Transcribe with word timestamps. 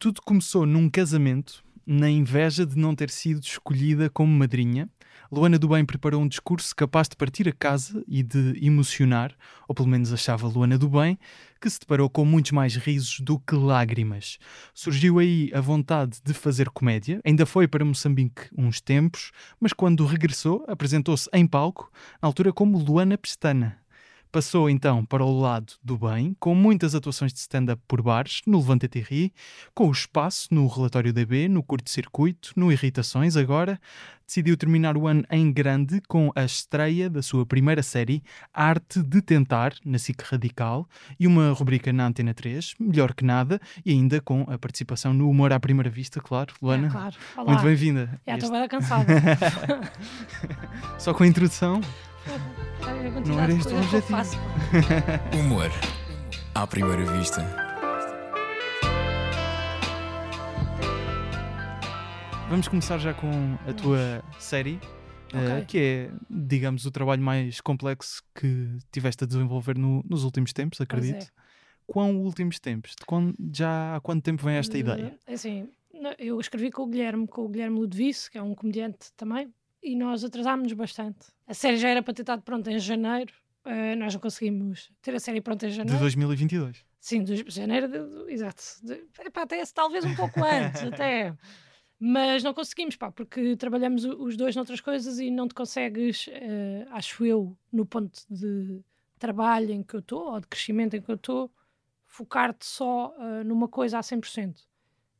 Tudo 0.00 0.22
começou 0.22 0.64
num 0.64 0.88
casamento, 0.88 1.62
na 1.86 2.08
inveja 2.08 2.64
de 2.64 2.74
não 2.74 2.94
ter 2.94 3.10
sido 3.10 3.42
escolhida 3.42 4.08
como 4.08 4.32
madrinha. 4.32 4.88
Luana 5.30 5.58
do 5.58 5.68
Bem 5.68 5.84
preparou 5.84 6.22
um 6.22 6.26
discurso 6.26 6.74
capaz 6.74 7.06
de 7.06 7.16
partir 7.16 7.46
a 7.46 7.52
casa 7.52 8.02
e 8.08 8.22
de 8.22 8.58
emocionar, 8.64 9.36
ou 9.68 9.74
pelo 9.74 9.88
menos 9.88 10.10
achava 10.10 10.48
Luana 10.48 10.78
do 10.78 10.88
Bem, 10.88 11.18
que 11.60 11.68
se 11.68 11.78
deparou 11.78 12.08
com 12.08 12.24
muitos 12.24 12.52
mais 12.52 12.76
risos 12.76 13.20
do 13.20 13.38
que 13.38 13.54
lágrimas. 13.54 14.38
Surgiu 14.72 15.18
aí 15.18 15.50
a 15.52 15.60
vontade 15.60 16.18
de 16.24 16.32
fazer 16.32 16.70
comédia, 16.70 17.20
ainda 17.22 17.44
foi 17.44 17.68
para 17.68 17.84
Moçambique 17.84 18.48
uns 18.56 18.80
tempos, 18.80 19.32
mas 19.60 19.74
quando 19.74 20.06
regressou, 20.06 20.64
apresentou-se 20.66 21.28
em 21.30 21.46
palco, 21.46 21.92
na 22.22 22.26
altura 22.26 22.54
como 22.54 22.78
Luana 22.78 23.18
Pestana. 23.18 23.76
Passou 24.32 24.70
então 24.70 25.04
para 25.04 25.24
o 25.24 25.40
lado 25.40 25.72
do 25.82 25.98
bem, 25.98 26.36
com 26.38 26.54
muitas 26.54 26.94
atuações 26.94 27.32
de 27.32 27.40
stand-up 27.40 27.82
por 27.88 28.00
bares, 28.00 28.42
no 28.46 28.58
Levante 28.58 28.86
Terri, 28.86 29.32
com 29.74 29.88
o 29.88 29.90
espaço 29.90 30.46
no 30.52 30.68
Relatório 30.68 31.12
DB, 31.12 31.48
no 31.48 31.64
Curto-Circuito, 31.64 32.52
no 32.54 32.70
Irritações 32.70 33.36
agora. 33.36 33.80
Decidiu 34.24 34.56
terminar 34.56 34.96
o 34.96 35.08
ano 35.08 35.24
em 35.32 35.50
grande 35.50 36.00
com 36.06 36.30
a 36.36 36.44
estreia 36.44 37.10
da 37.10 37.22
sua 37.22 37.44
primeira 37.44 37.82
série, 37.82 38.22
Arte 38.54 39.02
de 39.02 39.20
Tentar, 39.20 39.74
na 39.84 39.98
SIC 39.98 40.22
Radical, 40.22 40.86
e 41.18 41.26
uma 41.26 41.50
rubrica 41.50 41.92
na 41.92 42.06
Antena 42.06 42.32
3, 42.32 42.74
Melhor 42.78 43.12
que 43.12 43.24
Nada, 43.24 43.60
e 43.84 43.90
ainda 43.90 44.20
com 44.20 44.42
a 44.48 44.56
participação 44.56 45.12
no 45.12 45.28
Humor 45.28 45.52
à 45.52 45.58
Primeira 45.58 45.90
Vista, 45.90 46.20
claro. 46.20 46.54
Luana, 46.62 46.86
É, 46.86 46.90
claro. 46.90 47.16
Olá. 47.36 47.46
muito 47.46 47.64
bem-vinda. 47.64 48.20
Já 48.24 48.36
estou 48.36 48.52
bem 48.52 48.68
cansada. 48.68 49.12
Só 51.00 51.12
com 51.12 51.24
a 51.24 51.26
introdução. 51.26 51.80
É 52.86 53.20
Não 53.28 53.40
era 53.40 53.52
este 53.52 53.72
o 53.72 53.76
objetivo. 53.78 54.16
Humor 55.38 55.70
à 56.54 56.66
primeira 56.66 57.04
vista. 57.12 57.44
Vamos 62.48 62.66
começar 62.66 62.98
já 62.98 63.14
com 63.14 63.30
a 63.68 63.72
tua 63.72 64.24
série, 64.38 64.80
eh, 65.32 65.58
Ok. 65.58 65.64
que 65.66 65.78
é, 65.78 66.10
digamos, 66.28 66.84
o 66.84 66.90
trabalho 66.90 67.22
mais 67.22 67.60
complexo 67.60 68.22
que 68.34 68.76
tiveste 68.90 69.22
a 69.22 69.26
desenvolver 69.26 69.78
no- 69.78 70.04
nos 70.08 70.24
últimos 70.24 70.52
tempos, 70.52 70.78
Pois 70.78 70.88
acredito. 70.88 71.24
é. 71.24 71.40
Quão 71.86 72.16
últimos 72.16 72.58
tempos? 72.58 72.94
De 72.98 73.04
quando- 73.06 73.34
já 73.54 73.96
há 73.96 74.00
quanto 74.00 74.22
tempo 74.24 74.44
vem 74.44 74.56
esta 74.56 74.76
ideia? 74.76 75.16
É 75.26 75.34
assim, 75.34 75.68
eu 76.18 76.40
escrevi 76.40 76.70
com 76.72 76.82
o 76.82 76.86
Guilherme, 76.88 77.26
com 77.28 77.42
o 77.44 77.48
Guilherme 77.48 77.78
Ludovice, 77.78 78.28
que 78.30 78.38
é 78.38 78.42
um 78.42 78.54
comediante 78.54 79.12
também, 79.16 79.52
e 79.82 79.96
nós 79.96 80.22
atrasámos-nos 80.24 80.72
bastante. 80.74 81.26
A 81.46 81.54
série 81.54 81.76
já 81.76 81.88
era 81.88 82.02
para 82.02 82.14
ter 82.14 82.22
estado 82.22 82.42
pronta 82.42 82.70
em 82.70 82.78
janeiro, 82.78 83.32
eh, 83.64 83.94
nós 83.96 84.12
não 84.14 84.20
conseguimos 84.20 84.90
ter 85.02 85.14
a 85.14 85.20
série 85.20 85.40
pronta 85.40 85.66
em 85.66 85.70
De 85.70 85.76
janeiro. 85.76 85.98
2022. 86.00 86.84
Sim, 87.00 87.24
de 87.24 87.44
janeiro, 87.50 87.88
de, 87.88 87.98
de- 88.26 88.32
exato. 88.32 88.62
De, 88.82 88.92
epá, 89.24 89.42
até 89.42 89.62
talvez 89.74 90.04
um 90.04 90.14
pouco 90.14 90.42
antes, 90.44 90.82
até. 90.92 91.34
Mas 91.98 92.42
não 92.42 92.54
conseguimos, 92.54 92.96
pá, 92.96 93.10
porque 93.10 93.56
trabalhamos 93.56 94.04
os 94.04 94.36
dois 94.36 94.56
noutras 94.56 94.80
coisas 94.80 95.18
e 95.18 95.30
não 95.30 95.46
te 95.48 95.54
consegues, 95.54 96.28
eh, 96.30 96.86
acho 96.90 97.24
eu, 97.24 97.56
no 97.72 97.84
ponto 97.84 98.20
de 98.30 98.80
trabalho 99.18 99.70
em 99.72 99.82
que 99.82 99.94
eu 99.94 100.00
estou, 100.00 100.32
ou 100.32 100.40
de 100.40 100.46
crescimento 100.46 100.94
em 100.96 101.02
que 101.02 101.10
eu 101.10 101.14
estou, 101.16 101.50
focar-te 102.06 102.64
só 102.66 103.14
eh, 103.18 103.44
numa 103.44 103.68
coisa 103.68 103.98
a 103.98 104.02
100%. 104.02 104.60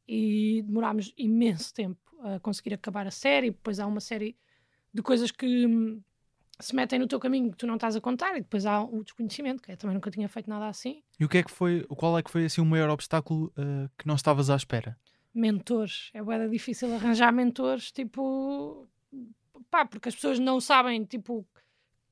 E 0.09 0.63
demorámos 0.67 1.13
imenso 1.17 1.73
tempo 1.73 2.01
a 2.23 2.41
conseguir 2.41 2.75
acabar 2.75 3.07
a 3.07 3.11
série. 3.11 3.51
Depois 3.51 3.79
há 3.79 3.87
uma 3.87 4.01
série 4.01 4.37
de 4.93 5.03
coisas 5.03 5.31
que 5.31 5.67
hum, 5.67 6.01
se 6.59 6.75
metem 6.75 6.99
no 6.99 7.07
teu 7.07 7.19
caminho 7.19 7.51
que 7.51 7.57
tu 7.57 7.67
não 7.67 7.75
estás 7.75 7.97
a 7.97 8.01
contar, 8.01 8.37
e 8.37 8.41
depois 8.41 8.67
há 8.67 8.83
o 8.83 9.03
desconhecimento, 9.03 9.63
que 9.63 9.73
eu 9.73 9.77
também 9.77 9.95
nunca 9.95 10.11
tinha 10.11 10.29
feito 10.29 10.49
nada 10.49 10.67
assim. 10.69 11.03
E 11.19 11.25
o 11.25 11.29
que 11.29 11.39
é 11.39 11.43
que 11.43 11.51
foi, 11.51 11.85
qual 11.89 12.19
é 12.19 12.23
que 12.23 12.31
foi 12.31 12.45
assim 12.45 12.61
o 12.61 12.67
maior 12.67 12.91
obstáculo 12.91 13.53
eh, 13.57 13.89
que 13.97 14.07
não 14.07 14.15
estavas 14.15 14.51
à 14.51 14.57
espera? 14.57 14.97
mentores. 15.35 16.11
É 16.13 16.23
bué 16.23 16.49
difícil 16.49 16.93
arranjar 16.95 17.33
mentores, 17.33 17.93
tipo, 17.93 18.89
pá, 19.71 19.85
porque 19.87 20.09
as 20.09 20.15
pessoas 20.15 20.39
não 20.39 20.61
sabem, 20.61 21.05
tipo, 21.05 21.47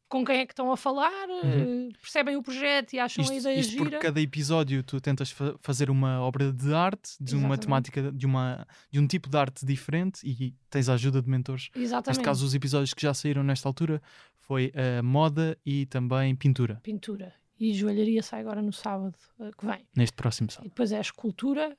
com 0.08 0.24
quem 0.24 0.38
é 0.40 0.46
que 0.46 0.52
estão 0.52 0.72
a 0.72 0.76
falar, 0.76 1.28
eh, 1.44 1.88
percebem 2.00 2.36
o 2.36 2.42
projeto 2.42 2.94
e 2.94 2.98
acham 2.98 3.22
a 3.24 3.28
Uhum. 3.28 3.34
Isto, 3.36 3.48
ideia 3.48 3.60
isto 3.60 3.70
gira. 3.72 3.82
porque 3.84 3.98
cada 3.98 4.20
episódio 4.20 4.82
tu 4.82 5.00
tentas 5.00 5.30
fa- 5.30 5.54
fazer 5.60 5.90
uma 5.90 6.20
obra 6.22 6.52
de 6.52 6.72
arte, 6.74 7.10
de 7.20 7.34
uma 7.34 7.40
Exatamente. 7.54 7.60
temática, 7.60 8.12
de, 8.12 8.26
uma, 8.26 8.66
de 8.90 8.98
um 8.98 9.06
tipo 9.06 9.28
de 9.28 9.36
arte 9.36 9.66
diferente 9.66 10.20
e 10.26 10.54
tens 10.70 10.88
a 10.88 10.94
ajuda 10.94 11.20
de 11.20 11.28
mentores. 11.28 11.68
Exatamente. 11.76 12.08
Neste 12.08 12.24
caso, 12.24 12.46
os 12.46 12.54
episódios 12.54 12.94
que 12.94 13.02
já 13.02 13.12
saíram 13.12 13.42
nesta 13.42 13.68
altura 13.68 14.00
foi 14.40 14.72
a 14.98 15.02
moda 15.02 15.58
e 15.64 15.84
também 15.86 16.34
pintura, 16.34 16.80
Pintura. 16.82 17.34
E 17.60 17.74
joalharia 17.74 18.22
sai 18.22 18.40
agora 18.40 18.62
no 18.62 18.72
sábado 18.72 19.14
eh, 19.40 19.50
que 19.58 19.66
vem. 19.66 19.84
neste 19.94 20.14
próximo 20.14 20.48
E 20.48 20.52
sábado. 20.52 20.68
depois 20.70 20.90
é 20.92 21.00
escultura, 21.00 21.76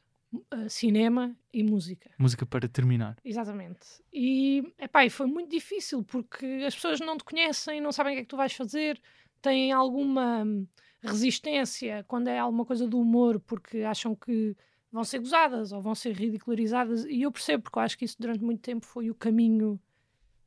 eh, 0.52 0.70
cinema 0.70 1.36
e 1.54 1.64
música. 1.64 2.12
Música 2.18 2.46
para 2.46 2.68
terminar. 2.68 3.18
Exatamente. 3.24 3.80
E, 4.14 4.64
epá, 4.78 5.06
e 5.06 5.10
foi 5.10 5.28
muito 5.28 5.50
difícil 5.50 6.04
porque 6.04 6.46
as 6.66 6.76
pessoas 6.76 7.00
não 7.00 7.18
te 7.18 7.24
conhecem, 7.24 7.82
não 7.82 7.92
sabem 7.92 8.14
o 8.14 8.16
que 8.16 8.20
é 8.22 8.24
que 8.24 8.30
tu 8.30 8.38
vais 8.38 8.54
fazer, 8.54 9.02
têm 9.42 9.72
alguma 9.72 10.44
hum, 10.44 10.68
resistência 11.02 12.04
quando 12.08 12.28
é 12.28 12.38
alguma 12.40 12.66
coisa 12.66 12.88
do 12.88 13.00
humor 13.00 13.40
porque 13.40 13.80
acham 13.80 14.16
que 14.16 14.56
vão 14.92 15.04
ser 15.04 15.20
gozadas 15.20 15.72
ou 15.72 15.82
vão 15.82 15.94
ser 15.96 16.14
ridicularizadas. 16.16 17.06
E 17.06 17.22
eu 17.22 17.32
percebo, 17.32 17.64
porque 17.64 17.78
eu 17.80 17.84
acho 17.84 17.98
que 17.98 18.06
isso 18.06 18.16
durante 18.20 18.44
muito 18.44 18.62
tempo 18.62 18.86
foi 18.86 19.10
o 19.10 19.16
caminho 19.16 19.80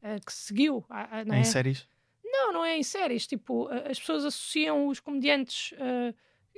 eh, 0.02 0.18
que 0.24 0.32
se 0.32 0.42
seguiu. 0.46 0.84
não 1.26 1.34
Em 1.34 1.40
é? 1.40 1.44
séries. 1.44 1.86
Não, 2.24 2.52
não 2.52 2.64
é 2.64 2.76
em 2.76 2.82
séries. 2.82 3.26
Tipo, 3.26 3.68
as 3.68 3.98
pessoas 3.98 4.24
associam 4.24 4.88
os 4.88 4.98
comediantes, 5.00 5.74
eh, 5.78 6.14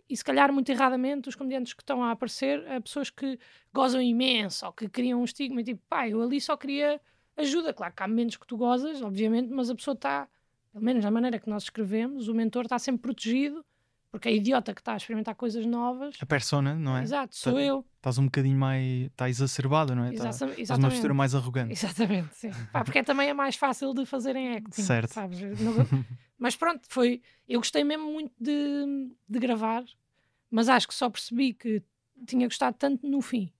e 0.08 0.16
se 0.16 0.24
calhar 0.24 0.52
muito 0.52 0.70
erradamente, 0.70 1.28
os 1.28 1.34
comediantes 1.34 1.72
que 1.72 1.82
estão 1.82 2.02
a 2.02 2.10
aparecer 2.10 2.66
a 2.70 2.80
pessoas 2.80 3.10
que 3.10 3.38
gozam 3.72 4.00
imenso 4.02 4.66
ou 4.66 4.72
que 4.72 4.88
criam 4.88 5.20
um 5.20 5.24
estigma. 5.24 5.62
Tipo, 5.62 5.80
pá, 5.88 6.08
eu 6.08 6.20
ali 6.22 6.40
só 6.40 6.56
queria 6.56 7.00
ajuda. 7.36 7.72
Claro 7.72 7.92
que 7.94 8.02
há 8.02 8.08
momentos 8.08 8.36
que 8.36 8.46
tu 8.46 8.56
gozas, 8.56 9.00
obviamente, 9.02 9.50
mas 9.50 9.70
a 9.70 9.74
pessoa 9.74 9.94
está, 9.94 10.28
pelo 10.72 10.84
menos 10.84 11.02
da 11.04 11.10
maneira 11.10 11.38
que 11.38 11.48
nós 11.48 11.64
escrevemos, 11.64 12.28
o 12.28 12.34
mentor 12.34 12.64
está 12.64 12.78
sempre 12.78 13.02
protegido, 13.02 13.64
porque 14.12 14.28
é 14.28 14.34
idiota 14.34 14.72
que 14.72 14.80
está 14.80 14.92
a 14.92 14.96
experimentar 14.96 15.34
coisas 15.34 15.66
novas. 15.66 16.14
A 16.20 16.26
persona, 16.26 16.74
não 16.74 16.96
é? 16.96 17.02
Exato, 17.02 17.34
sou 17.34 17.54
Tá- 17.54 17.60
eu. 17.62 17.84
Estás 17.96 18.18
um 18.18 18.26
bocadinho 18.26 18.56
mais. 18.58 19.06
Está 19.06 19.28
exacerbada, 19.28 19.94
não 19.94 20.04
é? 20.04 20.08
Tá- 20.08 20.14
Exata- 20.14 20.28
Estás 20.30 20.50
uma 20.52 20.60
exatamente. 20.60 20.90
postura 20.92 21.14
mais 21.14 21.34
arrogante. 21.34 21.72
Exatamente, 21.72 22.34
sim. 22.36 22.50
Pá, 22.70 22.84
porque 22.84 22.98
é 22.98 23.02
também 23.02 23.28
é 23.30 23.34
mais 23.34 23.56
fácil 23.56 23.92
de 23.94 24.04
fazer 24.06 24.36
em 24.36 24.54
acting, 24.56 24.82
Certo. 24.82 25.10
sabes? 25.14 25.40
Não- 25.40 25.74
Mas 26.44 26.54
pronto, 26.54 26.82
foi. 26.90 27.22
Eu 27.48 27.58
gostei 27.58 27.82
mesmo 27.82 28.04
muito 28.12 28.30
de, 28.38 29.08
de 29.26 29.38
gravar, 29.38 29.82
mas 30.50 30.68
acho 30.68 30.86
que 30.86 30.94
só 30.94 31.08
percebi 31.08 31.54
que 31.54 31.82
tinha 32.26 32.46
gostado 32.46 32.76
tanto 32.78 33.08
no 33.08 33.22
fim. 33.22 33.50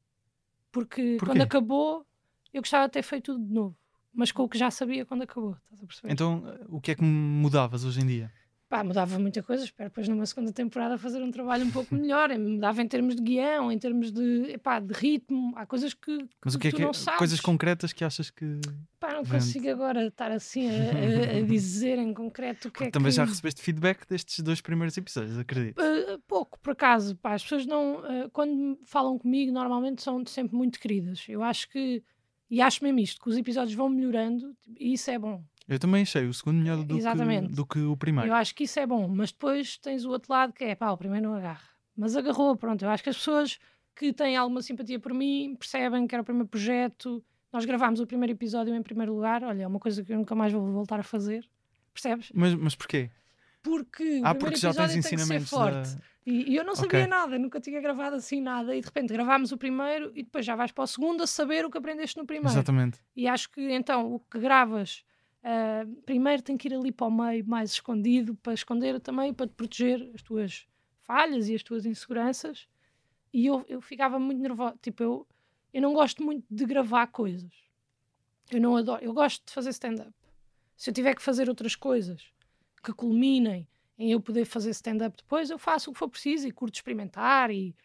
Porque 0.70 1.16
Porquê? 1.16 1.24
quando 1.24 1.40
acabou, 1.40 2.06
eu 2.52 2.60
gostava 2.60 2.86
de 2.86 2.92
ter 2.92 3.02
feito 3.02 3.32
tudo 3.32 3.42
de 3.42 3.54
novo. 3.54 3.74
Mas 4.12 4.30
com 4.30 4.42
o 4.42 4.48
que 4.50 4.58
já 4.58 4.70
sabia 4.70 5.06
quando 5.06 5.22
acabou, 5.22 5.56
estás 5.64 5.82
a 5.82 5.86
perceber? 5.86 6.12
Então, 6.12 6.44
o 6.68 6.78
que 6.78 6.90
é 6.90 6.94
que 6.94 7.02
mudavas 7.02 7.86
hoje 7.86 8.02
em 8.02 8.06
dia? 8.06 8.30
Pá, 8.74 8.82
mudava 8.82 9.20
muita 9.20 9.40
coisa. 9.40 9.62
Espero 9.62 9.88
depois 9.88 10.08
numa 10.08 10.26
segunda 10.26 10.52
temporada 10.52 10.98
fazer 10.98 11.22
um 11.22 11.30
trabalho 11.30 11.64
um 11.64 11.70
pouco 11.70 11.94
melhor. 11.94 12.36
Mudava 12.36 12.82
em 12.82 12.88
termos 12.88 13.14
de 13.14 13.22
guião, 13.22 13.70
em 13.70 13.78
termos 13.78 14.10
de, 14.10 14.50
epá, 14.50 14.80
de 14.80 14.92
ritmo. 14.92 15.52
Há 15.54 15.64
coisas 15.64 15.94
que, 15.94 16.18
que 16.18 16.28
Mas 16.44 16.56
o 16.56 16.58
que 16.58 16.66
é 16.66 16.72
que 16.72 16.82
não 16.82 16.92
sabes. 16.92 17.18
coisas 17.18 17.40
concretas 17.40 17.92
que 17.92 18.02
achas 18.04 18.30
que 18.30 18.58
Pá, 18.98 19.12
não 19.12 19.24
consigo 19.24 19.70
agora 19.70 20.08
estar 20.08 20.32
assim 20.32 20.66
a, 20.68 20.72
a- 20.72 21.38
a 21.38 21.42
dizer 21.46 21.98
em 22.00 22.12
concreto 22.12 22.66
o 22.66 22.70
que 22.72 22.82
é 22.82 22.90
também 22.90 23.12
que... 23.12 23.16
já 23.16 23.24
recebeste 23.24 23.62
feedback 23.62 24.08
destes 24.08 24.40
dois 24.40 24.60
primeiros 24.60 24.96
episódios, 24.96 25.38
acredito. 25.38 25.78
Uh, 25.80 26.18
pouco, 26.26 26.58
por 26.58 26.72
acaso. 26.72 27.14
Pá, 27.14 27.34
as 27.34 27.44
pessoas 27.44 27.66
não... 27.66 27.98
uh, 28.00 28.28
quando 28.32 28.76
falam 28.84 29.16
comigo, 29.16 29.52
normalmente 29.52 30.02
são 30.02 30.26
sempre 30.26 30.56
muito 30.56 30.80
queridas. 30.80 31.24
Eu 31.28 31.44
acho 31.44 31.68
que... 31.68 32.02
E 32.50 32.60
acho 32.60 32.82
mesmo 32.82 32.98
isto, 32.98 33.20
que 33.22 33.28
os 33.28 33.36
episódios 33.36 33.74
vão 33.74 33.88
melhorando 33.88 34.54
e 34.78 34.92
isso 34.94 35.10
é 35.10 35.18
bom. 35.18 35.42
Eu 35.66 35.78
também 35.78 36.02
achei 36.02 36.26
o 36.26 36.34
segundo 36.34 36.58
melhor 36.58 36.76
do, 36.78 36.94
que, 36.94 37.00
Exatamente. 37.00 37.54
do 37.54 37.64
que 37.66 37.78
o 37.80 37.97
primeiro. 37.97 38.28
Eu 38.30 38.34
acho 38.34 38.54
que 38.54 38.64
isso 38.64 38.78
é 38.78 38.86
bom. 38.86 39.08
Mas 39.08 39.32
depois 39.32 39.78
tens 39.78 40.04
o 40.04 40.10
outro 40.10 40.32
lado 40.32 40.52
que 40.52 40.62
é, 40.64 40.75
pá, 40.75 40.91
o 40.91 40.97
primeiro 40.97 41.28
não 41.28 41.34
agarra. 41.36 41.62
Mas 41.97 42.16
agarrou, 42.16 42.54
pronto. 42.56 42.84
Eu 42.84 42.91
acho 42.91 43.02
que 43.02 43.08
as 43.10 43.16
pessoas 43.16 43.58
que 43.97 44.12
têm 44.12 44.36
alguma 44.36 44.60
simpatia 44.60 44.98
por 45.00 45.14
mim 45.14 45.56
percebem 45.58 46.06
que 46.06 46.14
era 46.14 46.20
o 46.22 46.25
primeiro 46.25 46.49
projeto. 46.49 47.25
Nós 47.52 47.64
gravámos 47.64 48.00
o 48.00 48.06
primeiro 48.06 48.32
episódio 48.32 48.75
em 48.75 48.82
primeiro 48.82 49.14
lugar. 49.14 49.43
Olha, 49.44 49.62
é 49.62 49.66
uma 49.66 49.78
coisa 49.78 50.05
que 50.05 50.12
eu 50.12 50.19
nunca 50.19 50.34
mais 50.34 50.52
vou 50.52 50.70
voltar 50.70 51.00
a 51.00 51.05
fazer. 51.05 51.49
Percebes? 51.94 52.31
Mas, 52.34 52.55
mas 52.55 52.75
porquê? 52.75 53.11
Porque 53.62 54.02
o 54.02 54.26
Ah, 54.26 54.34
primeiro 54.34 54.38
porque 54.40 54.56
já 54.56 54.69
tens 54.75 54.90
episódio 54.90 54.93
tem 54.93 55.02
que 55.02 55.08
ser 55.08 55.14
ensinamentos 55.14 55.49
forte. 55.50 55.94
da... 55.96 56.02
E, 56.26 56.52
e 56.52 56.56
eu 56.56 56.64
não 56.64 56.75
sabia 56.75 57.00
Ok. 57.00 57.06
nada, 57.06 57.38
nunca 57.38 57.61
tinha 57.61 57.81
gravado 57.81 58.16
assim 58.16 58.40
nada. 58.40 58.75
E 58.76 58.81
de 58.81 58.87
repente 58.87 59.12
gravámos 59.12 59.52
o 59.52 59.56
primeiro 59.58 60.11
e 60.14 60.22
depois 60.22 60.44
já 60.44 60.56
vais 60.56 60.72
para 60.72 60.84
o 60.84 60.87
segundo 60.87 61.22
a 61.22 61.26
saber 61.26 61.64
o 61.64 61.70
que 61.70 61.78
aprendeste 61.78 62.16
no 62.19 62.26
primeiro. 62.26 62.50
Exatamente. 62.52 62.99
E 63.16 63.26
acho 63.28 63.50
que 63.50 63.61
então 63.72 64.12
o 64.12 64.19
que 64.20 64.38
gravas 64.38 65.05
ah, 65.46 65.87
primeiro 66.06 66.43
tem 66.43 66.56
que 66.56 66.69
ir 66.69 66.75
ali 66.75 66.91
para 66.91 67.06
o 67.06 67.11
meio, 67.11 67.46
mais 67.46 67.73
escondido, 67.73 68.35
para 68.37 68.55
esconder 68.55 68.99
também, 68.99 69.35
para 69.35 69.46
te 69.46 69.52
proteger 69.52 70.11
as 70.14 70.23
tuas 70.23 70.67
falhas 71.02 71.50
e 71.50 71.55
as 71.55 71.62
tuas 71.62 71.85
inseguranças. 71.85 72.67
E 73.31 73.46
eu, 73.46 73.62
eu 73.69 73.82
ficava 73.82 74.19
muito 74.19 74.41
nervosa. 74.41 74.75
Tipo, 74.81 75.02
eu, 75.02 75.26
eu 75.73 75.82
não 75.82 75.93
gosto 75.93 76.23
muito 76.23 76.46
de 76.50 76.64
gravar 76.64 77.08
coisas. 77.08 77.52
Eu 78.50 78.61
não 78.61 78.75
adoro. 78.75 79.05
Eu 79.05 79.12
gosto 79.12 79.44
de 79.46 79.52
fazer 79.52 79.69
stand-up. 79.70 80.12
Se 80.76 80.88
eu 80.88 80.94
tiver 80.94 81.14
que 81.14 81.23
fazer 81.23 81.49
outras 81.49 81.76
coisas 81.76 82.25
que 82.82 82.93
culminem 82.93 83.69
em 83.99 84.12
eu 84.12 84.20
poder 84.20 84.47
fazer 84.47 84.70
stand-up 84.70 85.14
depois, 85.17 85.50
eu 85.50 85.58
faço 85.58 85.90
o 85.90 85.93
que 85.93 85.99
for 85.99 86.08
preciso 86.08 86.49
e 86.49 86.52
curto 86.52 86.76
experimentar 86.76 87.50
e 87.50 87.76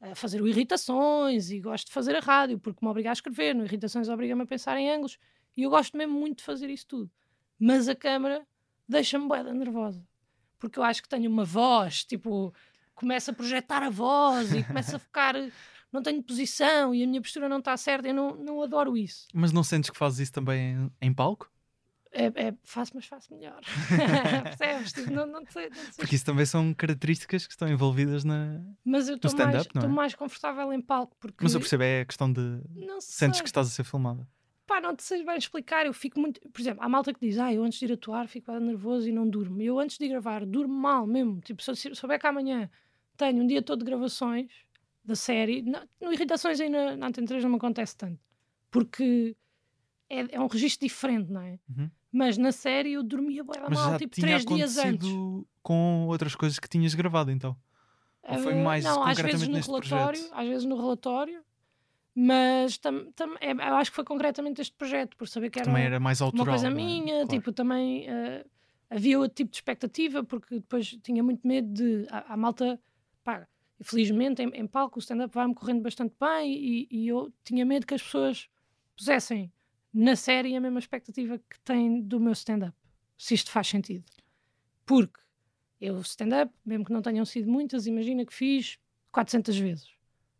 a 0.00 0.14
fazer 0.14 0.42
o 0.42 0.48
Irritações 0.48 1.50
e 1.50 1.60
gosto 1.60 1.86
de 1.86 1.92
fazer 1.92 2.14
a 2.14 2.20
rádio 2.20 2.58
porque 2.58 2.84
me 2.84 2.90
obriga 2.90 3.08
a 3.08 3.12
escrever. 3.12 3.54
No 3.54 3.64
Irritações 3.64 4.08
obriga-me 4.08 4.42
a 4.42 4.46
pensar 4.46 4.76
em 4.76 4.90
ângulos 4.90 5.18
e 5.56 5.62
eu 5.62 5.70
gosto 5.70 5.96
mesmo 5.96 6.14
muito 6.18 6.38
de 6.38 6.44
fazer 6.44 6.70
isso 6.70 6.86
tudo. 6.86 7.10
Mas 7.58 7.88
a 7.88 7.94
câmara 7.94 8.46
deixa-me 8.88 9.28
boeda 9.28 9.52
nervosa 9.52 10.04
porque 10.60 10.78
eu 10.78 10.84
acho 10.84 11.02
que 11.02 11.08
tenho 11.08 11.28
uma 11.28 11.44
voz, 11.44 12.04
tipo, 12.04 12.54
começa 12.94 13.32
a 13.32 13.34
projetar 13.34 13.82
a 13.82 13.90
voz 13.90 14.52
e 14.52 14.62
começa 14.62 14.96
a 14.96 14.98
ficar. 15.00 15.34
Não 15.90 16.02
tenho 16.02 16.22
posição 16.22 16.94
e 16.94 17.02
a 17.02 17.06
minha 17.06 17.20
postura 17.20 17.48
não 17.48 17.58
está 17.58 17.76
certa. 17.76 18.06
Eu 18.06 18.14
não, 18.14 18.36
não 18.36 18.62
adoro 18.62 18.96
isso. 18.96 19.26
Mas 19.34 19.50
não 19.50 19.64
sentes 19.64 19.90
que 19.90 19.96
fazes 19.96 20.20
isso 20.20 20.32
também 20.32 20.88
em, 21.00 21.12
palco? 21.12 21.50
É, 22.12 22.26
é, 22.26 22.54
faço, 22.62 22.92
mas 22.94 23.06
faço 23.06 23.34
melhor. 23.34 23.60
Percebes? 24.44 24.92
Tipo, 24.92 25.10
não, 25.10 25.26
não, 25.26 25.44
sei, 25.46 25.68
não 25.68 25.76
sei. 25.76 25.92
Porque 25.96 26.14
isso 26.14 26.24
também 26.24 26.46
são 26.46 26.72
características 26.74 27.44
que 27.44 27.52
estão 27.52 27.66
envolvidas 27.68 28.22
na. 28.22 28.60
Mas 28.84 29.08
eu 29.08 29.16
estou 29.16 29.32
mais, 29.36 29.66
é? 29.66 29.86
mais 29.88 30.14
confortável 30.14 30.72
em 30.72 30.80
palco. 30.80 31.16
Porque... 31.18 31.42
Mas 31.42 31.54
eu 31.54 31.60
percebo, 31.60 31.82
é 31.82 32.02
a 32.02 32.04
questão 32.04 32.32
de. 32.32 32.40
Não 32.74 33.00
Sentes 33.00 33.38
sei. 33.38 33.42
que 33.42 33.48
estás 33.48 33.66
a 33.66 33.70
ser 33.70 33.82
filmada. 33.82 34.28
Pá, 34.70 34.80
não 34.80 34.94
te 34.94 35.02
sei 35.02 35.24
bem 35.24 35.36
explicar. 35.36 35.84
Eu 35.84 35.92
fico 35.92 36.20
muito. 36.20 36.40
Por 36.48 36.60
exemplo, 36.60 36.80
há 36.84 36.88
malta 36.88 37.12
que 37.12 37.18
diz: 37.18 37.38
Ah, 37.38 37.52
eu 37.52 37.64
antes 37.64 37.78
de 37.80 37.86
ir 37.86 37.92
atuar 37.92 38.28
fico 38.28 38.52
nervoso 38.60 39.08
e 39.08 39.12
não 39.12 39.28
durmo. 39.28 39.60
Eu 39.60 39.80
antes 39.80 39.98
de 39.98 40.06
gravar 40.06 40.46
durmo 40.46 40.72
mal 40.72 41.06
mesmo. 41.08 41.40
Tipo, 41.40 41.60
se 41.74 41.92
souber 41.96 42.20
que 42.20 42.26
amanhã 42.28 42.70
tenho 43.16 43.42
um 43.42 43.46
dia 43.48 43.60
todo 43.62 43.80
de 43.80 43.84
gravações 43.84 44.48
da 45.04 45.16
série, 45.16 45.62
no, 45.62 45.80
no 46.00 46.12
Irritações 46.12 46.60
aí 46.60 46.68
na, 46.68 46.96
na 46.96 47.08
Antena 47.08 47.26
3 47.26 47.42
não 47.42 47.50
me 47.50 47.56
acontece 47.56 47.96
tanto. 47.96 48.20
Porque 48.70 49.36
é, 50.08 50.36
é 50.36 50.40
um 50.40 50.46
registro 50.46 50.86
diferente, 50.86 51.32
não 51.32 51.40
é? 51.42 51.58
Uhum. 51.68 51.90
Mas 52.12 52.38
na 52.38 52.52
série 52.52 52.92
eu 52.92 53.02
dormia 53.02 53.42
bem 53.42 53.60
mal, 53.70 53.98
tipo 53.98 54.20
três 54.20 54.44
dias 54.44 54.76
antes. 54.78 55.08
com 55.62 56.06
outras 56.06 56.36
coisas 56.36 56.58
que 56.60 56.68
tinhas 56.68 56.94
gravado, 56.94 57.30
então? 57.32 57.56
Ou 58.22 58.38
foi 58.38 58.52
Eh, 58.52 58.62
mais 58.62 58.84
não, 58.84 59.02
às 59.02 59.18
vezes 59.18 59.48
no 59.48 59.58
relatório, 59.58 60.18
projeto? 60.20 60.34
às 60.40 60.48
vezes 60.48 60.64
no 60.64 60.76
relatório, 60.76 61.42
mas 62.14 62.76
tam, 62.78 63.10
tam, 63.12 63.34
é, 63.40 63.52
eu 63.52 63.76
acho 63.76 63.90
que 63.90 63.94
foi 63.96 64.04
concretamente 64.04 64.60
este 64.60 64.74
projeto, 64.76 65.16
por 65.16 65.28
saber 65.28 65.50
que 65.50 65.58
era, 65.58 65.66
Também 65.66 65.84
era 65.84 66.00
mais 66.00 66.20
uma 66.20 66.26
autoral. 66.26 66.46
coisa 66.46 66.70
não 66.70 66.78
é? 66.78 66.82
minha, 66.84 67.14
Claro. 67.14 67.28
tipo, 67.28 67.52
também 67.52 68.08
eh, 68.08 68.44
havia 68.88 69.18
outro 69.18 69.34
tipo 69.36 69.50
de 69.50 69.56
expectativa, 69.56 70.22
porque 70.24 70.56
depois 70.56 70.98
tinha 71.02 71.22
muito 71.22 71.46
medo 71.46 71.72
de 71.72 72.06
a, 72.10 72.34
a 72.34 72.36
malta, 72.36 72.80
pá, 73.22 73.46
felizmente 73.82 74.42
em, 74.42 74.48
em 74.54 74.66
palco 74.66 74.98
o 74.98 75.00
stand-up 75.00 75.34
vai-me 75.34 75.54
correndo 75.54 75.82
bastante 75.82 76.14
bem 76.20 76.52
e, 76.52 76.88
e 76.90 77.08
eu 77.08 77.32
tinha 77.44 77.64
medo 77.64 77.86
que 77.86 77.94
as 77.94 78.02
pessoas 78.02 78.48
pusessem 78.96 79.50
na 79.92 80.14
série 80.16 80.54
a 80.54 80.60
mesma 80.60 80.78
expectativa 80.78 81.38
que 81.38 81.58
têm 81.60 82.00
do 82.02 82.20
meu 82.20 82.32
stand-up, 82.32 82.76
se 83.16 83.34
isto 83.34 83.50
faz 83.50 83.68
sentido. 83.68 84.04
Porque 84.84 85.18
eu 85.80 85.98
stand-up, 86.00 86.52
mesmo 86.66 86.84
que 86.84 86.92
não 86.92 87.00
tenham 87.00 87.24
sido 87.24 87.50
muitas, 87.50 87.86
imagina 87.86 88.26
que 88.26 88.34
fiz 88.34 88.78
400 89.12 89.56
vezes. 89.56 89.88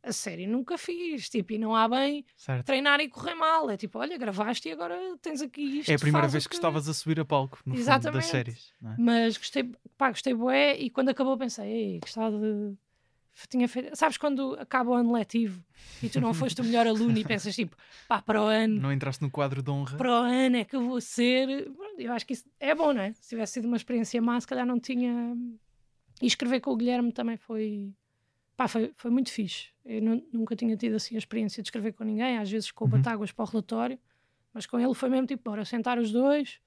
A 0.02 0.12
série 0.12 0.46
nunca 0.46 0.78
fiz, 0.78 1.28
tipo, 1.28 1.52
e 1.52 1.58
não 1.58 1.76
há 1.76 1.86
bem 1.86 2.24
Certo. 2.34 2.64
treinar 2.64 3.00
e 3.00 3.08
correr 3.08 3.34
mal. 3.34 3.68
É 3.70 3.76
tipo, 3.76 3.98
olha, 3.98 4.16
gravaste 4.16 4.68
e 4.68 4.72
agora 4.72 4.98
tens 5.20 5.42
aqui 5.42 5.80
isto. 5.80 5.90
É 5.90 5.94
a 5.94 5.98
primeira 5.98 6.26
vez 6.26 6.46
que 6.46 6.54
estavas 6.54 6.88
a 6.88 6.94
subir 6.94 7.20
a 7.20 7.24
palco, 7.24 7.58
no 7.66 7.74
fundo, 7.74 7.80
Exatamente. 7.82 8.14
das 8.22 8.26
séries. 8.26 8.72
é? 8.82 8.94
Mas 8.98 9.36
gostei, 9.36 9.70
pá, 9.98 10.08
gostei 10.08 10.32
bué 10.32 10.76
e 10.78 10.88
quando 10.88 11.10
acabou 11.10 11.36
pensei, 11.36 11.66
ei, 11.70 11.98
gostava 12.00 12.38
de... 12.38 12.74
Tinha 13.48 13.66
feito... 13.68 13.94
Sabes 13.96 14.16
quando 14.18 14.54
acaba 14.58 14.90
o 14.90 14.94
ano 14.94 15.12
letivo 15.12 15.62
e 16.02 16.08
tu 16.08 16.20
não 16.20 16.34
foste 16.34 16.60
o 16.60 16.64
melhor 16.64 16.86
aluno 16.86 17.16
e 17.16 17.24
pensas 17.24 17.54
tipo, 17.54 17.76
pá, 18.08 18.20
para 18.20 18.42
o 18.42 18.46
ano, 18.46 18.80
Não 18.80 18.92
entraste 18.92 19.22
no 19.22 19.30
quadro 19.30 19.62
de 19.62 19.70
honra. 19.70 19.96
para 19.96 20.10
o 20.10 20.24
ano 20.24 20.56
é 20.56 20.64
que 20.64 20.76
eu 20.76 20.82
vou 20.82 21.00
ser... 21.00 21.70
Eu 21.98 22.12
acho 22.12 22.26
que 22.26 22.32
isso 22.34 22.44
é 22.58 22.74
bom, 22.74 22.92
não 22.92 23.02
é? 23.02 23.12
Se 23.14 23.28
tivesse 23.30 23.54
sido 23.54 23.66
uma 23.66 23.76
experiência 23.76 24.20
má, 24.20 24.40
se 24.40 24.46
calhar 24.46 24.66
não 24.66 24.80
tinha... 24.80 25.34
E 26.20 26.26
escrever 26.26 26.60
com 26.60 26.70
o 26.72 26.76
Guilherme 26.76 27.12
também 27.12 27.36
foi... 27.36 27.92
Pá, 28.60 28.68
foi, 28.68 28.92
foi 28.94 29.10
muito 29.10 29.32
fixe. 29.32 29.68
Eu 29.86 30.02
nu- 30.02 30.22
nunca 30.30 30.54
tinha 30.54 30.76
tido 30.76 30.94
assim 30.94 31.14
a 31.14 31.18
experiência 31.18 31.62
de 31.62 31.68
escrever 31.68 31.94
com 31.94 32.04
ninguém, 32.04 32.36
às 32.36 32.50
vezes 32.50 32.70
com 32.70 32.84
o 32.84 32.88
Uhum. 32.88 32.98
Batáguas 32.98 33.32
para 33.32 33.42
o 33.42 33.48
relatório, 33.48 33.98
mas 34.52 34.66
com 34.66 34.78
ele 34.78 34.92
foi 34.92 35.08
mesmo 35.08 35.26
tipo, 35.26 35.42
bora 35.50 35.64
sentar 35.64 35.98
os 35.98 36.12
dois 36.12 36.60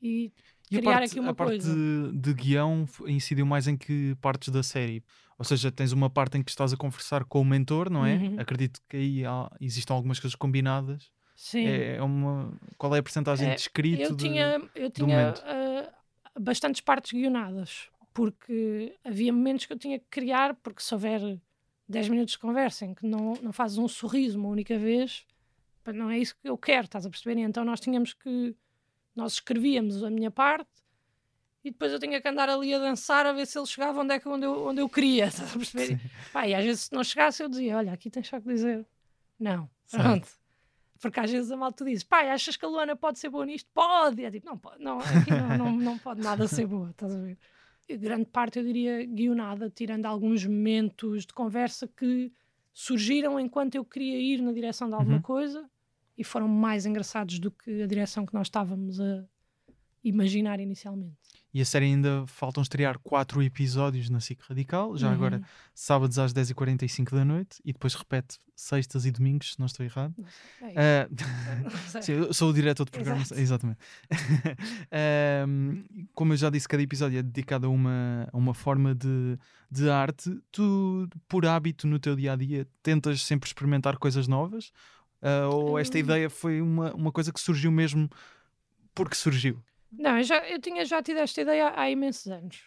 e 0.00 0.32
E 0.70 0.76
criar 0.76 0.92
parte, 0.92 1.10
aqui 1.10 1.18
uma 1.18 1.32
a 1.32 1.34
parte 1.34 1.50
coisa. 1.50 1.74
de, 1.74 2.16
de 2.16 2.32
guião 2.32 2.86
incidiu 3.08 3.44
mais 3.44 3.66
em 3.66 3.76
que 3.76 4.14
partes 4.20 4.50
da 4.50 4.62
série? 4.62 5.02
Ou 5.36 5.44
seja, 5.44 5.72
tens 5.72 5.90
uma 5.90 6.08
parte 6.08 6.38
em 6.38 6.44
que 6.44 6.50
estás 6.52 6.72
a 6.72 6.76
conversar 6.76 7.24
com 7.24 7.40
o 7.40 7.44
mentor, 7.44 7.90
não 7.90 8.06
é? 8.06 8.14
Uhum. 8.14 8.36
Acredito 8.38 8.80
que 8.88 8.96
aí 8.96 9.24
há, 9.26 9.50
existam 9.60 9.94
algumas 9.94 10.20
coisas 10.20 10.36
combinadas. 10.36 11.10
Sim. 11.34 11.66
É, 11.66 11.96
é 11.96 12.02
uma, 12.02 12.56
qual 12.78 12.94
é 12.94 13.00
a 13.00 13.02
porcentagem 13.02 13.48
É, 13.48 13.54
de 13.56 13.62
escrito? 13.62 14.00
eu 14.00 14.14
de- 14.14 14.24
tinha, 14.24 14.62
eu 14.76 14.88
tinha 14.92 15.34
ah, 15.44 15.92
bastantes 16.38 16.80
partes 16.80 17.10
guionadas, 17.10 17.88
porque 18.20 18.98
havia 19.02 19.32
momentos 19.32 19.64
que 19.64 19.72
eu 19.72 19.78
tinha 19.78 19.98
que 19.98 20.04
criar, 20.10 20.54
porque 20.56 20.82
se 20.82 20.92
houver 20.92 21.40
10 21.88 22.10
minutos 22.10 22.32
de 22.32 22.38
conversa 22.38 22.84
em 22.84 22.92
que 22.92 23.06
não, 23.06 23.32
não 23.40 23.50
fazes 23.50 23.78
um 23.78 23.88
sorriso 23.88 24.38
uma 24.38 24.50
única 24.50 24.78
vez, 24.78 25.26
não 25.86 26.10
é 26.10 26.18
isso 26.18 26.36
que 26.36 26.46
eu 26.46 26.58
quero, 26.58 26.84
estás 26.84 27.06
a 27.06 27.08
perceber? 27.08 27.40
E 27.40 27.44
então 27.44 27.64
nós 27.64 27.80
tínhamos 27.80 28.12
que. 28.12 28.54
Nós 29.16 29.32
escrevíamos 29.32 30.04
a 30.04 30.10
minha 30.10 30.30
parte 30.30 30.68
e 31.64 31.70
depois 31.70 31.92
eu 31.92 31.98
tinha 31.98 32.20
que 32.20 32.28
andar 32.28 32.50
ali 32.50 32.74
a 32.74 32.78
dançar 32.78 33.24
a 33.24 33.32
ver 33.32 33.46
se 33.46 33.58
ele 33.58 33.66
chegava 33.66 33.98
onde, 34.00 34.12
é 34.12 34.20
que, 34.20 34.28
onde, 34.28 34.44
eu, 34.44 34.66
onde 34.66 34.82
eu 34.82 34.88
queria, 34.88 35.24
estás 35.28 35.54
a 35.54 35.56
perceber? 35.56 35.98
Pá, 36.30 36.46
e 36.46 36.54
às 36.54 36.62
vezes 36.62 36.80
se 36.82 36.92
não 36.92 37.02
chegasse 37.02 37.42
eu 37.42 37.48
dizia: 37.48 37.78
Olha, 37.78 37.94
aqui 37.94 38.10
tens 38.10 38.28
só 38.28 38.38
que 38.38 38.48
dizer. 38.48 38.86
Não, 39.38 39.66
pronto. 39.90 40.28
Porque 41.00 41.18
às 41.20 41.30
vezes 41.30 41.50
a 41.50 41.56
malta 41.56 41.86
diz: 41.86 42.04
Pai, 42.04 42.28
achas 42.30 42.54
que 42.54 42.66
a 42.66 42.68
Luana 42.68 42.94
pode 42.94 43.18
ser 43.18 43.30
boa 43.30 43.46
nisto? 43.46 43.68
Pode! 43.72 44.20
E 44.20 44.26
é 44.26 44.30
tipo: 44.30 44.46
Não 44.46 44.58
pode, 44.58 44.84
não, 44.84 44.98
aqui 44.98 45.30
não, 45.30 45.56
não, 45.56 45.72
não 45.72 45.98
pode 45.98 46.20
nada 46.20 46.46
ser 46.46 46.66
boa, 46.66 46.90
estás 46.90 47.14
a 47.14 47.18
ver? 47.18 47.38
Grande 47.98 48.26
parte, 48.26 48.58
eu 48.58 48.64
diria, 48.64 49.04
guionada, 49.04 49.68
tirando 49.70 50.06
alguns 50.06 50.44
momentos 50.46 51.26
de 51.26 51.32
conversa 51.32 51.88
que 51.88 52.32
surgiram 52.72 53.38
enquanto 53.38 53.74
eu 53.74 53.84
queria 53.84 54.18
ir 54.18 54.40
na 54.40 54.52
direção 54.52 54.88
de 54.88 54.94
alguma 54.94 55.16
Uhum. 55.16 55.22
coisa 55.22 55.68
e 56.16 56.22
foram 56.24 56.48
mais 56.48 56.86
engraçados 56.86 57.38
do 57.38 57.50
que 57.50 57.82
a 57.82 57.86
direção 57.86 58.24
que 58.26 58.34
nós 58.34 58.46
estávamos 58.46 59.00
a 59.00 59.24
imaginar 60.04 60.60
inicialmente. 60.60 61.19
E 61.52 61.60
a 61.60 61.64
série 61.64 61.86
ainda 61.86 62.24
faltam 62.28 62.62
estrear 62.62 62.98
quatro 63.00 63.42
episódios 63.42 64.08
na 64.08 64.20
SIC 64.20 64.40
Radical, 64.48 64.96
já 64.96 65.10
agora 65.12 65.38
Uhum. 65.38 65.44
sábados 65.74 66.18
às 66.18 66.32
10h45 66.32 67.10
da 67.14 67.24
noite 67.24 67.60
e 67.64 67.72
depois 67.72 67.94
repete 67.94 68.38
sextas 68.54 69.04
e 69.04 69.10
domingos, 69.10 69.52
se 69.54 69.58
não 69.58 69.66
estou 69.66 69.84
errado. 69.84 70.14
É 70.76 71.08
sei. 71.88 72.02
Sim, 72.02 72.12
eu 72.12 72.32
sou 72.34 72.50
o 72.50 72.52
diretor 72.52 72.84
de 72.84 72.90
programa, 72.92 73.20
Exato. 73.22 73.40
exatamente. 73.40 73.78
Ahm, 74.92 75.82
como 76.14 76.32
eu 76.32 76.36
já 76.36 76.50
disse, 76.50 76.68
cada 76.68 76.82
episódio 76.82 77.18
é 77.18 77.22
dedicado 77.22 77.66
a 77.66 77.70
uma, 77.70 78.28
a 78.32 78.36
uma 78.36 78.54
forma 78.54 78.94
de, 78.94 79.38
de 79.70 79.88
arte. 79.90 80.30
Tu, 80.52 81.08
por 81.28 81.46
hábito 81.46 81.86
no 81.86 81.98
teu 81.98 82.14
dia 82.16 82.32
a 82.32 82.36
dia, 82.36 82.66
tentas 82.82 83.22
sempre 83.22 83.48
experimentar 83.48 83.96
coisas 83.98 84.28
novas? 84.28 84.70
Ah, 85.22 85.48
ou 85.48 85.78
esta 85.78 85.96
Hum. 85.96 86.00
ideia 86.00 86.30
foi 86.30 86.60
uma, 86.60 86.94
uma 86.94 87.12
coisa 87.12 87.32
que 87.32 87.40
surgiu 87.40 87.70
mesmo 87.70 88.08
porque 88.94 89.14
surgiu? 89.14 89.62
Não, 89.92 90.18
eu, 90.18 90.22
já, 90.24 90.38
eu 90.48 90.60
tinha 90.60 90.84
já 90.84 91.02
tido 91.02 91.18
esta 91.18 91.40
ideia 91.40 91.68
há, 91.68 91.82
há 91.82 91.90
imensos 91.90 92.26
anos. 92.30 92.62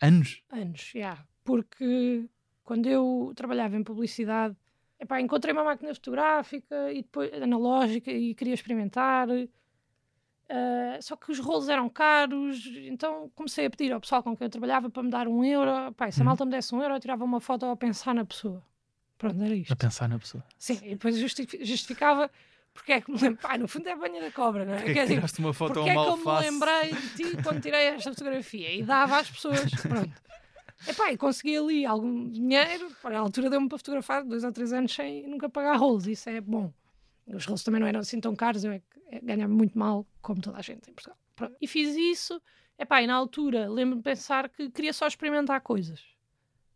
Anos? 0.00 0.42
Anos, 0.50 0.90
já. 0.94 1.18
Porque 1.44 2.24
quando 2.62 2.86
eu 2.88 3.32
trabalhava 3.34 3.76
em 3.76 3.82
publicidade, 3.82 4.54
epá, 5.00 5.20
encontrei 5.20 5.52
uma 5.52 5.64
máquina 5.64 5.94
fotográfica 5.94 6.92
e 6.92 7.02
depois 7.02 7.32
analógica 7.42 8.10
e 8.12 8.34
queria 8.34 8.54
experimentar. 8.54 9.28
ah, 10.48 10.98
só 11.00 11.16
que 11.16 11.30
os 11.30 11.38
rolos 11.38 11.68
eram 11.68 11.88
caros, 11.88 12.64
então 12.82 13.30
comecei 13.34 13.66
a 13.66 13.70
pedir 13.70 13.92
ao 13.92 14.00
pessoal 14.00 14.22
com 14.22 14.36
quem 14.36 14.46
eu 14.46 14.50
trabalhava 14.50 14.88
para 14.90 15.02
me 15.02 15.10
dar 15.10 15.28
um 15.28 15.44
euro. 15.44 15.70
E 16.06 16.12
se 16.12 16.20
a 16.20 16.22
Uhum. 16.22 16.26
malta 16.26 16.44
me 16.44 16.50
desse 16.52 16.74
um 16.74 16.80
euro, 16.82 16.94
eu 16.94 17.00
tirava 17.00 17.24
uma 17.24 17.40
foto 17.40 17.66
a 17.66 17.76
pensar 17.76 18.14
na 18.14 18.24
pessoa. 18.24 18.62
Pronto, 19.18 19.42
era 19.42 19.54
isto. 19.54 19.72
A 19.72 19.76
pensar 19.76 20.08
na 20.08 20.18
pessoa. 20.18 20.44
Sim, 20.56 20.78
e 20.82 20.90
depois 20.90 21.16
justi- 21.18 21.64
justificava 21.64 22.30
porque 22.72 22.92
é 22.92 23.00
que 23.00 23.10
me 23.10 23.18
lembro. 23.18 23.40
Pá, 23.40 23.58
no 23.58 23.68
fundo 23.68 23.88
é 23.88 23.92
a 23.92 23.96
banha 23.96 24.20
da 24.20 24.30
cobra, 24.30 24.64
não 24.64 24.74
é? 24.74 24.76
Porque 24.76 24.90
é 24.90 24.94
Quer 24.94 25.00
que 25.08 25.20
dizer, 25.26 25.40
uma 25.40 25.52
foto 25.52 25.74
porque 25.74 25.90
é 25.90 25.92
que 25.92 25.98
eu 25.98 26.16
me 26.16 26.40
lembrei 26.40 26.92
de 26.92 27.08
ti 27.14 27.42
quando 27.42 27.60
tirei 27.60 27.86
esta 27.88 28.10
fotografia 28.10 28.72
e 28.72 28.82
dava 28.82 29.18
às 29.18 29.30
pessoas. 29.30 29.70
Pronto. 29.82 30.28
Epá, 30.86 31.12
e 31.12 31.16
consegui 31.16 31.56
ali 31.56 31.84
algum 31.84 32.30
dinheiro, 32.30 32.90
para 33.02 33.18
a 33.18 33.20
altura 33.20 33.50
deu-me 33.50 33.68
para 33.68 33.78
fotografar 33.78 34.24
dois 34.24 34.44
ou 34.44 34.52
três 34.52 34.72
anos 34.72 34.94
sem 34.94 35.26
nunca 35.26 35.48
pagar 35.48 35.76
rolos, 35.76 36.06
isso 36.06 36.30
é 36.30 36.40
bom. 36.40 36.72
Os 37.26 37.44
rolos 37.44 37.64
também 37.64 37.80
não 37.80 37.86
eram 37.86 38.00
assim 38.00 38.20
tão 38.20 38.34
caros, 38.36 38.64
eu 38.64 38.72
é 38.72 38.78
que 38.78 38.86
é, 39.10 39.20
ganhava 39.20 39.52
muito 39.52 39.76
mal, 39.76 40.06
como 40.22 40.40
toda 40.40 40.58
a 40.58 40.62
gente 40.62 40.88
em 40.88 40.94
Portugal. 40.94 41.18
Pronto. 41.34 41.56
E 41.60 41.66
fiz 41.66 41.96
isso, 41.96 42.40
epá, 42.78 43.02
e 43.02 43.06
na 43.06 43.14
altura 43.14 43.68
lembro-me 43.68 44.02
de 44.02 44.04
pensar 44.04 44.48
que 44.48 44.70
queria 44.70 44.92
só 44.92 45.06
experimentar 45.06 45.60
coisas. 45.60 46.00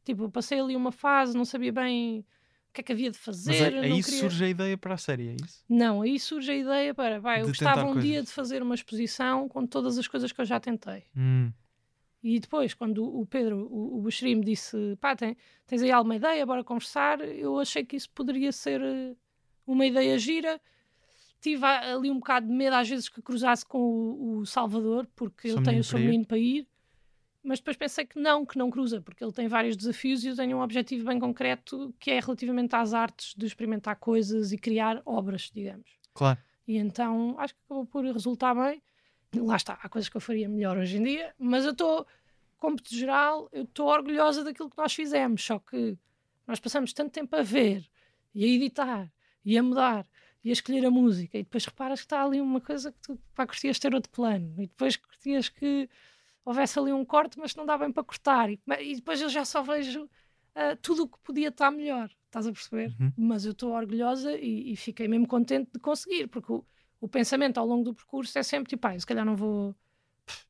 Tipo, 0.05 0.29
passei 0.29 0.59
ali 0.59 0.75
uma 0.75 0.91
fase, 0.91 1.37
não 1.37 1.45
sabia 1.45 1.73
bem 1.73 2.27
o 2.73 2.75
que 2.75 2.81
é 2.81 2.85
que 2.85 2.93
havia 2.93 3.11
de 3.11 3.19
Mas 3.19 3.25
fazer. 3.25 3.75
aí, 3.75 3.93
aí 3.93 4.03
queria... 4.03 4.21
surge 4.21 4.45
a 4.45 4.49
ideia 4.49 4.79
para 4.79 4.95
a 4.95 4.97
série, 4.97 5.29
é 5.29 5.37
isso? 5.45 5.63
Não, 5.69 6.01
aí 6.01 6.19
surge 6.19 6.51
a 6.51 6.57
ideia 6.57 6.95
para, 6.95 7.21
pá, 7.21 7.39
eu 7.39 7.47
gostava 7.47 7.85
um 7.85 7.93
coisas. 7.93 8.03
dia 8.03 8.23
de 8.23 8.31
fazer 8.31 8.63
uma 8.63 8.75
exposição 8.75 9.47
com 9.47 9.67
todas 9.67 9.99
as 9.99 10.09
coisas 10.09 10.33
que 10.33 10.41
eu 10.41 10.45
já 10.47 10.59
tentei. 10.59 11.05
Hum. 11.15 11.53
E 12.23 12.41
depois, 12.41 12.73
quando 12.73 13.05
o 13.05 13.27
Pedro, 13.27 13.69
o, 13.71 13.99
o 13.99 14.01
Buxeri, 14.01 14.35
me 14.35 14.43
disse, 14.45 14.97
pá, 15.01 15.15
tem- 15.15 15.37
tens 15.67 15.83
aí 15.83 15.91
alguma 15.91 16.17
ideia, 16.17 16.47
bora 16.47 16.65
conversar, 16.65 17.21
eu 17.21 17.59
achei 17.59 17.85
que 17.85 17.95
isso 17.95 18.09
poderia 18.09 18.51
ser 18.53 18.81
eh, 18.81 19.15
uma 19.67 19.85
ideia 19.85 20.19
gira. 20.19 20.59
Tive 21.43 21.67
ali 21.67 22.11
um 22.11 22.21
bocado 22.21 22.47
de 22.47 22.53
medo 22.55 22.77
às 22.77 22.89
vezes 22.89 23.09
que 23.09 23.21
cruzasse 23.21 23.67
com 23.67 23.79
o, 23.79 24.39
o 24.39 24.47
Salvador, 24.47 25.07
porque 25.15 25.49
ele 25.49 25.57
tem 25.57 25.65
menino 25.65 25.81
o 25.81 25.85
seu 25.85 25.99
menino 25.99 26.25
para 26.25 26.39
ir. 26.39 26.67
Mas 27.43 27.59
depois 27.59 27.77
pensei 27.77 28.07
que 28.07 28.19
não, 28.19 28.47
que 28.47 28.57
não 28.57 28.71
cruza, 28.71 29.01
porque 29.01 29.23
ele 29.23 29.33
tem 29.33 29.49
vários 29.49 29.77
desafios 29.77 30.23
e 30.25 30.29
eu 30.29 30.37
tenho 30.37 30.59
um 30.59 30.61
objetivo 30.61 31.07
bem 31.07 31.19
concreto 31.19 31.93
que 31.99 32.11
é 32.11 32.21
relativamente 32.21 32.75
às 32.77 32.95
artes 32.95 33.35
de 33.37 33.47
experimentar 33.47 33.97
coisas 33.97 34.53
e 34.53 34.59
criar 34.59 35.03
obras, 35.05 35.51
digamos. 35.53 35.91
Claro. 36.15 36.39
E 36.67 36.77
então 36.77 37.35
acho 37.39 37.55
que 37.55 37.61
acabou 37.65 37.87
por 37.87 38.05
resultar 38.05 38.55
bem. 38.55 38.83
Lá 39.35 39.57
está, 39.57 39.79
há 39.83 39.89
coisas 39.89 40.09
que 40.09 40.17
eu 40.17 40.21
faria 40.21 40.49
melhor 40.49 40.77
hoje 40.77 40.99
em 40.99 41.03
dia, 41.03 41.35
mas 41.39 41.65
eu 41.65 41.73
estou, 41.73 42.07
como 42.59 42.77
de 42.77 42.97
geral, 42.97 43.49
eu 43.51 43.65
estou 43.65 43.89
orgulhosa 43.89 44.45
daquilo 44.45 44.71
que 44.71 44.77
nós 44.77 44.95
fizemos, 44.95 45.43
só 45.43 45.59
que 45.59 45.99
nós 46.47 46.61
passamos 46.61 46.93
tanto 46.93 47.13
tempo 47.13 47.35
a 47.35 47.43
ver 47.43 47.85
e 48.35 48.45
a 48.45 48.49
editar 48.49 49.11
e 49.45 49.57
a 49.57 49.63
mudar 49.63 50.07
e 50.45 50.51
a 50.51 50.53
escolher 50.53 50.85
a 50.85 50.91
música 50.91 51.39
e 51.39 51.43
depois 51.43 51.65
reparas 51.65 52.01
que 52.01 52.07
está 52.07 52.23
ali 52.23 52.41
uma 52.41 52.61
coisa 52.61 52.93
que 52.93 52.99
tu 53.01 53.19
pá, 53.35 53.47
curtias 53.47 53.79
ter 53.79 53.95
outro 53.95 54.11
plano 54.11 54.55
e 54.59 54.67
depois 54.67 54.97
curtias 54.97 55.49
que 55.49 55.89
houvesse 56.45 56.79
ali 56.79 56.93
um 56.93 57.05
corte, 57.05 57.39
mas 57.39 57.55
não 57.55 57.65
dá 57.65 57.79
bem 57.79 57.93
para 57.93 58.05
cortar. 58.05 58.51
E, 58.51 58.61
e 58.81 58.97
depois 58.97 59.21
eu 59.21 59.29
já 59.29 59.45
só 59.45 59.63
vejo 59.63 60.05
uh, 60.05 60.77
tudo 60.81 61.05
o 61.05 61.09
que 61.09 61.19
podia 61.23 61.49
estar 61.49 61.71
melhor. 61.71 62.11
Estás 62.27 62.47
a 62.47 62.53
perceber? 62.53 62.95
Uhum. 62.99 63.13
Mas 63.17 63.45
eu 63.45 63.53
estou 63.53 63.73
orgulhosa 63.73 64.35
e, 64.37 64.73
e, 64.73 64.77
fiquei 64.77 65.07
mesmo 65.07 65.27
contente 65.27 65.71
de 65.73 65.79
conseguir, 65.79 66.29
porque 66.29 66.51
o, 66.51 66.65
o, 67.01 67.09
pensamento 67.09 67.59
ao 67.59 67.67
longo 67.67 67.85
do 67.85 67.95
percurso 67.95 68.39
é 68.39 68.43
sempre 68.43 68.71
tipo, 68.71 68.87
ah, 68.87 68.99
se 68.99 69.07
calhar 69.07 69.25
não 69.25 69.37
vou, 69.37 69.75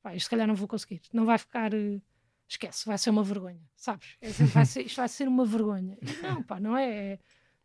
pá, 0.01 0.15
isto 0.15 0.27
se 0.27 0.31
calhar 0.31 0.47
não 0.47 0.55
vou 0.55 0.69
conseguir, 0.69 1.03
não 1.13 1.25
vai 1.25 1.39
ficar. 1.39 1.75
Uh, 1.75 2.01
esquece, 2.49 2.87
vai 2.87 2.99
ser 2.99 3.11
uma 3.11 3.25
vergonha, 3.25 3.63
sabes? 3.75 4.17
É, 4.21 4.31
vai 4.31 4.67
ser, 4.67 4.83
isto 4.83 4.97
vai 4.97 5.09
ser 5.09 5.27
uma 5.27 5.45
vergonha. 5.45 5.97
E 6.03 6.23
não, 6.23 6.43
pá, 6.43 6.61
não 6.61 6.77
é, 6.77 7.15
é, 7.15 7.19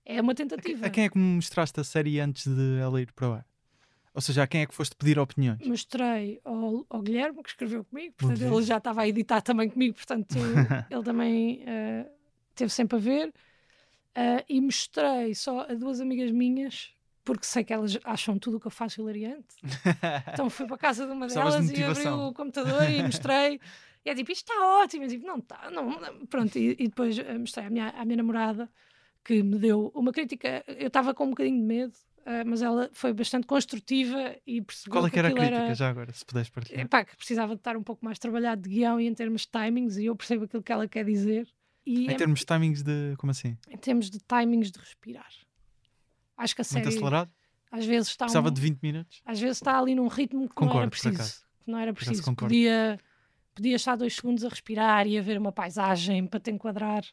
é 0.05 0.21
uma 0.21 0.33
tentativa. 0.35 0.85
A, 0.85 0.87
a 0.87 0.89
quem 0.89 1.03
é 1.03 1.09
que 1.09 1.17
me 1.17 1.35
mostraste 1.35 1.79
a 1.79 1.83
série 1.83 2.19
antes 2.19 2.47
de 2.47 2.79
ela 2.79 3.01
ir 3.01 3.11
para 3.11 3.29
o 3.29 3.33
ar? 3.33 3.45
Ou 4.17 4.21
seja, 4.21 4.41
a 4.41 4.47
quem 4.47 4.61
é 4.61 4.65
que 4.65 4.73
foste 4.73 4.95
pedir 4.95 5.19
opiniões? 5.19 5.59
Mostrei 5.63 6.41
ao, 6.43 6.83
ao 6.89 7.03
Guilherme, 7.03 7.43
que 7.43 7.49
escreveu 7.49 7.83
comigo, 7.83 8.15
portanto 8.17 8.41
ele 8.41 8.63
já 8.63 8.77
estava 8.77 9.01
a 9.03 9.07
editar 9.07 9.41
também 9.41 9.69
comigo, 9.69 9.93
portanto 9.93 10.33
ele 10.89 11.03
também 11.03 11.61
uh, 11.61 12.09
teve 12.55 12.71
sempre 12.71 12.97
a 12.97 12.99
ver. 12.99 13.27
Uh, 13.27 14.41
e 14.49 14.59
mostrei 14.59 15.35
só 15.35 15.67
a 15.69 15.75
duas 15.75 16.01
amigas 16.01 16.31
minhas, 16.31 16.95
porque 17.23 17.45
sei 17.45 17.63
que 17.63 17.71
elas 17.71 17.95
acham 18.03 18.39
tudo 18.39 18.57
o 18.57 18.59
que 18.59 18.65
eu 18.65 18.71
faço 18.71 18.99
hilariante. 18.99 19.55
então 20.33 20.49
fui 20.49 20.65
para 20.65 20.77
a 20.77 20.79
casa 20.79 21.05
de 21.05 21.11
uma 21.11 21.27
delas 21.27 21.67
de 21.67 21.79
e 21.79 21.83
abri 21.83 22.07
o 22.07 22.33
computador 22.33 22.89
e 22.89 23.03
mostrei. 23.03 23.61
E 24.05 24.09
é 24.09 24.15
tipo, 24.15 24.31
isto 24.31 24.49
está 24.49 24.65
ótimo. 24.81 25.03
Eu 25.03 25.19
não 25.19 25.39
está, 25.39 25.69
não. 25.69 26.25
Pronto, 26.27 26.57
e, 26.57 26.77
e, 26.79 26.87
depois 26.87 27.19
eh, 27.19 27.37
mostrei 27.37 27.65
à 27.65 27.69
minha, 27.69 27.89
à 27.89 28.05
minha 28.05 28.15
namorada 28.15 28.69
que 29.21 29.43
me 29.43 29.59
deu 29.59 29.91
uma 29.93 30.13
crítica. 30.13 30.63
Eu 30.65 30.87
estava 30.87 31.13
com 31.13 31.25
um 31.25 31.31
bocadinho 31.31 31.57
de 31.57 31.65
medo, 31.65 31.93
mas 32.45 32.61
ela 32.61 32.89
foi 32.91 33.13
bastante 33.13 33.47
construtiva 33.47 34.35
e 34.45 34.61
percebeu 34.61 34.91
Qual 34.91 35.07
é 35.07 35.09
que 35.09 35.17
era 35.17 35.29
a 35.29 35.31
crítica, 35.31 35.55
era... 35.55 35.75
já 35.75 35.89
agora, 35.89 36.11
se 36.11 36.25
puderes 36.25 36.49
partilhar? 36.49 36.85
Epá, 36.85 37.05
que 37.05 37.15
precisava 37.15 37.55
de 37.55 37.59
estar 37.59 37.77
um 37.77 37.83
pouco 37.83 38.03
mais 38.03 38.19
trabalhado 38.19 38.63
de 38.63 38.69
guião 38.69 38.99
e 38.99 39.07
em 39.07 39.13
termos 39.13 39.41
de 39.41 39.47
timings, 39.47 39.97
e 39.97 40.05
eu 40.05 40.15
percebo 40.15 40.43
aquilo 40.43 40.61
que 40.61 40.71
ela 40.71 40.87
quer 40.87 41.05
dizer. 41.05 41.47
E 41.85 42.07
em 42.07 42.11
é... 42.11 42.15
termos 42.15 42.39
de 42.41 42.45
timings 42.45 42.83
de. 42.83 43.15
como 43.17 43.31
assim? 43.31 43.57
Em 43.69 43.77
termos 43.77 44.09
de 44.09 44.19
timings 44.19 44.71
de 44.71 44.79
respirar. 44.79 45.31
Acho 46.35 46.53
que 46.53 46.61
a 46.61 46.65
série. 46.65 46.83
Muito 46.83 46.95
acelerado? 46.97 47.31
Às 47.71 47.85
vezes 47.85 48.09
está. 48.09 48.25
Precisava 48.25 48.49
um... 48.49 48.53
de 48.53 48.61
20 48.61 48.81
minutos? 48.81 49.21
Às 49.25 49.39
vezes 49.39 49.57
está 49.57 49.79
ali 49.79 49.95
num 49.95 50.07
ritmo 50.07 50.49
que 50.49 50.55
concordo, 50.55 50.73
não 50.73 50.81
era 50.81 50.89
preciso. 50.89 51.41
Que 51.63 51.71
não 51.71 51.79
era 51.79 51.93
preciso. 51.93 52.35
Podia, 52.35 52.99
podia 53.55 53.75
estar 53.77 53.95
dois 53.95 54.15
segundos 54.15 54.43
a 54.43 54.49
respirar 54.49 55.07
e 55.07 55.17
a 55.17 55.21
ver 55.21 55.37
uma 55.37 55.53
paisagem 55.53 56.27
para 56.27 56.41
te 56.41 56.51
enquadrar. 56.51 57.05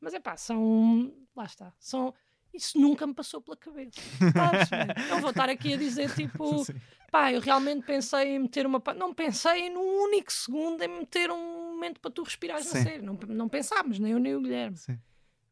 Mas 0.00 0.14
é 0.14 0.18
pá, 0.18 0.36
são. 0.36 1.14
Lá 1.36 1.44
está. 1.44 1.72
São 1.78 2.12
isso 2.58 2.78
nunca 2.78 3.06
me 3.06 3.14
passou 3.14 3.40
pela 3.40 3.56
cabeça. 3.56 4.00
não 5.10 5.20
vou 5.20 5.30
estar 5.30 5.48
aqui 5.48 5.74
a 5.74 5.76
dizer 5.76 6.12
tipo, 6.14 6.64
Sim. 6.64 6.74
pá, 7.10 7.32
eu 7.32 7.40
realmente 7.40 7.84
pensei 7.84 8.36
em 8.36 8.38
meter 8.38 8.66
uma. 8.66 8.82
Não 8.96 9.14
pensei 9.14 9.70
num 9.70 10.04
único 10.04 10.32
segundo 10.32 10.82
em 10.82 10.88
meter 10.88 11.30
um 11.30 11.72
momento 11.72 12.00
para 12.00 12.10
tu 12.10 12.22
respirares 12.22 12.66
Sim. 12.66 12.78
na 12.78 12.84
série. 12.84 13.02
Não, 13.02 13.18
não 13.28 13.48
pensámos, 13.48 13.98
nem 13.98 14.12
eu 14.12 14.18
nem 14.18 14.34
o 14.34 14.40
Guilherme. 14.40 14.76
Sim. 14.76 14.98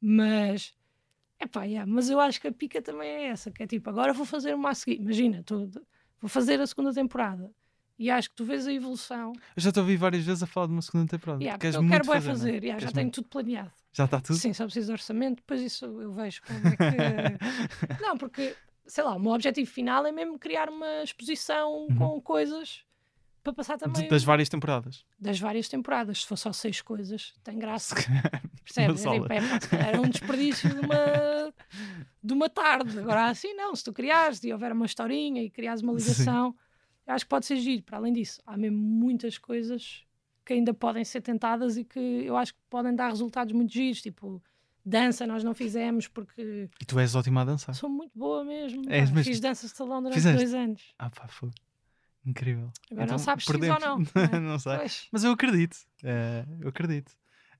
Mas, 0.01 0.75
é 1.39 1.47
pá, 1.47 1.65
yeah, 1.65 1.91
mas 1.91 2.11
eu 2.11 2.21
acho 2.21 2.41
que 2.41 2.49
a 2.49 2.53
pica 2.53 2.83
também 2.83 3.09
é 3.09 3.29
essa, 3.29 3.51
que 3.51 3.63
é 3.63 3.67
tipo, 3.67 3.89
agora 3.89 4.13
vou 4.13 4.27
fazer 4.27 4.55
uma 4.55 4.71
a 4.71 4.75
seguir. 4.75 5.01
Imagina, 5.01 5.43
tô, 5.43 5.69
vou 6.21 6.29
fazer 6.29 6.61
a 6.61 6.67
segunda 6.67 6.93
temporada. 6.93 7.51
E 7.99 8.11
acho 8.11 8.29
que 8.29 8.37
tu 8.37 8.45
vês 8.45 8.67
a 8.67 8.73
evolução. 8.73 9.33
Eu 9.57 9.63
já 9.63 9.73
te 9.73 9.81
ouvi 9.81 9.97
várias 9.97 10.23
vezes 10.23 10.43
a 10.43 10.47
falar 10.47 10.67
de 10.67 10.73
uma 10.73 10.83
segunda 10.83 11.07
temporada. 11.07 11.43
Yeah, 11.43 11.65
eu 11.67 11.89
quero 11.89 12.05
bem 12.05 12.21
fazer, 12.21 12.29
fazer 12.29 12.63
yeah, 12.63 12.79
já 12.79 12.93
tenho 12.93 13.11
tudo 13.11 13.29
planeado. 13.29 13.73
Já 13.93 14.05
está 14.05 14.21
tudo? 14.21 14.39
Sim, 14.39 14.53
só 14.53 14.65
preciso 14.65 14.89
de 14.89 14.93
orçamento, 14.93 15.37
depois 15.37 15.63
isso 15.63 15.87
eu 15.87 16.13
vejo 16.13 16.43
como 16.43 16.69
é 16.69 16.77
que. 16.77 17.97
não, 18.03 18.19
porque, 18.19 18.55
sei 18.87 19.03
lá, 19.03 19.17
o 19.17 19.19
meu 19.19 19.33
objetivo 19.33 19.71
final 19.71 20.07
é 20.07 20.13
mesmo 20.13 20.39
criar 20.39 20.69
uma 20.69 21.03
exposição 21.03 21.87
uhum. 21.89 21.97
com 21.97 22.21
coisas 22.21 22.85
para 23.43 23.55
passar 23.55 23.79
também. 23.79 24.09
Das 24.09 24.25
várias 24.25 24.49
temporadas. 24.49 25.05
Das 25.19 25.39
várias 25.39 25.69
temporadas. 25.69 26.23
Se 26.23 26.27
for 26.27 26.37
só 26.37 26.53
seis 26.53 26.83
coisas, 26.83 27.33
tem 27.45 27.59
graça. 27.59 27.95
Percebes? 28.65 29.07
É, 29.07 29.77
é, 29.77 29.89
era 29.89 30.01
um 30.01 30.09
desperdício 30.09 30.69
de 30.69 30.81
uma, 30.81 31.55
de 32.23 32.33
uma 32.33 32.51
tarde. 32.51 32.99
Agora, 32.99 33.27
assim, 33.27 33.55
não. 33.55 33.75
Se 33.75 33.85
tu 33.85 33.93
criares 33.93 34.43
e 34.43 34.53
houver 34.53 34.73
uma 34.73 34.85
historinha 34.85 35.43
e 35.43 35.49
criares 35.49 35.81
uma 35.81 35.93
ligação, 35.93 36.55
eu 37.07 37.15
acho 37.15 37.25
que 37.25 37.29
pode 37.29 37.47
ser 37.47 37.57
giro. 37.57 37.83
Para 37.83 37.99
além 37.99 38.13
disso, 38.13 38.41
há 38.47 38.57
mesmo 38.57 38.79
muitas 38.79 39.39
coisas 39.39 40.05
que 40.45 40.53
ainda 40.53 40.73
podem 40.73 41.05
ser 41.05 41.21
tentadas 41.21 41.77
e 41.77 41.85
que 41.85 41.99
eu 41.99 42.37
acho 42.37 42.55
que 42.55 42.61
podem 42.71 42.95
dar 42.95 43.09
resultados 43.09 43.53
muito 43.53 43.73
giros, 43.73 44.01
tipo 44.01 44.43
dança 44.85 45.27
nós 45.27 45.43
não 45.43 45.53
fizemos 45.53 46.07
porque... 46.07 46.71
E 46.81 46.85
tu 46.85 46.99
és 47.01 47.17
ótima 47.17 47.43
a 47.43 47.45
dançar. 47.45 47.75
Sou 47.75 47.91
muito 47.91 48.17
boa 48.17 48.45
mesmo. 48.45 48.83
És 48.89 49.11
mesmo. 49.11 49.25
Fiz 49.25 49.41
dança 49.41 49.67
de 49.67 49.73
salão 49.75 50.01
durante 50.01 50.15
Fizeste? 50.15 50.39
dois 50.39 50.55
anos. 50.55 50.95
Ah 50.97 51.11
pá, 51.11 51.27
foi 51.27 51.51
incrível. 52.25 52.71
Agora 52.91 53.05
então, 53.05 53.07
não 53.19 53.19
sabes 53.19 53.45
se 53.45 53.53
ou 53.53 53.59
não. 53.59 53.99
não, 53.99 54.41
não 54.41 54.59
sei. 54.59 54.77
Pois. 54.77 55.09
Mas 55.11 55.25
eu 55.25 55.33
acredito. 55.33 55.77
É, 56.05 56.45
eu 56.61 56.69
acredito. 56.69 57.13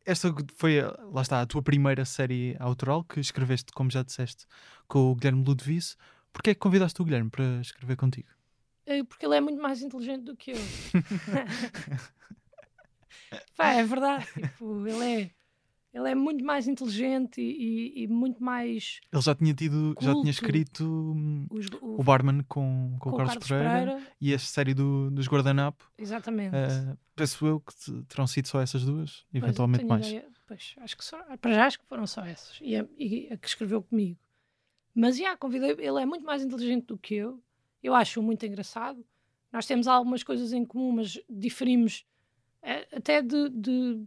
Esta 0.05 0.33
foi, 0.55 0.81
lá 1.13 1.23
está, 1.23 1.41
a 1.41 1.47
tua 1.47 1.61
primeira 1.61 2.05
série 2.05 2.57
autoral 2.61 3.03
que 3.03 3.19
escreveste, 3.19 3.73
como 3.73 3.91
já 3.91 4.05
disseste, 4.05 4.47
com 4.87 5.11
o 5.11 5.17
Guilherme 5.17 5.43
Ludwig. 5.45 5.85
Porquê 6.33 6.51
é 6.51 6.55
que 6.55 6.61
convidaste 6.61 7.03
o 7.03 7.05
Guilherme 7.05 7.29
para 7.29 7.61
escrever 7.61 7.97
contigo? 7.97 8.29
Eh, 8.87 9.03
porque 9.05 9.27
ele 9.27 9.37
é 9.37 9.41
muito 9.41 9.61
mais 9.61 9.83
inteligente 9.83 10.23
do 10.23 10.37
que 10.37 10.53
eu. 10.53 10.57
Pá, 13.57 13.73
é 13.73 13.85
verdade. 13.85 14.27
Tipo, 14.33 14.87
ele 14.87 15.05
é. 15.05 15.31
Ele 15.93 16.11
é 16.11 16.15
muito 16.15 16.45
mais 16.45 16.69
inteligente 16.69 17.41
e, 17.41 18.03
e, 18.03 18.03
e 18.03 18.07
muito 18.07 18.45
mais. 18.45 19.01
Ele 19.11 19.23
já 19.23 19.35
tinha 19.35 19.55
tido, 19.55 19.95
culto. 19.95 20.05
já 20.05 20.13
tinha 20.13 20.31
escrito 20.31 20.85
hum, 20.85 21.47
Os, 21.51 21.69
o, 21.81 22.01
o, 22.01 22.05
Barman 22.05 22.43
com, 22.43 22.97
com, 22.99 23.11
com 23.11 23.11
o 23.11 23.17
Carlos, 23.17 23.33
Carlos 23.33 23.49
Pereira, 23.49 23.93
Pereira, 23.93 24.13
e 24.21 24.35
a 24.35 24.39
série 24.39 24.75
do, 24.75 25.11
dos 25.11 25.27
Guardanapo. 25.27 25.91
Exatamente. 25.97 26.55
Uh, 26.55 26.99
penso 27.15 27.47
eu 27.47 27.61
que 27.61 27.73
terão 28.03 28.27
sido 28.27 28.47
só 28.47 28.61
essas 28.61 28.85
duas, 28.85 29.25
pois, 29.33 29.43
eventualmente 29.43 29.87
mais. 29.87 30.07
Ideia. 30.07 30.29
Pois, 30.47 30.75
acho 30.79 30.97
que 30.99 31.05
só, 31.05 31.19
para 31.39 31.55
já 31.55 31.67
acho 31.67 31.79
que 31.79 31.87
foram 31.87 32.07
só 32.07 32.23
essas. 32.27 32.59
E 32.61 32.77
a, 32.77 32.87
e 32.99 33.29
a 33.33 33.37
que 33.39 33.49
escreveu 33.49 33.83
comigo. 33.83 34.19
Mas 34.95 35.17
já, 35.17 35.35
convidei. 35.35 35.71
Ele 35.73 36.03
é 36.03 36.05
muito 36.05 36.27
mais 36.27 36.43
inteligente 36.43 36.87
do 36.87 36.99
que 36.99 37.15
eu. 37.15 37.43
Eu 37.87 37.95
acho 37.95 38.21
muito 38.21 38.45
engraçado. 38.45 39.07
Nós 39.53 39.65
temos 39.65 39.87
algumas 39.87 40.25
coisas 40.25 40.53
em 40.53 40.65
comum, 40.65 40.91
mas 40.91 41.21
diferimos 41.31 42.05
é, 42.61 42.85
até 42.93 43.23
de, 43.23 43.49
de, 43.49 44.05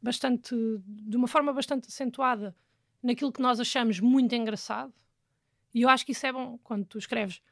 bastante, 0.00 0.54
de 0.86 1.16
uma 1.16 1.26
forma 1.26 1.52
bastante 1.52 1.88
acentuada 1.88 2.54
naquilo 3.02 3.32
que 3.32 3.42
nós 3.42 3.58
achamos 3.58 3.98
muito 3.98 4.32
engraçado. 4.36 4.94
E 5.74 5.82
eu 5.82 5.88
acho 5.88 6.06
que 6.06 6.12
isso 6.12 6.24
é 6.28 6.32
bom 6.32 6.60
quando 6.62 6.84
tu 6.84 6.96
escreves. 6.96 7.42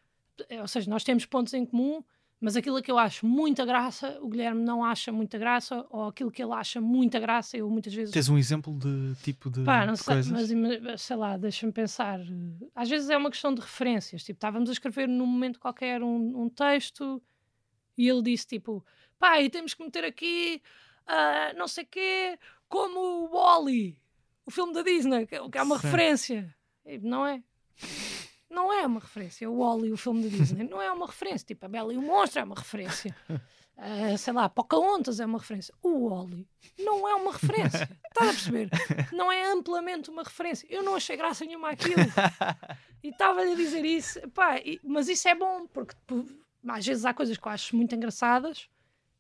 É, 0.49 0.61
ou 0.61 0.69
seja, 0.69 0.89
nós 0.89 1.03
temos 1.03 1.27
pontos 1.27 1.53
em 1.53 1.67
comum, 1.67 2.05
mas 2.41 2.57
aquilo 2.57 2.83
que 2.83 2.91
eu 2.91 2.99
acho 2.99 3.27
muita 3.27 3.65
graça, 3.65 4.19
o 4.21 4.29
Guilherme 4.29 4.63
não 4.63 4.85
acha 4.85 5.11
muita 5.11 5.39
graça, 5.39 5.87
ou 5.91 6.09
aquilo 6.09 6.31
que 6.31 6.43
ele 6.43 6.53
acha 6.53 6.81
muita 6.81 7.19
graça, 7.19 7.57
eu 7.57 7.69
muitas 7.71 7.95
vezes. 7.95 8.13
Tens 8.13 8.29
um 8.29 8.37
exemplo 8.37 8.79
de 8.79 9.15
tipo 9.23 9.51
de. 9.51 9.65
Pá, 9.65 9.87
não 9.87 9.97
sei, 9.97 10.15
coisas? 10.15 10.53
mas 10.53 11.03
sei 11.03 11.17
lá, 11.17 11.37
deixa-me 11.37 11.73
pensar. 11.73 12.21
Às 12.75 12.89
vezes 12.89 13.09
é 13.09 13.17
uma 13.17 13.31
questão 13.31 13.55
de 13.55 13.61
referências. 13.61 14.23
Tipo, 14.23 14.37
estávamos 14.37 14.69
a 14.69 14.73
escrever 14.73 15.09
num 15.09 15.27
momento 15.27 15.59
qualquer 15.59 16.03
um, 16.03 16.43
um 16.43 16.49
texto 16.49 17.23
e 17.97 18.09
ele 18.09 18.23
disse 18.23 18.47
tipo 18.47 18.85
pá, 19.19 19.41
e 19.41 19.49
temos 19.49 19.73
que 19.73 19.83
meter 19.83 20.05
aqui 20.05 20.61
uh, 21.07 21.57
não 21.57 21.69
sei 21.69 21.85
quê, 21.85 22.39
como 22.69 22.99
o 22.99 23.29
Wally, 23.29 23.99
o 24.45 24.51
filme 24.51 24.73
da 24.73 24.83
Disney, 24.83 25.27
que, 25.27 25.49
que 25.49 25.59
é 25.59 25.63
uma 25.63 25.79
Sim. 25.79 25.87
referência. 25.87 26.57
E 26.85 26.99
não 26.99 27.27
é? 27.27 27.43
Não 28.49 28.73
é 28.73 28.87
uma 28.87 29.01
referência. 29.01 29.51
O 29.51 29.59
Wally, 29.59 29.93
o 29.93 29.97
filme 29.97 30.29
da 30.29 30.37
Disney, 30.37 30.65
não 30.65 30.81
é 30.81 30.91
uma 30.91 31.07
referência. 31.07 31.47
Tipo, 31.47 31.67
a 31.67 31.69
Bela 31.69 31.93
e 31.93 31.97
o 31.97 32.03
Monstro 32.03 32.41
é 32.41 32.45
uma 32.45 32.55
referência. 32.55 33.15
Uh, 33.29 34.17
sei 34.19 34.33
lá, 34.33 34.49
Pocahontas 34.49 35.21
é 35.21 35.27
uma 35.27 35.39
referência. 35.39 35.75
O 35.83 36.09
Wally 36.09 36.47
não 36.79 37.09
é 37.09 37.15
uma 37.15 37.33
referência. 37.33 37.89
Estás 38.09 38.29
a 38.29 38.33
perceber? 38.33 38.71
Não 39.13 39.31
é 39.31 39.51
amplamente 39.51 40.11
uma 40.11 40.23
referência. 40.23 40.67
Eu 40.71 40.83
não 40.83 40.95
achei 40.95 41.17
graça 41.17 41.45
nenhuma 41.45 41.71
aquilo. 41.71 41.97
E 43.03 43.11
estava-lhe 43.11 43.53
a 43.53 43.55
dizer 43.55 43.85
isso. 43.85 44.21
Pá, 44.31 44.59
e, 44.59 44.81
mas 44.83 45.09
isso 45.09 45.29
é 45.29 45.35
bom, 45.35 45.65
porque 45.69 45.95
às 46.67 46.85
vezes 46.85 47.05
há 47.05 47.15
coisas 47.15 47.37
que 47.37 47.47
eu 47.47 47.53
acho 47.53 47.77
muito 47.77 47.95
engraçadas 47.95 48.69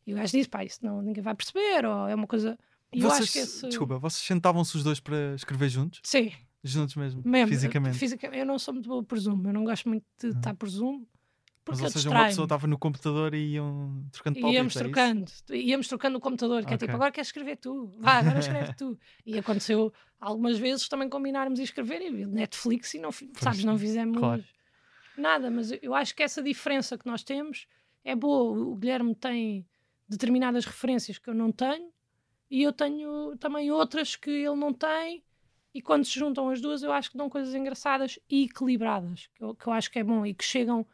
e 0.06 0.12
o 0.12 0.16
gajo 0.16 0.33
disse, 0.33 0.49
pá, 0.49 0.64
isso 0.64 0.78
não, 0.83 1.02
ninguém 1.02 1.23
vai 1.23 1.35
perceber, 1.35 1.85
ou 1.85 2.09
é 2.09 2.14
uma 2.14 2.26
coisa... 2.26 2.59
E 2.92 3.00
vocês, 3.00 3.18
eu 3.18 3.23
acho 3.23 3.33
que 3.33 3.38
esse... 3.38 3.68
Desculpa, 3.68 3.99
vocês 3.99 4.25
sentavam-se 4.25 4.76
os 4.76 4.85
dois 4.85 4.99
para 4.99 5.35
escrever 5.35 5.68
juntos? 5.68 6.00
Sim. 6.02 6.33
Juntos 6.66 6.94
mesmo, 6.96 7.23
mesmo 7.25 7.49
fisicamente? 7.49 7.99
fisicamente? 7.99 8.40
Eu 8.40 8.46
não 8.46 8.58
sou 8.58 8.75
muito 8.75 8.88
boa 8.88 9.02
por 9.02 9.18
Zoom, 9.18 9.42
eu 9.46 9.52
não 9.52 9.64
gosto 9.64 9.88
muito 9.88 10.04
de 10.20 10.28
estar 10.28 10.54
por 10.54 10.68
Zoom, 10.68 10.99
Mas, 10.99 11.06
Porque 11.64 11.82
ou 11.82 11.87
eu 11.87 11.90
seja, 11.92 12.11
uma 12.11 12.25
pessoa 12.26 12.44
estava 12.44 12.66
no 12.66 12.78
computador 12.78 13.35
e 13.35 13.52
iam 13.54 14.04
trocando 14.12 14.38
palpites, 14.40 14.54
Íamos 14.54 14.75
é 14.76 14.78
isso? 14.78 14.82
trocando, 14.82 15.32
íamos 15.50 15.88
trocando 15.88 16.18
o 16.18 16.20
computador, 16.20 16.64
que 16.64 16.73
é 16.73 16.76
Ok. 16.76 16.87
tipo, 16.87 16.96
agora 16.96 17.11
queres 17.12 17.28
escrever 17.28 17.56
tu, 17.56 17.87
vá, 17.99 18.18
agora 18.18 18.38
escreve 18.40 18.73
tu. 18.75 18.99
E 19.25 19.38
aconteceu 19.38 19.92
algumas 20.20 20.58
vezes 20.58 20.88
também 20.88 21.08
combinarmos 21.08 21.58
e 21.58 21.62
escrever 21.62 22.02
e 22.02 22.26
Netflix 22.26 22.94
e 22.94 22.99
não, 22.99 23.11
fi- 23.12 23.30
sabes, 23.38 23.64
não 23.64 23.78
fizemos 23.78 24.20
claro. 24.20 24.44
nada, 25.16 25.50
mas 25.50 25.70
eu 25.82 25.94
acho 25.94 26.14
que 26.14 26.23
essa 26.23 26.42
diferença 26.42 26.96
que 26.99 27.06
nós 27.06 27.23
temos 27.25 27.66
é 28.04 28.14
boa. 28.14 28.58
O 28.58 28.76
Guilherme 28.76 29.14
tem 29.14 29.66
determinadas 30.08 30.64
referências 30.64 31.18
que 31.18 31.28
eu 31.30 31.35
não 31.35 31.50
tenho 31.50 31.90
e 32.50 32.62
eu 32.62 32.73
tenho 32.73 33.37
também 33.38 33.70
outras 33.70 34.14
que 34.16 34.30
ele 34.30 34.56
não 34.56 34.73
tem. 34.73 35.25
E 35.76 35.83
quando 35.83 36.06
se 36.06 36.18
juntam 36.18 36.49
as 36.49 36.59
duas, 36.59 36.83
eu 36.83 36.90
acho 36.90 37.11
que 37.11 37.18
dão 37.18 37.28
coisas 37.28 37.54
engraçadas 37.54 38.18
e 38.30 38.45
equilibradas, 38.45 39.28
que 39.35 39.45
eu, 39.45 39.54
que 39.54 39.66
eu 39.66 39.73
acho 39.75 39.90
que 39.90 39.99
é 39.99 40.02
bom 40.02 40.25
e 40.25 40.33
que 40.33 40.42
chegam 40.42 40.87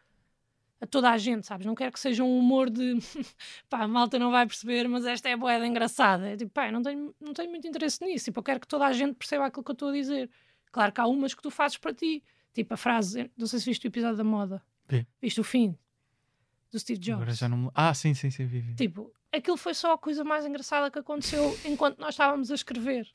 a 0.81 0.87
toda 0.89 1.09
a 1.09 1.17
gente, 1.17 1.47
sabes? 1.47 1.65
Não 1.65 1.77
quero 1.77 1.93
que 1.93 2.01
seja 2.01 2.25
um 2.25 2.37
humor 2.37 2.69
de 2.69 2.99
pá, 3.71 3.83
a 3.83 3.87
malta 3.87 4.19
não 4.19 4.33
vai 4.33 4.45
perceber, 4.45 4.89
mas 4.89 5.07
esta 5.07 5.29
é 5.29 5.37
boeda 5.37 5.65
engraçada. 5.65 6.31
É 6.31 6.37
tipo, 6.37 6.51
pá, 6.51 6.69
não 6.73 6.83
tenho, 6.83 7.15
não 7.21 7.33
tenho 7.33 7.49
muito 7.49 7.65
interesse 7.65 8.05
nisso. 8.05 8.25
Tipo, 8.25 8.41
eu 8.41 8.43
quero 8.43 8.59
que 8.59 8.67
toda 8.67 8.85
a 8.85 8.93
gente 8.93 9.15
perceba 9.15 9.47
aquilo 9.47 9.63
que 9.63 9.71
eu 9.71 9.75
estou 9.75 9.91
a 9.91 9.93
dizer. 9.93 10.29
Claro 10.73 10.91
que 10.91 11.01
há 11.01 11.07
umas 11.07 11.33
que 11.33 11.43
tu 11.43 11.51
fazes 11.53 11.79
para 11.79 11.95
ti. 11.95 12.21
Tipo 12.53 12.75
a 12.75 12.77
frase, 12.77 13.31
não 13.37 13.47
sei 13.47 13.61
se 13.61 13.67
viste 13.67 13.87
o 13.87 13.89
episódio 13.89 14.17
da 14.17 14.25
moda. 14.25 14.61
Vi. 14.89 15.07
Viste 15.21 15.41
o 15.41 15.45
fim 15.45 15.79
do 16.73 16.79
Steve 16.81 16.99
Jobs. 16.99 17.23
Agora 17.23 17.35
já 17.37 17.49
não. 17.49 17.71
Ah, 17.73 17.95
sim, 17.95 18.15
sim, 18.15 18.31
sim, 18.33 18.47
vi, 18.47 18.59
vi. 18.59 18.75
Tipo, 18.75 19.13
aquilo 19.33 19.57
foi 19.57 19.75
só 19.75 19.93
a 19.93 19.99
coisa 19.99 20.23
mais 20.25 20.45
engraçada 20.47 20.91
que 20.91 20.99
aconteceu 20.99 21.57
enquanto 21.65 21.99
nós 21.99 22.11
estávamos 22.15 22.51
a 22.51 22.55
escrever. 22.55 23.11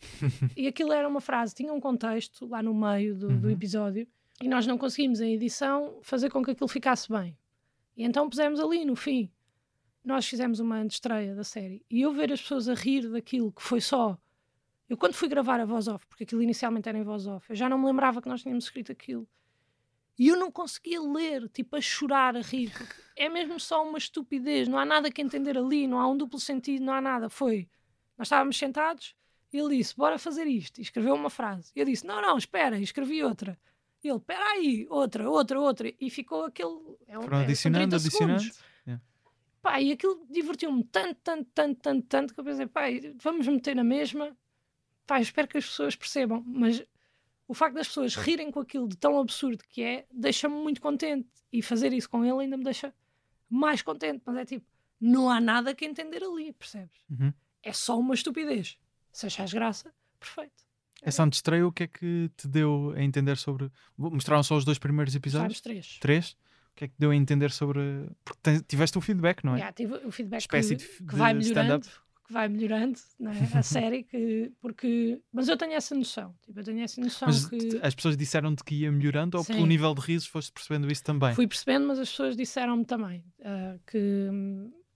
e 0.55 0.67
aquilo 0.67 0.91
era 0.91 1.07
uma 1.07 1.21
frase, 1.21 1.53
tinha 1.55 1.71
um 1.73 1.79
contexto 1.79 2.45
lá 2.47 2.61
no 2.63 2.73
meio 2.73 3.15
do, 3.15 3.27
do 3.27 3.47
Uhum. 3.47 3.53
episódio 3.53 4.07
e 4.41 4.47
nós 4.47 4.65
não 4.67 4.77
conseguimos, 4.77 5.19
em 5.21 5.33
edição, 5.33 5.99
fazer 6.01 6.29
com 6.29 6.43
que 6.43 6.51
aquilo 6.51 6.67
ficasse 6.67 7.09
bem. 7.11 7.37
E 7.95 8.03
então 8.03 8.29
pusemos 8.29 8.59
ali 8.59 8.85
no 8.85 8.95
fim. 8.95 9.31
Nós 10.03 10.25
fizemos 10.27 10.59
uma 10.59 10.85
estreia 10.85 11.35
da 11.35 11.43
série 11.43 11.83
e 11.89 12.01
eu 12.01 12.13
ver 12.13 12.31
as 12.31 12.41
pessoas 12.41 12.69
a 12.69 12.73
rir 12.73 13.09
daquilo 13.09 13.51
que 13.51 13.61
foi 13.61 13.81
só. 13.81 14.17
Eu, 14.87 14.95
quando 14.95 15.15
fui 15.15 15.27
gravar 15.27 15.59
a 15.59 15.65
voz 15.65 15.87
off, 15.89 16.05
porque 16.07 16.23
aquilo 16.23 16.41
inicialmente 16.41 16.87
era 16.87 16.97
em 16.97 17.03
voz 17.03 17.27
off, 17.27 17.49
eu 17.49 17.55
já 17.55 17.67
não 17.67 17.77
me 17.77 17.85
lembrava 17.87 18.21
que 18.21 18.29
nós 18.29 18.41
tínhamos 18.41 18.63
escrito 18.65 18.91
aquilo. 18.91 19.27
E 20.17 20.29
eu 20.29 20.35
não 20.35 20.51
conseguia 20.51 20.99
ler, 20.99 21.47
tipo, 21.49 21.75
a 21.75 21.81
chorar, 21.81 22.35
a 22.35 22.41
rir, 22.41 22.71
é 23.15 23.29
mesmo 23.29 23.59
só 23.59 23.87
uma 23.87 23.99
estupidez, 23.99 24.67
não 24.67 24.79
há 24.79 24.85
nada 24.85 25.11
que 25.11 25.21
entender 25.21 25.57
ali, 25.57 25.87
não 25.87 25.99
há 25.99 26.07
um 26.07 26.17
duplo 26.17 26.39
sentido, 26.39 26.83
não 26.83 26.93
há 26.93 27.01
nada. 27.01 27.29
Foi, 27.29 27.69
nós 28.17 28.27
estávamos 28.27 28.57
sentados, 28.57 29.15
e 29.53 29.57
ele 29.57 29.77
disse, 29.77 29.95
bora 29.95 30.17
fazer 30.17 30.47
isto, 30.47 30.79
e 30.79 30.81
escreveu 30.81 31.13
uma 31.13 31.29
frase. 31.29 31.71
E 31.75 31.79
eu 31.79 31.85
disse, 31.85 32.05
não, 32.05 32.21
não, 32.21 32.37
espera, 32.37 32.79
e 32.79 32.83
escrevi 32.83 33.23
outra. 33.23 33.59
E 34.03 34.09
ele, 34.09 34.17
espera 34.17 34.43
aí, 34.51 34.87
outra, 34.89 35.29
outra, 35.29 35.59
outra, 35.59 35.93
e 35.99 36.09
ficou 36.09 36.45
aquele... 36.45 36.97
É 37.07 37.17
um, 37.17 37.23
Foram 37.23 37.39
é, 37.39 37.43
adicionando, 37.43 37.89
30 37.89 37.95
adicionando. 37.95 38.39
segundos. 38.39 38.63
Yeah. 38.87 39.03
Pá, 39.61 39.81
e 39.81 39.91
aquilo 39.91 40.25
divertiu-me 40.29 40.83
tanto, 40.83 41.19
tanto, 41.23 41.47
tanto, 41.53 41.79
tanto, 41.79 42.07
tanto, 42.07 42.33
que 42.33 42.39
eu 42.39 42.43
pensei, 42.43 42.65
pá, 42.65 42.85
vamos 43.21 43.47
meter 43.47 43.75
na 43.75 43.83
mesma, 43.83 44.35
pá, 45.05 45.19
eu 45.19 45.23
espero 45.23 45.47
que 45.47 45.59
as 45.59 45.65
pessoas 45.65 45.95
percebam, 45.95 46.43
mas 46.45 46.83
o 47.47 47.53
facto 47.53 47.75
das 47.75 47.87
pessoas 47.87 48.15
rirem 48.15 48.51
com 48.51 48.59
aquilo 48.59 48.87
de 48.87 48.97
tão 48.97 49.17
absurdo 49.19 49.63
que 49.69 49.81
é, 49.81 50.05
deixa-me 50.11 50.55
muito 50.55 50.81
contente. 50.81 51.27
E 51.51 51.61
fazer 51.61 51.93
isso 51.93 52.09
com 52.09 52.25
ele 52.25 52.41
ainda 52.43 52.57
me 52.57 52.63
deixa 52.63 52.93
mais 53.49 53.81
contente. 53.81 54.21
Mas 54.25 54.35
é 54.37 54.45
tipo, 54.45 54.65
não 54.99 55.29
há 55.29 55.39
nada 55.39 55.73
que 55.73 55.85
entender 55.85 56.21
ali, 56.23 56.51
percebes? 56.53 56.97
Uhum. 57.09 57.31
É 57.63 57.71
só 57.71 57.97
uma 57.97 58.13
estupidez. 58.13 58.77
Se 59.11 59.25
achas 59.27 59.53
graça, 59.53 59.93
perfeito. 60.19 60.65
Essa 61.01 61.23
antestreia, 61.23 61.65
o 61.65 61.71
que 61.71 61.83
é 61.83 61.87
que 61.87 62.29
te 62.35 62.47
deu 62.47 62.93
a 62.95 63.01
entender 63.01 63.37
sobre. 63.37 63.71
Mostraram 63.97 64.43
só 64.43 64.57
os 64.57 64.65
dois 64.65 64.77
primeiros 64.79 65.15
episódios? 65.15 65.61
Três. 65.61 65.97
Três? 65.99 66.31
O 66.31 66.75
que 66.75 66.85
é 66.85 66.87
que 66.87 66.93
te 66.95 66.99
deu 66.99 67.11
a 67.11 67.15
entender 67.15 67.51
sobre. 67.51 68.09
Porque 68.25 68.61
tiveste 68.67 68.97
o 68.97 69.01
feedback, 69.01 69.43
não 69.43 69.53
é? 69.53 69.57
Yeah, 69.57 69.73
tive 69.73 69.93
o 70.05 70.11
feedback 70.11 70.41
Espécie 70.41 70.75
que, 70.75 70.83
de- 70.83 71.03
que 71.07 71.15
vai 71.15 71.33
melhorando. 71.33 71.87
Que 72.27 72.33
vai 72.33 72.49
melhorando, 72.49 72.99
não 73.17 73.31
é? 73.31 73.37
a 73.57 73.63
série, 73.63 74.03
que, 74.03 74.51
porque... 74.59 75.19
Mas 75.31 75.47
eu 75.47 75.55
tenho 75.55 75.73
essa 75.73 75.95
noção, 75.95 76.35
tipo, 76.41 76.59
eu 76.59 76.63
tenho 76.63 76.81
essa 76.81 76.99
noção 76.99 77.27
Mas 77.29 77.47
que... 77.47 77.79
as 77.81 77.95
pessoas 77.95 78.17
disseram-te 78.17 78.63
que 78.63 78.75
ia 78.75 78.91
melhorando 78.91 79.37
ou 79.37 79.43
Sim. 79.43 79.53
pelo 79.53 79.65
nível 79.65 79.95
de 79.95 80.01
risos 80.01 80.27
foste 80.27 80.51
percebendo 80.51 80.91
isso 80.91 81.03
também? 81.03 81.33
Fui 81.33 81.47
percebendo, 81.47 81.87
mas 81.87 81.97
as 81.99 82.09
pessoas 82.09 82.35
disseram-me 82.35 82.83
também 82.83 83.23
ah, 83.43 83.77
que, 83.87 84.27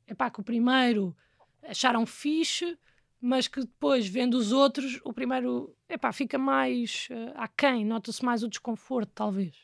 epá, 0.07 0.29
que 0.29 0.41
o 0.41 0.43
primeiro 0.43 1.15
acharam 1.63 2.05
fixe, 2.05 2.77
mas 3.19 3.47
que 3.47 3.61
depois, 3.61 4.05
vendo 4.05 4.35
os 4.35 4.51
outros, 4.51 4.99
o 5.05 5.13
primeiro 5.13 5.73
epá, 5.87 6.11
fica 6.11 6.37
mais 6.37 7.07
ah, 7.11 7.45
aquém, 7.45 7.85
nota-se 7.85 8.23
mais 8.25 8.43
o 8.43 8.49
desconforto, 8.49 9.11
talvez. 9.15 9.55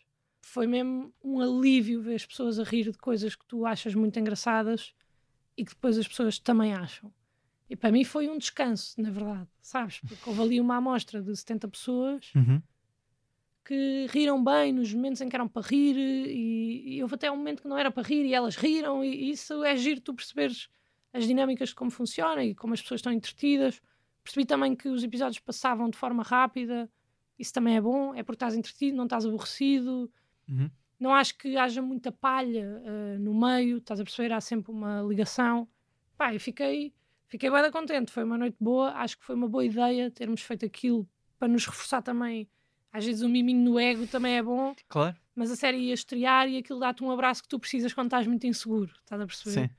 Foi 0.41 0.65
mesmo 0.65 1.13
um 1.21 1.41
alívio 1.41 2.01
ver 2.01 2.15
as 2.15 2.25
pessoas 2.25 2.57
a 2.57 2.63
rir 2.63 2.89
de 2.89 2.97
coisas 2.97 3.35
que 3.35 3.45
tu 3.45 3.65
achas 3.65 3.93
muito 3.93 4.17
engraçadas 4.17 4.93
e 5.57 5.65
que 5.65 5.71
depois 5.71 5.97
as 5.97 6.07
pessoas 6.07 6.39
também 6.39 6.73
acham. 6.73 7.11
E 7.69 7.75
para 7.75 7.91
mim 7.91 8.03
foi 8.03 8.29
um 8.29 8.37
descanso, 8.37 8.99
na 9.01 9.09
verdade, 9.09 9.47
sabes? 9.61 9.99
Porque 9.99 10.29
houve 10.29 10.41
ali 10.41 10.61
uma 10.61 10.77
amostra 10.77 11.21
de 11.21 11.35
70 11.35 11.67
pessoas 11.67 12.31
Uhum. 12.35 12.61
que 13.65 14.07
riram 14.09 14.41
bem 14.41 14.71
nos 14.71 14.93
momentos 14.93 15.19
em 15.21 15.27
que 15.27 15.35
eram 15.35 15.47
para 15.47 15.67
rir 15.67 15.97
e, 15.97 16.95
e 16.95 17.01
houve 17.03 17.15
até 17.15 17.29
um 17.29 17.35
momento 17.35 17.61
que 17.63 17.67
não 17.67 17.77
era 17.77 17.91
para 17.91 18.07
rir 18.07 18.25
e 18.25 18.33
elas 18.33 18.55
riram 18.55 19.03
e 19.03 19.29
isso 19.31 19.61
é 19.63 19.75
giro 19.75 19.99
tu 19.99 20.13
perceberes 20.13 20.69
as 21.11 21.27
dinâmicas 21.27 21.69
de 21.69 21.75
como 21.75 21.91
funciona 21.91 22.43
e 22.43 22.55
como 22.55 22.73
as 22.73 22.81
pessoas 22.81 22.99
estão 22.99 23.11
entretidas. 23.11 23.81
Percebi 24.23 24.45
também 24.45 24.73
que 24.75 24.87
os 24.87 25.03
episódios 25.03 25.39
passavam 25.39 25.89
de 25.89 25.97
forma 25.97 26.23
rápida, 26.23 26.89
isso 27.37 27.53
também 27.53 27.75
é 27.75 27.81
bom, 27.81 28.15
é 28.15 28.23
porque 28.23 28.35
estás 28.35 28.55
entretido, 28.55 28.95
não 28.95 29.03
estás 29.05 29.25
aborrecido. 29.25 30.09
Uhum. 30.47 30.69
Não 30.99 31.13
acho 31.13 31.37
que 31.37 31.55
haja 31.57 31.81
muita 31.81 32.11
palha 32.11 32.81
eh, 32.85 33.17
no 33.19 33.33
meio, 33.39 33.77
estás 33.77 33.99
a 33.99 34.03
perceber? 34.03 34.31
Há 34.33 34.41
sempre 34.41 34.71
uma 34.71 35.01
ligação. 35.01 35.67
Pá, 36.17 36.33
eu 36.33 36.39
fiquei, 36.39 36.91
fiquei 37.27 37.49
bem 37.49 37.71
contente, 37.71 38.11
foi 38.11 38.23
uma 38.23 38.37
noite 38.37 38.57
boa, 38.59 38.91
acho 38.93 39.17
que 39.17 39.23
foi 39.25 39.35
uma 39.35 39.47
boa 39.47 39.63
ideia 39.65 40.09
termos 40.11 40.41
feito 40.41 40.65
aquilo 40.65 41.07
para 41.39 41.47
nos 41.47 41.65
reforçar 41.65 42.01
também. 42.01 42.47
Às 42.91 43.05
vezes 43.05 43.21
um 43.21 43.29
miminho 43.29 43.63
no 43.63 43.79
ego 43.79 44.07
também 44.07 44.37
é 44.37 44.43
bom, 44.43 44.73
Claro, 44.87 45.15
mas 45.35 45.51
a 45.51 45.55
série 45.55 45.77
ia 45.77 45.93
estrear 45.93 46.47
e 46.49 46.57
aquilo 46.57 46.79
dá-te 46.79 47.03
um 47.03 47.11
abraço 47.11 47.43
que 47.43 47.49
tu 47.49 47.59
precisas 47.59 47.93
quando 47.93 48.07
estás 48.07 48.25
muito 48.25 48.47
inseguro, 48.47 48.91
estás 49.01 49.21
a 49.21 49.25
perceber? 49.27 49.67
sim. 49.67 49.69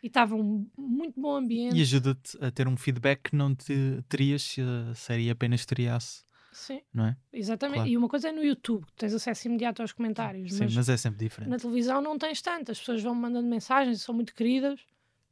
E 0.00 0.06
estava 0.06 0.36
um 0.36 0.64
muito 0.76 1.20
bom 1.20 1.34
ambiente. 1.36 1.76
E 1.76 1.82
ajuda-te 1.82 2.38
a 2.40 2.52
ter 2.52 2.68
um 2.68 2.76
feedback 2.76 3.30
que 3.30 3.36
não 3.36 3.52
te 3.52 4.00
terias 4.08 4.42
se 4.42 4.60
a 4.60 4.94
série 4.94 5.28
apenas 5.28 5.60
estreasse, 5.60 6.22
Sim, 6.52 6.80
não 6.94 7.06
é? 7.06 7.16
exatamente. 7.32 7.78
Claro. 7.78 7.90
E 7.90 7.96
uma 7.96 8.08
coisa 8.08 8.28
é 8.28 8.32
no 8.32 8.42
YouTube, 8.44 8.86
que 8.86 8.92
tens 8.94 9.12
acesso 9.12 9.48
imediato 9.48 9.82
aos 9.82 9.92
comentários, 9.92 10.52
Sim, 10.54 10.64
mas, 10.64 10.74
mas 10.74 10.88
é 10.88 10.96
sempre 10.96 11.18
diferente. 11.18 11.50
na 11.50 11.56
televisão 11.58 12.00
não 12.00 12.16
tens 12.16 12.40
tanto. 12.40 12.70
As 12.70 12.78
pessoas 12.78 13.02
vão 13.02 13.12
mandando 13.14 13.48
mensagens, 13.48 14.00
são 14.00 14.14
muito 14.14 14.32
queridas, 14.34 14.80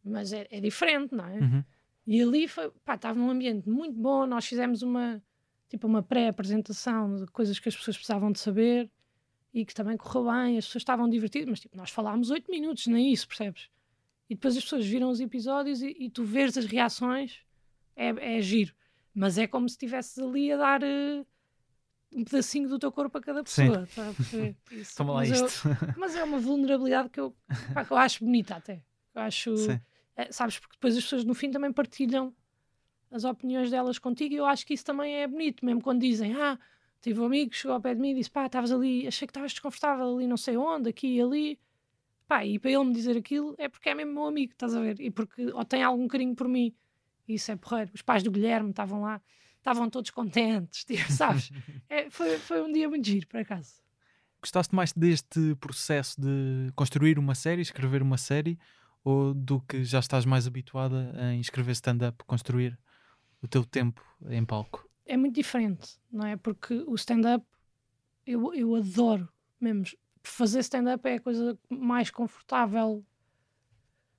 mas 0.08 0.32
é, 0.32 0.46
é 0.50 0.60
diferente, 0.60 1.14
não 1.14 1.26
é? 1.26 1.38
Uhum. 1.38 1.64
E 2.06 2.22
ali 2.22 2.46
foi, 2.48 2.70
pá, 2.84 2.94
estava 2.94 3.18
num 3.18 3.30
ambiente 3.30 3.68
muito 3.68 3.98
bom. 3.98 4.26
Nós 4.26 4.46
fizemos 4.46 4.82
uma, 4.82 5.22
tipo, 5.68 5.86
uma 5.86 6.02
pré-apresentação 6.02 7.16
de 7.16 7.26
coisas 7.26 7.58
que 7.58 7.68
as 7.68 7.76
pessoas 7.76 7.96
precisavam 7.96 8.30
de 8.30 8.38
saber 8.38 8.90
e 9.52 9.64
que 9.64 9.74
também 9.74 9.96
correu 9.96 10.24
bem. 10.32 10.56
As 10.58 10.66
pessoas 10.66 10.82
estavam 10.82 11.08
divertidas, 11.08 11.48
mas 11.48 11.60
tipo, 11.60 11.76
nós 11.76 11.90
falámos 11.90 12.30
oito 12.30 12.50
minutos, 12.50 12.86
nem 12.86 13.12
isso, 13.12 13.26
percebes? 13.26 13.68
E 14.30 14.34
depois 14.34 14.56
as 14.56 14.62
pessoas 14.62 14.86
viram 14.86 15.08
os 15.10 15.20
episódios 15.20 15.82
e, 15.82 15.96
e 15.98 16.10
tu 16.10 16.24
vês 16.24 16.56
as 16.56 16.64
reações, 16.66 17.40
é, 17.96 18.36
é 18.38 18.40
giro. 18.40 18.74
Mas 19.14 19.38
é 19.38 19.46
como 19.46 19.68
se 19.68 19.74
estivesses 19.74 20.18
ali 20.18 20.52
a 20.52 20.56
dar 20.56 20.82
eh, 20.82 21.24
um 22.12 22.22
pedacinho 22.24 22.68
do 22.68 22.78
teu 22.78 22.92
corpo 22.92 23.18
a 23.18 23.20
cada 23.20 23.42
pessoa. 23.42 23.88
Tá. 23.94 24.12
Toma 24.96 25.12
lá 25.14 25.20
mas, 25.20 25.30
eu- 25.40 25.46
isto. 25.46 25.68
mas 25.96 26.14
é 26.14 26.22
uma 26.22 26.38
vulnerabilidade 26.38 27.08
que 27.08 27.18
eu, 27.20 27.34
pá, 27.72 27.84
que 27.84 27.92
eu 27.92 27.96
acho 27.96 28.24
bonita 28.24 28.56
até. 28.56 28.82
Eu 29.14 29.22
acho. 29.22 29.56
Sim. 29.56 29.80
É, 30.16 30.32
sabes, 30.32 30.58
porque 30.58 30.74
depois 30.76 30.96
as 30.96 31.02
pessoas 31.02 31.24
no 31.24 31.34
fim 31.34 31.50
também 31.50 31.72
partilham 31.72 32.34
as 33.10 33.24
opiniões 33.24 33.70
delas 33.70 33.98
contigo 33.98 34.34
e 34.34 34.38
eu 34.38 34.46
acho 34.46 34.66
que 34.66 34.74
isso 34.74 34.84
também 34.84 35.16
é 35.16 35.26
bonito, 35.26 35.64
mesmo 35.64 35.80
quando 35.80 36.00
dizem, 36.00 36.34
ah, 36.34 36.58
tive 37.00 37.20
um 37.20 37.26
amigo 37.26 37.54
chegou 37.54 37.74
ao 37.74 37.80
pé 37.80 37.94
de 37.94 38.00
mim 38.00 38.10
e 38.10 38.14
disse, 38.14 38.30
pá, 38.30 38.46
estavas 38.46 38.72
ali, 38.72 39.06
achei 39.06 39.26
que 39.26 39.30
estavas 39.30 39.52
desconfortável 39.52 40.16
ali 40.16 40.26
não 40.26 40.36
sei 40.36 40.56
onde, 40.56 40.88
aqui 40.88 41.16
e 41.16 41.20
ali, 41.20 41.58
pá, 42.26 42.44
e 42.44 42.58
para 42.58 42.70
ele 42.70 42.84
me 42.84 42.92
dizer 42.92 43.16
aquilo 43.16 43.54
é 43.58 43.68
porque 43.68 43.88
é 43.90 43.94
mesmo 43.94 44.12
meu 44.12 44.24
amigo, 44.24 44.52
estás 44.52 44.74
a 44.74 44.80
ver, 44.80 45.00
e 45.00 45.10
porque 45.10 45.52
ou 45.52 45.64
tem 45.64 45.82
algum 45.82 46.08
carinho 46.08 46.34
por 46.34 46.48
mim, 46.48 46.74
isso 47.28 47.50
é 47.50 47.56
porreiro. 47.56 47.90
Os 47.94 48.02
pais 48.02 48.22
do 48.22 48.30
Guilherme 48.30 48.70
estavam 48.70 49.02
lá, 49.02 49.20
estavam 49.58 49.90
todos 49.90 50.10
contentes, 50.10 50.84
tipo, 50.86 51.10
sabes? 51.12 51.50
É, 51.88 52.08
foi, 52.10 52.38
foi 52.38 52.62
um 52.62 52.72
dia 52.72 52.88
muito 52.88 53.06
giro, 53.06 53.26
por 53.26 53.40
acaso. 53.40 53.82
Gostaste 54.40 54.74
mais 54.74 54.92
deste 54.92 55.54
processo 55.56 56.20
de 56.20 56.70
construir 56.74 57.18
uma 57.18 57.34
série, 57.34 57.62
escrever 57.62 58.02
uma 58.02 58.16
série, 58.16 58.58
ou 59.06 59.32
do 59.32 59.60
que 59.60 59.84
já 59.84 60.00
estás 60.00 60.24
mais 60.24 60.46
habituada 60.46 61.14
em 61.32 61.40
escrever 61.40 61.72
stand-up, 61.72 62.24
construir 62.24 62.76
o 63.40 63.46
teu 63.46 63.64
tempo 63.64 64.02
em 64.28 64.44
palco? 64.44 64.86
é 65.06 65.16
muito 65.16 65.36
diferente, 65.36 65.98
não 66.10 66.26
é? 66.26 66.36
Porque 66.36 66.84
o 66.86 66.94
stand-up 66.96 67.46
eu, 68.26 68.52
eu 68.52 68.74
adoro 68.74 69.28
mesmo. 69.60 69.84
Fazer 70.22 70.58
stand-up 70.60 71.08
é 71.08 71.14
a 71.14 71.20
coisa 71.20 71.56
mais 71.70 72.10
confortável. 72.10 73.04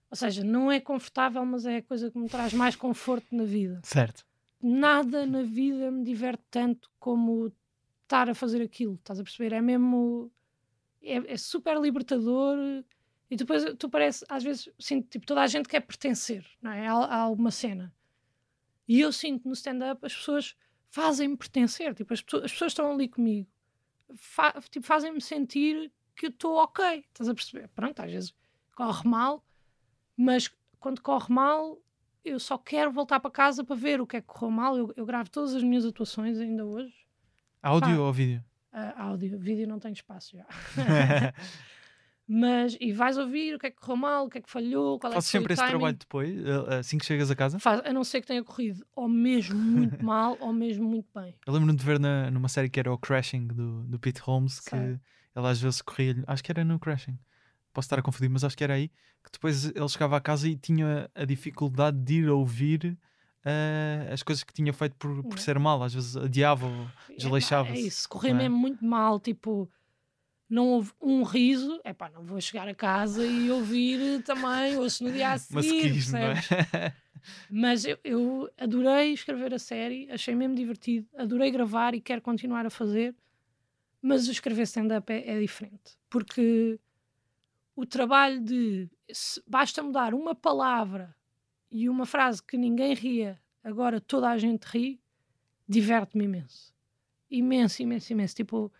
Ou 0.09 0.15
seja, 0.15 0.43
não 0.43 0.71
é 0.71 0.79
confortável, 0.79 1.45
mas 1.45 1.65
é 1.65 1.77
a 1.77 1.83
coisa 1.83 2.09
que 2.09 2.17
me 2.17 2.29
traz 2.29 2.53
mais 2.53 2.77
conforto 2.77 3.35
na 3.35 3.43
vida. 3.43 3.81
Certo. 3.83 4.25
Nada 4.61 5.25
na 5.25 5.43
vida 5.43 5.91
me 5.91 6.05
diverte 6.05 6.43
tanto 6.49 6.89
como 6.97 7.51
estar 8.03 8.29
a 8.29 8.33
fazer 8.33 8.61
aquilo. 8.61 8.95
Estás 8.95 9.19
a 9.19 9.23
perceber? 9.23 9.53
É 9.53 9.61
mesmo. 9.61 10.31
É, 11.03 11.33
é 11.33 11.37
super 11.37 11.77
libertador. 11.77 12.57
E 13.29 13.35
depois 13.35 13.63
tu 13.77 13.89
parece, 13.89 14.25
às 14.29 14.43
vezes, 14.43 14.69
sinto, 14.79 15.09
tipo, 15.09 15.25
toda 15.25 15.41
a 15.41 15.47
gente 15.47 15.67
quer 15.67 15.81
pertencer, 15.81 16.45
não 16.61 16.71
é? 16.71 16.87
A, 16.87 16.93
a 16.93 17.17
alguma 17.17 17.51
cena. 17.51 17.93
E 18.87 19.01
eu 19.01 19.11
sinto 19.11 19.47
no 19.47 19.53
stand-up 19.53 20.05
as 20.05 20.15
pessoas 20.15 20.55
fazem-me 20.89 21.35
pertencer, 21.35 21.93
tipo, 21.93 22.13
as, 22.13 22.21
pessoas, 22.21 22.45
as 22.45 22.51
pessoas 22.51 22.71
estão 22.71 22.91
ali 22.91 23.09
comigo, 23.09 23.49
fa, 24.15 24.53
tipo, 24.69 24.85
fazem-me 24.85 25.19
sentir 25.19 25.91
que 26.15 26.27
eu 26.27 26.29
estou 26.29 26.55
ok, 26.55 27.05
estás 27.07 27.29
a 27.29 27.33
perceber? 27.33 27.67
Pronto, 27.69 27.99
às 27.99 28.11
vezes 28.11 28.33
corre 28.75 29.07
mal, 29.07 29.43
mas 30.15 30.49
quando 30.79 31.01
corre 31.01 31.33
mal, 31.33 31.79
eu 32.23 32.39
só 32.39 32.57
quero 32.57 32.91
voltar 32.91 33.19
para 33.19 33.29
casa 33.29 33.63
para 33.63 33.75
ver 33.75 33.99
o 33.99 34.07
que 34.07 34.17
é 34.17 34.21
que 34.21 34.27
correu 34.27 34.51
mal. 34.51 34.77
Eu, 34.77 34.93
eu 34.95 35.05
gravo 35.05 35.29
todas 35.29 35.53
as 35.53 35.63
minhas 35.63 35.85
atuações 35.85 36.39
ainda 36.39 36.65
hoje. 36.65 36.93
Áudio 37.61 37.97
Pá. 37.97 38.01
ou 38.01 38.13
vídeo? 38.13 38.43
Uh, 38.73 39.01
áudio, 39.01 39.37
vídeo 39.39 39.67
não 39.67 39.79
tem 39.79 39.91
espaço 39.91 40.37
já. 40.37 40.45
Mas, 42.27 42.75
e 42.81 42.91
vais 42.91 43.17
ouvir 43.17 43.55
o 43.55 43.59
que 43.59 43.67
é 43.67 43.71
que 43.71 43.77
correu 43.77 43.95
mal, 43.95 44.25
o 44.25 44.29
que 44.29 44.37
é 44.37 44.41
que 44.41 44.49
falhou, 44.49 44.99
qual 44.99 45.13
é 45.13 45.15
que 45.15 45.23
sempre 45.23 45.53
esse 45.53 45.61
timing. 45.61 45.71
trabalho 45.77 45.97
depois, 45.97 46.29
eh, 46.45 46.75
assim 46.79 46.97
que 46.97 47.05
chegas 47.05 47.31
a 47.31 47.35
casa? 47.35 47.57
Faz, 47.57 47.81
a 47.85 47.93
não 47.93 48.03
ser 48.03 48.19
que 48.19 48.27
tenha 48.27 48.43
corrido 48.43 48.85
ou 48.93 49.07
mesmo 49.07 49.57
muito 49.57 49.97
mal 50.03 50.37
ou 50.41 50.51
mesmo 50.51 50.85
muito 50.85 51.07
bem. 51.15 51.33
Eu 51.45 51.53
lembro-me 51.53 51.77
de 51.77 51.85
ver 51.85 51.99
na, 51.99 52.29
numa 52.29 52.49
série 52.49 52.69
que 52.69 52.79
era 52.79 52.91
o 52.91 52.97
Crashing 52.97 53.47
do, 53.47 53.83
do 53.83 53.97
Pete 53.97 54.19
Holmes, 54.19 54.59
que 54.59 54.69
Sei. 54.69 54.79
ele 54.79 55.47
às 55.47 55.61
vezes 55.61 55.81
corria, 55.81 56.21
acho 56.27 56.43
que 56.43 56.51
era 56.51 56.65
no 56.65 56.77
Crashing, 56.77 57.17
posso 57.73 57.85
estar 57.85 57.99
a 57.99 58.01
confundir, 58.01 58.29
mas 58.29 58.43
acho 58.43 58.57
que 58.57 58.63
era 58.63 58.73
aí, 58.73 58.89
que 59.23 59.31
depois 59.31 59.65
ele 59.65 59.87
chegava 59.87 60.17
a 60.17 60.21
casa 60.21 60.49
e 60.49 60.57
tinha 60.57 61.09
a 61.15 61.23
dificuldade 61.23 61.97
de 61.97 62.15
ir 62.15 62.29
ouvir 62.29 62.97
eh, 63.45 64.09
as 64.11 64.21
coisas 64.21 64.43
que 64.43 64.53
tinha 64.53 64.73
feito 64.73 64.97
por, 64.97 65.23
por 65.23 65.37
É. 65.37 65.41
ser 65.41 65.57
mal, 65.59 65.81
às 65.81 65.93
vezes 65.93 66.17
adiava 66.17 66.65
ou 66.65 66.87
desleixava-se. 67.17 67.83
É 67.83 67.87
isso, 67.87 68.09
correr 68.09 68.31
é? 68.31 68.33
mesmo 68.33 68.57
muito 68.57 68.83
mal, 68.83 69.17
tipo, 69.19 69.69
não 70.49 70.67
houve 70.67 70.91
um 71.01 71.23
riso, 71.23 71.79
é 71.83 71.93
pá, 71.93 72.09
não 72.09 72.23
vou 72.23 72.39
chegar 72.39 72.67
a 72.67 72.75
casa 72.75 73.25
e 73.25 73.51
ouvir 73.51 74.23
também, 74.23 74.77
ouço 74.77 75.03
no 75.03 75.11
dia 75.11 75.31
a 75.31 75.37
seguir, 75.39 75.55
Masoquismo, 75.55 76.17
não 76.17 76.33
percebes? 76.33 76.73
é? 76.73 76.93
Mas 77.49 77.83
eu, 77.85 77.97
eu 78.03 78.49
adorei 78.57 79.11
escrever 79.11 79.53
a 79.53 79.59
série, 79.59 80.09
achei 80.09 80.33
mesmo 80.33 80.55
divertido, 80.55 81.07
adorei 81.17 81.51
gravar 81.51 81.93
e 81.93 81.99
quero 81.99 82.21
continuar 82.21 82.65
a 82.65 82.69
fazer, 82.69 83.13
mas 84.01 84.27
o 84.27 84.31
escrever 84.31 84.63
stand-up 84.63 85.11
é, 85.11 85.31
é 85.35 85.39
diferente, 85.39 85.97
porque 86.09 86.79
o 87.75 87.85
trabalho 87.85 88.41
de 88.41 88.89
basta 89.45 89.83
mudar 89.83 90.13
uma 90.13 90.33
palavra 90.33 91.13
e 91.69 91.89
uma 91.89 92.05
frase 92.05 92.41
que 92.41 92.57
ninguém 92.57 92.93
ria, 92.93 93.39
agora 93.61 93.99
toda 93.99 94.29
a 94.29 94.37
gente 94.37 94.63
ri, 94.63 95.01
diverte-me 95.67 96.23
imenso. 96.23 96.73
Imenso, 97.29 97.81
imenso, 97.81 98.13
imenso. 98.13 98.35
Tipo, 98.35 98.71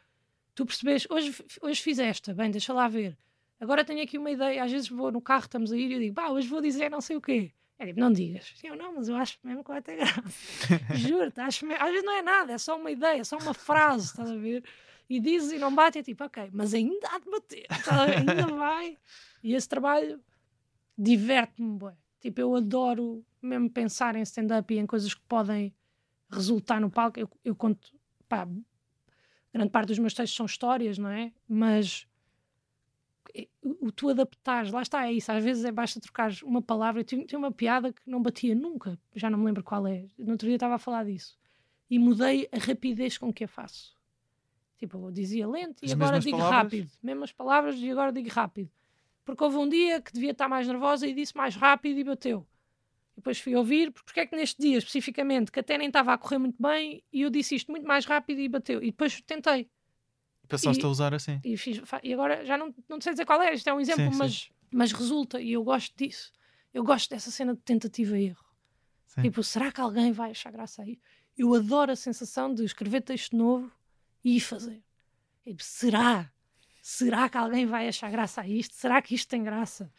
tu 0.58 0.65
percebes, 0.65 1.06
hoje, 1.08 1.36
hoje 1.62 1.82
fiz 1.84 2.00
esta, 2.00 2.34
bem, 2.34 2.50
deixa 2.50 2.74
lá 2.74 2.88
ver. 2.88 3.15
Agora 3.60 3.86
tenho 3.86 4.02
aqui 4.02 4.17
uma 4.17 4.32
ideia, 4.32 4.63
às 4.63 4.72
vezes 4.72 4.89
vou 4.89 5.12
no 5.12 5.22
carro, 5.22 5.43
estamos 5.43 5.72
a 5.72 5.78
ir 5.78 5.91
e 5.91 5.93
eu 5.93 6.00
digo, 6.00 6.15
pá, 6.15 6.30
hoje 6.30 6.48
vou 6.48 6.60
dizer 6.60 6.89
não 6.89 7.00
sei 7.00 7.15
o 7.15 7.22
quê. 7.22 7.52
É 7.78 7.86
tipo, 7.86 8.00
não 8.00 8.12
digas. 8.12 8.56
Eu 8.63 8.76
não, 8.76 8.96
mas 8.96 9.08
eu 9.08 9.15
acho 9.15 9.38
mesmo 9.43 9.63
que 9.63 9.70
vai 9.70 9.84
ter 9.84 9.98
graça. 9.98 10.24
Juro-te, 10.98 11.39
acho 11.39 11.63
mesmo. 11.63 11.84
Às 11.84 11.91
vezes 11.91 12.04
não 12.04 12.13
é 12.13 12.24
nada, 12.24 12.54
é 12.54 12.58
só 12.58 12.76
uma 12.76 12.89
ideia, 12.89 13.22
é 13.22 13.24
só 13.24 13.38
uma 13.38 13.54
frase, 13.54 14.08
estás 14.08 14.32
a 14.32 14.36
ver? 14.36 14.63
E 15.08 15.20
dizes 15.20 15.52
e 15.52 15.60
não 15.60 15.74
bate, 15.74 16.00
é 16.00 16.04
tipo, 16.04 16.24
ok, 16.24 16.50
mas 16.52 16.74
ainda 16.74 17.08
há 17.12 17.20
de 17.20 17.30
bater, 17.30 17.67
ver? 17.70 18.17
ainda 18.17 18.48
vai. 18.58 18.98
E 19.43 19.54
esse 19.54 19.70
trabalho 19.70 20.20
diverte-me, 20.98 21.78
bué. 21.78 21.96
Tipo, 22.20 22.41
eu 22.41 22.56
adoro 22.56 23.24
mesmo 23.39 23.70
pensar 23.70 24.15
em 24.15 24.24
stand-up 24.24 24.74
e 24.74 24.80
em 24.80 24.88
coisas 24.88 25.13
que 25.13 25.22
podem 25.28 25.72
resultar 26.32 26.82
no 26.82 26.89
palco. 26.89 27.20
Eu, 27.20 27.30
eu 27.46 27.56
conto, 27.56 27.93
pá, 28.28 28.48
grande 29.58 29.72
parte 29.72 29.88
dos 29.89 30.00
meus 30.00 30.13
textos 30.13 30.36
são 30.36 30.46
histórias, 30.46 30.98
não 30.98 31.10
é? 31.10 31.32
Mas 31.48 32.08
eh, 33.36 33.48
o, 33.62 33.91
tu 33.91 34.10
adaptares, 34.10 34.72
lá 34.72 34.82
está, 34.82 35.06
é 35.08 35.13
isso. 35.13 35.32
Às 35.32 35.43
vezes 35.43 35.65
é 35.65 35.72
basta 35.72 36.00
trocar 36.00 36.32
uma 36.43 36.62
palavra. 36.62 37.02
Eu 37.02 37.06
tinha, 37.06 37.26
tinha 37.26 37.38
uma 37.39 37.52
piada 37.52 37.91
que 37.91 38.02
não 38.06 38.22
batia 38.22 38.56
nunca, 38.56 39.00
já 39.15 39.30
não 39.30 39.38
me 39.39 39.46
lembro 39.46 39.63
qual 39.63 39.86
é. 39.88 40.06
No 40.17 40.32
outro 40.32 40.48
dia 40.48 40.56
estava 40.56 40.76
a 40.76 40.80
falar 40.80 41.06
disso. 41.06 41.38
E 41.89 41.98
mudei 42.00 42.48
a 42.52 42.58
rapidez 42.58 43.17
com 43.17 43.32
que 43.34 43.43
a 43.43 43.48
faço. 43.48 43.96
Tipo, 44.78 45.08
eu 45.08 45.12
dizia 45.12 45.48
lento 45.48 45.82
e 45.82 45.86
As 45.88 45.91
agora 45.93 46.20
digo 46.20 46.38
palavras? 46.38 46.63
rápido. 46.63 46.91
Mesmas 47.02 47.32
palavras 47.32 47.76
e 47.78 47.89
agora 47.89 48.12
digo 48.12 48.30
rápido. 48.30 48.70
Porque 49.26 49.43
houve 49.43 49.58
um 49.58 49.67
dia 49.67 50.02
que 50.02 50.13
devia 50.13 50.32
estar 50.32 50.48
mais 50.48 50.67
nervosa 50.67 51.08
e 51.08 51.13
disse 51.13 51.36
mais 51.36 51.56
rápido 51.56 52.00
e 52.00 52.04
bateu. 52.04 52.48
Depois 53.17 53.39
fui 53.39 53.56
ouvir, 53.56 53.91
porque 53.91 54.19
é 54.19 54.25
que 54.27 54.36
neste 54.36 54.62
dia 54.62 54.77
especificamente, 54.77 55.51
que 55.51 55.60
até 55.60 55.75
nem 55.75 55.88
estava 55.88 56.13
a 56.13 56.17
correr 56.19 56.38
muito 56.38 56.62
bem, 56.62 57.03
e 57.12 57.21
eu 57.23 57.32
disse 57.32 57.56
isto 57.56 57.71
muito 57.71 57.86
mais 57.86 58.06
rápido 58.06 58.39
e 58.39 58.47
bateu. 58.47 58.82
E 58.82 58.91
depois 58.91 59.19
tentei. 59.21 59.67
Passaste 60.47 60.84
E- 60.84 60.86
a 60.86 60.88
usar 60.88 61.13
assim. 61.15 61.41
E, 61.43 61.58
fiz, 61.58 61.82
e 62.03 62.13
agora 62.13 62.45
já 62.45 62.56
não, 62.58 62.73
não 62.88 63.01
sei 63.01 63.13
dizer 63.13 63.25
qual 63.25 63.41
é, 63.41 63.53
isto 63.53 63.67
é 63.67 63.73
um 63.73 63.80
exemplo, 63.80 64.06
Sim, 64.06 64.12
sim. 64.12 64.17
mas, 64.19 64.49
mas 64.71 64.91
resulta 64.93 65.41
e 65.41 65.51
eu 65.51 65.63
gosto 65.63 65.93
disso. 65.97 66.32
Eu 66.71 66.84
gosto 66.84 67.10
dessa 67.10 67.32
cena 67.32 67.56
de 67.56 67.62
tentativa 67.62 68.17
e 68.17 68.27
erro. 68.27 68.45
Sim. 69.08 69.23
Tipo, 69.23 69.41
será 69.43 69.71
que 69.71 69.82
alguém 69.82 70.12
vai 70.12 70.30
achar 70.32 70.51
graça 70.51 70.84
aí? 70.84 70.99
Eu 71.36 71.53
adoro 71.56 71.91
a 71.91 71.95
sensação 71.95 72.53
de 72.53 72.63
escrever 72.63 73.01
texto 73.01 73.36
novo 73.36 73.71
e 74.23 74.38
ir 74.38 74.39
fazer. 74.41 74.84
Tipo, 75.43 75.63
será? 75.63 76.32
Será 76.84 77.27
que 77.27 77.38
alguém 77.38 77.65
vai 77.65 77.88
achar 77.88 78.12
graça 78.12 78.41
a 78.41 78.47
isto? 78.47 78.75
Será 78.75 79.01
que 79.01 79.15
isto 79.15 79.27
tem 79.27 79.43
graça? 79.43 79.91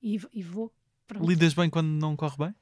E, 0.00 0.20
e 0.32 0.42
vou. 0.42 0.72
Pronto. 1.10 1.28
Lidas 1.28 1.54
bem 1.54 1.68
quando 1.68 1.88
não 1.88 2.14
corre 2.14 2.36
bem? 2.38 2.54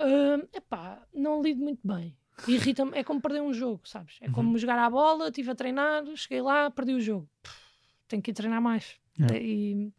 Hum, 0.00 0.48
epá, 0.52 1.06
não 1.14 1.40
lido 1.40 1.62
muito 1.62 1.86
bem. 1.86 2.16
Irrita-me, 2.48 2.98
é 2.98 3.04
como 3.04 3.20
perder 3.20 3.40
um 3.40 3.52
jogo, 3.52 3.82
sabes? 3.84 4.18
É 4.20 4.28
como 4.28 4.58
jogar 4.58 4.76
à 4.76 4.90
bola, 4.90 5.28
estive 5.28 5.52
a 5.52 5.54
treinar, 5.54 6.04
cheguei 6.16 6.42
lá, 6.42 6.68
perdi 6.68 6.94
o 6.94 7.00
jogo. 7.00 7.30
Tenho 8.08 8.20
que 8.20 8.32
ir 8.32 8.34
treinar 8.34 8.60
mais. 8.60 8.98
É. 9.32 9.40
E 9.40 9.92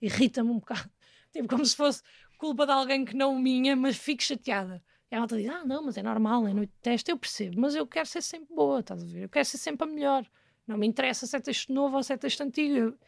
irrita-me 0.00 0.50
um 0.50 0.60
bocado. 0.60 0.88
Tipo, 1.32 1.48
como 1.48 1.64
se 1.64 1.74
fosse 1.74 2.02
culpa 2.38 2.64
de 2.64 2.72
alguém 2.72 3.04
que 3.04 3.16
não 3.16 3.36
minha, 3.36 3.74
mas 3.74 3.96
fico 3.96 4.22
chateada. 4.22 4.82
E 5.10 5.16
a 5.16 5.18
malta 5.18 5.36
diz: 5.36 5.48
Ah, 5.48 5.64
não, 5.64 5.82
mas 5.82 5.96
é 5.96 6.02
normal, 6.02 6.46
é 6.46 6.54
noite 6.54 6.70
de 6.70 6.80
teste. 6.80 7.10
Eu 7.10 7.18
percebo, 7.18 7.60
mas 7.60 7.74
eu 7.74 7.86
quero 7.86 8.06
ser 8.06 8.22
sempre 8.22 8.54
boa, 8.54 8.80
estás 8.80 9.02
a 9.02 9.06
ver? 9.06 9.24
Eu 9.24 9.28
quero 9.28 9.44
ser 9.44 9.58
sempre 9.58 9.88
a 9.88 9.90
melhor. 9.90 10.24
Não 10.66 10.76
me 10.76 10.86
interessa 10.86 11.26
se 11.26 11.36
é 11.36 11.40
texto 11.40 11.72
novo 11.72 11.96
ou 11.96 12.02
se 12.02 12.12
é 12.12 12.16
texto 12.16 12.42
antigo. 12.42 12.74
Eu, 12.74 12.98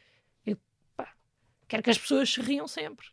eu, 0.47 0.59
pá, 0.97 1.15
quero 1.69 1.83
que 1.83 1.91
as 1.91 1.99
pessoas 1.99 2.33
se 2.33 2.41
riam 2.41 2.67
sempre. 2.67 3.07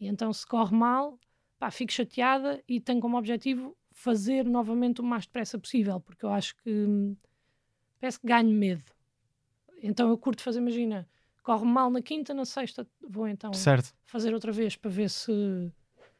E 0.00 0.08
então, 0.08 0.32
se 0.32 0.46
corre 0.46 0.74
mal, 0.74 1.18
pá, 1.58 1.70
fico 1.70 1.92
chateada 1.92 2.62
e 2.66 2.80
tenho 2.80 3.00
como 3.00 3.18
objetivo 3.18 3.76
fazer 3.92 4.44
novamente 4.44 5.00
o 5.00 5.04
mais 5.04 5.26
depressa 5.26 5.58
possível, 5.58 6.00
porque 6.00 6.24
eu 6.24 6.30
acho 6.30 6.56
que 6.62 6.70
hum, 6.70 7.14
parece 8.00 8.18
que 8.18 8.26
ganho 8.26 8.50
medo. 8.50 8.82
Então 9.82 10.08
eu 10.08 10.16
curto 10.16 10.42
fazer, 10.42 10.58
imagina, 10.58 11.08
corre 11.42 11.66
mal 11.66 11.90
na 11.90 12.00
quinta, 12.00 12.32
na 12.32 12.44
sexta 12.44 12.86
vou 13.06 13.28
então 13.28 13.52
Certo. 13.52 13.94
fazer 14.06 14.32
outra 14.32 14.52
vez 14.52 14.74
para 14.74 14.90
ver 14.90 15.10
se 15.10 15.32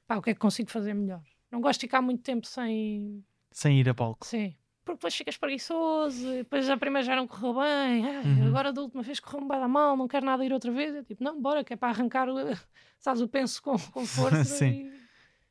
pá, 0.06 0.16
o 0.16 0.22
que 0.22 0.30
é 0.30 0.34
que 0.34 0.40
consigo 0.40 0.70
fazer 0.70 0.92
melhor. 0.92 1.22
Não 1.50 1.60
gosto 1.60 1.80
de 1.80 1.86
ficar 1.86 2.02
muito 2.02 2.22
tempo 2.22 2.46
sem. 2.46 3.24
Sem 3.50 3.80
ir 3.80 3.88
a 3.88 3.94
palco. 3.94 4.26
Sim. 4.26 4.54
Porque 4.90 4.98
depois 4.98 5.14
ficas 5.14 5.36
preguiçoso, 5.36 6.26
e 6.32 6.36
depois 6.38 6.68
a 6.68 6.76
primeira 6.76 7.04
já 7.06 7.14
não 7.16 7.26
correu 7.26 7.54
bem, 7.54 8.04
Uhum. 8.04 8.46
agora 8.48 8.72
da 8.72 8.80
última 8.82 9.02
vez 9.02 9.20
correu-me 9.20 9.48
bem 9.48 9.60
da 9.60 9.68
mal, 9.68 9.96
não 9.96 10.08
quero 10.08 10.26
nada 10.26 10.44
ir 10.44 10.52
outra 10.52 10.70
vez. 10.72 10.94
É 10.94 11.02
tipo, 11.02 11.22
não, 11.22 11.40
bora, 11.40 11.62
que 11.64 11.72
é 11.72 11.76
para 11.76 11.88
arrancar 11.90 12.28
o, 12.28 12.34
sabes, 12.98 13.20
o 13.22 13.28
penso 13.28 13.62
com, 13.62 13.78
com 13.78 14.04
força. 14.06 14.44
Sim. 14.44 14.90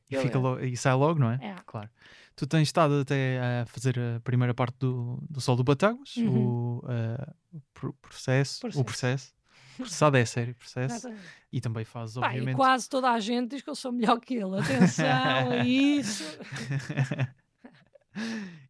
E, 0.10 0.13
E, 0.13 0.15
eu- 0.15 0.21
fica 0.21 0.38
logo, 0.39 0.60
e 0.62 0.75
sai 0.75 0.93
logo, 0.93 1.19
não 1.19 1.32
é? 1.32 1.39
É. 1.41 1.56
Claro. 1.65 1.89
Tu 2.36 2.47
tens 2.47 2.63
estado 2.63 3.02
até 3.02 3.39
a 3.39 3.65
fazer 3.65 3.99
a 3.99 4.19
primeira 4.21 4.54
parte 4.54 4.78
do, 4.80 5.17
do 5.30 5.41
Sol 5.41 5.56
do 5.58 5.63
Batáguas, 5.63 6.15
Uhum. 6.17 6.80
o, 6.80 6.84
eh, 6.88 7.34
o 7.54 7.62
pro- 7.73 7.93
processo, 8.02 8.60
Processo. 8.62 8.82
o 8.82 8.86
processo. 8.86 9.34
Processado 9.78 10.17
é 10.17 10.25
sério, 10.25 10.56
processo. 10.56 10.95
Exatamente. 10.95 11.23
E 11.54 11.62
também 11.62 11.86
fazes, 11.86 12.15
Pá, 12.17 12.28
obviamente. 12.28 12.56
quase 12.56 12.89
toda 12.89 13.10
a 13.12 13.19
gente 13.19 13.52
diz 13.52 13.62
que 13.62 13.69
eu 13.69 13.75
sou 13.75 13.91
melhor 13.91 14.19
que 14.19 14.34
ele. 14.36 14.58
Atenção 14.60 15.06
a 15.52 15.58
isso. 15.65 16.38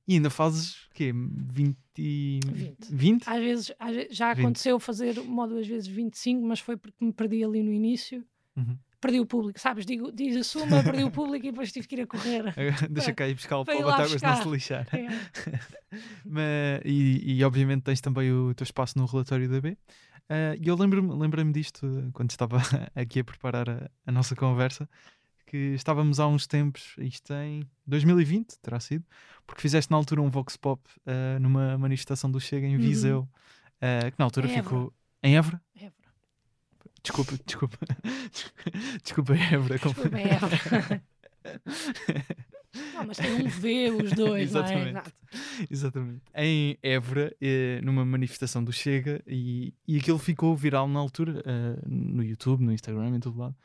E 0.10 0.14
ainda 0.16 0.30
fazes 0.32 0.86
o 0.86 0.94
quê? 0.96 1.14
20? 1.14 1.78
e- 1.98 2.40
20. 2.44 2.78
20? 2.92 3.24
Às 3.30 3.40
vezes, 3.40 3.72
já 4.10 4.34
20. 4.34 4.44
aconteceu 4.44 4.80
fazer 4.80 5.20
uma 5.20 5.44
ou 5.44 5.50
duas 5.50 5.68
vezes 5.68 5.88
25, 5.88 6.44
mas 6.46 6.60
foi 6.60 6.76
porque 6.76 7.06
me 7.06 7.14
perdi 7.14 7.44
ali 7.44 7.62
no 7.62 7.72
início. 7.72 8.26
Uhum. 8.58 8.76
Perdi 9.00 9.20
o 9.20 9.26
público, 9.26 9.60
sabes? 9.60 9.86
Digo, 9.86 10.12
diz 10.12 10.36
a 10.36 10.44
suma, 10.44 10.82
perdi 10.84 11.04
o 11.04 11.12
público 11.12 11.46
e 11.46 11.52
depois 11.52 11.72
tive 11.72 11.88
que 11.88 11.96
ir 11.96 12.02
a 12.02 12.08
correr. 12.08 12.44
Deixa 12.90 13.14
cá 13.14 13.28
ir 13.28 13.36
buscar 13.36 13.60
o 13.60 13.66
pau 13.66 13.82
lá 13.82 13.98
Batáguas 13.98 14.22
não 14.22 14.36
se 14.42 14.50
lixar. 14.50 14.88
É. 14.94 15.08
Mas- 16.26 16.82
e, 16.84 17.36
e, 17.38 17.44
obviamente 17.44 17.84
tens 17.84 18.02
também 18.02 18.32
o 18.32 18.54
teu 18.56 18.64
espaço 18.64 18.98
no 18.98 19.06
relatório 19.06 19.48
da 19.48 19.62
B. 19.62 19.78
Ah, 20.28 20.56
E 20.60 20.68
eu 20.68 20.76
lembro-me 20.76 21.14
lembrei 21.16 21.46
disto 21.52 22.10
quando 22.14 22.32
estava 22.32 22.58
aqui 22.96 23.20
a 23.20 23.24
preparar 23.24 23.70
a, 23.70 23.90
a 24.06 24.12
nossa 24.12 24.36
conversa, 24.36 24.90
que 25.50 25.58
estávamos 25.74 26.20
há 26.20 26.28
uns 26.28 26.46
tempos, 26.46 26.94
isto 27.00 27.34
em 27.34 27.68
2020, 27.88 28.58
terá 28.62 28.80
sido, 28.80 29.04
porque 29.48 29.62
fizeste 29.62 29.90
na 29.90 29.98
altura 29.98 30.22
um 30.22 30.30
Vox 30.30 30.56
Pop 30.56 30.82
ah, 31.08 31.40
numa 31.40 31.76
manifestação 31.78 32.30
do 32.32 32.40
Chega 32.40 32.68
em 32.68 32.76
Uhum. 32.76 32.82
Viseu, 32.82 33.28
ah, 33.82 34.12
que 34.12 34.20
na 34.20 34.26
altura 34.26 34.48
Em 34.48 34.52
Évora. 34.52 34.64
ficou 34.64 34.94
em 35.24 35.36
Évora. 35.36 35.62
Évora. 35.76 35.94
Desculpa, 37.02 37.34
desculpa, 37.46 37.78
desculpa, 39.04 39.34
Évora. 39.36 39.76
Desculpa, 39.80 40.18
é 40.18 40.34
Évora. 40.36 41.04
Não, 42.94 43.04
mas 43.08 43.18
tem 43.18 43.34
um 43.34 43.48
V, 43.48 43.90
os 44.04 44.12
dois, 44.14 44.52
não 44.52 44.62
é? 44.64 44.74
Exatamente. 44.74 45.14
Exatamente. 45.72 46.22
Em 46.36 46.78
Évora, 46.84 47.36
eh, 47.42 47.82
numa 47.84 48.06
manifestação 48.06 48.64
do 48.64 48.72
Chega, 48.72 49.24
e, 49.26 49.74
e 49.88 49.98
aquilo 49.98 50.20
ficou 50.20 50.56
viral 50.56 50.88
na 50.88 51.00
altura, 51.00 51.42
eh, 51.46 51.80
no 51.88 52.24
YouTube, 52.24 52.64
no 52.64 52.72
Instagram, 52.72 53.16
em 53.16 53.20
todo 53.20 53.40
lado. 53.40 53.56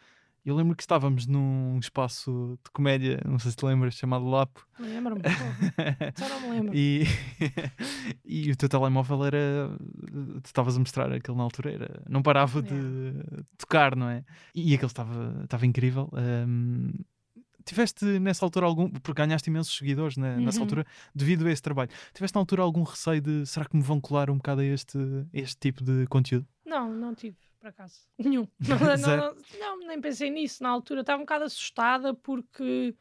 Eu 0.44 0.54
lembro 0.54 0.76
que 0.76 0.82
estávamos 0.82 1.26
num 1.26 1.78
espaço 1.78 2.58
de 2.62 2.70
comédia, 2.70 3.18
não 3.24 3.38
sei 3.38 3.50
se 3.50 3.56
te 3.56 3.64
lembras, 3.64 3.94
chamado 3.94 4.26
Lapo. 4.26 4.66
Lembro-me. 4.78 5.22
Só 6.16 6.28
não 6.28 6.40
me 6.42 6.50
lembro. 6.50 6.74
E, 6.74 7.04
e 8.24 8.50
o 8.50 8.56
teu 8.56 8.68
telemóvel 8.68 9.24
era. 9.24 9.70
Tu 10.42 10.46
estavas 10.46 10.76
a 10.76 10.78
mostrar 10.78 11.10
aquele 11.12 11.36
na 11.38 11.44
altura, 11.44 11.72
era, 11.72 12.02
não 12.08 12.22
parava 12.22 12.60
de 12.60 13.14
tocar, 13.56 13.96
não 13.96 14.08
é? 14.08 14.22
E 14.54 14.74
aquele 14.74 14.86
estava, 14.90 15.40
estava 15.44 15.64
incrível. 15.64 16.10
Ahm, 16.12 16.90
tiveste 17.64 18.04
nessa 18.18 18.44
altura 18.44 18.66
algum. 18.66 18.90
Porque 18.90 19.22
ganhaste 19.22 19.48
imensos 19.48 19.74
seguidores 19.74 20.18
né, 20.18 20.36
nessa 20.38 20.58
Uhum. 20.58 20.64
altura, 20.64 20.86
devido 21.14 21.46
a 21.46 21.50
esse 21.52 21.62
trabalho. 21.62 21.90
Tiveste 22.12 22.34
na 22.34 22.40
altura 22.42 22.62
algum 22.62 22.82
receio 22.82 23.22
de 23.22 23.46
será 23.46 23.64
que 23.64 23.76
me 23.76 23.82
vão 23.82 23.98
colar 23.98 24.28
um 24.30 24.36
bocado 24.36 24.60
a 24.60 24.64
este, 24.64 24.98
este 25.32 25.56
tipo 25.58 25.82
de 25.82 26.06
conteúdo? 26.08 26.46
Não, 26.66 26.92
não 26.92 27.14
tive, 27.14 27.36
por 27.64 27.68
acaso. 27.70 28.00
Nenhum. 28.18 28.46
Não, 28.60 29.16
não, 29.16 29.36
não, 29.58 29.86
nem 29.86 30.00
pensei 30.00 30.30
nisso 30.30 30.62
na 30.62 30.68
altura. 30.68 31.00
Estava 31.00 31.18
um 31.18 31.24
bocado 31.24 31.44
assustada 31.44 32.12
porque, 32.12 32.94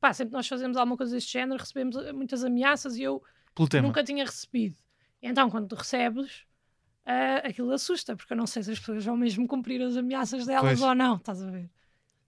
pá, 0.00 0.12
sempre 0.14 0.32
nós 0.32 0.48
fazemos 0.48 0.76
alguma 0.78 0.96
coisa 0.96 1.14
deste 1.14 1.32
género, 1.32 1.60
recebemos 1.60 1.96
eh, 1.96 2.12
muitas 2.12 2.42
ameaças 2.42 2.96
e 2.96 3.02
eu 3.02 3.22
nunca 3.82 4.02
tinha 4.02 4.24
recebido. 4.24 4.76
Então, 5.20 5.50
quando 5.50 5.68
tu 5.68 5.74
recebes, 5.74 6.46
ah, 7.04 7.42
aquilo 7.44 7.70
assusta, 7.72 8.16
porque 8.16 8.32
eu 8.32 8.36
não 8.36 8.46
sei 8.46 8.62
se 8.62 8.72
as 8.72 8.78
pessoas 8.78 9.04
vão 9.04 9.16
mesmo 9.16 9.46
cumprir 9.46 9.82
as 9.82 9.96
ameaças 9.96 10.46
delas 10.46 10.78
Pois. 10.78 10.80
ou 10.80 10.94
não, 10.94 11.16
estás 11.16 11.42
a 11.42 11.50
ver? 11.50 11.70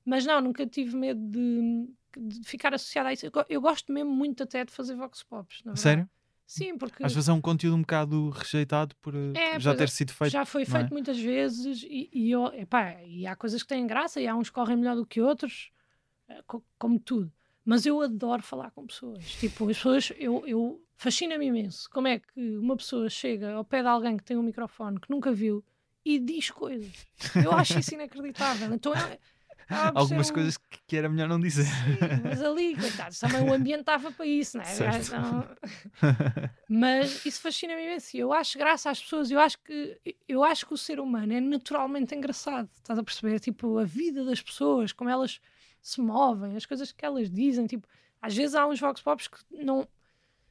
Mas 0.05 0.27
não, 0.27 0.41
nunca 0.41 0.67
tive 0.67 0.95
medo 0.95 1.21
de, 1.21 1.89
de 2.19 2.47
ficar 2.47 2.75
associada 2.75 3.09
a 3.09 3.13
isso. 3.13 3.27
Eu, 3.27 3.33
eu 3.49 3.61
gosto 3.61 3.91
mesmo 3.91 4.11
muito 4.11 4.43
até 4.43 4.65
de 4.65 4.71
fazer 4.71 4.95
vox 4.95 5.23
pops, 5.23 5.63
na 5.65 5.73
verdade. 5.73 5.81
Sério? 5.81 6.11
Sim, 6.47 6.77
porque 6.77 7.03
Às 7.03 7.15
vezes 7.15 7.29
é 7.29 7.33
um 7.33 7.41
conteúdo 7.41 7.77
um 7.77 7.81
bocado 7.81 8.31
rejeitado 8.31 8.95
por 8.97 9.15
eh, 9.15 9.33
É, 9.35 9.59
já 9.61 9.75
ter 9.75 9.85
é. 9.85 9.87
sido 9.87 10.13
feito. 10.13 10.31
já 10.31 10.45
foi 10.45 10.65
não 10.69 10.77
é? 10.77 10.81
feito 10.81 10.93
muitas 10.93 11.19
vezes 11.19 11.83
e, 11.83 12.11
e, 12.13 12.31
eu- 12.31 12.53
epá, 12.55 13.03
e 13.03 13.27
há 13.27 13.35
coisas 13.35 13.63
que 13.63 13.69
têm 13.69 13.87
graça 13.87 14.21
e 14.21 14.27
há 14.29 14.37
uns 14.37 14.49
que 14.51 14.55
correm 14.55 14.77
melhor 14.77 14.95
do 14.95 15.07
que 15.07 15.21
outros, 15.21 15.71
eh, 16.29 16.43
co- 16.47 16.65
como 16.79 16.99
tudo. 17.01 17.33
Mas 17.65 17.87
eu 17.87 18.01
adoro 18.03 18.43
falar 18.43 18.71
com 18.73 18.87
pessoas. 18.87 19.25
Tipo, 19.37 19.69
as 19.71 19.77
pessoas, 19.79 20.13
eu, 20.19 20.47
eu 20.47 20.83
fascina-me 20.97 21.47
imenso 21.47 21.89
como 21.91 22.09
é 22.09 22.19
que 22.19 22.59
uma 22.59 22.77
pessoa 22.77 23.09
chega 23.09 23.55
ao 23.55 23.65
pé 23.65 23.81
de 23.81 23.89
alguém 23.89 24.17
que 24.19 24.23
tem 24.25 24.37
um 24.37 24.43
microfone 24.43 25.01
que 25.01 25.11
nunca 25.11 25.33
viu 25.33 25.65
e 26.05 26.19
diz 26.19 26.51
coisas. 26.51 27.07
Eu 27.43 27.53
acho 27.53 27.79
isso 27.79 27.95
inacreditável. 27.95 28.73
Então 28.75 28.95
é, 28.95 29.19
por 29.93 29.99
Algumas 29.99 30.31
um- 30.31 30.35
coisas 30.35 30.57
que, 30.57 30.79
que 30.87 30.97
era 30.97 31.09
melhor 31.09 31.29
não 31.29 31.41
dizer. 31.41 31.65
Sim, 31.65 32.21
mas 32.23 32.43
ali, 32.43 32.75
coitados, 32.77 33.19
também 33.19 33.43
o 33.43 33.53
ambiente 33.53 33.81
estava 33.81 34.11
para 34.13 34.27
isso, 34.27 34.57
não 34.59 34.65
é? 34.65 34.69
Então, 35.05 35.49
mas 36.69 37.25
isso 37.27 37.41
fascina-me 37.41 37.83
imenso. 37.83 38.17
Eu 38.17 38.33
acho 38.33 38.59
graça 38.59 38.91
às 38.91 39.01
pessoas, 39.01 39.31
eu 39.31 39.39
acho 39.39 39.59
que 39.61 39.99
eu 40.29 40.43
acho 40.45 40.67
que 40.67 40.75
o 40.75 40.77
ser 40.79 40.99
humano 41.01 41.33
é 41.33 41.41
naturalmente 41.41 42.15
engraçado. 42.15 42.69
Estás 42.75 42.99
a 42.99 43.03
perceber? 43.03 43.39
Tipo, 43.41 43.79
a 43.79 43.85
vida 43.85 44.25
das 44.25 44.41
pessoas, 44.41 44.93
como 44.93 45.11
elas 45.11 45.41
se 45.83 46.01
movem, 46.01 46.57
as 46.57 46.65
coisas 46.67 46.93
que 46.93 47.05
elas 47.05 47.31
dizem. 47.31 47.67
Tipo, 47.67 47.87
às 48.21 48.35
vezes 48.35 48.55
há 48.55 48.67
uns 48.67 48.81
vox 48.81 49.01
pops 49.03 49.29
que 49.29 49.39
não, 49.51 49.87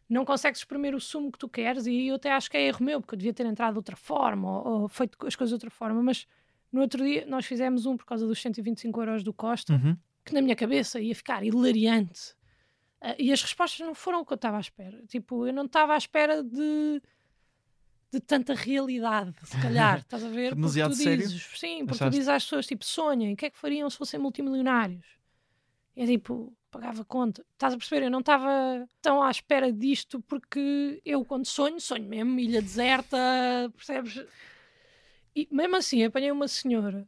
não 0.07 0.23
consegues 0.25 0.59
exprimir 0.59 0.93
o 0.93 1.01
sumo 1.01 1.31
que 1.31 1.39
tu 1.39 1.49
queres, 1.49 1.85
e 1.87 2.07
eu 2.07 2.15
até 2.15 2.31
acho 2.31 2.49
que 2.49 2.57
é 2.57 2.67
erro 2.67 2.83
meu, 2.85 3.01
porque 3.01 3.15
eu 3.15 3.17
devia 3.17 3.33
ter 3.33 3.45
entrado 3.45 3.73
de 3.73 3.79
outra 3.79 3.95
forma 3.95 4.61
ou, 4.61 4.81
ou 4.83 4.87
feito 4.87 5.17
as 5.25 5.35
coisas 5.35 5.49
de 5.49 5.55
outra 5.55 5.71
forma. 5.71 6.01
Mas 6.03 6.27
no 6.73 6.81
outro 6.81 7.03
dia 7.03 7.25
nós 7.27 7.45
fizemos 7.45 7.85
um 7.85 7.95
por 7.95 8.05
causa 8.05 8.25
dos 8.27 8.41
125 8.41 8.99
euros 9.01 9.23
do 9.23 9.31
Costa 9.33 9.73
Uhum. 9.73 9.95
que 10.25 10.33
na 10.33 10.41
minha 10.41 10.55
cabeça 10.55 10.99
ia 10.99 11.13
ficar 11.15 11.43
hilariante. 11.43 12.33
Ah, 12.99 13.15
e 13.19 13.31
as 13.31 13.41
respostas 13.41 13.85
não 13.85 13.93
foram 13.93 14.21
o 14.21 14.25
que 14.25 14.33
eu 14.33 14.35
estava 14.35 14.57
à 14.57 14.59
espera. 14.59 15.01
Tipo, 15.07 15.45
eu 15.47 15.53
não 15.53 15.65
estava 15.65 15.93
à 15.93 15.97
espera 15.97 16.41
de, 16.43 17.01
de 18.11 18.19
tanta 18.19 18.53
realidade, 18.53 19.33
se 19.43 19.59
calhar. 19.61 19.99
Estás 20.05 20.23
a 20.23 20.29
ver? 20.29 20.49
Porque 20.49 20.55
Demasiado 20.55 20.95
sério? 20.95 21.17
dizes, 21.23 21.43
sim, 21.59 21.79
porque 21.85 21.95
Achaste? 22.03 22.05
tu 22.05 22.11
dizes 22.11 22.27
às 22.29 22.43
pessoas, 22.43 22.65
tipo, 22.67 22.85
sonhem, 22.85 23.33
o 23.33 23.35
que 23.35 23.45
é 23.45 23.49
que 23.49 23.57
fariam 23.57 23.89
se 23.89 23.97
fossem 23.97 24.19
multimilionários? 24.19 25.05
E 25.95 26.03
é 26.03 26.05
tipo, 26.07 26.55
pagava 26.71 27.03
conta. 27.05 27.45
Estás 27.53 27.73
a 27.73 27.77
perceber? 27.77 28.05
Eu 28.05 28.09
não 28.11 28.19
estava 28.21 28.87
tão 29.01 29.21
à 29.21 29.29
espera 29.29 29.71
disto 29.71 30.21
porque 30.21 31.01
eu, 31.05 31.23
quando 31.25 31.45
sonho, 31.45 31.79
sonho 31.81 32.07
mesmo, 32.07 32.39
ilha 32.39 32.61
deserta, 32.61 33.17
percebes? 33.75 34.25
E 35.35 35.47
mesmo 35.51 35.75
assim, 35.75 36.03
apanhei 36.03 36.31
uma 36.31 36.47
senhora 36.47 37.07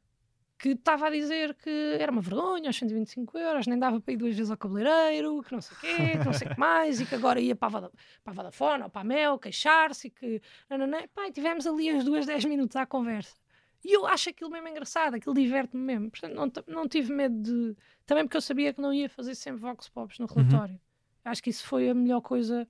que 0.58 0.70
estava 0.70 1.08
a 1.08 1.10
dizer 1.10 1.54
que 1.56 1.98
era 2.00 2.12
uma 2.12 2.22
vergonha 2.22 2.70
aos 2.70 2.78
125 2.78 3.38
euros, 3.38 3.68
nem 3.68 3.78
dava 3.78 4.00
para 4.00 4.14
ir 4.14 4.18
duas 4.18 4.36
vezes 4.36 4.50
ao 4.50 4.58
cabeleireiro, 4.58 5.44
que 5.44 5.52
não 5.52 5.62
sei 5.62 5.76
o 5.78 5.80
quê, 5.82 6.12
que 6.18 6.26
não 6.26 6.34
sei 6.34 6.48
o 6.48 6.52
que 6.54 6.60
mais, 6.60 7.02
e 7.02 7.06
que 7.06 7.14
agora 7.14 7.40
ia 7.42 7.56
para 7.56 7.68
a, 7.68 7.72
Voda- 7.72 7.92
para 8.24 8.32
a 8.32 8.36
Vodafone 8.36 8.84
ou 8.84 8.90
para 8.90 9.02
a 9.02 9.04
Mel 9.04 9.38
queixar-se 9.38 10.08
e 10.08 10.10
que... 10.12 10.42
Nananã. 10.70 11.00
E 11.28 11.32
tivemos 11.32 11.68
ali 11.68 11.90
as 11.90 12.04
duas, 12.06 12.26
10 12.26 12.46
minutos 12.46 12.76
à 12.78 12.86
conversa. 12.86 13.36
E 13.84 13.96
eu 13.96 14.08
acho 14.08 14.30
aquilo 14.30 14.50
mesmo 14.50 14.68
engraçado, 14.70 15.14
aquilo 15.16 15.36
diverte-me 15.36 15.84
mesmo. 15.84 16.10
Portanto, 16.10 16.34
não, 16.34 16.74
não 16.76 16.88
tive 16.88 17.14
medo 17.14 17.36
de... 17.40 17.76
Também 18.06 18.24
porque 18.24 18.38
eu 18.38 18.42
sabia 18.42 18.74
que 18.74 18.82
não 18.82 18.94
ia 18.94 19.10
fazer 19.10 19.36
sempre 19.36 19.60
Vox 19.62 19.90
Pops 19.90 20.18
no 20.20 20.26
relatório. 20.26 20.80
Acho 21.24 21.44
que 21.44 21.50
isso 21.50 21.68
foi 21.68 21.90
a 21.90 21.94
melhor 21.94 22.22
coisa 22.22 22.66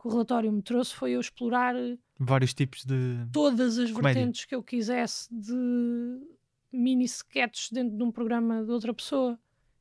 que 0.00 0.08
o 0.08 0.10
relatório 0.10 0.50
me 0.50 0.62
trouxe, 0.62 0.94
foi 0.94 1.12
eu 1.12 1.20
explorar 1.20 1.76
eh, 1.76 1.96
Vários 2.18 2.54
tipos 2.54 2.84
de. 2.84 3.26
todas 3.32 3.78
as 3.78 3.90
Comédia. 3.90 4.14
vertentes 4.20 4.44
que 4.46 4.54
eu 4.54 4.62
quisesse 4.62 5.28
de 5.32 5.54
mini 6.72 7.04
sketches 7.04 7.70
dentro 7.70 7.96
de 7.96 8.02
um 8.02 8.10
programa 8.10 8.64
de 8.64 8.70
outra 8.70 8.92
pessoa 8.94 9.38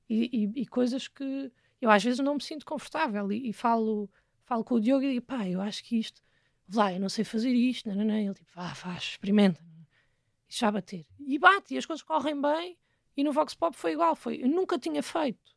e, 0.10 0.30
e- 0.56 0.62
e 0.62 0.66
coisas 0.68 1.08
que 1.08 1.52
eu 1.82 1.90
às 1.90 2.04
vezes 2.04 2.20
não 2.20 2.36
me 2.36 2.42
sinto 2.44 2.66
confortável 2.66 3.32
e, 3.32 3.50
e 3.50 3.54
falo, 3.54 4.10
falo 4.44 4.64
com 4.64 4.76
o 4.76 4.80
Diogo 4.82 5.04
e 5.04 5.14
digo, 5.14 5.26
pá, 5.26 5.48
eu 5.48 5.62
acho 5.62 5.84
que 5.84 5.98
isto, 5.98 6.22
lá, 6.74 6.94
eu 6.94 7.00
não 7.00 7.10
sei 7.10 7.24
fazer 7.24 7.52
isto, 7.52 7.88
não, 7.90 7.96
não, 7.96 8.06
não. 8.06 8.16
ele 8.16 8.34
tipo, 8.34 8.52
vá, 8.54 8.74
faz, 8.76 9.04
experimenta, 9.04 9.62
e 10.50 10.54
já 10.54 10.72
bater. 10.72 11.06
E 11.20 11.38
bate, 11.40 11.74
e 11.74 11.78
as 11.78 11.86
coisas 11.86 12.04
correm 12.04 12.40
bem, 12.42 12.78
e 13.16 13.24
no 13.24 13.32
Vox 13.32 13.54
Pop 13.54 13.76
foi 13.76 13.94
igual, 13.94 14.16
foi, 14.16 14.44
eu 14.44 14.48
nunca 14.50 14.78
tinha 14.78 15.02
feito. 15.02 15.55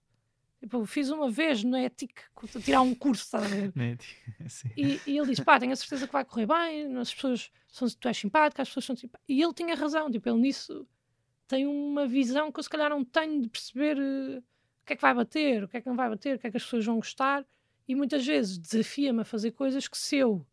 Tipo, 0.61 0.79
eu 0.79 0.87
fiz 0.87 1.09
uma 1.11 1.31
vez 1.31 1.62
no 1.62 1.77
ETIC, 1.77 2.14
tirar 2.64 2.81
um 2.81 2.92
curso, 2.94 3.23
estás 3.25 3.44
a 3.44 3.49
ver? 3.49 3.73
E, 4.77 5.01
e 5.07 5.16
ele 5.16 5.27
disse: 5.29 5.44
pá, 5.44 5.59
tenho 5.59 5.73
a 5.73 5.77
certeza 5.77 6.07
que 6.07 6.12
vai 6.12 6.25
correr 6.25 6.47
bem, 6.47 6.97
as 6.97 7.14
pessoas 7.14 7.51
são, 7.68 7.88
tu 7.88 8.09
és 8.09 8.16
simpática, 8.16 8.62
as 8.62 8.68
pessoas 8.68 8.85
são 8.87 8.97
simpáticas. 8.97 9.25
E 9.29 9.40
ele 9.40 9.55
tinha 9.55 9.75
razão, 9.77 10.11
tipo, 10.11 10.29
ele 10.29 10.38
nisso 10.40 10.87
tem 11.47 11.66
uma 11.66 12.07
visão 12.07 12.51
que 12.53 12.59
eu 12.59 12.62
se 12.64 12.68
calhar 12.68 12.90
não 12.90 13.05
tenho 13.05 13.40
de 13.40 13.49
perceber 13.49 13.97
eh, 13.99 14.38
o 14.38 14.85
que 14.87 14.92
é 14.92 14.97
que 14.97 15.01
vai 15.03 15.14
bater, 15.14 15.64
o 15.64 15.68
que 15.68 15.77
é 15.77 15.81
que 15.81 15.88
não 15.88 15.97
vai 15.97 16.09
bater, 16.11 16.37
o 16.37 16.38
que 16.38 16.47
é 16.47 16.51
que 16.51 16.57
as 16.57 16.62
pessoas 16.64 16.85
vão 16.85 16.97
gostar. 16.97 17.47
E 17.87 17.94
muitas 17.94 18.27
vezes 18.27 18.59
desafia-me 18.59 19.23
a 19.23 19.25
fazer 19.25 19.53
coisas 19.53 19.87
que 19.88 19.97
se 19.97 20.16
eu 20.16 20.44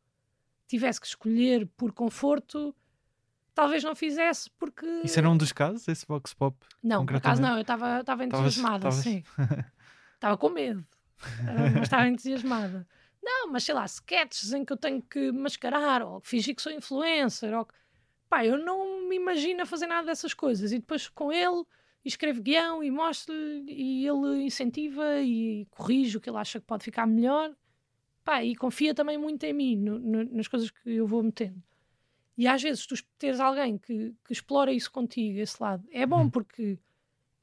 tivesse 0.68 1.02
que 1.02 1.08
escolher 1.08 1.68
por 1.76 1.92
conforto, 1.92 2.74
talvez 3.54 3.84
não 3.84 3.96
fizesse, 3.96 4.50
porque. 4.52 4.86
Isso 5.04 5.20
era 5.20 5.30
um 5.30 5.36
dos 5.36 5.52
casos, 5.52 5.86
esse 5.88 6.06
Vox 6.06 6.34
Pop? 6.34 6.56
Não, 6.82 7.06
por 7.06 7.16
acaso 7.18 7.42
não, 7.42 7.56
eu 7.56 7.62
estava 7.62 8.24
entusiasmada, 8.24 8.88
estavas- 8.90 8.96
sim. 9.04 9.24
Estava 10.16 10.38
com 10.38 10.50
medo, 10.50 10.86
ah, 11.22 11.70
mas 11.74 11.84
estava 11.84 12.08
entusiasmada. 12.08 12.88
Não, 13.22 13.52
mas 13.52 13.64
sei 13.64 13.74
lá, 13.76 13.86
sketches 13.86 14.54
em 14.54 14.64
que 14.66 14.74
eu 14.74 14.78
tenho 14.78 15.02
que 15.02 15.32
mascarar, 15.32 16.02
ou 16.04 16.20
fingir 16.22 16.56
que 16.56 16.62
sou 16.62 16.72
influencer, 16.72 17.54
ou. 17.58 17.68
Pá, 18.28 18.44
eu 18.46 18.58
não 18.58 19.08
me 19.08 19.16
imagino 19.16 19.62
a 19.62 19.66
fazer 19.66 19.86
nada 19.88 20.08
dessas 20.08 20.34
coisas. 20.34 20.72
E 20.72 20.80
depois 20.80 21.08
com 21.08 21.32
ele, 21.32 21.64
escrevo 22.04 22.42
guião 22.42 22.84
e 22.84 22.90
mostro-lhe, 22.90 23.66
e 23.72 24.08
ele 24.08 24.44
incentiva 24.44 25.22
e 25.22 25.66
corrige 25.70 26.18
o 26.18 26.22
que 26.22 26.30
ele 26.30 26.38
acha 26.38 26.60
que 26.60 26.66
pode 26.66 26.84
ficar 26.84 27.06
melhor. 27.06 27.56
Pá, 28.24 28.44
e 28.44 28.56
confia 28.56 28.94
também 28.96 29.18
muito 29.18 29.44
em 29.44 29.54
mim, 29.54 29.76
no- 29.78 30.00
no- 30.00 30.24
nas 30.36 30.48
coisas 30.48 30.72
que 30.72 30.90
eu 30.90 31.06
vou 31.06 31.22
metendo. 31.22 31.62
E 32.38 32.48
às 32.48 32.62
vezes 32.62 32.86
tu 32.88 32.96
teres 33.18 33.40
alguém 33.40 33.78
que, 33.78 34.14
que 34.26 34.34
explora 34.34 34.72
isso 34.74 34.92
contigo, 34.92 35.40
esse 35.40 35.62
lado, 35.62 35.88
é 35.92 36.06
bom 36.06 36.24
Uhum. 36.24 36.30
porque 36.30 36.78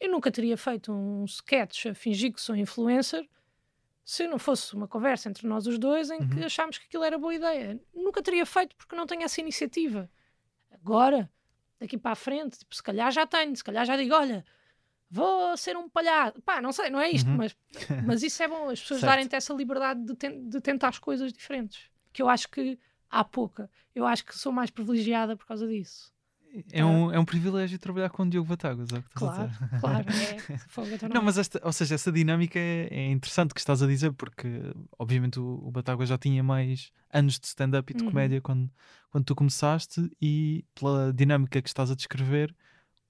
eu 0.04 0.10
nunca 0.10 0.30
teria 0.30 0.56
feito 0.56 0.92
um 0.92 1.24
sketch 1.24 1.86
a 1.86 1.94
fingir 1.94 2.32
que 2.32 2.40
sou 2.40 2.56
influencer 2.56 3.28
se 4.04 4.26
não 4.26 4.38
fosse 4.38 4.74
uma 4.74 4.88
conversa 4.88 5.28
entre 5.28 5.46
nós 5.46 5.66
os 5.66 5.78
dois 5.78 6.10
em 6.10 6.18
que 6.28 6.40
Uhum. 6.40 6.44
achámos 6.46 6.76
que 6.78 6.86
aquilo 6.86 7.04
era 7.04 7.16
boa 7.18 7.34
ideia. 7.34 7.80
Nunca 7.94 8.20
teria 8.22 8.44
feito 8.44 8.74
porque 8.76 8.96
não 8.96 9.06
tenho 9.06 9.22
essa 9.22 9.40
iniciativa. 9.40 10.10
Agora, 10.72 11.30
daqui 11.78 11.96
para 11.96 12.12
a 12.12 12.16
frente, 12.16 12.58
tipo, 12.58 12.74
se 12.74 12.82
calhar 12.82 13.10
já 13.12 13.26
tenho, 13.26 13.54
se 13.56 13.62
calhar 13.62 13.86
já 13.86 13.96
digo, 13.96 14.14
olha, 14.14 14.44
vou 15.08 15.56
ser 15.56 15.76
um 15.76 15.88
palhaço. 15.88 16.40
Pá, 16.42 16.60
não 16.60 16.72
sei, 16.72 16.90
não 16.90 17.00
é 17.00 17.10
isto, 17.10 17.28
Uhum. 17.30 17.36
mas, 17.36 17.56
mas 18.04 18.22
isso 18.22 18.42
é 18.42 18.48
bom, 18.48 18.68
as 18.70 18.80
pessoas 18.80 19.02
darem-te 19.02 19.36
essa 19.36 19.52
liberdade 19.54 20.04
de, 20.04 20.16
ten- 20.16 20.48
de 20.48 20.60
tentar 20.60 20.88
as 20.88 20.98
coisas 20.98 21.32
diferentes. 21.32 21.88
Que 22.12 22.22
eu 22.22 22.28
acho 22.28 22.48
que 22.48 22.78
há 23.08 23.22
pouca. 23.22 23.70
Eu 23.94 24.04
acho 24.04 24.24
que 24.24 24.36
sou 24.36 24.50
mais 24.52 24.68
privilegiada 24.70 25.36
por 25.36 25.46
causa 25.46 25.66
disso. 25.68 26.12
É 26.72 26.84
um, 26.84 27.10
é 27.12 27.18
um 27.18 27.24
privilégio 27.24 27.78
trabalhar 27.78 28.10
com 28.10 28.24
o 28.24 28.28
Diogo 28.28 28.48
Batáguas, 28.48 28.92
é 28.92 29.02
Claro, 29.14 29.50
claro. 29.80 30.04
É, 30.10 30.58
fogo, 30.68 30.88
então 30.92 31.08
Não, 31.08 31.22
mas 31.22 31.38
esta, 31.38 31.60
ou 31.64 31.72
seja, 31.72 31.94
essa 31.94 32.12
dinâmica 32.12 32.58
é, 32.58 32.88
é 32.90 33.10
interessante 33.10 33.54
que 33.54 33.60
estás 33.60 33.82
a 33.82 33.86
dizer, 33.86 34.12
porque 34.12 34.48
obviamente 34.98 35.40
o, 35.40 35.62
o 35.66 35.70
Batáguas 35.70 36.08
já 36.08 36.18
tinha 36.18 36.42
mais 36.42 36.92
anos 37.10 37.38
de 37.38 37.46
stand-up 37.46 37.90
e 37.90 37.96
de 37.96 38.02
Uhum. 38.02 38.10
comédia 38.10 38.40
quando, 38.40 38.70
quando 39.10 39.24
tu 39.24 39.34
começaste, 39.34 40.10
e 40.20 40.64
pela 40.74 41.12
dinâmica 41.12 41.62
que 41.62 41.68
estás 41.68 41.90
a 41.90 41.94
descrever, 41.94 42.54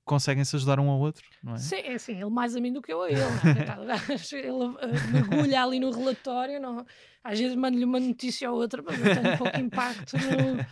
conseguem-se 0.05 0.55
ajudar 0.57 0.79
um 0.81 0.89
ao 0.91 0.99
outro, 0.99 1.25
não 1.43 1.55
é? 1.55 1.59
Sim, 1.59 1.77
é 1.77 1.95
assim, 1.95 2.13
ele 2.21 2.31
mais 2.31 2.55
a 2.57 2.61
mim 2.61 2.73
do 2.73 2.83
que 2.83 2.93
eu 2.93 3.03
a 3.03 3.09
ele. 3.11 3.21
Gajo, 3.87 4.37
ele 4.37 4.51
uh, 4.51 4.79
mergulha 5.13 5.63
ali 5.63 5.79
no 5.81 5.91
relatório, 5.91 6.61
não, 6.61 6.85
às 7.23 7.39
vezes 7.39 7.57
mando-lhe 7.57 7.85
uma 7.85 8.01
notícia 8.01 8.51
ou 8.51 8.59
outra, 8.61 8.83
mas 8.83 8.99
eu 8.99 9.23
tenho 9.23 9.39
pouco 9.39 9.59
impacto 9.59 10.17
no. 10.17 10.65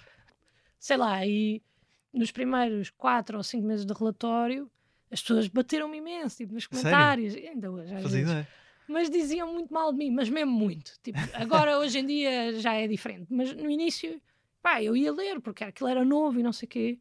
Sei 0.79 0.97
lá, 0.97 1.25
e 1.27 1.63
nos 2.13 2.31
primeiros 2.31 2.91
quatro 2.91 3.37
ou 3.37 3.43
cinco 3.43 3.67
meses 3.67 3.85
de 3.87 3.93
relatório, 3.93 4.71
as 5.11 5.21
pessoas 5.21 5.49
bateram-me 5.49 5.99
imenso, 5.99 6.37
tipo, 6.37 6.53
nos 6.55 6.65
Sério? 6.65 6.81
comentários, 6.81 7.35
ainda 7.37 7.71
hoje, 7.71 7.95
às 7.95 8.03
Fazia 8.03 8.19
vezes. 8.19 8.31
ideia. 8.33 8.49
mas 8.89 9.11
diziam 9.11 9.53
muito 9.53 9.73
mal 9.73 9.93
de 9.93 9.99
mim, 9.99 10.11
mas 10.11 10.29
mesmo 10.29 10.51
muito. 10.53 10.93
Tipo, 11.03 11.19
agora, 11.35 11.79
hoje 11.79 11.99
em 11.99 12.07
dia, 12.07 12.53
já 12.61 12.75
é 12.75 12.87
diferente. 12.89 13.27
Mas 13.31 13.53
no 13.55 13.71
início, 13.71 14.21
pá, 14.63 14.83
eu 14.83 14.97
ia 14.97 15.13
ler, 15.13 15.41
porque 15.41 15.65
aquilo 15.65 15.89
era 15.89 16.05
novo 16.05 16.39
e 16.39 16.43
não 16.43 16.53
sei 16.53 16.67
o 16.67 16.71
quê. 16.71 16.99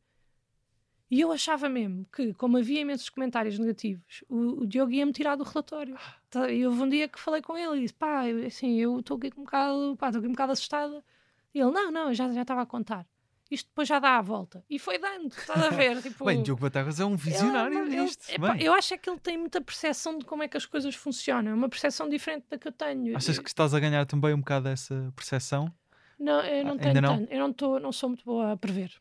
E 1.12 1.22
eu 1.22 1.32
achava 1.32 1.68
mesmo 1.68 2.06
que, 2.14 2.36
como 2.36 2.58
havia 2.58 2.82
imensos 2.82 3.10
comentários 3.10 3.58
negativos, 3.58 4.24
o, 4.30 4.62
o 4.62 4.68
Diogo 4.68 4.92
ia-me 4.92 5.12
tirar 5.12 5.36
do 5.36 5.44
relatório. 5.44 5.98
Tá, 6.30 6.52
E 6.52 6.64
houve 6.68 6.82
um 6.84 6.88
dia 6.90 7.08
que 7.08 7.20
falei 7.20 7.42
com 7.42 7.58
ele 7.58 7.78
e 7.78 7.82
disse: 7.82 7.96
pá, 7.96 8.26
assim, 8.46 8.76
eu 8.80 9.00
estou 9.00 9.18
aqui 9.18 9.32
um 9.36 9.44
bocado, 9.44 9.96
pá, 9.98 10.10
estou 10.10 10.20
aqui 10.20 10.28
um 10.28 10.34
bocado 10.34 10.52
assustada. 10.52 11.04
E 11.52 11.60
ele: 11.60 11.72
não, 11.72 11.90
não, 11.92 12.10
eu 12.10 12.14
já 12.14 12.32
já 12.32 12.44
estava 12.44 12.62
a 12.62 12.66
contar. 12.68 13.08
Isto 13.52 13.68
depois 13.70 13.88
já 13.88 13.98
dá 14.00 14.18
a 14.18 14.22
volta. 14.22 14.64
E 14.70 14.78
foi 14.78 15.00
dando, 15.00 15.30
estás 15.32 15.62
a 15.64 15.70
ver? 15.72 16.00
Tipo, 16.04 16.26
Bem, 16.26 16.44
Diogo 16.44 16.62
Batagas 16.62 17.00
é 17.00 17.06
um 17.06 17.16
visionário 17.16 17.80
ele- 17.80 17.96
ele- 17.96 18.02
nisto. 18.04 18.30
epá, 18.30 18.54
Bem, 18.54 18.64
eu 18.64 18.74
acho 18.74 18.94
é 18.94 18.98
que 18.98 19.10
ele 19.10 19.20
tem 19.20 19.38
muita 19.38 19.60
percepção 19.60 20.18
de 20.20 20.26
como 20.26 20.44
é 20.44 20.48
que 20.48 20.56
as 20.58 20.66
coisas 20.68 20.94
funcionam, 20.94 21.52
é 21.52 21.56
uma 21.56 21.68
percepção 21.70 22.08
diferente 22.08 22.46
da 22.50 22.58
que 22.60 22.68
eu 22.68 22.72
tenho. 22.72 23.18
Achas 23.18 23.40
que 23.40 23.50
estás 23.50 23.74
a 23.74 23.80
ganhar 23.80 24.06
também 24.06 24.34
um 24.34 24.40
bocado 24.40 24.68
essa 24.70 25.12
percepção? 25.16 25.74
Não, 26.20 26.42
eu 26.42 26.64
não 26.66 26.76
Ah, 26.76 26.80
tenho 26.80 27.02
não? 27.02 27.18
tanto. 27.20 27.34
Eu 27.34 27.40
não, 27.40 27.54
tô, 27.54 27.80
não 27.80 27.92
sou 27.92 28.10
muito 28.10 28.24
boa 28.26 28.52
a 28.52 28.58
prever. 28.58 28.94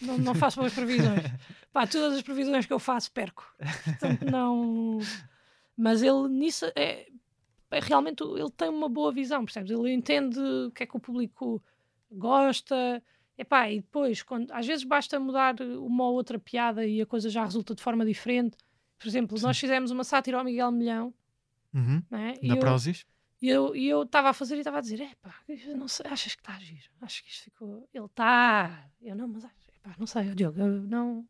Não, 0.00 0.18
não 0.18 0.34
faço 0.34 0.60
boas 0.60 0.74
previsões. 0.74 1.24
Pá, 1.72 1.86
todas 1.86 2.14
as 2.14 2.22
previsões 2.22 2.66
que 2.66 2.72
eu 2.72 2.78
faço 2.78 3.10
perco. 3.10 3.50
Portanto, 3.84 4.30
não. 4.30 4.98
Mas 5.76 6.02
ele 6.02 6.28
nisso 6.28 6.66
é, 6.76 7.06
é 7.70 7.80
realmente 7.80 8.22
ele 8.22 8.50
tem 8.50 8.68
uma 8.68 8.88
boa 8.88 9.10
visão, 9.10 9.44
percebes? 9.44 9.70
Ele 9.70 9.90
entende 9.92 10.38
o 10.38 10.70
que 10.70 10.82
é 10.82 10.86
que 10.86 10.96
o 10.96 11.00
público 11.00 11.62
gosta. 12.12 13.02
Epá, 13.38 13.70
e 13.70 13.80
depois, 13.80 14.22
quando, 14.22 14.50
às 14.52 14.66
vezes 14.66 14.84
basta 14.84 15.20
mudar 15.20 15.60
uma 15.60 16.04
ou 16.04 16.14
outra 16.14 16.38
piada 16.38 16.86
e 16.86 17.00
a 17.02 17.06
coisa 17.06 17.28
já 17.28 17.44
resulta 17.44 17.74
de 17.74 17.82
forma 17.82 18.04
diferente. 18.06 18.56
Por 18.98 19.06
exemplo, 19.06 19.38
nós 19.42 19.58
fizemos 19.58 19.90
uma 19.90 20.04
sátira 20.04 20.38
ao 20.38 20.44
Miguel 20.44 20.70
Milhão, 20.72 21.12
Uhum. 21.74 22.02
é? 22.12 22.34
E 22.40 22.48
Da 22.48 22.54
eu- 22.54 22.60
Prozis? 22.60 23.04
e 23.42 23.48
eu 23.48 23.76
eu 23.76 24.02
estava 24.04 24.30
a 24.30 24.32
fazer 24.32 24.54
e 24.56 24.58
estava 24.60 24.78
a 24.78 24.80
dizer: 24.80 25.00
é 25.02 25.10
pá, 25.20 25.34
não 25.76 25.86
sei, 25.86 26.06
achas 26.10 26.34
que 26.34 26.40
está 26.40 26.54
a 26.54 26.58
giro? 26.58 26.88
Acho 27.02 27.22
que 27.22 27.28
isto 27.30 27.44
ficou. 27.44 27.86
Ele 27.92 28.06
está. 28.06 28.88
Eu 29.02 29.14
não, 29.14 29.28
mas 29.28 29.44
epá, 29.44 29.94
não 29.98 30.06
sei, 30.06 30.34
Diogo, 30.34 30.58
eu 30.58 30.66
não. 30.82 31.26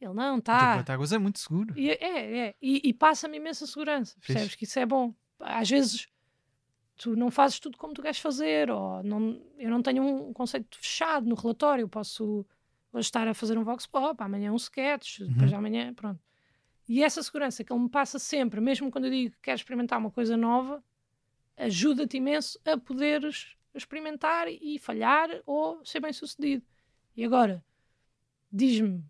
Ele 0.00 0.12
não, 0.14 0.38
está. 0.38 0.76
Batagas 0.76 1.12
é 1.12 1.18
muito 1.18 1.38
seguro. 1.40 1.72
E, 1.76 1.90
é, 1.90 2.38
é. 2.48 2.54
E, 2.62 2.82
e 2.84 2.92
passa-me 2.92 3.38
imensa 3.38 3.66
segurança. 3.66 4.16
Percebes 4.24 4.54
que 4.54 4.64
isso 4.64 4.78
é 4.78 4.84
bom. 4.86 5.12
Às 5.40 5.68
vezes 5.70 6.06
tu 6.98 7.16
não 7.16 7.30
fazes 7.30 7.58
tudo 7.60 7.78
como 7.78 7.94
tu 7.94 8.02
queres 8.02 8.18
fazer, 8.18 8.70
ou 8.70 9.02
não, 9.02 9.40
eu 9.56 9.70
não 9.70 9.80
tenho 9.80 10.02
um 10.02 10.32
conceito 10.32 10.76
fechado 10.78 11.26
no 11.26 11.34
relatório. 11.34 11.84
Eu 11.84 11.88
posso 11.88 12.44
hoje 12.92 13.06
estar 13.06 13.26
a 13.28 13.32
fazer 13.34 13.56
um 13.56 13.64
vox 13.64 13.86
pop, 13.86 14.20
amanhã 14.22 14.52
um 14.52 14.56
sketch, 14.56 15.20
depois 15.20 15.42
Uhum. 15.42 15.46
de 15.48 15.54
amanhã, 15.54 15.94
pronto. 15.94 16.20
E 16.88 17.02
essa 17.02 17.22
segurança 17.22 17.62
que 17.62 17.72
ele 17.72 17.80
me 17.82 17.88
passa 17.88 18.18
sempre, 18.18 18.60
mesmo 18.60 18.90
quando 18.90 19.04
eu 19.04 19.10
digo 19.10 19.34
que 19.36 19.42
quero 19.42 19.56
experimentar 19.56 19.98
uma 19.98 20.10
coisa 20.10 20.36
nova, 20.36 20.82
ajuda-te 21.56 22.16
imenso 22.16 22.58
a 22.64 22.76
poderes 22.76 23.56
experimentar 23.74 24.48
e 24.48 24.78
falhar 24.78 25.28
ou 25.46 25.84
ser 25.84 26.00
bem 26.00 26.12
sucedido. 26.12 26.64
E 27.16 27.24
agora, 27.24 27.62
diz-me 28.50 29.04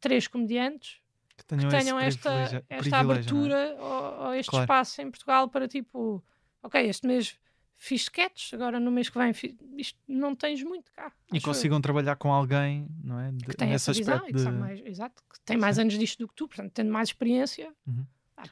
três 0.00 0.28
comediantes 0.28 1.00
Que 1.36 1.44
tenham, 1.44 1.68
que 1.70 1.76
tenham 1.76 1.98
esta, 1.98 2.64
esta 2.68 2.96
é? 2.96 3.00
abertura 3.00 3.76
ou, 3.80 4.26
ou 4.26 4.34
este 4.34 4.50
Claro. 4.50 4.64
espaço 4.64 5.00
em 5.02 5.10
Portugal 5.10 5.48
para 5.48 5.66
tipo, 5.66 6.22
ok, 6.62 6.80
este 6.88 7.06
mês 7.06 7.36
fiz 7.76 8.02
sketches, 8.02 8.54
agora 8.54 8.78
no 8.78 8.90
mês 8.90 9.08
que 9.08 9.18
vem 9.18 9.32
fiz, 9.32 9.54
isto 9.76 9.98
não 10.06 10.34
tens 10.36 10.62
muito 10.62 10.92
cá. 10.92 11.12
E 11.32 11.36
acho 11.36 11.46
eu, 11.46 11.52
consigam 11.52 11.80
trabalhar 11.80 12.16
com 12.16 12.32
alguém, 12.32 12.86
não 13.02 13.18
é? 13.18 13.32
De- 13.32 13.44
que 13.44 13.56
tem 13.56 13.70
essa 13.70 13.92
visão 13.92 14.14
aspecto 14.14 14.30
e 14.30 14.32
que 14.32 14.38
de... 14.38 14.44
sabe 14.44 14.58
mais, 14.58 14.80
exato, 14.86 15.22
que 15.32 15.40
tem 15.40 15.56
mais 15.56 15.78
anos 15.78 15.98
disto 15.98 16.18
do 16.20 16.28
que 16.28 16.34
tu, 16.34 16.46
portanto, 16.46 16.70
tendo 16.72 16.92
mais 16.92 17.08
experiência. 17.08 17.72
Uhum. 17.86 18.06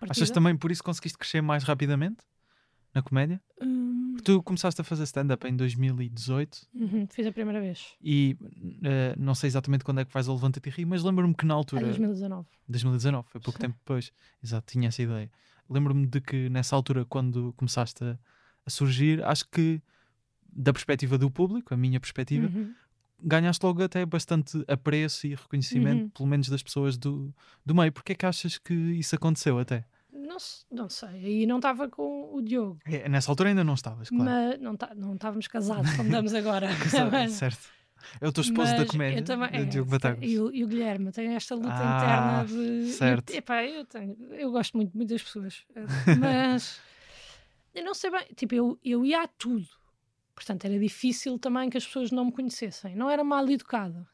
Achas 0.09 0.31
também 0.31 0.57
por 0.57 0.71
isso 0.71 0.83
conseguiste 0.83 1.19
crescer 1.19 1.41
mais 1.41 1.63
rapidamente 1.65 2.25
na 2.95 3.03
comédia? 3.03 3.41
hum, 3.63 4.13
Porque 4.13 4.25
tu 4.25 4.43
começaste 4.43 4.81
a 4.81 4.85
fazer 4.85 5.05
stand-up 5.05 5.47
em 5.47 5.57
2018 5.57 6.69
uhum, 6.75 7.07
fiz 7.09 7.27
a 7.27 7.33
primeira 7.33 7.61
vez, 7.61 7.95
e 8.01 8.37
eh, 8.83 9.15
não 9.17 9.35
sei 9.35 9.49
exatamente 9.49 9.85
quando 9.85 10.01
é 10.01 10.05
que 10.05 10.13
vais 10.13 10.29
ao 10.29 10.35
Levanta-te 10.35 10.69
e 10.69 10.73
Ri, 10.73 10.85
mas 10.85 11.03
lembro-me 11.03 11.35
que 11.35 11.45
na 11.47 11.55
em 11.55 11.57
altura, 11.57 11.83
2019. 11.83 12.49
2019 12.69 13.29
foi 13.31 13.41
pouco 13.41 13.59
Sim. 13.59 13.67
tempo 13.67 13.77
depois, 13.79 14.13
exato, 14.43 14.73
tinha 14.73 14.89
essa 14.89 15.03
ideia. 15.03 15.31
Lembro-me 15.71 16.07
de 16.07 16.21
que 16.21 16.49
nessa 16.51 16.75
altura, 16.77 17.05
quando 17.05 17.53
começaste 17.57 18.03
a, 18.05 18.19
a 18.67 18.71
surgir, 18.71 19.23
acho 19.25 19.49
que 19.49 19.81
da 20.53 20.73
perspectiva 20.73 21.17
do 21.17 21.31
público, 21.31 21.73
a 21.73 21.77
minha 21.77 22.01
perspectiva, 22.01 22.47
Uhum. 22.49 22.75
ganhaste 23.23 23.65
logo 23.65 23.83
até 23.83 24.05
bastante 24.05 24.65
apreço 24.67 25.27
e 25.27 25.35
reconhecimento, 25.35 26.03
Uhum. 26.05 26.09
pelo 26.11 26.29
menos 26.29 26.49
das 26.49 26.63
pessoas 26.63 26.97
do, 26.99 27.33
do 27.65 27.75
meio. 27.75 27.93
Porquê 27.93 28.13
é 28.13 28.15
que 28.17 28.27
achas 28.27 28.59
que 28.59 28.75
isso 28.75 29.15
aconteceu 29.15 29.59
até? 29.59 29.85
Não, 30.13 30.37
não 30.73 30.89
sei, 30.89 31.09
aí 31.09 31.47
não 31.47 31.57
estava 31.57 31.89
com 31.89 32.35
o 32.35 32.41
Diogo, 32.43 32.79
É, 32.85 33.09
Nessa 33.09 33.31
altura 33.31 33.51
ainda 33.51 33.63
não 33.65 33.75
estavas, 33.75 34.09
claro. 34.09 34.25
mas 34.25 34.61
não, 34.61 34.77
tá, 34.77 34.93
não 34.95 35.15
estávamos 35.15 35.47
casados 35.49 35.91
como 35.95 36.09
estamos 36.09 36.35
agora. 36.35 36.69
Mas- 37.13 37.33
certo. 37.33 37.69
É 38.21 38.29
o 38.29 38.33
teu 38.33 38.43
esposo 38.43 38.77
da 38.77 38.87
comédia, 38.87 39.23
também, 39.23 39.49
é, 39.53 39.65
Diogo 39.65 39.91
Batagas. 39.91 40.29
E 40.29 40.39
o, 40.39 40.51
Guilherme 40.67 41.11
tem 41.13 41.35
esta 41.35 41.55
luta 41.55 41.69
Ah, 41.73 42.45
interna 42.45 42.45
de. 42.47 42.93
certo. 42.93 43.31
Eu, 43.31 43.39
epá, 43.39 43.65
eu, 43.65 43.85
tenho, 43.85 44.17
eu 44.35 44.51
gosto 44.51 44.77
muito, 44.77 44.97
muito 44.97 45.09
das 45.11 45.23
pessoas, 45.23 45.65
eh, 45.75 45.85
mas 46.19 46.81
eu 47.75 47.85
não 47.85 47.95
sei 47.95 48.11
bem. 48.11 48.27
Tipo, 48.35 48.55
eu, 48.55 48.79
eu 48.85 49.05
ia 49.05 49.23
a 49.23 49.29
tudo. 49.29 49.67
Portanto, 50.35 50.65
era 50.65 50.79
difícil 50.79 51.39
também 51.39 51.69
que 51.69 51.77
as 51.77 51.87
pessoas 51.87 52.11
não 52.11 52.25
me 52.27 52.33
conhecessem. 52.33 52.97
Não 52.97 53.11
era 53.11 53.23
mal 53.23 53.49
educada. 53.49 54.09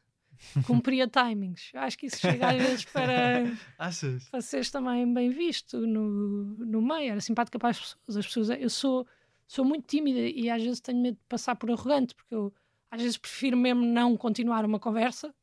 Cumpria 0.65 1.07
timings. 1.09 1.71
Acho 1.73 1.97
que 1.97 2.07
isso 2.07 2.17
chega 2.19 2.49
às 2.49 2.57
vezes 2.57 2.85
para, 2.85 3.43
Achas? 3.79 4.25
para 4.29 4.41
seres 4.41 4.69
também 4.69 5.11
bem 5.11 5.29
visto 5.29 5.85
no, 5.87 6.43
no 6.57 6.81
meio. 6.81 7.11
Era 7.11 7.21
simpática 7.21 7.57
para 7.57 7.69
as 7.69 7.79
pessoas. 7.79 8.17
As 8.17 8.25
pessoas 8.27 8.49
eu 8.49 8.69
sou, 8.69 9.07
sou 9.47 9.63
muito 9.65 9.87
tímida 9.87 10.19
e 10.19 10.49
às 10.49 10.61
vezes 10.61 10.79
tenho 10.81 11.01
medo 11.01 11.15
de 11.15 11.23
passar 11.29 11.55
por 11.55 11.71
arrogante, 11.71 12.13
porque 12.13 12.35
eu 12.35 12.53
às 12.89 13.01
vezes 13.01 13.17
prefiro 13.17 13.57
mesmo 13.57 13.85
não 13.85 14.15
continuar 14.15 14.65
uma 14.65 14.79
conversa 14.79 15.33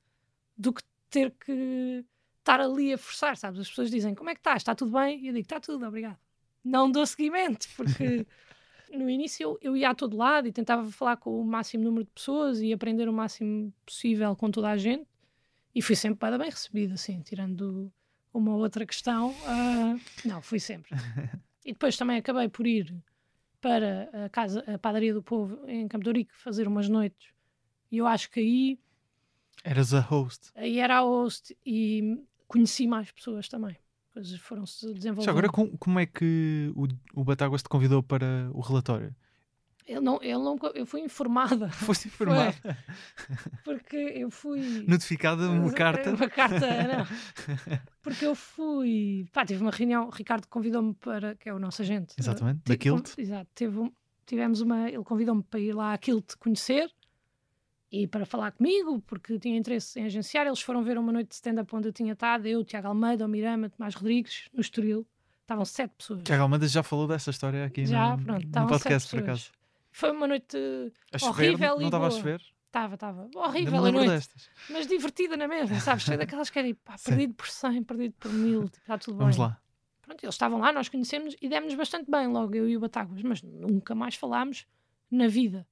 do 0.57 0.73
que 0.73 0.83
ter 1.11 1.31
que 1.33 2.05
estar 2.39 2.61
ali 2.61 2.93
a 2.93 2.99
forçar, 2.99 3.37
sabes? 3.37 3.61
As 3.61 3.69
pessoas 3.69 3.91
dizem, 3.91 4.15
como 4.15 4.31
é 4.31 4.35
que 4.35 4.41
estás? 4.41 4.59
Está 4.59 4.75
tudo 4.75 4.93
bem? 4.93 5.21
E 5.21 5.29
eu 5.29 5.33
digo, 5.33 5.45
está 5.45 5.61
tudo, 5.61 5.87
obrigado. 5.87 6.19
Não 6.63 6.91
dou 6.91 7.07
seguimento, 7.07 7.67
porque 7.77 8.27
no 8.93 9.09
início 9.09 9.45
eu, 9.45 9.59
eu 9.61 9.77
ia 9.77 9.91
a 9.91 9.95
todo 9.95 10.17
lado 10.17 10.49
e 10.49 10.53
tentava 10.53 10.91
falar 10.91 11.17
com 11.17 11.41
o 11.41 11.45
máximo 11.45 11.85
número 11.85 12.05
de 12.05 12.11
pessoas 12.11 12.61
e 12.61 12.73
aprender 12.73 13.09
o 13.09 13.13
máximo 13.13 13.73
possível 13.85 14.35
com 14.37 14.51
toda 14.51 14.71
a 14.71 14.77
gente. 14.77 15.07
E 15.75 15.83
fui 15.83 15.97
sempre 15.97 16.19
para 16.19 16.39
bem 16.39 16.51
recebido, 16.51 16.95
assim, 16.95 17.21
tirando 17.21 17.93
uma 18.33 18.55
outra 18.55 18.87
questão. 18.87 19.35
ah, 19.47 19.97
não, 20.25 20.41
fui 20.41 20.61
sempre. 20.61 20.91
E 21.67 21.73
depois 21.73 21.97
também 21.97 22.19
acabei 22.19 22.47
por 22.47 22.67
ir 22.67 22.95
para 23.59 24.27
a 24.27 24.29
casa, 24.29 24.63
a 24.67 24.79
padaria 24.79 25.15
do 25.15 25.23
povo 25.23 25.59
em 25.67 25.89
Campo 25.89 26.05
de 26.05 26.11
Ourique, 26.11 26.37
fazer 26.37 26.69
umas 26.69 26.91
noites. 26.91 27.34
E 27.91 27.99
eu 27.99 28.07
acho 28.07 28.31
que 28.31 28.41
aí, 28.41 28.79
Eras 29.63 29.95
a 29.95 30.01
host. 30.01 30.51
aí 30.55 30.79
era 30.79 30.99
a 30.99 31.01
host 31.01 31.57
e 31.65 32.19
conheci 32.47 32.87
mais 32.87 33.11
pessoas 33.11 33.49
também. 33.49 33.77
Coisas 34.13 34.39
foram-se 34.41 34.93
desenvolvendo. 34.95 35.25
Já 35.25 35.31
agora, 35.33 35.49
com- 35.49 35.77
como 35.77 35.99
é 35.99 36.07
que 36.07 36.73
o, 36.77 36.87
o 37.21 37.25
Batagas 37.25 37.63
te 37.63 37.69
convidou 37.69 38.03
para 38.03 38.49
o 38.53 38.61
relatório? 38.61 39.15
Ele 39.87 40.01
não, 40.01 40.19
ele 40.23 40.39
não, 40.39 40.57
eu 40.75 40.87
fui 40.87 41.01
informada, 41.03 41.69
Foste 41.73 42.09
informada? 42.09 42.55
porque 43.65 43.97
eu 43.97 44.31
fui... 44.31 44.85
Notificada 44.89 45.49
uma 45.51 45.71
carta? 45.73 46.11
Uma 46.15 46.29
carta, 46.29 46.59
não. 46.89 47.07
Porque 48.03 48.25
eu 48.25 48.35
fui. 48.35 49.27
Pá, 49.33 49.45
tive 49.45 49.61
uma 49.63 49.71
reunião. 49.71 50.07
O 50.07 50.11
Ricardo 50.11 50.47
convidou-me 50.49 50.95
para. 50.95 51.35
que 51.35 51.49
é 51.49 51.55
o 51.55 51.59
nosso 51.59 51.83
agente. 51.83 52.15
Exatamente, 52.19 52.61
Ti- 52.63 52.69
da 52.71 52.77
Kilt. 52.77 53.13
Exato. 53.19 53.51
Teve 53.55 53.93
tivemos 54.27 54.61
uma. 54.63 54.89
Ele 54.89 55.03
convidou-me 55.05 55.43
para 55.43 55.61
ir 55.61 55.75
lá 55.75 55.93
à 55.93 55.99
Kilt 55.99 56.35
conhecer 56.39 56.91
e 58.03 58.07
para 58.09 58.27
falar 58.27 58.51
comigo, 58.53 59.01
porque 59.07 59.39
tinha 59.39 59.57
interesse 59.57 60.01
em 60.01 60.05
agenciar. 60.05 60.47
Eles 60.47 60.61
foram 60.61 60.83
ver 60.83 60.99
uma 60.99 61.13
noite 61.13 61.29
de 61.29 61.35
stand-up 61.35 61.75
onde 61.77 61.89
eu 61.89 61.93
tinha 61.93 62.13
estado. 62.13 62.47
Eu, 62.47 62.65
Tiago 62.65 62.89
Almeida, 62.89 63.25
o 63.25 63.29
Mirama, 63.29 63.71
Tomás 63.71 63.95
Rodrigues, 63.95 64.49
no 64.53 64.61
Estoril. 64.61 65.07
Estavam 65.43 65.65
sete 65.65 65.93
pessoas. 65.97 66.23
Tiago 66.25 66.43
Almeida 66.43 66.67
já 66.67 66.83
falou 66.83 67.07
dessa 67.07 67.31
história 67.31 67.65
aqui 67.65 67.87
Já, 67.87 68.17
no, 68.17 68.25
pronto. 68.25 68.45
no 68.47 68.67
podcast, 68.67 69.09
sete 69.11 69.21
por 69.21 69.29
acaso. 69.31 69.53
Foi 69.93 70.11
uma 70.11 70.27
noite 70.27 70.57
A 71.13 71.19
chover? 71.19 71.49
horrível 71.51 71.75
não 71.77 71.83
e 71.83 71.85
estava 71.85 72.07
a 72.07 72.11
chover? 72.11 72.41
Estava, 72.67 72.95
estava. 72.95 73.31
Horrível 73.37 73.85
a 73.85 73.93
noite. 73.93 74.09
destas. 74.09 74.51
Mas 74.69 74.87
divertida 74.89 75.37
na 75.37 75.47
mesma, 75.47 75.79
sabes? 75.79 76.05
Foi 76.05 76.17
daquelas 76.17 76.51
que 76.51 76.59
era 76.59 76.75
pá, 76.85 76.99
Sim. 76.99 77.11
perdido 77.11 77.35
por 77.35 77.47
100, 77.47 77.83
perdido 77.85 78.15
por 78.19 78.33
mil, 78.33 78.65
tipo, 78.65 78.79
está 78.79 78.99
tudo 78.99 79.19
Vamos 79.19 79.37
bem. 79.37 79.45
lá. 79.47 79.61
Pronto, 80.03 80.25
eles 80.25 80.35
estavam 80.35 80.59
lá, 80.59 80.73
nós 80.73 80.89
conhecemos 80.89 81.37
e 81.41 81.49
demos-nos 81.49 81.77
bastante 81.77 82.11
bem 82.11 82.27
logo, 82.27 82.55
eu 82.57 82.69
e 82.69 82.77
o 82.77 82.81
Batáguas, 82.81 83.23
mas 83.23 83.41
nunca 83.43 83.95
mais 83.95 84.17
falámos 84.17 84.67
na 85.11 85.29
vida. 85.29 85.65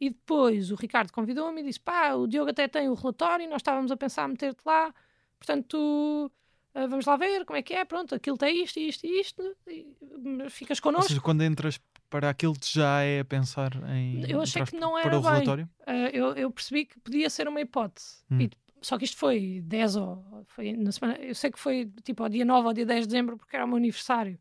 E 0.00 0.10
depois 0.10 0.70
o 0.70 0.76
Ricardo 0.76 1.12
convidou-me 1.12 1.60
e 1.60 1.64
disse: 1.64 1.80
pá, 1.80 2.12
o 2.14 2.26
Diogo 2.26 2.50
até 2.50 2.68
tem 2.68 2.88
o 2.88 2.94
relatório, 2.94 3.48
nós 3.48 3.60
estávamos 3.60 3.90
a 3.90 3.96
pensar 3.96 4.28
em 4.28 4.32
meter-te 4.32 4.60
lá, 4.64 4.94
portanto, 5.38 6.30
ah, 6.74 6.86
vamos 6.86 7.04
lá 7.06 7.16
ver 7.16 7.44
como 7.44 7.56
é 7.56 7.62
que 7.62 7.74
é, 7.74 7.84
pronto, 7.84 8.14
aquilo 8.14 8.36
tem 8.38 8.62
isto, 8.62 8.78
isto 8.78 9.04
e 9.06 9.20
isto, 9.20 9.56
e, 9.66 9.86
hum, 10.02 10.48
ficas 10.48 10.78
Ou 10.78 10.82
connosco. 10.82 11.08
seja, 11.08 11.20
quando 11.20 11.42
entras 11.42 11.80
para 12.08 12.30
aquilo 12.30 12.54
já 12.64 13.02
é 13.02 13.20
a 13.20 13.24
pensar 13.24 13.72
em. 13.90 14.30
Eu 14.30 14.40
achei 14.40 14.64
que 14.64 14.76
não 14.78 14.92
para 14.92 15.00
era 15.06 15.18
o 15.18 15.22
bem. 15.22 15.30
relatório? 15.30 15.68
Ah, 15.86 15.92
eu, 16.12 16.32
eu 16.34 16.50
percebi 16.50 16.84
que 16.86 16.98
podia 17.00 17.28
ser 17.28 17.48
uma 17.48 17.60
hipótese. 17.60 18.24
Hum. 18.30 18.42
E- 18.42 18.50
só 18.80 18.96
que 18.96 19.04
isto 19.04 19.16
foi 19.16 19.60
10 19.64 19.96
ou 19.96 20.44
foi 20.46 20.72
na 20.72 20.92
semana, 20.92 21.18
eu 21.18 21.34
sei 21.34 21.50
que 21.50 21.58
foi 21.58 21.90
tipo 22.04 22.22
ao 22.22 22.28
dia 22.28 22.44
9 22.44 22.68
ou 22.68 22.72
dia 22.72 22.86
10 22.86 23.00
de 23.00 23.06
dezembro 23.08 23.36
porque 23.36 23.56
era 23.56 23.64
o 23.64 23.68
meu 23.68 23.76
aniversário. 23.76 24.38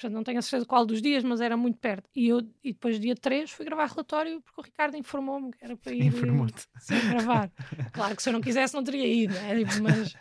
Portanto, 0.00 0.14
não 0.14 0.24
tenho 0.24 0.38
a 0.38 0.42
certeza 0.42 0.64
qual 0.64 0.86
dos 0.86 1.02
dias, 1.02 1.22
mas 1.22 1.42
era 1.42 1.56
muito 1.58 1.78
perto. 1.78 2.08
E, 2.16 2.28
eu, 2.28 2.38
e 2.64 2.72
depois, 2.72 2.98
dia 2.98 3.14
3, 3.14 3.50
fui 3.50 3.66
gravar 3.66 3.84
relatório 3.86 4.40
porque 4.40 4.58
o 4.60 4.64
Ricardo 4.64 4.96
informou-me 4.96 5.52
que 5.52 5.62
era 5.62 5.76
para 5.76 5.92
ir 5.92 6.06
Informou-te. 6.06 6.66
sim, 6.78 6.98
gravar. 7.06 7.52
Claro 7.92 8.16
que 8.16 8.22
se 8.22 8.28
eu 8.30 8.32
não 8.32 8.40
quisesse, 8.40 8.72
não 8.74 8.82
teria 8.82 9.06
ido, 9.06 9.34
né? 9.34 9.58
Tipo, 9.58 9.78
mas, 9.82 10.16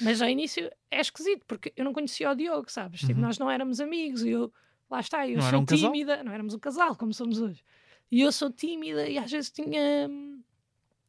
mas 0.00 0.22
ao 0.22 0.28
início 0.28 0.70
é 0.90 1.00
esquisito 1.00 1.44
porque 1.46 1.70
eu 1.76 1.84
não 1.84 1.92
conhecia 1.92 2.30
o 2.30 2.34
Diogo, 2.34 2.70
sabes? 2.72 3.00
Tipo, 3.00 3.14
Uhum. 3.14 3.26
nós 3.26 3.38
não 3.38 3.50
éramos 3.50 3.78
amigos 3.78 4.24
e 4.24 4.30
eu, 4.30 4.50
lá 4.90 5.00
está, 5.00 5.28
eu 5.28 5.36
Não 5.38 5.50
sou 5.50 5.60
um 5.60 5.64
casal? 5.66 5.92
tímida, 5.92 6.24
não 6.24 6.32
éramos 6.32 6.54
um 6.54 6.58
casal 6.58 6.96
como 6.96 7.12
somos 7.12 7.40
hoje. 7.42 7.62
E 8.10 8.22
eu 8.22 8.32
sou 8.32 8.50
tímida 8.50 9.06
e 9.06 9.18
às 9.18 9.30
vezes 9.30 9.50
tinha 9.50 10.08
hum, 10.08 10.40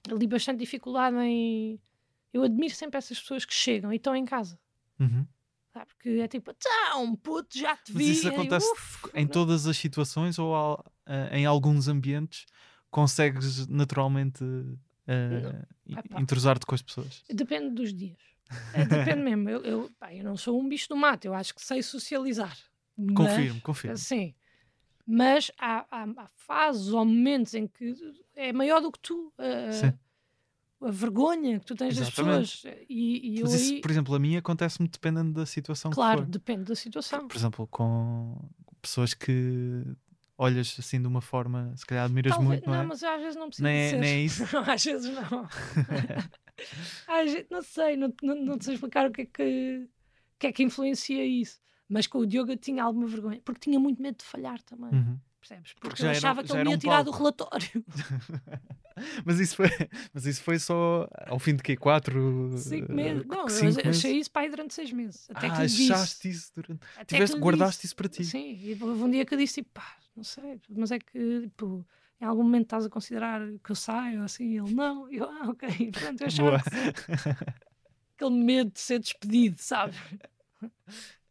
ali 0.09 0.27
bastante 0.27 0.59
dificuldade 0.59 1.15
em. 1.17 1.79
Eu 2.33 2.43
admiro 2.43 2.73
sempre 2.75 2.97
essas 2.97 3.19
pessoas 3.19 3.45
que 3.45 3.53
chegam 3.53 3.91
e 3.93 3.95
estão 3.95 4.13
em 4.15 4.25
casa. 4.25 4.59
Uhum. 4.99 5.25
Sabe? 5.73 5.85
Porque 5.87 6.09
é 6.09 6.27
tipo, 6.27 6.51
então, 6.51 7.15
puto, 7.15 7.57
já 7.57 7.75
te 7.77 7.93
Mas 7.93 8.03
vi. 8.03 8.11
isso 8.11 8.27
E 8.27 8.29
eu, 8.29 8.33
acontece 8.33 8.71
"Uf, 8.73 9.05
em 9.13 9.25
todas 9.27 9.67
as 9.67 9.77
situações 9.77 10.37
ou 10.37 10.53
há- 10.55 10.83
ah, 11.05 11.37
em 11.37 11.45
alguns 11.45 11.87
ambientes 11.87 12.45
consegues 12.89 13.67
naturalmente 13.67 14.43
pá. 16.09 16.19
entrosar-te 16.19 16.65
com 16.65 16.75
as 16.75 16.81
pessoas? 16.81 17.23
Depende 17.29 17.73
dos 17.73 17.93
dias. 17.93 18.17
É, 18.73 18.83
depende 18.85 19.21
mesmo. 19.23 19.49
Eu, 19.49 19.61
eu, 19.63 19.91
pá, 19.97 20.13
eu 20.13 20.23
não 20.23 20.35
sou 20.35 20.59
um 20.59 20.67
bicho 20.67 20.89
do 20.89 20.95
mato, 20.97 21.25
eu 21.25 21.33
acho 21.33 21.55
que 21.55 21.61
sei 21.61 21.81
socializar. 21.81 22.57
Mas- 22.97 23.15
Confirmo, 23.15 23.61
confirmo. 23.61 23.97
Sim. 23.97 24.35
Mas 25.07 25.51
há, 25.57 25.85
há, 25.89 26.03
há 26.03 26.27
fases 26.35 26.89
ou 26.89 27.03
momentos 27.05 27.53
em 27.53 27.65
que 27.67 27.93
é 28.35 28.51
maior 28.53 28.81
do 28.81 28.91
que 28.91 28.99
tu. 28.99 29.33
Sim. 29.71 29.93
A 30.81 30.91
vergonha 30.91 31.59
que 31.59 31.65
tu 31.65 31.75
tens 31.75 31.95
das 31.95 32.09
pessoas. 32.09 32.63
E, 32.89 33.37
e 33.37 33.41
Mas 33.41 33.53
isso, 33.53 33.73
aí, 33.75 33.81
por 33.81 33.91
exemplo, 33.91 34.15
a 34.15 34.19
mim 34.19 34.35
acontece-me 34.35 34.87
dependendo 34.87 35.33
da 35.33 35.45
situação 35.45 35.91
claro, 35.91 36.25
depende 36.25 36.63
da 36.63 36.75
situação. 36.75 37.27
Por 37.27 37.37
exemplo, 37.37 37.67
com 37.67 38.35
pessoas 38.81 39.13
que 39.13 39.83
olhas 40.37 40.75
assim 40.79 40.99
de 40.99 41.07
uma 41.07 41.21
forma, 41.21 41.71
se 41.77 41.85
calhar 41.85 42.05
admiras 42.05 42.31
Talvez- 42.33 42.49
muito, 42.49 42.67
não 42.67 42.75
é? 42.75 42.83
mas 42.83 43.03
às 43.03 43.21
vezes 43.21 43.35
não 43.35 43.47
precisa 43.47 43.67
Nem 43.67 43.77
é- 43.77 43.97
nem 43.99 44.09
é 44.09 44.19
isso? 44.23 44.43
Não, 44.53 44.61
às 44.61 44.83
vezes 44.83 45.13
não. 45.13 45.47
às 47.07 47.31
vezes, 47.31 47.45
não 47.49 47.61
sei, 47.61 47.95
não, 47.97 48.13
não, 48.23 48.35
não 48.35 48.57
te 48.57 48.65
sei 48.65 48.73
explicar 48.75 49.07
o 49.07 49.11
que 49.11 49.21
é 49.21 49.25
que, 49.25 49.87
que 50.39 50.47
é 50.47 50.51
que 50.51 50.63
influencia 50.63 51.25
isso. 51.25 51.59
Mas 51.87 52.07
com 52.07 52.19
o 52.19 52.25
Diogo 52.25 52.51
eu 52.51 52.57
tinha 52.57 52.83
alguma 52.83 53.05
vergonha, 53.05 53.41
porque 53.43 53.59
tinha 53.61 53.79
muito 53.79 54.01
medo 54.01 54.17
de 54.17 54.23
falhar 54.25 54.61
também, 54.63 54.91
Uhum. 54.91 55.19
Percebes? 55.41 55.73
Porque 55.73 55.87
Porque, 55.89 56.03
eu 56.03 56.07
era- 56.09 56.17
achava 56.17 56.41
que 56.43 56.49
já 56.49 56.53
ele 56.55 56.61
era 56.61 56.69
me 56.69 56.71
ia 56.71 56.75
um 56.75 56.79
tirar 56.79 57.03
do 57.03 57.11
relatório. 57.11 57.69
mas, 59.25 59.39
isso 59.39 59.55
foi, 59.55 59.67
mas 60.13 60.25
isso 60.25 60.43
foi 60.43 60.59
só 60.59 61.07
ao 61.27 61.39
fim 61.39 61.55
de 61.55 61.63
quê? 61.63 61.75
Quatro? 61.75 62.57
Cinco 62.57 62.91
eh, 62.91 62.95
meses. 62.95 63.25
Não, 63.25 63.47
cinco 63.49 63.79
eu 63.79 63.85
meses? 63.85 63.97
achei 63.97 64.19
isso 64.19 64.31
para 64.31 64.41
aí 64.43 64.49
durante 64.49 64.73
seis 64.73 64.91
meses. 64.91 65.29
Até 65.29 65.47
ah, 65.47 65.51
que 65.55 65.61
lhe 65.61 65.67
disse. 65.67 65.91
achaste 65.93 66.29
isso 66.29 66.51
durante. 66.55 66.79
até 66.95 67.05
Tiveste, 67.05 67.35
que 67.35 67.41
guardaste 67.41 67.75
disse. 67.81 67.85
isso 67.87 67.95
para 67.95 68.09
ti. 68.09 68.23
Sim, 68.25 68.53
e 68.53 68.77
houve 68.81 69.03
um 69.03 69.09
dia 69.09 69.25
que 69.25 69.33
eu 69.33 69.37
disse, 69.37 69.55
tipo, 69.55 69.69
pá, 69.73 69.95
não 70.15 70.23
sei, 70.23 70.59
mas 70.69 70.91
é 70.91 70.99
que, 70.99 71.41
tipo, 71.41 71.85
em 72.19 72.25
algum 72.25 72.43
momento 72.43 72.63
estás 72.65 72.85
a 72.85 72.89
considerar 72.89 73.41
que 73.63 73.71
eu 73.71 73.75
saio, 73.75 74.23
assim, 74.23 74.45
e 74.45 74.57
ele, 74.59 74.73
não, 74.73 75.09
e 75.11 75.17
eu, 75.17 75.29
ah, 75.29 75.49
ok, 75.49 75.67
pronto, 75.91 76.21
eu 76.21 76.27
achava 76.27 76.59
que 76.59 76.71
aquele 78.15 78.43
medo 78.43 78.71
de 78.71 78.79
ser 78.79 78.99
despedido, 78.99 79.55
sabe? 79.59 79.95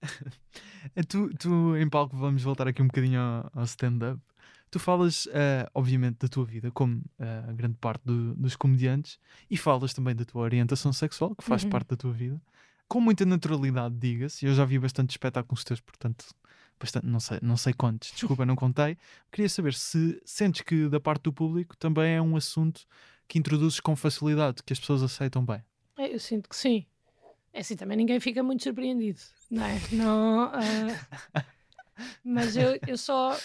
Tu, 1.09 1.31
tu, 1.35 1.77
em 1.77 1.89
palco, 1.89 2.17
vamos 2.17 2.43
voltar 2.43 2.67
aqui 2.67 2.83
um 2.83 2.87
bocadinho 2.87 3.21
ao, 3.21 3.51
ao 3.55 3.65
stand-up. 3.65 4.21
Tu 4.71 4.79
falas, 4.79 5.29
eh, 5.33 5.69
obviamente, 5.75 6.19
da 6.21 6.29
tua 6.29 6.45
vida, 6.45 6.71
como 6.71 7.03
eh, 7.19 7.45
a 7.49 7.53
grande 7.53 7.77
parte 7.79 8.03
do- 8.05 8.35
dos 8.35 8.55
comediantes, 8.57 9.19
e 9.51 9.57
falas 9.57 9.93
também 9.93 10.15
da 10.15 10.25
tua 10.25 10.43
orientação 10.43 10.93
sexual, 10.93 11.35
que 11.35 11.45
faz 11.45 11.65
Uhum. 11.65 11.71
parte 11.71 11.89
da 11.89 11.97
tua 11.97 12.13
vida, 12.13 12.41
com 12.89 13.01
muita 13.01 13.27
naturalidade, 13.27 13.95
diga-se. 13.99 14.47
Eu 14.47 14.55
já 14.55 14.65
vi 14.65 14.79
bastante 14.79 15.11
espetáculos 15.11 15.65
teus, 15.65 15.81
portanto, 15.81 16.25
bastante, 16.79 17.07
não, 17.07 17.21
sei, 17.21 17.39
não 17.43 17.57
sei 17.57 17.73
quantos, 17.73 18.13
desculpa, 18.13 18.47
não 18.47 18.57
contei. 18.57 18.97
Queria 19.31 19.49
saber 19.49 19.75
se 19.75 20.21
sentes 20.25 20.63
que, 20.63 20.89
da 20.89 21.01
parte 21.01 21.23
do 21.25 21.33
público, 21.33 21.77
também 21.77 22.15
é 22.15 22.23
um 22.23 22.37
assunto 22.37 22.83
que 23.29 23.39
introduzes 23.39 23.81
com 23.81 23.95
facilidade, 23.97 24.63
que 24.65 24.73
as 24.73 24.81
pessoas 24.81 25.03
aceitam 25.03 25.45
bem. 25.45 25.63
É, 25.99 26.15
Eu 26.15 26.21
sinto 26.21 26.49
que 26.49 26.57
sim. 26.57 26.87
É 27.53 27.61
assim, 27.61 27.77
também 27.77 27.97
ninguém 27.97 28.21
fica 28.21 28.43
muito 28.43 28.63
surpreendido, 28.63 29.21
não 29.51 29.65
é? 29.65 29.75
Não, 29.93 30.41
ah, 30.53 30.97
mas 32.25 32.57
eu, 32.57 32.79
eu 32.87 32.97
só. 32.97 33.37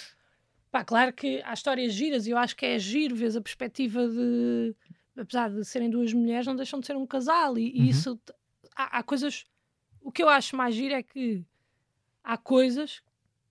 Pá, 0.72 0.84
claro 0.84 1.14
que 1.14 1.42
há 1.44 1.54
histórias 1.54 1.94
giras 1.94 2.28
e 2.28 2.32
eu 2.32 2.38
acho 2.38 2.56
que 2.56 2.66
é 2.66 2.78
giro, 2.78 3.16
vês 3.16 3.36
a 3.36 3.42
perspectiva 3.42 4.08
de. 4.08 4.76
Apesar 5.18 5.50
de 5.50 5.64
serem 5.64 5.90
duas 5.90 6.12
mulheres, 6.12 6.46
não 6.46 6.56
deixam 6.56 6.80
de 6.80 6.86
ser 6.86 6.98
um 6.98 7.08
casal 7.08 7.58
e, 7.58 7.70
e 7.74 7.80
Uhum. 7.84 7.90
isso. 7.90 8.20
Há, 8.76 9.00
há 9.00 9.04
coisas. 9.04 9.46
O 10.02 10.12
que 10.12 10.22
eu 10.22 10.30
acho 10.30 10.56
mais 10.56 10.76
giro 10.76 10.94
é 10.94 11.02
que 11.02 11.44
há 12.24 12.38
coisas 12.38 13.02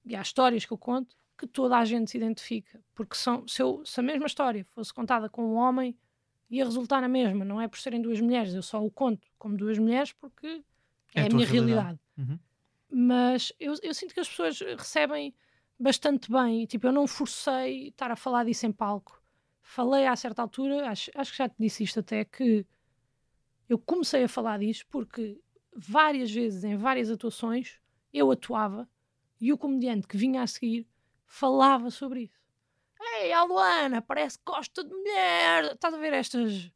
e 0.04 0.14
há 0.14 0.20
histórias 0.20 0.64
que 0.66 0.72
eu 0.72 0.78
conto 0.78 1.16
que 1.38 1.46
toda 1.46 1.78
a 1.78 1.84
gente 1.84 2.10
se 2.10 2.16
identifica. 2.18 2.80
Porque 2.94 3.16
são, 3.16 3.48
se, 3.48 3.60
eu- 3.62 3.84
se 3.84 3.98
a 3.98 4.02
mesma 4.02 4.26
história 4.26 4.64
fosse 4.70 4.92
contada 4.92 5.28
com 5.28 5.42
um 5.42 5.54
homem, 5.54 5.96
ia 6.54 6.64
resultar 6.64 7.00
na 7.00 7.08
mesma. 7.08 7.44
Não 7.44 7.60
é 7.60 7.68
por 7.68 7.78
serem 7.78 8.00
duas 8.02 8.20
mulheres. 8.20 8.54
Eu 8.54 8.62
só 8.62 8.84
o 8.84 8.90
conto 8.90 9.26
como 9.38 9.56
duas 9.56 9.78
mulheres 9.78 10.12
porque 10.12 10.64
É 11.14 11.22
é, 11.22 11.26
a 11.26 11.28
minha 11.28 11.46
realidade. 11.46 11.48
realidade. 11.48 12.00
Uhum. 12.18 12.38
Mas 12.90 13.52
eu, 13.58 13.74
eu 13.82 13.92
sinto 13.94 14.14
que 14.14 14.20
as 14.20 14.28
pessoas 14.28 14.60
recebem 14.60 15.34
bastante 15.78 16.30
bem. 16.30 16.62
E, 16.62 16.66
Tipo, 16.66 16.86
eu 16.86 16.92
não 16.92 17.06
forcei 17.06 17.88
estar 17.88 18.10
a 18.10 18.16
falar 18.16 18.44
disso 18.44 18.66
em 18.66 18.72
palco. 18.72 19.20
Falei 19.62 20.06
a 20.06 20.14
certa 20.14 20.42
altura, 20.42 20.88
acho, 20.90 21.10
acho 21.14 21.32
que 21.32 21.38
já 21.38 21.48
te 21.48 21.56
disse 21.58 21.82
isto 21.82 22.00
até, 22.00 22.24
que 22.24 22.66
eu 23.68 23.78
comecei 23.78 24.22
a 24.24 24.28
falar 24.28 24.58
disso 24.58 24.84
porque 24.90 25.40
várias 25.74 26.30
vezes, 26.30 26.64
em 26.64 26.76
várias 26.76 27.10
atuações, 27.10 27.80
eu 28.12 28.30
atuava 28.30 28.88
e 29.40 29.52
o 29.52 29.58
comediante 29.58 30.06
que 30.06 30.16
vinha 30.16 30.42
a 30.42 30.46
seguir 30.46 30.86
falava 31.26 31.90
sobre 31.90 32.24
isso. 32.24 32.43
Ei, 33.20 33.32
a 33.32 33.44
Luana, 33.44 34.02
parece 34.02 34.38
que 34.38 34.44
gosta 34.44 34.82
de 34.84 34.90
mulher. 34.94 35.72
Estás 35.72 35.94
a 35.94 35.98
ver 35.98 36.12
estas. 36.12 36.70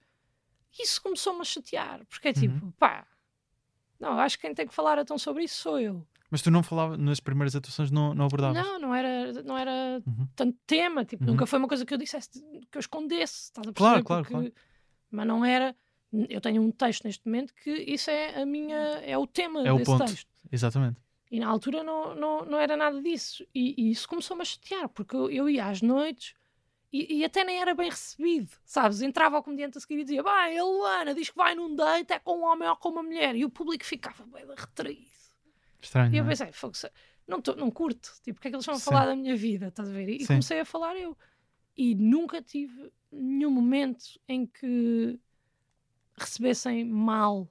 Isso 0.78 1.02
começou-me 1.02 1.40
a 1.40 1.44
chatear, 1.44 2.04
porque 2.06 2.28
é 2.28 2.32
tipo, 2.32 2.72
pá, 2.78 3.06
não, 3.98 4.18
acho 4.20 4.36
que 4.38 4.46
quem 4.46 4.54
tem 4.54 4.66
que 4.66 4.74
falar 4.74 4.98
então 4.98 5.18
sobre 5.18 5.42
isso 5.44 5.56
sou 5.56 5.80
eu. 5.80 6.06
Mas 6.30 6.42
tu 6.42 6.50
não 6.50 6.62
falavas, 6.62 6.98
nas 6.98 7.18
primeiras 7.20 7.56
atuações, 7.56 7.90
não, 7.90 8.14
não 8.14 8.26
abordavas? 8.26 8.62
Não, 8.62 8.78
não 8.78 8.94
era, 8.94 9.32
não 9.42 9.56
era 9.58 10.00
Uhum. 10.06 10.28
tanto 10.36 10.56
tema, 10.66 11.04
tipo, 11.04 11.24
Uhum. 11.24 11.30
nunca 11.30 11.46
foi 11.46 11.58
uma 11.58 11.66
coisa 11.66 11.84
que 11.86 11.92
eu 11.94 11.98
dissesse, 11.98 12.30
que 12.70 12.76
eu 12.76 12.80
escondesse, 12.80 13.44
estás 13.44 13.66
a 13.66 13.72
Claro, 13.72 14.04
perceber? 14.04 14.06
claro, 14.06 14.22
Porque- 14.24 14.50
claro. 14.50 14.54
Mas 15.10 15.26
não 15.26 15.44
era. 15.44 15.74
Eu 16.28 16.40
tenho 16.40 16.62
um 16.62 16.70
texto 16.70 17.04
neste 17.04 17.24
momento 17.26 17.52
que 17.54 17.70
isso 17.70 18.10
é 18.10 18.40
a 18.42 18.46
minha. 18.46 18.76
é 18.76 19.16
o 19.18 19.26
tema 19.26 19.66
É 19.66 19.72
o 19.72 19.78
desse 19.78 19.90
ponto. 19.90 20.04
texto. 20.04 20.28
Exatamente. 20.52 21.00
E 21.30 21.38
na 21.38 21.48
altura 21.48 21.82
não, 21.82 22.14
não, 22.14 22.44
não 22.44 22.58
era 22.58 22.76
nada 22.76 23.00
disso. 23.02 23.46
E, 23.54 23.74
e 23.76 23.90
isso 23.90 24.08
começou-me 24.08 24.42
a 24.42 24.44
chatear, 24.44 24.88
porque 24.88 25.14
eu, 25.14 25.30
eu 25.30 25.48
ia 25.50 25.66
às 25.66 25.82
noites 25.82 26.34
e, 26.92 27.18
e 27.18 27.24
até 27.24 27.44
nem 27.44 27.60
era 27.60 27.74
bem 27.74 27.90
recebido, 27.90 28.50
sabes? 28.64 29.02
Entrava 29.02 29.36
ao 29.36 29.42
comediante 29.42 29.76
a 29.76 29.80
seguir 29.80 30.00
e 30.00 30.04
dizia: 30.04 30.22
Bem, 30.22 30.58
a 30.58 30.64
Luana 30.64 31.14
diz 31.14 31.28
que 31.28 31.36
vai 31.36 31.54
num 31.54 31.74
date, 31.74 32.12
é 32.14 32.18
com 32.18 32.38
um 32.38 32.44
homem 32.44 32.68
ou 32.68 32.76
com 32.76 32.88
uma 32.88 33.02
mulher. 33.02 33.36
E 33.36 33.44
o 33.44 33.50
público 33.50 33.84
ficava 33.84 34.24
bem 34.26 34.46
retraído. 34.56 35.06
Estranho. 35.80 36.14
E 36.14 36.18
eu 36.18 36.24
é? 36.24 36.28
pensei: 36.28 36.50
"Fogo, 36.52 36.74
se- 36.74 36.90
não, 37.26 37.42
tô, 37.42 37.54
não 37.54 37.70
curto, 37.70 38.10
tipo, 38.22 38.36
porque 38.36 38.48
é 38.48 38.50
que 38.50 38.56
eles 38.56 38.64
Sim. 38.64 38.78
falar 38.78 39.04
da 39.06 39.14
minha 39.14 39.36
vida? 39.36 39.68
Estás 39.68 39.90
a 39.90 39.92
ver? 39.92 40.08
E 40.08 40.20
Sim. 40.20 40.26
comecei 40.26 40.60
a 40.60 40.64
falar 40.64 40.96
eu. 40.96 41.16
E 41.76 41.94
nunca 41.94 42.40
tive 42.42 42.90
nenhum 43.12 43.50
momento 43.50 44.18
em 44.26 44.46
que 44.46 45.20
recebessem 46.16 46.84
mal 46.84 47.48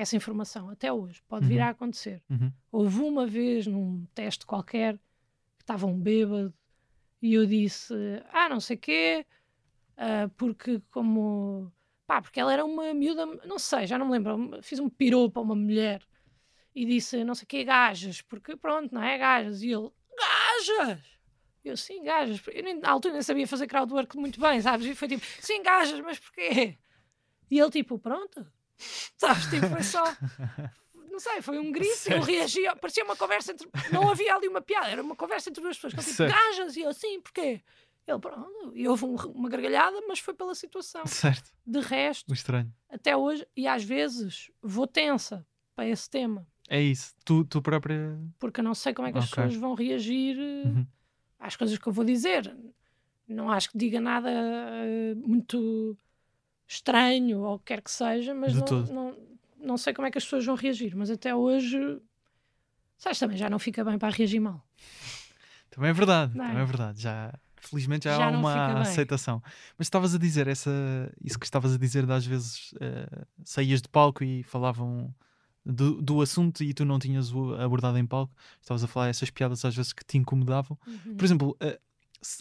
essa 0.00 0.16
informação, 0.16 0.70
até 0.70 0.92
hoje. 0.92 1.20
Pode 1.28 1.46
vir 1.46 1.58
Uhum. 1.58 1.64
a 1.64 1.68
acontecer. 1.70 2.22
Uhum. 2.30 2.52
Houve 2.70 3.00
uma 3.00 3.26
vez 3.26 3.66
num 3.66 4.06
teste 4.14 4.46
qualquer 4.46 4.94
que 5.56 5.62
estava 5.62 5.86
um 5.86 5.98
bêbado 5.98 6.54
e 7.20 7.34
eu 7.34 7.44
disse: 7.46 7.94
Ah, 8.32 8.48
não 8.48 8.60
sei 8.60 8.76
quê, 8.76 9.26
ah, 9.96 10.30
porque 10.36 10.80
como. 10.90 11.72
Pá, 12.06 12.22
porque 12.22 12.40
ela 12.40 12.52
era 12.52 12.64
uma 12.64 12.94
miúda, 12.94 13.26
não 13.44 13.58
sei, 13.58 13.86
já 13.86 13.98
não 13.98 14.06
me 14.06 14.12
lembro. 14.12 14.62
Fiz 14.62 14.78
um 14.78 14.88
piropo 14.88 15.40
a 15.40 15.42
uma 15.42 15.54
mulher 15.54 16.02
e 16.74 16.84
disse: 16.86 17.24
Não 17.24 17.34
sei 17.34 17.46
quê, 17.46 17.64
gajas, 17.64 18.22
porque 18.22 18.56
pronto, 18.56 18.94
não 18.94 19.02
é 19.02 19.18
gajas. 19.18 19.62
E 19.62 19.70
ele: 19.72 19.90
Gajas! 20.16 21.00
Eu, 21.64 21.76
sim, 21.76 22.02
gajas. 22.04 22.40
Eu 22.52 22.62
nem, 22.62 22.78
na 22.78 22.88
altura 22.90 23.14
nem 23.14 23.22
sabia 23.22 23.46
fazer 23.46 23.66
crowdwork 23.66 24.16
muito 24.16 24.40
bem, 24.40 24.60
sabes? 24.60 24.86
E 24.86 24.94
foi 24.94 25.08
tipo: 25.08 25.24
Sim, 25.40 25.62
gajas, 25.62 26.00
mas 26.00 26.18
porquê? 26.18 26.78
E 27.50 27.58
ele, 27.58 27.70
tipo, 27.70 27.98
pronto. 27.98 28.46
Sabes? 29.16 29.46
Tipo, 29.46 29.66
foi 29.68 29.82
só 29.82 30.02
não 31.10 31.18
sei, 31.18 31.42
foi 31.42 31.58
um 31.58 31.72
grito, 31.72 31.90
eu 31.90 31.96
Certo. 31.96 32.24
reagi, 32.24 32.62
parecia 32.80 33.04
uma 33.04 33.16
conversa 33.16 33.52
entre. 33.52 33.68
Não 33.90 34.08
havia 34.08 34.34
ali 34.34 34.46
uma 34.48 34.60
piada, 34.60 34.88
era 34.88 35.02
uma 35.02 35.16
conversa 35.16 35.50
entre 35.50 35.60
duas 35.62 35.76
pessoas. 35.76 35.94
eu, 35.94 36.02
Tipo, 36.28 36.32
gajas, 36.32 36.76
e 36.76 36.80
eu 36.82 36.90
assim, 36.90 37.20
porquê? 37.20 37.60
Ele, 38.06 38.18
pronto, 38.20 38.72
e 38.74 38.88
houve 38.88 39.04
um- 39.04 39.16
uma 39.32 39.48
gargalhada, 39.50 40.00
mas 40.08 40.18
foi 40.20 40.32
pela 40.32 40.54
situação. 40.54 41.04
Certo. 41.06 41.50
De 41.66 41.80
resto, 41.80 42.32
estranho. 42.32 42.72
até 42.88 43.14
hoje, 43.16 43.46
e 43.56 43.66
às 43.66 43.84
vezes 43.84 44.50
vou 44.62 44.86
tensa, 44.86 45.46
para 45.74 45.86
esse 45.88 46.08
tema. 46.08 46.46
É 46.70 46.80
isso. 46.80 47.14
Tu, 47.24 47.44
tu 47.44 47.60
própria. 47.60 48.18
Porque 48.38 48.60
eu 48.60 48.64
não 48.64 48.74
sei 48.74 48.94
como 48.94 49.08
é 49.08 49.12
que 49.12 49.18
as 49.18 49.24
Ok. 49.30 49.42
pessoas 49.42 49.56
vão 49.60 49.74
reagir 49.74 50.38
eh, 50.38 50.68
Uhum. 50.68 50.86
às 51.38 51.56
coisas 51.56 51.76
que 51.78 51.86
eu 51.86 51.92
vou 51.92 52.04
dizer. 52.04 52.56
Não 53.26 53.50
acho 53.50 53.70
que 53.70 53.76
diga 53.78 54.00
nada 54.00 54.30
eh, 54.30 55.14
muito 55.16 55.96
estranho 56.68 57.40
ou 57.40 57.54
o 57.54 57.58
que 57.58 57.64
quer 57.64 57.80
que 57.82 57.90
seja, 57.90 58.34
mas 58.34 58.52
não, 58.54 58.60
não, 58.92 59.16
não 59.58 59.76
sei 59.78 59.94
como 59.94 60.06
é 60.06 60.10
que 60.10 60.18
as 60.18 60.24
pessoas 60.24 60.44
vão 60.44 60.54
reagir. 60.54 60.94
Mas 60.94 61.10
até 61.10 61.34
hoje, 61.34 61.78
sabes, 62.98 63.18
também 63.18 63.36
já 63.38 63.48
não 63.48 63.58
fica 63.58 63.82
bem 63.84 63.98
para 63.98 64.14
reagir 64.14 64.38
mal. 64.38 64.62
Também 65.70 65.90
é 65.90 65.92
verdade. 65.92 66.36
Não 66.36 66.44
é? 66.44 66.48
Também 66.48 66.62
é 66.62 66.66
verdade. 66.66 67.00
Já, 67.00 67.34
felizmente 67.56 68.04
já, 68.04 68.16
Já 68.16 68.26
há 68.26 68.28
uma 68.30 68.80
aceitação. 68.82 69.42
Mas 69.78 69.86
estavas 69.86 70.14
a 70.14 70.18
dizer 70.18 70.46
essa, 70.46 70.70
isso 71.24 71.38
que 71.38 71.46
estavas 71.46 71.74
a 71.74 71.78
dizer 71.78 72.04
de 72.06 72.12
às 72.12 72.26
vezes 72.26 72.74
eh, 72.80 73.24
saías 73.44 73.80
de 73.80 73.88
palco 73.88 74.22
e 74.22 74.42
falavam 74.42 75.14
do, 75.64 76.00
do 76.02 76.20
assunto 76.20 76.62
e 76.64 76.72
tu 76.74 76.84
não 76.84 76.98
tinhas 76.98 77.30
abordado 77.60 77.98
em 77.98 78.06
palco. 78.06 78.34
Estavas 78.60 78.82
a 78.84 78.86
falar 78.86 79.08
essas 79.08 79.30
piadas 79.30 79.64
às 79.64 79.74
vezes 79.74 79.92
que 79.92 80.04
te 80.04 80.18
incomodavam. 80.18 80.78
Uhum. 80.86 81.16
Por 81.16 81.24
exemplo, 81.24 81.56
se- 81.60 81.78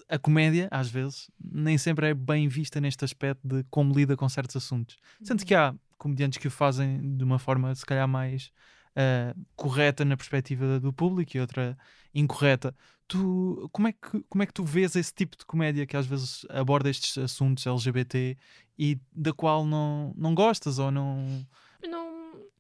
a 0.10 0.18
comédia, 0.18 0.68
às 0.72 0.90
vezes, 0.90 1.30
nem 1.40 1.78
sempre 1.78 2.08
é 2.08 2.14
bem 2.14 2.48
vista 2.48 2.82
neste 2.82 3.06
aspecto 3.06 3.48
de 3.48 3.64
como 3.70 3.94
lida 3.94 4.16
com 4.16 4.28
certos 4.28 4.56
assuntos. 4.56 4.98
Sendo 5.22 5.46
que 5.46 5.56
há 5.56 5.74
comediantes 5.98 6.38
que 6.38 6.48
o 6.48 6.52
fazem 6.52 7.18
de 7.18 7.24
uma 7.24 7.40
forma, 7.40 7.74
se 7.74 7.86
calhar, 7.86 8.08
mais 8.08 8.52
ah, 9.00 9.36
correta 9.56 10.04
na 10.04 10.18
perspectiva 10.18 10.80
do 10.80 10.92
público 10.92 11.38
e 11.38 11.40
outra 11.40 11.78
incorreta. 12.16 12.76
Tu, 13.08 13.70
como, 13.72 13.88
é 13.88 13.92
que, 13.94 14.24
como 14.28 14.42
é 14.42 14.46
que 14.48 14.54
tu 14.54 14.64
vês 14.64 14.96
esse 14.96 15.14
tipo 15.14 15.38
de 15.38 15.46
comédia 15.46 15.86
que 15.86 15.96
às 15.96 16.08
vezes 16.08 16.44
aborda 16.50 16.90
estes 16.90 17.16
assuntos 17.16 17.68
LGBT 17.68 18.36
e 18.78 19.00
da 19.14 19.32
qual 19.32 19.68
não, 19.68 20.16
não 20.18 20.34
gostas 20.34 20.80
ou 20.80 20.90
não. 20.90 21.46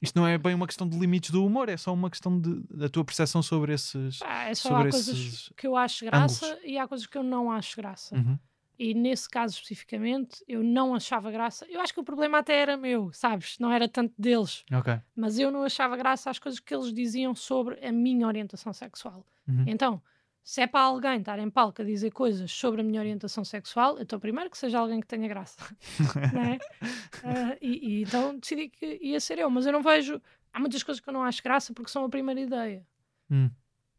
Isto 0.02 0.20
não 0.20 0.28
é 0.28 0.38
bem 0.38 0.54
uma 0.54 0.68
questão 0.68 0.88
de 0.88 0.98
limites 0.98 1.32
do 1.32 1.44
humor, 1.46 1.70
é 1.70 1.78
só 1.78 1.94
uma 1.94 2.10
questão 2.10 2.40
de, 2.40 2.62
da 2.70 2.88
tua 2.88 3.04
percepção 3.04 3.42
sobre 3.42 3.74
esses. 3.74 4.20
pá, 4.20 4.44
é 4.44 4.56
só 4.56 4.70
sobre 4.70 4.90
há 4.90 4.92
coisas 4.92 5.54
que 5.58 5.68
eu 5.68 5.76
acho 5.76 6.06
graça 6.06 6.60
e 6.64 6.78
há 6.78 6.88
coisas 6.88 7.08
que 7.08 7.18
eu 7.18 7.24
não 7.24 7.52
acho 7.52 7.76
graça. 7.76 8.16
Uhum. 8.16 8.38
E 8.80 8.94
nesse 8.94 9.28
caso 9.28 9.56
especificamente, 9.56 10.44
eu 10.48 10.64
não 10.64 10.94
achava 10.94 11.32
graça. 11.32 11.66
Eu 11.68 11.82
acho 11.82 11.92
que 11.92 12.00
o 12.00 12.04
problema 12.04 12.38
até 12.38 12.62
era 12.62 12.78
meu, 12.78 13.12
sabes? 13.12 13.58
Não 13.60 13.72
era 13.72 13.90
tanto 13.90 14.14
deles. 14.20 14.64
Ok. 14.72 15.00
Mas 15.16 15.40
eu 15.40 15.50
não 15.50 15.64
achava 15.64 15.98
graça 15.98 16.30
às 16.30 16.38
coisas 16.38 16.60
que 16.60 16.76
eles 16.76 16.94
diziam 16.94 17.34
sobre 17.34 17.84
a 17.84 17.92
minha 17.92 18.28
orientação 18.28 18.72
sexual. 18.72 19.26
Uhum. 19.48 19.64
Então, 19.66 20.02
se 20.48 20.62
é 20.62 20.66
para 20.68 20.80
alguém 20.80 21.20
estar 21.20 21.38
em 21.40 21.50
palco 21.50 21.82
a 21.82 21.86
dizer 21.86 22.10
coisas 22.12 22.50
sobre 22.50 22.80
a 22.80 22.84
minha 22.84 23.02
orientação 23.02 23.44
sexual, 23.44 24.00
então 24.00 24.18
primeiro 24.18 24.50
que 24.50 24.58
seja 24.58 24.80
alguém 24.80 25.02
que 25.02 25.06
tenha 25.08 25.28
graça. 25.28 25.58
não 26.34 26.42
é? 26.42 26.58
Ah, 27.22 27.58
e, 27.62 28.00
e 28.00 28.04
então 28.04 28.38
decidi 28.40 28.70
que 28.70 28.98
ia 29.02 29.20
ser 29.20 29.40
eu. 29.40 29.50
Mas 29.50 29.66
eu 29.66 29.74
não 29.74 29.82
vejo. 29.82 30.22
Há 30.54 30.60
muitas 30.60 30.82
coisas 30.84 31.02
que 31.02 31.10
eu 31.10 31.14
não 31.14 31.24
acho 31.24 31.44
graça 31.44 31.74
porque 31.74 31.92
são 31.92 32.06
a 32.06 32.10
primeira 32.10 32.40
ideia. 32.40 32.88
Hum. 33.30 33.50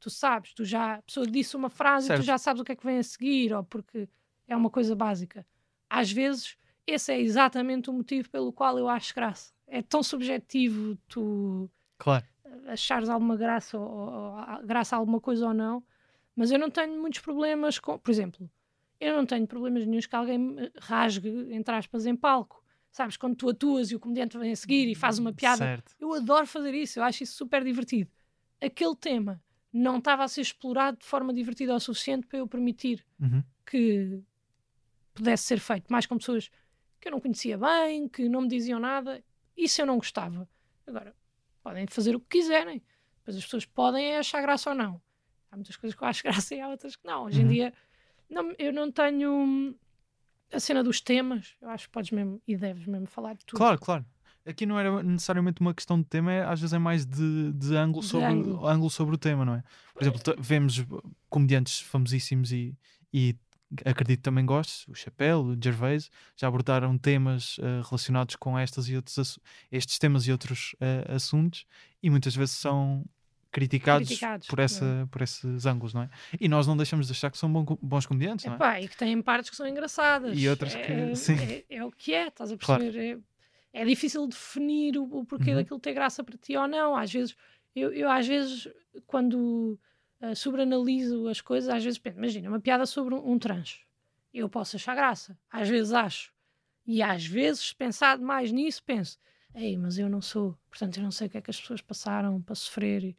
Tu 0.01 0.09
sabes, 0.09 0.55
tu 0.55 0.65
já, 0.65 0.95
a 0.95 1.03
pessoa 1.03 1.27
disse 1.27 1.55
uma 1.55 1.69
frase 1.69 2.07
e 2.07 2.09
Certo. 2.09 2.23
tu 2.23 2.25
já 2.25 2.39
sabes 2.39 2.63
o 2.63 2.65
que 2.65 2.73
é 2.73 2.77
que 2.77 2.87
vem 2.87 2.97
a 2.97 3.03
seguir, 3.03 3.53
ou 3.53 3.63
porque 3.65 4.09
é 4.47 4.57
uma 4.57 4.71
coisa 4.71 4.97
básica. 4.97 5.45
Às 5.91 6.11
vezes, 6.11 6.57
esse 6.87 7.13
é 7.13 7.21
exatamente 7.21 7.91
o 7.91 7.93
motivo 7.93 8.31
pelo 8.31 8.51
qual 8.55 8.79
eu 8.79 8.89
acho 8.89 9.15
graça. 9.15 9.53
É 9.67 9.83
tão 9.83 10.03
subjetivo 10.03 10.97
tu 11.09 11.69
Claro. 11.99 12.25
achares 12.69 13.11
alguma 13.11 13.37
graça 13.37 13.77
ou, 13.79 13.85
ou- 13.87 14.67
graça 14.67 14.97
a 14.97 14.99
alguma 14.99 15.21
coisa 15.21 15.49
ou 15.49 15.53
não, 15.53 15.83
mas 16.39 16.53
eu 16.53 16.59
não 16.59 16.71
tenho 16.71 17.01
muitos 17.01 17.19
problemas 17.21 17.79
com, 17.81 17.99
por 17.99 18.11
exemplo, 18.13 18.49
eu 19.01 19.17
não 19.17 19.27
tenho 19.27 19.45
problemas 19.47 19.85
nenhums 19.85 20.07
que 20.07 20.15
alguém 20.15 20.39
me 20.39 20.71
rasgue, 20.79 21.29
entre 21.53 21.75
aspas, 21.75 22.07
em 22.07 22.15
palco. 22.15 22.65
Sabes, 22.93 23.17
quando 23.17 23.35
tu 23.37 23.49
atuas 23.49 23.91
e 23.91 23.97
o 23.97 24.01
comediante 24.01 24.39
vem 24.39 24.53
a 24.53 24.57
seguir 24.57 24.89
e 24.89 24.95
faz 24.95 25.19
uma 25.19 25.33
piada, 25.33 25.59
Certo. 25.59 25.95
eu 26.01 26.15
adoro 26.15 26.47
fazer 26.47 26.73
isso, 26.75 26.99
eu 27.01 27.03
acho 27.03 27.25
isso 27.25 27.35
super 27.37 27.63
divertido. 27.65 28.11
Aquele 28.61 28.95
tema 28.95 29.43
não 29.73 29.99
estava 29.99 30.23
a 30.25 30.29
ser 30.29 30.41
explorado 30.43 30.99
de 30.99 31.05
forma 31.07 31.33
divertida 31.35 31.75
o 31.75 31.81
suficiente 31.81 32.27
para 32.27 32.39
eu 32.39 32.47
permitir 32.47 33.05
Uhum. 33.21 33.43
que 33.67 34.23
pudesse 35.15 35.43
ser 35.45 35.59
feito, 35.59 35.91
mais 35.93 36.07
com 36.07 36.17
pessoas 36.17 36.49
que 37.01 37.09
eu 37.09 37.13
não 37.13 37.21
conhecia 37.21 37.59
bem, 37.59 38.09
que 38.09 38.29
não 38.29 38.43
me 38.43 38.49
diziam 38.49 38.79
nada, 38.79 39.23
isso 39.57 39.81
eu 39.81 39.87
não 39.87 39.97
gostava. 39.97 40.49
Agora, 40.87 41.15
podem 41.63 41.87
fazer 41.89 42.15
o 42.15 42.21
que 42.21 42.39
quiserem, 42.39 42.81
depois 43.19 43.37
as 43.37 43.45
pessoas 43.45 43.67
podem 43.67 44.17
achar 44.17 44.41
graça 44.41 44.71
ou 44.71 44.77
não. 44.77 45.01
Há 45.51 45.57
muitas 45.57 45.77
coisas 45.77 45.97
que 45.97 46.03
eu 46.05 46.09
acho 46.09 46.23
graça 46.25 46.55
e 46.55 46.61
há 46.61 46.69
outras 46.69 46.97
que 46.97 47.07
não. 47.07 47.25
Hoje 47.25 47.41
em 47.41 47.45
Uhum. 47.45 47.51
dia, 47.53 47.75
não, 48.31 48.55
eu 48.59 48.73
não 48.73 48.91
tenho 48.93 49.33
hum, 49.33 49.75
a 50.53 50.61
cena 50.61 50.83
dos 50.83 51.01
temas, 51.01 51.55
eu 51.61 51.69
acho 51.71 51.87
que 51.87 51.93
podes 51.93 52.11
mesmo 52.11 52.41
e 52.47 52.57
deves 52.57 52.87
mesmo 52.87 53.07
falar 53.07 53.35
de 53.35 53.45
tudo. 53.45 53.59
Claro, 53.59 53.79
claro. 53.79 54.07
Aqui 54.47 54.65
não 54.65 54.79
era 54.79 55.03
necessariamente 55.03 55.61
uma 55.61 55.75
questão 55.75 56.01
de 56.01 56.07
tema, 56.07 56.33
é, 56.33 56.43
às 56.43 56.59
vezes 56.61 56.73
é 56.73 56.79
mais 56.79 57.05
de, 57.05 57.53
de 57.53 57.77
ângulo, 57.77 58.03
De 58.03 58.09
sobre, 58.09 58.27
ângulo. 58.33 58.67
ângulo 58.67 58.91
sobre 58.91 59.15
o 59.15 59.19
tema, 59.19 59.45
não 59.45 59.55
é? 59.57 59.63
Por 59.93 60.03
exemplo, 60.03 60.21
vemos 60.39 60.85
comediantes 61.29 61.81
famosíssimos 61.81 62.51
e, 62.51 62.75
e 63.13 63.37
acredito 63.85 64.23
também 64.23 64.47
gostes, 64.47 64.89
o 64.89 64.95
Chapéu, 64.95 65.41
o 65.41 65.59
Gervais, 65.63 66.11
já 66.35 66.49
abordaram 66.49 66.97
temas 66.97 67.57
eh, 67.61 67.83
relacionados 67.85 68.37
com 68.37 68.59
estas 68.59 68.89
e 68.89 68.97
outros 68.97 69.39
estes 69.71 69.99
temas 69.99 70.27
e 70.27 70.33
outros 70.33 70.75
eh, 70.81 71.05
assuntos 71.15 71.67
e 72.03 72.09
muitas 72.09 72.35
vezes 72.35 72.57
são 72.57 73.05
criticados, 73.51 74.09
Criticados, 74.09 74.47
por, 74.49 74.59
essa, 74.59 75.09
por 75.11 75.23
esses 75.23 75.67
ângulos, 75.67 75.95
não 75.95 76.03
é? 76.03 76.11
E 76.41 76.49
nós 76.49 76.67
não 76.67 76.77
deixamos 76.77 77.07
de 77.07 77.13
achar 77.13 77.31
que 77.31 77.39
são 77.39 77.51
bons 77.81 78.07
comediantes, 78.07 78.45
não 78.47 78.53
é? 78.53 78.57
Epá, 78.57 78.81
e 78.81 78.89
que 78.89 78.97
têm 78.97 79.21
partes 79.23 79.51
que 79.51 79.57
são 79.57 79.67
engraçadas. 79.67 80.39
E 80.39 80.49
outras 80.49 80.75
que- 80.75 80.81
é, 80.81 81.15
sim. 81.15 81.35
É, 81.37 81.65
é 81.77 81.85
o 81.85 81.91
que 81.91 82.13
é, 82.15 82.29
estás 82.29 82.53
a 82.53 82.57
Claro. 82.57 82.83
perceber? 82.83 83.23
É, 83.73 83.81
é 83.83 83.85
difícil 83.85 84.27
definir 84.27 84.97
o, 84.99 85.05
o 85.05 85.25
porquê 85.25 85.51
Uhum. 85.51 85.57
daquilo 85.57 85.81
ter 85.81 85.93
graça 85.95 86.23
para 86.25 86.37
ti 86.37 86.57
ou 86.57 86.67
não. 86.69 86.95
Às 86.97 87.13
vezes, 87.13 87.37
eu, 87.75 87.93
eu 87.93 88.11
às 88.11 88.27
vezes, 88.27 88.69
quando 89.07 89.79
ah, 90.21 90.35
sobreanaliso 90.35 91.29
as 91.29 91.41
coisas, 91.41 91.69
às 91.71 91.83
vezes 91.85 91.99
penso, 91.99 92.19
imagina, 92.19 92.49
uma 92.49 92.61
piada 92.61 92.85
sobre 92.87 93.15
um, 93.15 93.33
um 93.33 93.39
trans. 93.39 93.81
Eu 94.33 94.49
posso 94.49 94.77
achar 94.77 94.95
graça, 94.95 95.39
às 95.51 95.69
vezes 95.69 95.93
acho. 95.93 96.33
E 96.87 97.03
às 97.03 97.25
vezes, 97.25 97.73
pensado 97.73 98.23
mais 98.23 98.51
nisso, 98.53 98.83
penso, 98.85 99.19
ei, 99.55 99.77
mas 99.77 99.99
eu 99.99 100.09
não 100.09 100.21
sou, 100.21 100.57
portanto 100.71 100.97
eu 100.99 101.03
não 101.03 101.11
sei 101.11 101.27
o 101.27 101.31
que 101.31 101.39
é 101.39 101.41
que 101.43 101.51
as 101.51 101.61
pessoas 101.61 101.81
passaram 101.83 102.41
para 102.43 102.55
sofrer. 102.55 103.17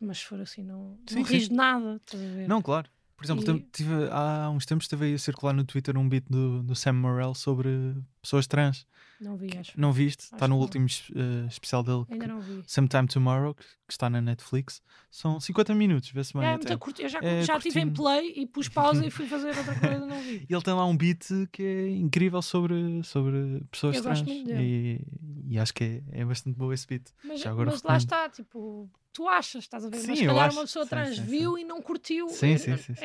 Mas 0.00 0.18
se 0.18 0.24
for 0.26 0.40
assim, 0.40 0.62
não, 0.62 0.98
Sim, 1.06 1.20
não 1.20 1.26
sim. 1.26 1.38
de 1.38 1.52
nada. 1.52 1.96
Estás 2.04 2.22
a 2.22 2.26
ver? 2.34 2.48
Não, 2.48 2.60
claro. 2.60 2.88
Por 3.16 3.24
exemplo, 3.24 3.56
E- 3.56 3.60
tive- 3.72 4.08
há 4.10 4.50
uns 4.50 4.66
tempos 4.66 4.84
esteve 4.86 5.14
a 5.14 5.18
circular 5.18 5.52
no 5.54 5.64
Twitter 5.64 5.96
um 5.96 6.08
beat 6.08 6.24
do, 6.28 6.62
do 6.62 6.74
Sam 6.74 6.94
Morrell 6.94 7.32
sobre 7.34 7.94
pessoas 8.20 8.46
trans. 8.46 8.86
Não 9.20 9.36
vi, 9.36 9.56
acho. 9.56 9.80
Não 9.80 9.92
viste? 9.92 10.22
Está 10.24 10.48
no 10.48 10.58
último 10.58 10.86
eh, 11.14 11.46
especial 11.48 11.84
dele, 11.84 12.04
Ainda 12.10 12.26
que- 12.26 12.30
não 12.30 12.40
vi. 12.40 12.62
Sometime 12.66 13.06
Tomorrow, 13.06 13.54
que, 13.54 13.62
que 13.62 13.92
está 13.92 14.10
na 14.10 14.20
Netflix. 14.20 14.82
São 15.10 15.38
50 15.38 15.72
minutos, 15.74 16.10
vê-se 16.10 16.34
bem. 16.34 16.42
É, 16.42 16.54
até. 16.54 16.68
muito 16.70 16.78
curto. 16.80 17.00
Eu 17.00 17.08
já, 17.08 17.20
É 17.22 17.42
já 17.42 17.58
tive 17.60 17.80
em 17.80 17.90
play 17.90 18.32
e 18.36 18.46
pus 18.46 18.68
pausa 18.68 19.06
e 19.06 19.10
fui 19.10 19.26
fazer 19.26 19.56
outra 19.56 19.78
coisa, 19.78 20.04
não 20.04 20.20
vi. 20.20 20.44
E 20.50 20.52
ele 20.52 20.62
tem 20.62 20.74
lá 20.74 20.84
um 20.84 20.96
beat 20.96 21.24
que 21.52 21.62
é 21.62 21.88
incrível 21.90 22.42
sobre, 22.42 23.00
sobre 23.04 23.62
pessoas 23.70 23.96
Eu 23.96 24.02
trans. 24.02 24.22
E, 24.26 25.00
e 25.48 25.58
acho 25.58 25.72
que 25.72 25.84
é, 25.84 26.02
é 26.20 26.24
bastante 26.24 26.58
bom 26.58 26.72
esse 26.72 26.86
beat. 26.86 27.06
Mas, 27.24 27.40
Já 27.40 27.50
agora 27.52 27.70
mas 27.70 27.82
lá 27.84 27.96
está, 27.96 28.28
tipo, 28.28 28.90
tu 29.14 29.28
achas, 29.28 29.64
estás 29.64 29.84
a 29.84 29.88
ver? 29.88 29.98
Sim, 29.98 30.08
mas 30.08 30.18
se 30.18 30.26
calhar 30.26 30.46
acho. 30.48 30.56
uma 30.58 30.64
pessoa 30.64 30.84
Sim, 30.84 30.90
trans 30.90 31.16
sim, 31.16 31.22
sim. 31.22 31.30
viu 31.30 31.56
e 31.58 31.64
não 31.64 31.80
curtiu. 31.80 32.28
Sim, 32.28 32.52
é, 32.52 32.58
sim, 32.58 32.76
sim, 32.76 32.94
sim. 32.94 33.04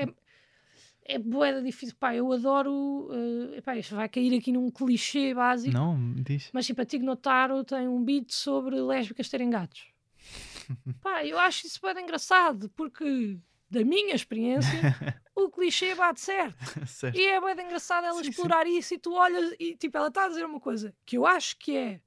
É, 1.05 1.15
é 1.15 1.19
boeda 1.19 1.61
difícil. 1.61 1.95
Pá, 1.99 2.13
eu 2.15 2.31
adoro. 2.31 3.07
eh, 3.11 3.57
epá, 3.59 3.77
isto 3.77 3.95
vai 3.95 4.09
cair 4.09 4.37
aqui 4.37 4.51
num 4.51 4.69
clichê 4.69 5.33
básico. 5.33 5.73
Não, 5.73 6.13
diz. 6.15 6.49
Mas 6.51 6.65
tipo, 6.65 6.81
a 6.81 6.85
Tig 6.85 7.03
Notaro 7.05 7.63
tem 7.63 7.87
um 7.87 8.03
beat 8.03 8.31
sobre 8.31 8.75
lésbicas 8.81 9.29
terem 9.29 9.49
gatos. 9.49 9.87
Pá, 11.01 11.25
eu 11.25 11.39
acho 11.39 11.65
isso 11.67 11.79
bem 11.81 12.03
engraçado, 12.03 12.69
porque 12.75 13.39
da 13.69 13.83
minha 13.83 14.15
experiência, 14.15 14.69
o 15.35 15.49
clichê 15.49 15.95
bate 15.95 16.19
certo. 16.21 16.57
certo. 16.87 17.17
E 17.17 17.25
é 17.25 17.39
bem 17.39 17.65
engraçado 17.65 18.05
ela 18.05 18.17
Sim, 18.17 18.23
sim. 18.23 18.29
explorar 18.31 18.67
isso 18.67 18.93
e 18.93 18.97
tu 18.97 19.13
olhas 19.13 19.53
e 19.59 19.75
tipo, 19.75 19.97
ela 19.97 20.07
está 20.07 20.25
a 20.25 20.27
dizer 20.27 20.45
uma 20.45 20.59
coisa 20.59 20.93
que 21.05 21.17
eu 21.17 21.25
acho 21.25 21.57
que 21.57 21.75
é 21.75 22.01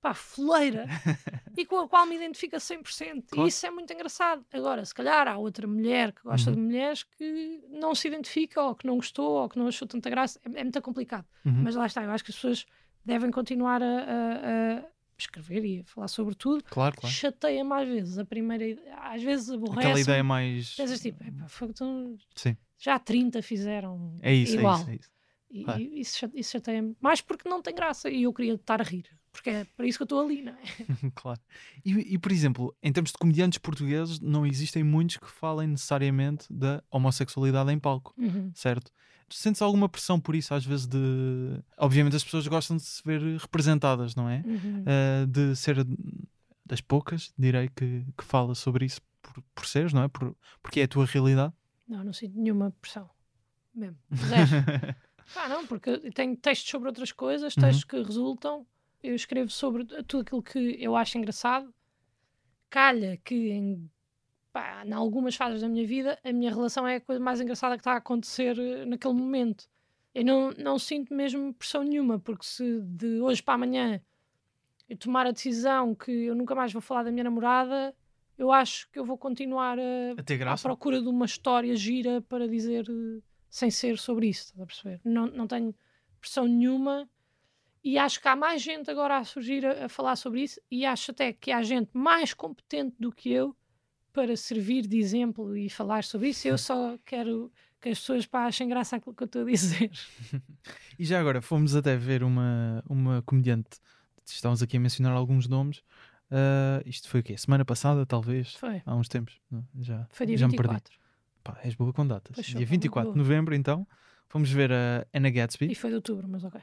pá, 0.00 0.14
foleira 0.14 0.86
e 1.56 1.66
com 1.66 1.78
a 1.80 1.88
qual 1.88 2.06
me 2.06 2.14
identifico 2.16 2.54
a 2.56 2.58
100%. 2.58 3.24
Claro. 3.30 3.46
E 3.46 3.48
isso 3.48 3.66
é 3.66 3.70
muito 3.70 3.92
engraçado. 3.92 4.44
Agora, 4.52 4.84
se 4.84 4.94
calhar 4.94 5.26
há 5.26 5.36
outra 5.36 5.66
mulher 5.66 6.12
que 6.12 6.22
gosta 6.22 6.50
Uhum. 6.50 6.56
de 6.56 6.62
mulheres 6.62 7.02
que 7.04 7.60
não 7.70 7.94
se 7.94 8.06
identifica 8.08 8.62
ou 8.62 8.74
que 8.74 8.86
não 8.86 8.96
gostou 8.96 9.42
ou 9.42 9.48
que 9.48 9.58
não 9.58 9.66
achou 9.66 9.86
tanta 9.88 10.08
graça. 10.08 10.40
É, 10.44 10.60
é 10.60 10.62
muito 10.64 10.80
complicado. 10.82 11.26
Uhum. 11.44 11.62
Mas 11.64 11.74
lá 11.74 11.86
está, 11.86 12.02
eu 12.04 12.10
acho 12.10 12.24
que 12.24 12.30
as 12.30 12.36
pessoas 12.36 12.64
devem 13.04 13.30
continuar 13.30 13.82
a, 13.82 13.86
a- 13.86 14.78
a 14.78 14.84
escrever 15.18 15.64
e 15.64 15.80
a 15.80 15.84
falar 15.84 16.06
sobre 16.08 16.34
tudo. 16.36 16.62
Claro, 16.64 16.94
claro. 16.96 17.12
Chateia 17.14 17.64
mais 17.64 17.88
vezes. 17.88 18.18
A 18.18 18.24
primeira, 18.24 18.64
às 19.00 19.20
vezes 19.22 19.50
aborrece. 19.50 19.78
Aquela 19.80 20.00
ideia 20.00 20.22
mais. 20.22 20.74
Pensas 20.76 21.00
tipo, 21.00 21.24
"Epá, 21.24 21.48
foi 21.48 21.72
tão- 21.72 22.16
Sim, 22.36 22.56
já 22.78 22.98
30 23.00 23.42
fizeram 23.42 24.14
é 24.22 24.32
isso, 24.32 24.54
igual. 24.56 24.76
é 24.76 24.80
isso. 24.82 24.90
É 24.90 24.94
isso. 24.94 25.10
E, 25.50 25.64
e 25.78 26.00
isso, 26.00 26.30
isso 26.34 26.52
chateia-me. 26.52 26.96
Mais 27.00 27.20
porque 27.20 27.48
não 27.48 27.62
tem 27.62 27.74
graça 27.74 28.10
e 28.10 28.22
eu 28.24 28.32
queria 28.32 28.54
estar 28.54 28.80
a 28.80 28.84
rir. 28.84 29.04
Porque 29.32 29.50
é 29.50 29.64
para 29.76 29.86
isso 29.86 29.98
que 29.98 30.02
eu 30.02 30.06
estou 30.06 30.20
ali, 30.24 30.42
não 30.42 30.52
é? 30.52 30.56
claro. 31.14 31.40
E, 31.84 32.14
e, 32.14 32.18
por 32.18 32.32
exemplo, 32.32 32.74
em 32.82 32.92
termos 32.92 33.12
de 33.12 33.18
comediantes 33.18 33.58
portugueses, 33.58 34.18
não 34.20 34.44
existem 34.44 34.82
muitos 34.82 35.16
que 35.16 35.30
falem 35.30 35.68
necessariamente 35.68 36.46
da 36.52 36.82
homossexualidade 36.90 37.70
em 37.72 37.78
palco, 37.78 38.12
Uhum. 38.18 38.50
certo? 38.54 38.90
Tu 39.28 39.36
sentes 39.36 39.60
alguma 39.60 39.88
pressão 39.88 40.18
por 40.18 40.34
isso, 40.34 40.54
às 40.54 40.64
vezes, 40.64 40.86
de. 40.86 40.98
Obviamente, 41.76 42.16
as 42.16 42.24
pessoas 42.24 42.46
gostam 42.46 42.78
de 42.78 42.82
se 42.82 43.02
ver 43.04 43.20
representadas, 43.38 44.14
não 44.16 44.26
é? 44.28 44.42
Uhum. 44.46 44.82
Uh, 44.82 45.26
de 45.26 45.54
ser 45.54 45.86
das 46.64 46.80
poucas, 46.80 47.32
direi, 47.38 47.68
que, 47.68 48.04
que 48.16 48.24
fala 48.24 48.54
sobre 48.54 48.86
isso 48.86 49.00
por, 49.22 49.42
por 49.54 49.66
seres, 49.66 49.92
não 49.92 50.02
é? 50.02 50.08
Por, 50.08 50.34
porque 50.62 50.80
é 50.80 50.84
a 50.84 50.88
tua 50.88 51.04
realidade. 51.04 51.52
Não, 51.86 52.02
não 52.02 52.12
sinto 52.12 52.38
nenhuma 52.38 52.70
pressão. 52.80 53.08
Mesmo. 53.74 53.96
Zero. 54.14 54.96
Pá, 55.34 55.48
não, 55.48 55.66
porque 55.66 56.10
tenho 56.12 56.36
textos 56.36 56.70
sobre 56.70 56.88
outras 56.88 57.12
coisas, 57.12 57.54
Uhum. 57.56 57.62
textos 57.62 57.84
que 57.84 57.96
resultam. 58.02 58.66
Eu 59.02 59.14
escrevo 59.14 59.50
sobre 59.50 59.84
tudo 60.04 60.22
aquilo 60.22 60.42
que 60.42 60.76
eu 60.80 60.96
acho 60.96 61.18
engraçado. 61.18 61.72
Calha 62.70 63.16
que 63.24 63.50
em, 63.50 63.90
pá, 64.52 64.84
em 64.84 64.92
algumas 64.92 65.34
fases 65.36 65.60
da 65.60 65.68
minha 65.68 65.86
vida 65.86 66.18
a 66.22 66.32
minha 66.32 66.50
relação 66.50 66.86
é 66.86 66.96
a 66.96 67.00
coisa 67.00 67.20
mais 67.22 67.40
engraçada 67.40 67.76
que 67.76 67.80
está 67.80 67.92
a 67.92 67.96
acontecer 67.96 68.58
eh, 68.58 68.84
naquele 68.84 69.14
momento. 69.14 69.68
Eu 70.14 70.24
não, 70.24 70.50
não 70.52 70.78
sinto 70.78 71.14
mesmo 71.14 71.54
pressão 71.54 71.82
nenhuma, 71.84 72.18
porque 72.18 72.44
se 72.44 72.80
de 72.82 73.20
hoje 73.20 73.42
para 73.42 73.54
amanhã 73.54 74.02
eu 74.88 74.96
tomar 74.96 75.26
a 75.26 75.30
decisão 75.30 75.94
que 75.94 76.10
eu 76.10 76.34
nunca 76.34 76.54
mais 76.54 76.72
vou 76.72 76.82
falar 76.82 77.04
da 77.04 77.10
minha 77.12 77.24
namorada, 77.24 77.94
eu 78.36 78.50
acho 78.50 78.90
que 78.90 78.98
eu 78.98 79.04
vou 79.04 79.16
continuar 79.16 79.78
a, 79.78 79.82
a 80.16 80.52
à 80.52 80.56
procura 80.68 81.00
de 81.00 81.08
uma 81.08 81.26
história 81.26 81.74
gira 81.76 82.20
para 82.22 82.48
dizer 82.48 82.86
eh, 82.88 83.20
sem 83.50 83.70
ser 83.70 83.98
sobre 83.98 84.28
isso, 84.28 84.44
estás 84.46 84.60
a 84.60 84.66
perceber? 84.66 85.00
Não, 85.04 85.26
não 85.26 85.46
tenho 85.46 85.74
pressão 86.20 86.46
nenhuma 86.46 87.08
e 87.82 87.96
acho 87.96 88.20
que 88.20 88.28
há 88.28 88.36
mais 88.36 88.60
gente 88.60 88.90
agora 88.90 89.18
a 89.18 89.24
surgir 89.24 89.64
a, 89.64 89.86
a 89.86 89.88
falar 89.88 90.16
sobre 90.16 90.42
isso 90.42 90.60
e 90.70 90.84
acho 90.84 91.10
até 91.10 91.32
que 91.32 91.50
há 91.50 91.62
gente 91.62 91.90
mais 91.92 92.34
competente 92.34 92.96
do 92.98 93.12
que 93.12 93.30
eu 93.30 93.56
para 94.12 94.36
servir 94.36 94.86
de 94.86 94.98
exemplo 94.98 95.56
e 95.56 95.70
falar 95.70 96.02
sobre 96.02 96.30
isso. 96.30 96.48
Eu 96.48 96.58
só 96.58 96.98
quero 97.04 97.52
que 97.80 97.88
as 97.90 98.00
pessoas 98.00 98.26
pá, 98.26 98.46
achem 98.46 98.68
graça 98.68 98.96
àquilo 98.96 99.14
que 99.14 99.22
eu 99.22 99.26
estou 99.26 99.42
a 99.42 99.44
dizer. 99.44 99.90
E 100.98 101.04
já 101.04 101.20
agora, 101.20 101.40
fomos 101.40 101.76
até 101.76 101.96
ver 101.96 102.24
uma, 102.24 102.82
uma 102.88 103.22
comediante, 103.22 103.78
estamos 104.26 104.60
aqui 104.64 104.76
a 104.76 104.80
mencionar 104.80 105.12
alguns 105.12 105.46
nomes. 105.46 105.80
ah, 106.28 106.82
isto 106.84 107.08
foi 107.08 107.20
o 107.20 107.22
quê? 107.22 107.36
Semana 107.38 107.64
passada, 107.64 108.04
talvez? 108.04 108.54
Foi, 108.54 108.82
Há 108.84 108.96
uns 108.96 109.06
tempos. 109.06 109.40
Não, 109.48 109.64
já 109.78 110.08
foi 110.10 110.26
dia 110.26 110.36
já 110.36 110.48
me 110.48 110.56
perdi. 110.56 110.82
24 111.38 111.42
Pá, 111.42 111.58
és 111.64 111.74
boa 111.74 111.92
com 111.92 112.06
datas. 112.06 112.34
Pois 112.34 112.46
Dia 112.46 112.66
pá, 112.66 112.70
24 112.70 113.12
de 113.12 113.16
muito 113.16 113.26
boa. 113.26 113.36
novembro, 113.36 113.54
então, 113.54 113.86
fomos 114.28 114.50
ver 114.50 114.72
a 114.72 115.06
Anna 115.12 115.30
Gatsby. 115.30 115.70
e 115.70 115.74
foi 115.74 115.90
de 115.90 115.96
outubro, 115.96 116.28
mas 116.28 116.44
ok. 116.44 116.60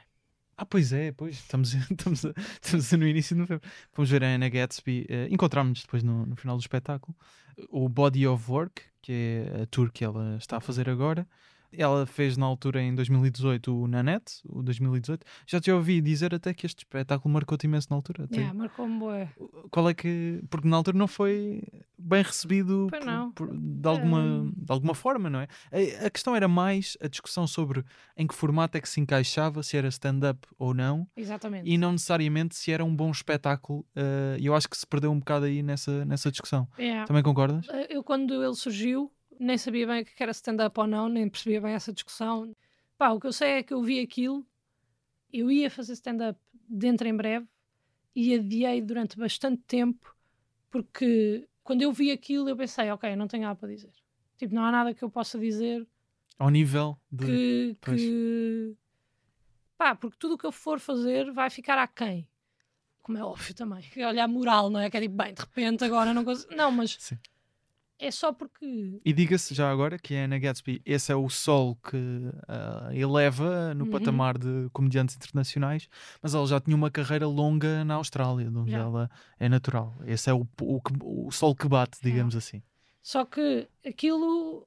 Ah, 0.58 0.64
pois 0.64 0.92
é, 0.92 1.12
pois, 1.12 1.34
estamos, 1.36 1.74
estamos, 1.90 2.24
estamos 2.62 2.92
no 2.92 3.06
início 3.06 3.34
de 3.36 3.40
novembro. 3.42 3.68
Fomos 3.92 4.10
ver 4.10 4.24
a 4.24 4.34
Anna 4.34 4.48
Gatsby, 4.48 5.06
eh, 5.08 5.28
encontramos-nos 5.30 5.82
depois 5.82 6.02
no, 6.02 6.24
no 6.24 6.34
final 6.36 6.56
do 6.56 6.60
espetáculo, 6.60 7.14
o 7.68 7.88
Body 7.88 8.26
of 8.26 8.50
Work, 8.50 8.82
que 9.02 9.12
é 9.12 9.62
a 9.62 9.66
tour 9.66 9.90
que 9.92 10.04
ela 10.04 10.36
está 10.38 10.56
a 10.56 10.60
fazer 10.60 10.88
agora. 10.88 11.28
Ela 11.72 12.06
fez 12.06 12.36
na 12.36 12.46
altura, 12.46 12.80
em 12.82 12.94
2018, 12.94 13.74
o 13.74 13.86
Nanette, 13.86 14.40
o 14.48 14.62
2018. 14.62 15.24
Já 15.46 15.60
te 15.60 15.70
ouvi 15.70 16.00
dizer 16.00 16.34
até 16.34 16.52
que 16.54 16.66
este 16.66 16.78
espetáculo 16.80 17.32
marcou-te 17.32 17.64
imenso 17.64 17.88
na 17.90 17.96
altura. 17.96 18.28
Yeah, 18.32 18.54
marcou-me 18.54 18.98
bué. 18.98 19.28
Qual 19.70 19.88
é 19.88 19.94
que... 19.94 20.42
Porque 20.50 20.68
na 20.68 20.76
altura 20.76 20.96
não 20.96 21.06
foi 21.08 21.62
bem 21.98 22.22
recebido 22.22 22.88
por- 23.34 23.46
por- 23.48 23.56
de, 23.56 23.88
alguma, 23.88 24.20
Hum. 24.20 24.52
de 24.56 24.72
alguma 24.72 24.94
forma, 24.94 25.28
não 25.30 25.40
é? 25.40 25.48
A, 25.72 26.06
a 26.06 26.10
questão 26.10 26.34
era 26.36 26.46
mais 26.48 26.96
a 27.00 27.08
discussão 27.08 27.46
sobre 27.46 27.84
em 28.16 28.26
que 28.26 28.34
formato 28.34 28.76
é 28.76 28.80
que 28.80 28.88
se 28.88 29.00
encaixava, 29.00 29.62
se 29.62 29.76
era 29.76 29.88
stand-up 29.88 30.46
ou 30.58 30.72
não, 30.74 31.06
Exatamente. 31.16 31.68
e 31.68 31.76
não 31.78 31.92
necessariamente 31.92 32.54
se 32.54 32.70
era 32.72 32.84
um 32.84 32.94
bom 32.94 33.10
espetáculo. 33.10 33.84
eh, 33.94 34.36
E 34.38 34.46
eu 34.46 34.54
acho 34.54 34.68
que 34.68 34.76
se 34.76 34.86
perdeu 34.86 35.10
um 35.10 35.18
bocado 35.18 35.46
aí 35.46 35.62
nessa, 35.62 36.04
nessa 36.04 36.30
discussão. 36.30 36.68
Yeah. 36.78 37.06
Também 37.06 37.22
concordas? 37.22 37.66
Eh, 37.70 37.86
Eu, 37.96 38.02
quando 38.04 38.42
ele 38.42 38.54
surgiu, 38.54 39.10
nem 39.38 39.58
sabia 39.58 39.86
bem 39.86 40.02
o 40.02 40.04
que 40.04 40.22
era 40.22 40.32
stand-up 40.32 40.78
ou 40.78 40.86
não, 40.86 41.08
nem 41.08 41.28
percebia 41.28 41.60
bem 41.60 41.74
essa 41.74 41.92
discussão. 41.92 42.54
Pá, 42.98 43.10
o 43.10 43.20
que 43.20 43.26
eu 43.26 43.32
sei 43.32 43.50
é 43.58 43.62
que 43.62 43.74
eu 43.74 43.82
vi 43.82 44.00
aquilo, 44.00 44.46
eu 45.32 45.50
ia 45.50 45.70
fazer 45.70 45.92
stand-up 45.92 46.38
dentro 46.68 47.06
em 47.06 47.14
breve 47.14 47.46
e 48.14 48.34
adiei 48.34 48.80
durante 48.80 49.18
bastante 49.18 49.62
tempo, 49.66 50.16
porque 50.70 51.46
quando 51.62 51.82
eu 51.82 51.92
vi 51.92 52.10
aquilo, 52.10 52.48
eu 52.48 52.56
pensei, 52.56 52.90
ok, 52.90 53.14
não 53.16 53.28
tenho 53.28 53.42
nada 53.42 53.56
para 53.56 53.68
dizer. 53.68 53.92
Tipo, 54.36 54.54
não 54.54 54.64
há 54.64 54.70
nada 54.70 54.94
que 54.94 55.02
eu 55.02 55.10
possa 55.10 55.38
dizer 55.38 55.86
Ao 56.38 56.50
nível 56.50 56.98
de. 57.10 57.26
que. 57.26 57.76
pois. 57.80 58.00
que... 58.00 58.76
Pá, 59.76 59.94
porque 59.94 60.16
tudo 60.18 60.34
o 60.34 60.38
que 60.38 60.46
eu 60.46 60.52
for 60.52 60.80
fazer 60.80 61.30
vai 61.32 61.50
ficar 61.50 61.76
aquém. 61.78 62.26
Como 63.02 63.18
é 63.18 63.22
óbvio 63.22 63.54
também. 63.54 63.84
Olha 64.04 64.24
a 64.24 64.28
moral, 64.28 64.70
não 64.70 64.80
é? 64.80 64.90
Que 64.90 64.96
é 64.96 65.00
tipo, 65.02 65.14
bem, 65.14 65.34
de 65.34 65.40
repente 65.40 65.84
agora 65.84 66.14
não 66.14 66.24
consigo. 66.24 66.54
Não, 66.54 66.70
mas 66.70 66.96
Sim. 66.98 67.18
É 67.98 68.10
só 68.10 68.32
porque. 68.32 69.00
E 69.04 69.12
diga-se 69.12 69.54
já 69.54 69.70
agora 69.70 69.98
que 69.98 70.14
a 70.14 70.24
Anna 70.24 70.38
Gatsby, 70.38 70.82
esse 70.84 71.10
é 71.10 71.16
o 71.16 71.28
sol 71.28 71.76
que 71.76 71.96
ah, 72.48 72.90
eleva 72.92 73.72
no 73.74 73.84
Uhum. 73.84 73.90
patamar 73.90 74.36
de 74.38 74.68
comediantes 74.72 75.16
internacionais, 75.16 75.88
mas 76.22 76.34
ela 76.34 76.46
já 76.46 76.60
tinha 76.60 76.76
uma 76.76 76.90
carreira 76.90 77.26
longa 77.26 77.84
na 77.84 77.94
Austrália, 77.94 78.50
de 78.50 78.56
onde 78.56 78.70
Já. 78.72 78.78
ela 78.78 79.10
é 79.38 79.48
natural. 79.48 79.94
Esse 80.06 80.28
é 80.30 80.34
o, 80.34 80.46
o, 80.60 80.80
o 81.26 81.30
sol 81.32 81.54
que 81.54 81.66
bate, 81.68 81.98
digamos 82.02 82.36
assim. 82.36 82.62
Só 83.02 83.24
que 83.24 83.68
aquilo 83.86 84.66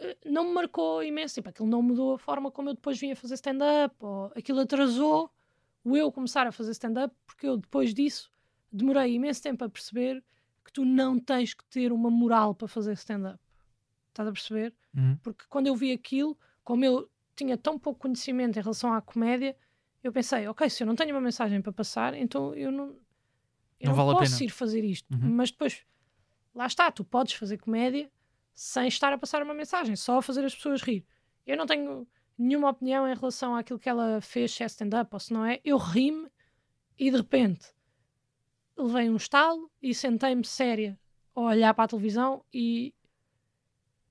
eh, 0.00 0.16
não 0.24 0.44
me 0.48 0.54
marcou 0.54 1.02
imenso. 1.02 1.34
Tipo, 1.34 1.50
aquilo 1.50 1.68
não 1.68 1.82
mudou 1.82 2.14
a 2.14 2.18
forma 2.18 2.50
como 2.50 2.70
eu 2.70 2.74
depois 2.74 2.98
vinha 2.98 3.14
fazer 3.14 3.34
stand-up. 3.34 3.94
Ou 4.00 4.32
aquilo 4.34 4.60
atrasou 4.60 5.30
o 5.84 5.96
eu 5.96 6.10
começar 6.10 6.46
a 6.46 6.52
fazer 6.52 6.72
stand-up, 6.72 7.14
porque 7.26 7.46
eu 7.46 7.56
depois 7.56 7.92
disso 7.94 8.30
demorei 8.72 9.14
imenso 9.14 9.42
tempo 9.42 9.64
a 9.64 9.68
perceber 9.68 10.22
que 10.68 10.72
tu 10.74 10.84
não 10.84 11.18
tens 11.18 11.54
que 11.54 11.64
ter 11.64 11.92
uma 11.92 12.10
moral 12.10 12.54
para 12.54 12.68
fazer 12.68 12.92
stand-up. 12.92 13.40
Estás 14.10 14.28
a 14.28 14.32
perceber? 14.32 14.74
Uhum. 14.94 15.16
Porque 15.22 15.46
quando 15.48 15.66
eu 15.66 15.74
vi 15.74 15.92
aquilo, 15.92 16.38
como 16.62 16.84
eu 16.84 17.10
tinha 17.34 17.56
tão 17.56 17.78
pouco 17.78 18.00
conhecimento 18.00 18.58
em 18.58 18.62
relação 18.62 18.92
à 18.92 19.00
comédia, 19.00 19.56
eu 20.04 20.12
pensei, 20.12 20.46
ok, 20.46 20.68
se 20.68 20.82
eu 20.82 20.86
não 20.86 20.94
tenho 20.94 21.14
uma 21.14 21.22
mensagem 21.22 21.62
para 21.62 21.72
passar, 21.72 22.12
então 22.12 22.54
eu 22.54 22.70
não, 22.70 22.88
eu 23.80 23.88
Não 23.88 23.88
não, 23.88 23.94
vale 23.94 24.10
a 24.10 24.18
posso 24.18 24.44
ir 24.44 24.50
fazer 24.50 24.84
isto. 24.84 25.10
Uhum. 25.10 25.36
Mas 25.36 25.50
depois, 25.50 25.86
lá 26.54 26.66
está, 26.66 26.92
tu 26.92 27.02
podes 27.02 27.32
fazer 27.32 27.56
comédia 27.56 28.10
sem 28.52 28.88
estar 28.88 29.10
a 29.10 29.16
passar 29.16 29.42
uma 29.42 29.54
mensagem, 29.54 29.96
só 29.96 30.18
a 30.18 30.22
fazer 30.22 30.44
as 30.44 30.54
pessoas 30.54 30.82
rir. 30.82 31.02
Eu 31.46 31.56
não 31.56 31.64
tenho 31.64 32.06
nenhuma 32.36 32.68
opinião 32.68 33.08
em 33.08 33.14
relação 33.14 33.56
àquilo 33.56 33.78
que 33.78 33.88
ela 33.88 34.20
fez, 34.20 34.52
se 34.52 34.62
é 34.62 34.66
stand-up 34.66 35.08
ou 35.14 35.18
se 35.18 35.32
não 35.32 35.46
é. 35.46 35.60
Eu 35.64 35.78
ri-me 35.78 36.28
e 36.98 37.10
de 37.10 37.16
repente 37.16 37.72
levei 38.78 39.10
um 39.10 39.16
estalo 39.16 39.70
e 39.82 39.94
sentei-me 39.94 40.44
séria 40.44 40.98
a 41.34 41.40
olhar 41.40 41.74
para 41.74 41.84
a 41.84 41.88
televisão 41.88 42.44
e, 42.52 42.94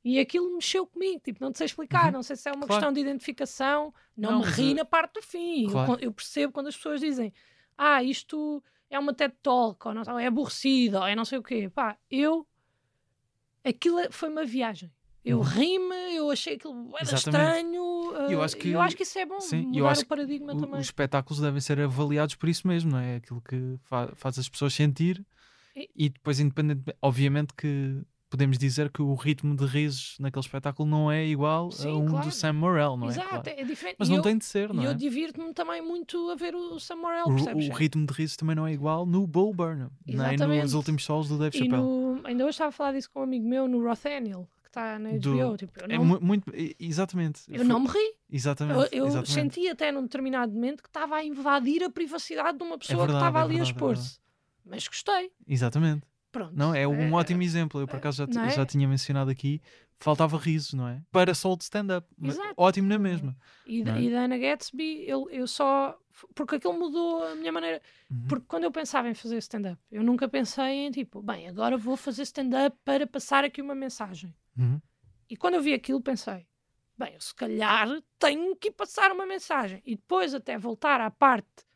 e 0.03 0.19
aquilo 0.19 0.53
mexeu 0.55 0.85
comigo. 0.87 1.19
Tipo, 1.23 1.43
não 1.43 1.51
te 1.51 1.57
sei 1.57 1.65
explicar, 1.65 2.05
Uhum. 2.07 2.11
não 2.13 2.23
sei 2.23 2.35
se 2.35 2.47
é 2.49 2.51
uma 2.51 2.65
Claro. 2.65 2.73
questão 2.81 2.93
de 2.93 2.99
identificação. 3.01 3.93
Não, 4.15 4.31
Não, 4.31 4.39
me 4.39 4.45
ri 4.45 4.71
uh, 4.71 4.75
na 4.75 4.85
parte 4.85 5.13
do 5.15 5.21
fim. 5.21 5.65
Eu 5.65 5.71
claro. 5.71 5.91
con- 5.93 5.97
Eu, 6.01 6.11
percebo 6.13 6.53
quando 6.53 6.67
as 6.67 6.75
pessoas 6.75 6.99
dizem 7.01 7.33
ah, 7.77 8.01
isto 8.03 8.63
é 8.89 8.97
uma 8.97 9.13
TED 9.13 9.35
Talk, 9.43 9.87
ou, 9.87 9.93
não, 9.93 10.01
ou 10.07 10.17
é 10.19 10.25
aborrecido, 10.27 10.97
ou 10.97 11.05
é 11.05 11.15
não 11.15 11.25
sei 11.25 11.37
o 11.37 11.43
quê. 11.43 11.69
Pá, 11.69 11.97
eu. 12.09 12.47
Aquilo 13.63 13.99
é- 13.99 14.09
foi 14.09 14.29
uma 14.29 14.45
viagem. 14.45 14.91
Eu 15.29 15.37
Uhum. 15.39 15.43
ri-me, 15.43 16.15
eu 16.15 16.31
achei 16.31 16.55
aquilo 16.55 16.93
Exatamente. 17.01 17.15
estranho. 17.17 18.29
E 18.29 18.33
eu 18.33 18.39
uh, 18.39 18.43
acho 18.43 18.55
que- 18.57 18.69
eu 18.69 18.81
acho 18.81 18.95
que 18.95 19.03
isso 19.03 19.19
é 19.19 19.25
bom, 19.25 19.39
sim, 19.39 19.57
eu 19.57 19.63
mudar 19.79 19.89
acho 19.91 20.01
o 20.03 20.07
paradigma 20.07 20.53
O- 20.53 20.57
também. 20.57 20.79
os 20.79 20.85
espetáculos 20.85 21.39
devem 21.41 21.59
ser 21.59 21.79
avaliados 21.79 22.35
por 22.35 22.47
isso 22.49 22.67
mesmo, 22.67 22.91
não 22.91 22.99
é? 22.99 23.15
Aquilo 23.17 23.41
que 23.41 23.77
fa- 23.83 24.11
faz 24.15 24.39
as 24.39 24.47
pessoas 24.49 24.73
sentir 24.73 25.25
E- 25.75 25.89
e 25.95 26.09
depois, 26.09 26.39
independente, 26.39 26.83
obviamente 27.01 27.53
que 27.53 28.01
podemos 28.29 28.57
dizer 28.57 28.91
que 28.91 29.01
o 29.01 29.13
ritmo 29.15 29.55
de 29.55 29.63
risos 29.65 30.17
naquele 30.19 30.43
espetáculo 30.43 30.89
não 30.89 31.09
é 31.09 31.25
igual 31.25 31.67
a 31.69 31.71
Sim, 31.71 31.93
um 31.93 32.07
claro. 32.07 32.25
do 32.25 32.31
Sam 32.33 32.53
Morrell, 32.53 32.97
não 32.97 33.07
é? 33.07 33.11
Exato, 33.11 33.49
é 33.49 33.63
diferente. 33.63 33.95
Mas 33.99 34.07
E 34.09 34.11
não 34.11 34.17
eu, 34.17 34.23
tem 34.23 34.37
de 34.37 34.43
ser, 34.43 34.73
não 34.73 34.83
E 34.83 34.85
é? 34.85 34.89
eu 34.89 34.93
divirto-me 34.93 35.53
também 35.53 35.81
muito 35.81 36.29
a 36.29 36.35
ver 36.35 36.53
o 36.55 36.77
Sam 36.79 36.97
Morrell, 36.97 37.27
O, 37.27 37.35
percebes? 37.35 37.69
o 37.69 37.71
ritmo 37.71 38.05
de 38.05 38.13
risos 38.13 38.35
também 38.35 38.53
não 38.55 38.67
é 38.67 38.73
igual 38.73 39.05
no 39.05 39.25
Bull 39.25 39.53
Burnham, 39.53 39.89
nem 40.05 40.35
nos 40.35 40.73
últimos 40.73 41.05
solos 41.05 41.29
do 41.29 41.37
Dave 41.37 41.55
E 41.55 41.59
Chappelle. 41.59 41.81
no, 41.81 42.19
ainda 42.25 42.43
hoje 42.43 42.51
estava 42.51 42.69
a 42.69 42.71
falar 42.73 42.91
disso 42.93 43.09
com 43.09 43.21
um 43.21 43.23
amigo 43.23 43.47
meu 43.47 43.65
no 43.67 43.81
Rothaniel, 43.87 44.45
que 44.67 44.71
está 44.71 44.99
na 44.99 45.11
Do- 45.17 45.35
HBO. 45.37 45.57
Tipo, 45.57 45.79
eu 45.79 45.85
É 45.89 45.97
não, 45.97 46.05
mu- 46.05 46.19
muito, 46.21 46.51
exatamente. 46.79 47.41
eu 47.49 47.63
não 47.65 47.79
me 47.79 47.87
ri. 47.87 48.13
Exatamente. 48.29 48.77
Eu, 48.77 48.99
eu 48.99 49.07
exatamente. 49.07 49.31
senti 49.33 49.67
até 49.69 49.91
num 49.91 50.03
determinado 50.03 50.51
momento 50.53 50.83
que 50.83 50.89
estava 50.89 51.15
a 51.15 51.23
invadir 51.23 51.83
a 51.83 51.89
privacidade 51.89 52.57
de 52.57 52.63
uma 52.63 52.77
pessoa 52.77 53.05
que 53.05 53.11
verdade, 53.13 53.17
estava 53.25 53.39
é 53.39 53.41
ali 53.43 53.53
verdade, 53.55 53.69
a 53.69 53.73
é 53.73 53.75
expor-se. 53.75 54.19
Mas 54.65 54.87
gostei. 54.87 55.31
Exatamente. 55.47 56.03
Pronto. 56.31 56.53
Não, 56.55 56.75
é 56.75 56.85
um 56.87 57.01
É- 57.01 57.11
ótimo 57.11 57.41
exemplo. 57.41 57.79
Eu 57.81 57.87
por 57.87 57.95
acaso 57.95 58.27
já, 58.31 58.45
é? 58.45 58.49
já 58.49 58.65
tinha 58.65 58.87
mencionado 58.87 59.31
aqui. 59.31 59.61
Faltava 59.99 60.37
risos, 60.37 60.73
não 60.73 60.87
é? 60.87 61.01
Para 61.11 61.33
sol 61.33 61.55
de 61.57 61.63
stand-up. 61.63 62.07
Ótimo 62.55 62.87
na 62.87 62.99
mesma. 62.99 63.35
E, 63.65 63.81
é? 63.81 64.01
e 64.01 64.11
da 64.11 64.25
Anna 64.25 64.37
Gatsby, 64.37 65.03
eu, 65.07 65.27
eu 65.31 65.47
só. 65.47 65.97
Porque 66.33 66.55
aquilo 66.55 66.73
mudou 66.73 67.23
a 67.23 67.35
minha 67.35 67.51
maneira. 67.51 67.81
Uhum. 68.09 68.25
Porque 68.27 68.45
quando 68.47 68.63
eu 68.65 68.71
pensava 68.71 69.09
em 69.09 69.13
fazer 69.13 69.37
stand-up, 69.37 69.79
eu 69.91 70.03
nunca 70.03 70.27
pensei 70.27 70.85
em 70.87 70.91
tipo, 70.91 71.21
bem, 71.21 71.47
agora 71.47 71.77
vou 71.77 71.95
fazer 71.97 72.23
stand-up 72.23 72.77
para 72.83 73.05
passar 73.07 73.43
aqui 73.43 73.61
uma 73.61 73.75
mensagem. 73.75 74.35
Uhum. 74.57 74.79
E 75.29 75.35
quando 75.35 75.55
eu 75.55 75.61
vi 75.61 75.73
aquilo, 75.73 76.01
pensei, 76.01 76.47
bem, 76.97 77.13
eu 77.13 77.21
se 77.21 77.35
calhar 77.35 77.87
tenho 78.17 78.55
que 78.55 78.71
passar 78.71 79.11
uma 79.11 79.25
mensagem. 79.25 79.81
E 79.85 79.95
depois 79.95 80.33
até 80.33 80.57
voltar 80.57 81.01
à 81.01 81.11
parte. 81.11 81.67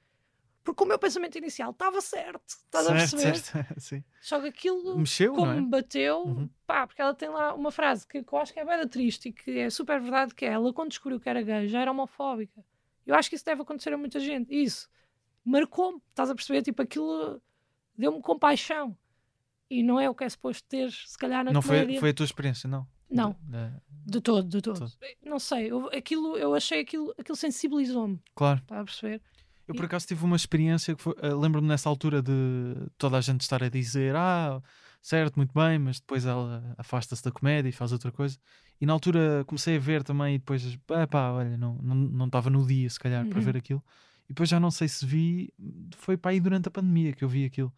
Porque 0.64 0.84
o 0.84 0.86
meu 0.86 1.00
pensamento 1.00 1.36
inicial 1.39 1.72
estava 1.72 2.00
certo. 2.02 2.44
Estás 2.48 2.86
a 2.86 2.89
Certo, 2.96 3.12
perceber? 3.18 3.38
certo. 3.39 3.80
Sim. 3.82 4.04
Só 4.22 4.39
que 4.39 4.48
aquilo, 4.48 4.96
Mexeu, 5.00 5.34
como 5.34 5.48
não 5.48 5.54
é? 5.54 5.62
me 5.62 5.68
bateu, 5.68 6.20
Uhum. 6.24 6.48
pá, 6.68 6.86
porque 6.86 7.02
ela 7.02 7.16
tem 7.16 7.30
lá 7.30 7.54
uma 7.56 7.72
frase 7.72 8.08
que, 8.08 8.22
que 8.24 8.32
eu 8.32 8.38
acho 8.38 8.54
que 8.54 8.60
é 8.60 8.66
bem 8.66 8.88
triste 8.88 9.30
e 9.30 9.34
que 9.34 9.58
é 9.58 9.70
super 9.72 10.00
verdade, 10.00 10.36
que 10.36 10.46
é 10.46 10.50
ela 10.50 10.72
quando 10.72 10.89
descobriu 10.89 11.20
que 11.20 11.28
era 11.28 11.42
gay 11.42 11.68
já 11.68 11.82
era 11.82 11.89
homofóbica. 11.92 12.64
Eu 13.12 13.18
acho 13.18 13.30
que 13.30 13.36
isso 13.36 13.45
deve 13.45 13.62
acontecer 13.62 13.93
a 13.93 13.97
muita 13.97 14.20
gente. 14.20 14.53
Isso 14.53 14.88
marcou-me, 15.43 15.99
estás 16.09 16.30
a 16.30 16.36
perceber? 16.36 16.62
Tipo, 16.62 16.82
aquilo 16.82 17.41
deu-me 17.97 18.22
compaixão. 18.22 18.95
E 19.70 19.82
não 19.84 19.99
é 19.99 20.09
o 20.09 20.16
que 20.16 20.24
é 20.24 20.30
suposto 20.30 20.68
ter, 20.68 20.91
se 20.91 21.18
calhar, 21.18 21.43
na 21.45 21.51
Não 21.53 21.62
foi, 21.62 21.97
foi 21.97 22.09
a 22.09 22.14
tua 22.14 22.26
experiência, 22.26 22.68
não? 22.70 22.86
Não, 23.09 23.36
Da- 23.43 23.74
de 24.05 24.22
todo, 24.22 24.47
de 24.47 24.62
todo. 24.62 24.80
todo. 24.80 24.91
Não 25.24 25.39
sei, 25.39 25.72
eu, 25.72 25.88
aquilo, 25.88 26.38
eu 26.38 26.53
achei 26.55 26.80
aquilo, 26.82 27.14
aquilo 27.18 27.36
sensibilizou-me, 27.36 28.20
Claro. 28.36 28.59
está 28.59 28.80
a 28.80 28.84
perceber? 28.86 29.22
Eu 29.68 29.76
por 29.76 29.86
acaso 29.86 30.07
tive 30.07 30.24
uma 30.26 30.36
experiência 30.36 30.95
que 30.95 31.01
foi, 31.01 31.14
eh, 31.22 31.34
lembro-me 31.34 31.68
nessa 31.68 31.88
altura 31.89 32.22
de 32.22 32.32
toda 32.97 33.18
a 33.18 33.22
gente 33.22 33.41
estar 33.41 33.62
a 33.64 33.70
dizer 33.70 34.16
ah, 34.16 34.62
certo, 35.02 35.36
muito 35.38 35.54
bem, 35.54 35.80
mas 35.80 35.99
depois 35.99 36.26
ela 36.26 36.74
afasta-se 36.78 37.24
da 37.24 37.32
comédia 37.32 37.70
e 37.70 37.72
faz 37.72 37.91
outra 37.91 38.12
coisa. 38.12 38.38
E 38.80 38.86
na 38.86 38.93
altura 38.93 39.43
comecei 39.45 39.78
a 39.78 39.80
ver 39.80 40.04
também 40.04 40.36
e 40.36 40.38
depois, 40.39 40.76
pá, 40.88 41.06
pá 41.08 41.32
olha, 41.32 41.58
não 41.58 42.26
estava 42.26 42.49
não, 42.49 42.60
não 42.60 42.62
no 42.62 42.68
dia 42.68 42.89
se 42.89 42.99
calhar 42.99 43.26
para 43.28 43.39
Uhum. 43.39 43.45
ver 43.45 43.58
aquilo. 43.58 43.84
E 44.26 44.30
depois 44.30 44.49
já 44.49 44.60
não 44.60 44.72
sei 44.72 44.88
se 44.88 45.06
vi, 45.06 45.54
foi 45.95 46.18
para 46.18 46.32
aí 46.32 46.39
durante 46.39 46.68
a 46.68 46.72
pandemia 46.72 47.14
que 47.14 47.24
eu 47.24 47.30
vi 47.30 47.45
aquilo. 47.45 47.74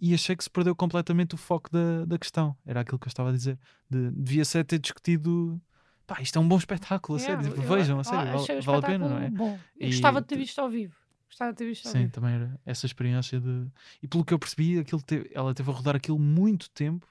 E 0.00 0.14
achei 0.14 0.36
que 0.36 0.44
se 0.44 0.50
perdeu 0.50 0.76
completamente 0.76 1.34
o 1.34 1.38
foco 1.38 1.68
da, 1.70 2.04
da 2.04 2.18
questão. 2.18 2.56
Era 2.64 2.80
aquilo 2.80 2.98
que 2.98 3.06
eu 3.06 3.10
estava 3.10 3.30
a 3.30 3.32
dizer. 3.32 3.58
De, 3.90 4.10
devia 4.12 4.44
ser 4.44 4.64
ter 4.64 4.78
discutido, 4.78 5.60
pá, 6.06 6.20
isto 6.22 6.38
é 6.38 6.40
um 6.40 6.48
bom 6.48 6.56
espetáculo, 6.56 7.18
a 7.18 7.20
Yeah, 7.20 7.42
sério. 7.42 7.56
eu- 7.56 7.68
Vejam, 7.68 7.98
a 7.98 8.04
sério, 8.04 8.32
vale, 8.32 8.62
vale 8.62 8.78
a 8.78 8.82
pena, 8.82 9.08
não 9.08 9.18
é? 9.18 9.30
Bom. 9.30 9.58
Eu 9.78 9.88
E 9.88 9.90
gostava 9.90 10.20
de 10.20 10.26
ter 10.28 10.36
visto 10.36 10.58
ao 10.60 10.70
vivo. 10.70 10.94
Gostava 11.28 11.52
de 11.52 11.58
ter 11.58 11.66
visto 11.66 11.88
Sim, 11.88 12.08
também 12.08 12.34
era 12.34 12.58
essa 12.64 12.86
experiência 12.86 13.38
de. 13.38 13.66
E 14.02 14.08
pelo 14.08 14.24
que 14.24 14.32
eu 14.32 14.38
percebi, 14.38 14.78
aquilo 14.78 15.02
teve- 15.02 15.30
ela 15.34 15.54
teve 15.54 15.70
a 15.70 15.74
rodar 15.74 15.94
aquilo 15.94 16.18
muito 16.18 16.70
tempo 16.70 17.06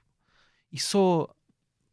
e 0.72 0.78
só, 0.78 1.28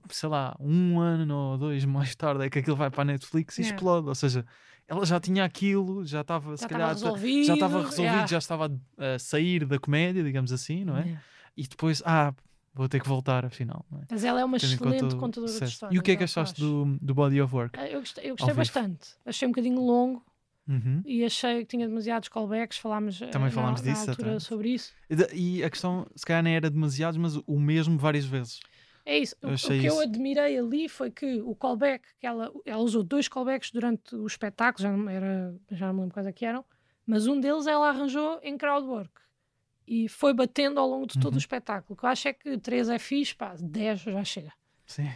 sei 0.09 0.29
lá, 0.29 0.55
um 0.59 0.99
ano 0.99 1.35
ou 1.35 1.57
dois 1.57 1.85
mais 1.85 2.15
tarde 2.15 2.43
é 2.45 2.49
que 2.49 2.59
aquilo 2.59 2.75
vai 2.75 2.89
para 2.89 3.03
a 3.03 3.05
Netflix 3.05 3.57
e 3.57 3.61
Yeah. 3.61 3.75
explode. 3.75 4.07
Ou 4.07 4.15
seja, 4.15 4.45
ela 4.87 5.05
já 5.05 5.19
tinha 5.19 5.43
aquilo, 5.45 6.05
já 6.05 6.21
estava, 6.21 6.57
se 6.57 6.67
calhar, 6.67 6.89
resolvido. 6.89 7.45
já 7.45 7.53
estava 7.53 7.77
resolvido, 7.77 8.01
yeah. 8.03 8.27
já 8.27 8.37
estava 8.37 8.81
a, 8.97 9.19
sair 9.19 9.65
da 9.65 9.79
comédia, 9.79 10.23
digamos 10.23 10.51
assim, 10.51 10.83
não 10.83 10.97
é? 10.97 11.01
Yeah. 11.03 11.21
E 11.55 11.67
depois, 11.67 12.03
ah, 12.05 12.33
vou 12.73 12.89
ter 12.89 12.99
que 12.99 13.07
voltar 13.07 13.45
afinal. 13.45 13.85
É? 14.01 14.05
Mas 14.09 14.23
ela 14.23 14.41
é 14.41 14.45
uma 14.45 14.59
Tendo 14.59 14.73
excelente 14.73 15.15
contadora 15.15 15.59
de 15.59 15.63
histórias. 15.63 15.95
E 15.95 15.99
o 15.99 16.03
que 16.03 16.11
é 16.11 16.15
que 16.15 16.23
achaste 16.23 16.59
do, 16.59 16.97
do 17.01 17.13
body 17.13 17.39
of 17.41 17.55
work? 17.55 17.79
Ah, 17.79 17.87
Eu 17.87 17.99
gostei, 17.99 18.29
eu 18.29 18.35
gostei 18.35 18.53
bastante. 18.53 19.11
Achei 19.25 19.47
um 19.47 19.51
bocadinho 19.51 19.79
longo 19.79 20.23
Uhum. 20.67 21.01
e 21.05 21.23
achei 21.23 21.59
que 21.59 21.65
tinha 21.77 21.87
demasiados 21.87 22.27
callbacks. 22.29 22.77
Falámos 22.77 23.21
eh, 23.21 23.27
Também 23.27 23.49
na- 23.49 23.51
falámos 23.53 23.81
na, 23.81 23.93
disso, 23.93 24.09
altura 24.09 24.39
sobre 24.39 24.69
isso. 24.69 24.93
E 25.33 25.63
a 25.63 25.69
questão, 25.69 26.07
se 26.15 26.25
calhar, 26.25 26.41
nem 26.43 26.55
era 26.55 26.69
demasiados, 26.69 27.17
mas 27.17 27.35
o 27.35 27.59
mesmo 27.59 27.97
várias 27.97 28.25
vezes. 28.25 28.59
É 29.05 29.19
isso. 29.19 29.35
O, 29.43 29.49
Eu 29.49 29.53
o 29.53 29.57
que 29.57 29.73
eu 29.85 29.93
isso. 29.93 30.01
admirei 30.01 30.57
ali 30.57 30.89
foi 30.89 31.11
que 31.11 31.39
o 31.41 31.53
callback, 31.55 32.07
que 32.19 32.25
ela, 32.25 32.51
ela 32.65 32.81
usou 32.81 33.03
dois 33.03 33.27
callbacks 33.27 33.69
durante 33.69 34.15
o 34.15 34.25
espetáculo, 34.25 34.81
já 34.81 34.91
não, 34.91 35.07
era, 35.07 35.55
já 35.71 35.87
não 35.87 35.93
me 35.93 35.99
lembro 36.01 36.13
quais 36.15 36.25
é 36.27 36.31
que 36.33 36.43
eram, 36.45 36.65
mas 37.05 37.27
um 37.27 37.39
deles 37.39 37.67
ela 37.67 37.87
arranjou 37.89 38.39
em 38.41 38.57
crowdwork. 38.57 39.11
E 39.87 40.09
foi 40.09 40.33
batendo 40.33 40.79
ao 40.79 40.89
longo 40.89 41.05
de 41.05 41.19
todo 41.19 41.33
Uhum. 41.33 41.37
o 41.37 41.39
espetáculo. 41.39 41.93
O 41.93 41.95
que 41.95 42.03
eu 42.05 42.09
acho 42.09 42.27
é 42.27 42.33
que 42.33 42.57
3 42.57 42.89
é 42.89 42.97
fixe, 42.97 43.35
pá, 43.35 43.53
10 43.59 43.99
já 43.99 44.23
chega. 44.23 44.51
Sim. 44.87 45.11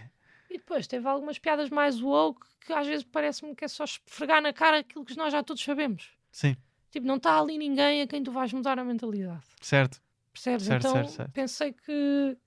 E 0.48 0.60
depois 0.60 0.86
teve 0.86 1.08
algumas 1.08 1.40
piadas 1.40 1.72
mais 1.72 2.00
woke 2.00 2.46
que 2.60 2.74
às 2.74 2.86
vezes 2.88 3.04
parece-me 3.04 3.56
que 3.56 3.66
é 3.66 3.68
só 3.68 3.84
esfregar 3.84 4.42
na 4.42 4.54
cara 4.54 4.80
aquilo 4.80 5.04
que 5.06 5.16
nós 5.18 5.32
já 5.32 5.42
todos 5.44 5.64
sabemos. 5.64 6.12
Sim, 6.32 6.56
Tipo, 6.92 7.06
não 7.06 7.18
está 7.18 7.40
ali 7.40 7.58
ninguém 7.58 8.02
a 8.02 8.08
quem 8.08 8.24
tu 8.24 8.32
vais 8.32 8.52
mudar 8.52 8.80
a 8.80 8.84
mentalidade. 8.84 9.44
certo. 9.62 10.02
Percebes? 10.34 10.66
Certo, 10.66 10.80
então 10.88 10.94
certo, 10.94 11.10
certo. 11.12 11.32
pensei 11.32 11.74
que 11.74 12.38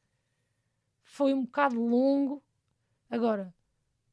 foi 1.02 1.34
um 1.34 1.44
bocado 1.44 1.80
longo. 1.80 2.42
Agora, 3.10 3.54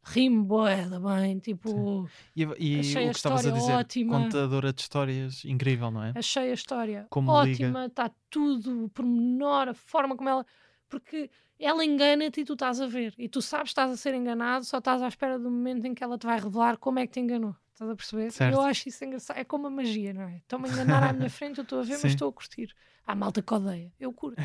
rimo 0.04 0.44
boeda 0.44 1.00
bem, 1.00 1.40
tipo, 1.40 2.08
E, 2.36 2.44
e 2.60 2.80
Achei 2.80 3.06
o 3.08 3.12
que 3.12 3.16
estavas 3.16 3.46
a 3.46 3.52
dizer, 3.52 3.72
ótima. 3.74 4.20
contadora 4.24 4.74
de 4.74 4.82
histórias, 4.82 5.46
incrível, 5.46 5.90
não 5.92 6.04
é? 6.04 6.12
achei 6.16 6.50
a 6.52 6.54
história 6.54 7.08
Como 7.10 7.32
ótima, 7.32 7.86
está 7.86 8.12
tudo, 8.30 8.86
o 8.86 8.90
pormenor, 8.90 9.70
a 9.70 9.74
forma 9.74 10.16
como 10.18 10.28
ela. 10.30 10.46
Porque 10.90 11.30
ela 11.66 11.84
engana-te 11.86 12.42
e 12.42 12.46
tu 12.46 12.54
estás 12.54 12.80
a 12.80 12.88
ver. 12.88 13.14
E 13.18 13.28
tu 13.28 13.42
sabes 13.42 13.66
que 13.66 13.70
estás 13.72 13.92
a 13.92 13.98
ser 13.98 14.14
enganado, 14.14 14.66
só 14.66 14.78
estás 14.78 15.02
à 15.02 15.08
espera 15.08 15.38
do 15.38 15.50
momento 15.52 15.86
em 15.86 15.94
que 15.94 16.04
ela 16.04 16.18
te 16.18 16.26
vai 16.26 16.40
revelar 16.40 16.78
como 16.78 17.00
é 17.00 17.06
que 17.08 17.14
te 17.14 17.20
enganou. 17.20 17.56
Estás 17.74 17.90
a 17.92 17.96
perceber? 17.96 18.32
Certo. 18.32 18.54
Eu 18.56 18.62
acho 18.62 18.90
isso 18.90 19.04
engraçado. 19.06 19.38
É 19.38 19.44
como 19.44 19.68
a 19.68 19.70
magia, 19.70 20.14
não 20.14 20.24
é? 20.24 20.38
Estão-me 20.38 20.68
a 20.70 20.72
enganar 20.72 21.04
à 21.04 21.14
minha 21.14 21.30
frente, 21.30 21.58
eu 21.60 21.64
estou 21.64 21.80
a 21.80 21.84
ver, 21.84 21.96
Sim. 21.96 22.02
mas 22.04 22.12
estou 22.14 22.30
a 22.30 22.34
curtir. 22.34 22.76
Há 23.08 23.16
malta 23.16 23.42
que 23.42 23.54
odeia. 23.54 23.92
Eu 24.00 24.12
curto. 24.14 24.42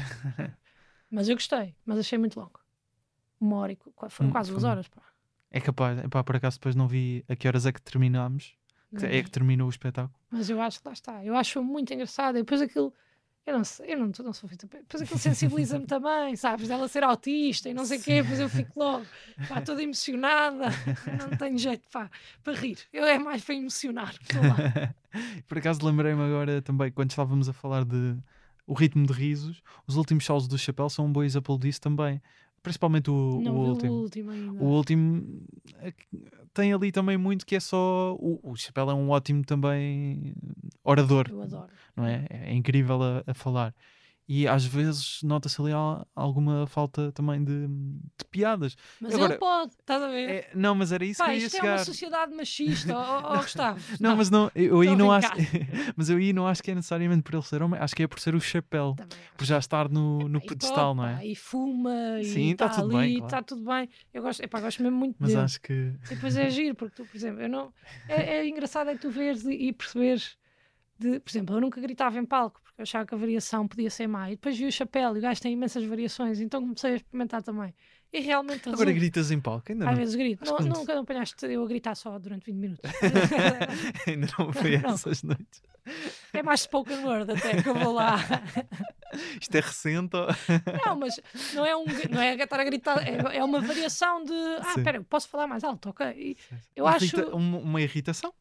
mas 1.10 1.28
eu 1.28 1.34
gostei, 1.36 1.74
mas 1.84 1.98
achei 1.98 2.18
muito 2.18 2.38
longo. 2.38 2.60
Uma 3.40 3.56
hora 3.58 3.72
e 3.72 3.78
foram 4.08 4.30
Hum, 4.30 4.32
quase 4.32 4.50
duas 4.50 4.64
horas. 4.64 4.88
Pá. 4.88 5.02
É 5.50 5.60
capaz, 5.60 5.98
epá, 6.04 6.22
por 6.24 6.36
acaso 6.36 6.58
depois 6.58 6.74
não 6.74 6.88
vi 6.88 7.24
a 7.28 7.36
que 7.36 7.46
horas 7.46 7.66
é 7.66 7.72
que 7.72 7.80
terminámos, 7.82 8.56
é 9.02 9.22
que 9.22 9.30
terminou 9.30 9.66
o 9.66 9.70
espetáculo. 9.70 10.14
Mas 10.30 10.48
eu 10.48 10.60
acho 10.60 10.80
que 10.80 10.86
lá 10.88 10.92
está. 10.92 11.24
Eu 11.24 11.36
acho 11.36 11.62
muito 11.62 11.92
engraçado. 11.92 12.36
E 12.36 12.42
depois 12.42 12.62
aquilo. 12.62 12.92
Eu 13.46 13.58
não 13.58 13.64
sei, 13.64 13.92
eu 13.92 13.98
não, 13.98 14.10
não 14.24 14.32
sou 14.32 14.48
feita. 14.48 14.66
Depois 14.66 15.02
aquilo 15.02 15.18
sensibiliza-me 15.20 15.86
também, 15.86 16.34
sabes? 16.34 16.68
Dela 16.68 16.88
ser 16.88 17.04
autista 17.04 17.68
e 17.68 17.74
não 17.74 17.84
sei 17.84 17.98
o 17.98 18.02
quê. 18.02 18.22
Depois 18.22 18.40
eu 18.40 18.48
fico 18.48 18.78
logo, 18.78 19.04
pá, 19.48 19.60
toda 19.60 19.82
emocionada. 19.82 20.66
Não 21.18 21.36
tenho 21.36 21.58
jeito, 21.58 21.86
pá, 21.90 22.10
para 22.42 22.54
rir. 22.54 22.78
Eu 22.92 23.04
é 23.04 23.18
mais 23.18 23.44
para 23.44 23.54
emocionar. 23.54 24.14
Por 25.46 25.58
acaso 25.58 25.84
lembrei-me 25.84 26.22
agora 26.22 26.62
também, 26.62 26.90
quando 26.90 27.10
estávamos 27.10 27.48
a 27.48 27.52
falar 27.52 27.84
de 27.84 28.16
o 28.66 28.72
ritmo 28.72 29.06
de 29.06 29.12
risos, 29.12 29.62
os 29.86 29.96
últimos 29.96 30.24
shows 30.24 30.48
do 30.48 30.56
Chapéu 30.56 30.88
são 30.88 31.04
um 31.04 31.12
bom 31.12 31.22
exemplo 31.22 31.58
disso 31.58 31.80
também. 31.80 32.22
Principalmente 32.64 33.10
o, 33.10 33.40
Não 33.42 33.54
o 33.56 33.68
último. 33.68 33.92
o 33.92 34.00
último 34.00 34.30
ainda. 34.30 34.64
O 34.64 34.66
último 34.68 35.42
é 35.80 35.92
tem 36.54 36.72
ali 36.72 36.90
também 36.90 37.18
muito 37.18 37.44
que 37.44 37.54
é 37.54 37.60
só. 37.60 38.16
O, 38.18 38.40
o 38.42 38.56
Chapéu 38.56 38.90
é 38.90 38.94
um 38.94 39.10
ótimo 39.10 39.44
também 39.44 40.34
orador, 40.82 41.26
Eu 41.30 41.42
adoro. 41.42 41.70
não 41.94 42.06
é? 42.06 42.24
É 42.30 42.54
incrível 42.54 43.02
a, 43.02 43.22
a 43.26 43.34
falar. 43.34 43.74
E 44.26 44.48
às 44.48 44.64
vezes 44.64 45.18
nota-se 45.22 45.60
ali 45.60 45.70
al- 45.72 46.08
alguma 46.16 46.66
falta 46.66 47.12
também 47.12 47.44
de, 47.44 47.66
de 47.66 48.24
piadas. 48.30 48.74
Mas 48.98 49.14
Agora- 49.14 49.32
ele 49.34 49.38
pode, 49.38 49.72
estás 49.72 50.02
a 50.02 50.08
ver? 50.08 50.30
É, 50.30 50.50
não, 50.54 50.74
mas 50.74 50.92
era 50.92 51.04
isso 51.04 51.18
Pá, 51.18 51.26
que 51.26 51.30
eu 51.32 51.36
ia 51.40 51.46
isto 51.46 51.56
é 51.56 51.60
chegar. 51.60 51.72
uma 51.78 51.84
sociedade 51.84 52.34
machista, 52.34 52.96
ó 52.96 53.20
ó, 53.34 53.36
Gustavo. 53.42 53.78
Não, 54.00 54.16
mas 54.16 54.30
não, 54.30 54.50
eu 54.54 54.80
aí 54.80 54.96
não 54.96 55.12
acho. 55.12 55.28
mas 55.94 56.08
eu 56.08 56.16
aí 56.16 56.32
não 56.32 56.46
acho 56.48 56.62
que 56.62 56.70
é 56.70 56.74
necessariamente 56.74 57.22
por 57.22 57.34
ele 57.34 57.42
ser 57.42 57.62
homem, 57.62 57.78
acho 57.78 57.94
que 57.94 58.02
é 58.02 58.06
por 58.06 58.18
ser 58.18 58.34
o 58.34 58.40
chapéu, 58.40 58.94
Também 58.96 59.18
por 59.36 59.44
já 59.44 59.58
estar 59.58 59.90
no, 59.90 60.26
no 60.26 60.40
pedestal, 60.40 60.96
pode, 60.96 61.06
não 61.10 61.16
pá, 61.16 61.22
é? 61.22 61.26
E 61.26 61.36
fuma, 61.36 61.90
Sim, 62.22 62.50
e 62.50 62.54
tá 62.54 62.64
está 62.66 62.80
tudo 62.80 62.96
ali, 62.96 63.06
bem, 63.06 63.14
está 63.16 63.28
claro. 63.28 63.44
tudo 63.44 63.64
bem. 63.64 63.88
Eu 64.14 64.22
gosto, 64.22 64.42
epá, 64.42 64.58
gosto 64.60 64.82
mesmo 64.82 64.96
muito 64.96 65.16
Mas 65.18 65.30
dele. 65.32 65.42
acho 65.42 65.60
que. 65.60 65.72
E 65.72 66.14
depois 66.14 66.34
é 66.34 66.48
giro, 66.48 66.74
porque 66.74 66.94
tu, 66.96 67.04
por 67.06 67.14
exemplo, 67.14 67.42
eu 67.42 67.48
não. 67.50 67.74
É, 68.08 68.38
é 68.38 68.48
engraçado 68.48 68.88
é 68.88 68.96
tu 68.96 69.10
veres 69.10 69.44
e, 69.44 69.52
e 69.68 69.72
perceberes. 69.74 70.38
De, 70.98 71.20
por 71.20 71.30
exemplo, 71.30 71.56
eu 71.56 71.60
nunca 71.60 71.78
gritava 71.80 72.18
em 72.18 72.24
palco 72.24 72.62
porque 72.74 72.80
eu 72.80 72.82
achava 72.82 73.06
que 73.06 73.14
a 73.14 73.18
variação 73.18 73.68
podia 73.68 73.88
ser 73.88 74.08
má. 74.08 74.28
E 74.28 74.32
depois 74.34 74.58
vi 74.58 74.66
o 74.66 74.72
chapéu 74.72 75.14
e 75.14 75.18
o 75.18 75.22
gajo 75.22 75.40
tem 75.40 75.52
imensas 75.52 75.84
variações, 75.84 76.40
então 76.40 76.60
comecei 76.60 76.92
a 76.92 76.96
experimentar 76.96 77.40
também. 77.42 77.72
E 78.12 78.20
realmente 78.20 78.68
Agora 78.68 78.76
resulta. 78.78 78.92
gritas 78.92 79.30
em 79.30 79.40
palco, 79.40 79.70
ainda 79.72 79.84
Às 79.86 79.90
não, 79.92 79.96
vezes 79.98 80.14
grito. 80.16 80.44
Não, 80.44 80.58
nunca 80.58 80.94
não 80.94 81.02
apanhaste 81.02 81.34
eu 81.46 81.64
a 81.64 81.66
gritar 81.68 81.94
só 81.94 82.18
durante 82.18 82.46
20 82.46 82.56
minutos. 82.56 82.90
ainda 84.06 84.26
não 84.38 84.52
foi 84.52 84.78
Não. 84.78 84.90
essas 84.94 85.22
noites. 85.22 85.62
é 86.32 86.42
mais 86.42 86.60
spoken 86.62 86.98
word 87.04 87.30
até 87.32 87.62
que 87.62 87.68
eu 87.68 87.74
vou 87.74 87.92
lá. 87.92 88.16
Isto 89.40 89.54
é 89.56 89.60
recente. 89.60 90.16
ou- 90.16 90.26
Não, 90.84 90.96
mas 90.96 91.20
não 91.54 91.64
é, 91.66 91.76
um, 91.76 91.84
não 92.10 92.20
é 92.20 92.34
estar 92.34 92.58
a 92.58 92.64
gritar, 92.64 92.98
é, 93.06 93.36
é 93.38 93.44
uma 93.44 93.60
variação 93.60 94.24
de. 94.24 94.32
Ah, 94.32 94.74
espera, 94.76 95.02
posso 95.04 95.28
falar 95.28 95.46
mais 95.46 95.62
alto, 95.62 95.90
ok? 95.90 96.06
E 96.16 96.36
eu 96.74 96.86
Irrita- 96.88 97.22
acho. 97.22 97.36
Uma, 97.36 97.58
uma 97.58 97.80
irritação, 97.82 98.32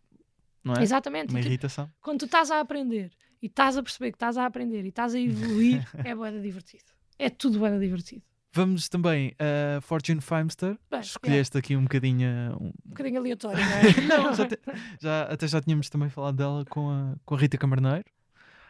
não 0.63 0.73
é? 0.75 0.81
Exatamente. 0.84 1.29
Uma 1.31 1.39
tipo, 1.39 1.49
irritação. 1.49 1.91
quando 2.01 2.19
tu 2.19 2.25
estás 2.25 2.49
a 2.51 2.59
aprender 2.59 3.11
e 3.44 3.48
estás 3.48 3.78
a 3.78 3.84
perceber 3.84 4.12
que 4.12 4.16
estás 4.16 4.38
a 4.38 4.46
aprender 4.46 4.86
e 4.86 4.88
estás 4.88 5.14
a 5.14 5.20
evoluir, 5.20 5.86
é 6.04 6.16
boeda 6.16 6.39
divertido. 6.41 6.86
É 7.20 7.30
tudo 7.30 7.60
boeda 7.60 7.78
divertido. 7.78 8.24
Vamos 8.56 8.88
também 8.88 9.36
a 9.39 9.82
Fortune 9.82 10.22
Feimster. 10.22 10.78
Bem, 10.89 11.00
Escolheste 11.02 11.58
aqui 11.58 11.76
um 11.76 11.84
bocadinho. 11.84 12.28
um- 12.62 12.68
Um 12.68 12.89
bocadinho 12.89 13.20
aleatório, 13.20 13.60
não 13.60 13.66
é? 13.78 13.82
Não, 14.24 14.34
já, 14.34 14.48
te- 14.48 14.60
já- 15.02 15.24
até 15.24 15.48
já 15.48 15.60
tínhamos 15.62 15.89
também 15.89 16.08
falado 16.10 16.36
dela 16.38 16.64
com 16.66 16.89
a, 16.89 17.16
com 17.26 17.34
a 17.36 17.38
Rita 17.38 17.58
Camarneiro, 17.58 18.06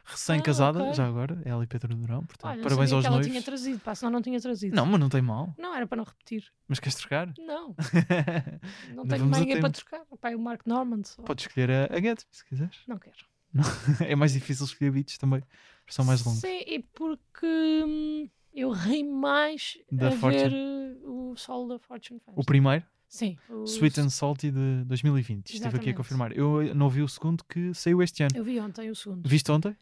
recém-casada, 0.05 0.79
Ah, 0.79 0.83
ok. 0.83 0.93
já 0.95 1.05
agora, 1.07 1.41
ela 1.45 1.63
e 1.63 1.67
Pedro 1.67 1.95
Durão. 1.95 2.25
Portanto, 2.25 2.45
Olha, 2.49 2.55
não 2.57 2.63
parabéns 2.63 2.91
aos 2.93 3.01
que 3.01 3.07
ela 3.07 3.15
noivos. 3.17 3.31
tinha 3.31 3.43
trazido, 3.43 3.79
pá, 3.79 3.93
senão 3.95 4.11
não 4.11 4.21
tinha 4.21 4.39
trazido. 4.39 4.75
Não, 4.75 4.85
mas 4.85 4.99
não 4.99 5.09
tem 5.09 5.21
mal. 5.21 5.53
Não, 5.57 5.75
era 5.75 5.85
para 5.85 5.97
não 5.97 6.03
repetir. 6.05 6.45
Mas 6.67 6.79
queres 6.79 6.95
trocar? 6.95 7.33
Não, 7.37 7.75
não 8.95 9.05
tenho 9.05 9.25
mais 9.25 9.41
ninguém 9.43 9.59
para 9.61 9.69
trocar. 9.69 10.01
Pá, 10.19 10.31
é 10.31 10.35
o 10.35 10.39
Mark 10.39 10.65
Normand. 10.65 11.03
só. 11.03 11.21
Podes 11.23 11.45
escolher 11.45 11.69
a, 11.71 11.93
a 11.95 11.99
Get, 12.01 12.21
se 12.31 12.45
quiseres. 12.45 12.77
Não 12.87 12.97
quero. 12.97 13.15
é 14.07 14.15
mais 14.15 14.33
difícil 14.33 14.65
escolher 14.65 14.91
beats 14.91 15.17
também, 15.17 15.41
são 15.87 16.03
mais 16.05 16.23
longos. 16.25 16.41
Sim, 16.41 16.61
e 16.65 16.79
porque 16.79 17.45
hum, 17.85 18.29
eu 18.53 18.71
ri 18.71 19.03
mais 19.03 19.77
Da 19.91 20.07
a 20.07 20.11
Fortune. 20.11 20.49
ver 20.49 20.97
uh, 21.05 21.31
o 21.31 21.35
solo 21.37 21.69
da 21.69 21.79
Fortune 21.79 22.19
Fans. 22.19 22.35
O 22.37 22.43
primeiro, 22.43 22.83
Sim. 23.07 23.37
o- 23.49 23.63
Sweet 23.65 23.99
and 23.99 24.09
Salty 24.09 24.49
de 24.51 24.83
2020. 24.85 25.45
Estive 25.47 25.67
aqui 25.67 25.75
a 25.75 25.77
Exatamente. 25.77 25.95
confirmar. 25.95 26.35
Eu 26.37 26.73
não 26.75 26.89
vi 26.89 27.01
o 27.01 27.07
segundo 27.07 27.43
que 27.43 27.73
saiu 27.73 28.01
este 28.01 28.23
ano. 28.23 28.35
Eu 28.35 28.43
vi 28.43 28.59
ontem 28.59 28.89
o 28.89 28.95
segundo. 28.95 29.27
Viste 29.27 29.51
ontem? 29.51 29.75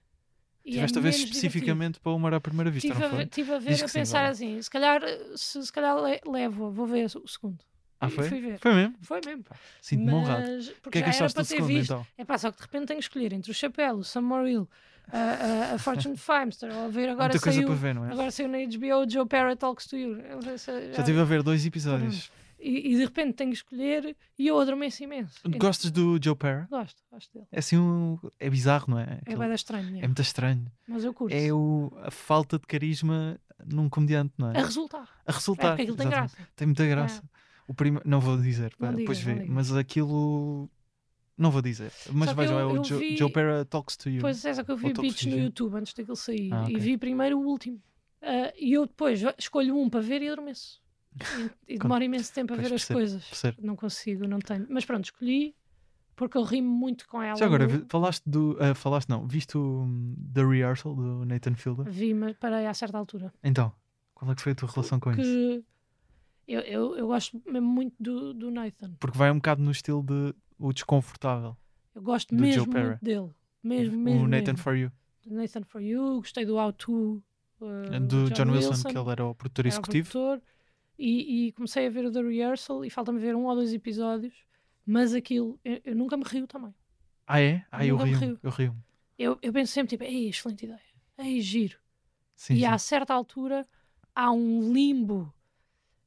E 0.64 0.72
é 0.72 0.74
Tiveste 0.74 0.98
a 1.00 1.02
ver 1.02 1.10
especificamente 1.10 2.00
para 2.00 2.12
o 2.12 2.20
Mar 2.20 2.34
à 2.36 2.40
Primeira 2.40 2.70
Vista, 2.70 2.88
Estive 2.90 3.04
a, 3.04 3.10
não 3.10 3.18
ver, 3.18 3.24
foi? 3.24 3.30
tive 3.32 3.54
a 3.54 3.58
ver 3.60 3.84
a 3.84 3.88
sim, 3.88 4.00
pensar 4.00 4.26
assim, 4.30 4.62
se 4.62 4.70
calhar, 4.70 5.02
se, 5.36 5.66
se 5.66 5.72
calhar 5.74 5.98
le- 6.00 6.22
levo, 6.26 6.70
vou 6.72 6.86
ver 6.86 7.06
o 7.16 7.28
segundo. 7.28 7.64
Ah, 8.02 8.10
foi? 8.10 8.28
fui 8.28 8.42
ver. 8.42 8.60
Foi 8.60 8.74
mesmo? 8.74 8.96
Foi 9.02 9.22
mesmo. 9.26 9.44
Sinto-me 9.82 10.12
honrado. 10.14 10.44
O 10.44 10.82
porque 10.82 10.90
que 10.90 10.98
é 10.98 11.02
que 11.04 11.10
achaste 11.10 11.36
para 11.36 11.44
do 11.44 11.48
ter 11.48 11.56
segundo, 11.56 11.68
visto. 11.68 11.94
então? 11.94 12.08
É 12.18 12.26
pá, 12.26 12.38
só 12.38 12.52
que 12.52 12.58
de 12.58 12.64
repente 12.64 12.88
tenho 12.88 13.00
que 13.00 13.06
escolher 13.06 13.34
entre 13.34 13.52
o 13.52 13.54
Chapéu, 13.54 13.96
o 13.98 14.04
Sam 14.04 14.22
Morrill 14.22 14.68
a, 15.12 15.18
a, 15.18 15.76
a 15.76 15.78
Fortune 15.78 16.18
Feimster, 16.18 16.72
ou 16.76 16.86
a 16.86 16.88
ver 16.90 17.10
agora 17.10 17.30
Muita 17.30 17.40
coisa 17.44 17.58
saiu, 17.58 17.68
para 17.68 17.76
ver, 17.76 17.96
não 17.96 18.06
é? 18.06 18.12
agora 18.12 18.32
saiu 18.32 18.50
na 18.50 18.58
HBO 18.60 19.10
Joe 19.10 19.26
Parra 19.28 19.56
Talks 19.56 19.86
to 19.88 19.96
You. 19.98 20.18
Já 20.42 20.58
já- 20.58 20.80
estive 21.00 21.20
a 21.20 21.24
ver 21.24 21.44
dois 21.44 21.66
episódios. 21.66 22.32
e, 22.60 22.92
e 22.94 22.96
de 22.96 23.04
repente 23.04 23.34
tenho 23.34 23.50
que 23.52 23.58
escolher 23.58 24.16
e 24.38 24.48
eu 24.48 24.60
adormeço 24.60 25.04
imenso. 25.04 25.40
Então, 25.46 25.60
Gostas 25.60 25.92
do 25.92 26.20
Joe 26.24 26.36
Parra? 26.36 26.68
Gosto, 26.70 27.02
gosto 27.12 27.34
dele. 27.34 27.46
É 27.52 27.60
assim 27.60 27.78
um. 27.78 28.18
É 28.40 28.50
bizarro, 28.50 28.86
não 28.90 29.00
é? 29.00 29.20
É 29.26 29.36
bem 29.36 29.54
estranho, 29.54 29.96
é 29.96 30.00
é. 30.00 30.08
muito 30.08 30.22
estranho. 30.22 30.66
mas 30.88 31.04
eu 31.04 31.14
curto. 31.14 31.34
É 31.36 31.52
o, 31.54 31.92
a 32.04 32.10
falta 32.12 32.58
de 32.58 32.66
carisma 32.66 33.40
num 33.66 33.88
comediante, 33.90 34.34
não 34.40 34.52
é? 34.52 34.58
A 34.60 34.64
resultar. 34.64 35.08
A 35.26 35.32
É 35.32 35.34
resultar. 35.34 35.68
porque 35.70 35.82
aquilo 35.84 35.98
tem 35.98 36.10
graça. 36.10 36.38
Tem 36.56 36.66
muita 36.68 36.86
graça. 36.88 37.24
O 37.68 37.74
prime... 37.74 38.00
Não 38.06 38.20
vou 38.20 38.38
dizer, 38.38 38.74
Não 38.80 38.94
depois 38.94 39.20
digas, 39.20 39.38
vê. 39.40 39.46
Mas 39.48 39.74
aquilo. 39.76 40.70
Não 41.38 41.50
vou 41.50 41.62
dizer. 41.62 41.92
Mas 42.12 42.30
que 42.30 42.36
vejam, 42.36 42.60
eu- 42.60 42.76
é 42.76 42.80
o 42.80 42.84
Joe, 42.84 43.00
vi- 43.00 43.18
Joe 43.18 43.32
Parra 43.32 43.66
Talks 43.66 43.96
to 43.98 44.10
You. 44.10 44.22
Pois 44.22 44.44
é, 44.46 44.54
só 44.54 44.64
que 44.64 44.72
eu 44.72 44.78
vi 44.78 44.94
beats 44.94 45.26
no 45.26 45.32
You. 45.38 45.44
YouTube 45.46 45.76
antes 45.76 45.94
daquele 45.94 46.18
sair. 46.18 46.54
Ah, 46.54 46.64
E 46.70 46.76
ok. 46.76 46.80
vi 46.80 46.98
primeiro 46.98 47.40
o 47.40 47.46
último. 47.48 47.82
Ah, 48.22 48.54
e 48.60 48.74
eu 48.74 48.86
depois 48.86 49.22
escolho 49.38 49.76
um 49.78 49.90
para 49.90 50.02
ver 50.02 50.22
e 50.22 50.28
adormeço. 50.30 50.82
E, 51.68 51.74
e 51.76 51.78
demora 51.80 52.04
imenso 52.04 52.32
tempo 52.34 52.54
a 52.54 52.58
Pois, 52.58 52.70
ver 52.70 52.76
as 52.76 52.86
coisas. 52.86 53.26
percebo. 53.26 53.58
Não 53.62 53.76
consigo, 53.76 54.28
não 54.28 54.40
tenho. 54.40 54.68
Mas 54.70 54.86
pronto, 54.86 55.06
escolhi 55.06 55.56
porque 56.16 56.38
eu 56.38 56.44
rimo 56.44 56.70
muito 56.70 57.08
com 57.08 57.22
ela. 57.24 57.36
Já 57.38 57.46
agora, 57.46 57.66
no- 57.68 57.86
falaste 57.90 58.22
do. 58.30 58.56
ah, 58.60 58.76
falaste 58.76 59.10
não, 59.10 59.26
viste 59.28 59.58
o 59.58 59.82
hum, 59.84 60.16
The 60.34 60.44
Rehearsal 60.46 60.94
do 60.94 61.26
Nathan 61.26 61.56
Fielder? 61.56 61.90
Vi, 61.92 62.14
mas 62.14 62.36
parei 62.38 62.68
a 62.68 62.74
certa 62.74 62.98
altura. 63.00 63.34
Então, 63.44 63.74
qual 64.14 64.32
é 64.32 64.36
que 64.36 64.42
foi 64.44 64.52
a 64.52 64.56
tua 64.56 64.70
relação 64.70 65.00
com 65.00 65.12
isso? 65.14 65.64
Eu, 66.48 66.62
eu, 66.62 66.98
eu 66.98 67.08
gosto 67.08 67.42
mesmo 67.46 67.68
muito 67.68 67.96
do, 68.00 68.34
do 68.34 68.52
Nathan. 68.52 68.94
Porque 69.00 69.18
vai 69.18 69.32
um 69.32 69.36
bocado 69.36 69.62
no 69.62 69.72
estilo 69.72 70.04
de 70.04 70.36
o 70.58 70.74
desconfortável. 70.74 71.56
Eu 71.94 72.02
gosto 72.02 72.36
Do 72.36 72.42
mesmo 72.42 72.66
muito 72.72 73.04
dele. 73.04 73.30
Mesmo, 73.64 73.98
mesmo. 73.98 74.24
o 74.24 74.28
Nathan 74.28 74.54
mesmo. 74.54 74.58
For 74.58 74.76
You. 74.76 74.92
Nathan 75.26 75.64
For 75.64 75.82
You, 75.82 76.16
gostei 76.18 76.46
do 76.46 76.56
How 76.56 76.74
To. 76.74 77.24
uh, 77.62 78.00
do 78.08 78.30
John, 78.32 78.52
Wilson, 78.52 78.90
que 78.90 78.98
ele 78.98 79.10
era 79.10 79.26
o 79.26 79.36
produtor 79.36 79.66
era 79.66 79.68
o 79.68 79.74
executivo. 79.74 80.10
produtor, 80.10 80.42
e, 80.98 81.48
e 81.48 81.52
comecei 81.54 81.88
a 81.88 81.90
ver 81.90 82.06
o 82.06 82.12
The 82.12 82.22
Rehearsal 82.22 82.84
e 82.86 82.90
falta-me 82.90 83.20
ver 83.20 83.36
um 83.36 83.46
ou 83.46 83.56
dois 83.56 83.74
episódios, 83.74 84.34
mas 84.86 85.14
aquilo, 85.14 85.60
eu, 85.64 85.80
eu 85.84 85.96
nunca 85.96 86.18
me 86.18 86.24
rio 86.24 86.48
também. 86.48 86.74
Ah, 87.28 87.42
é? 87.42 87.66
Ah, 87.72 87.86
eu 87.86 87.98
me 87.98 88.06
rio. 88.06 88.18
rio. 88.20 88.40
Eu 88.42 88.52
rio. 88.52 88.76
Eu, 89.18 89.38
eu 89.42 89.54
penso 89.54 89.72
sempre, 89.72 89.90
tipo, 89.90 90.04
ei, 90.04 90.30
excelente 90.30 90.66
ideia, 90.66 90.80
ei, 91.20 91.40
giro. 91.40 91.78
Sim, 92.36 92.56
e 92.56 92.60
sim. 92.60 92.66
a 92.66 92.78
certa 92.78 93.14
altura 93.14 93.68
há 94.16 94.32
um 94.32 94.74
limbo 94.74 95.32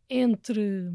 entre 0.08 0.92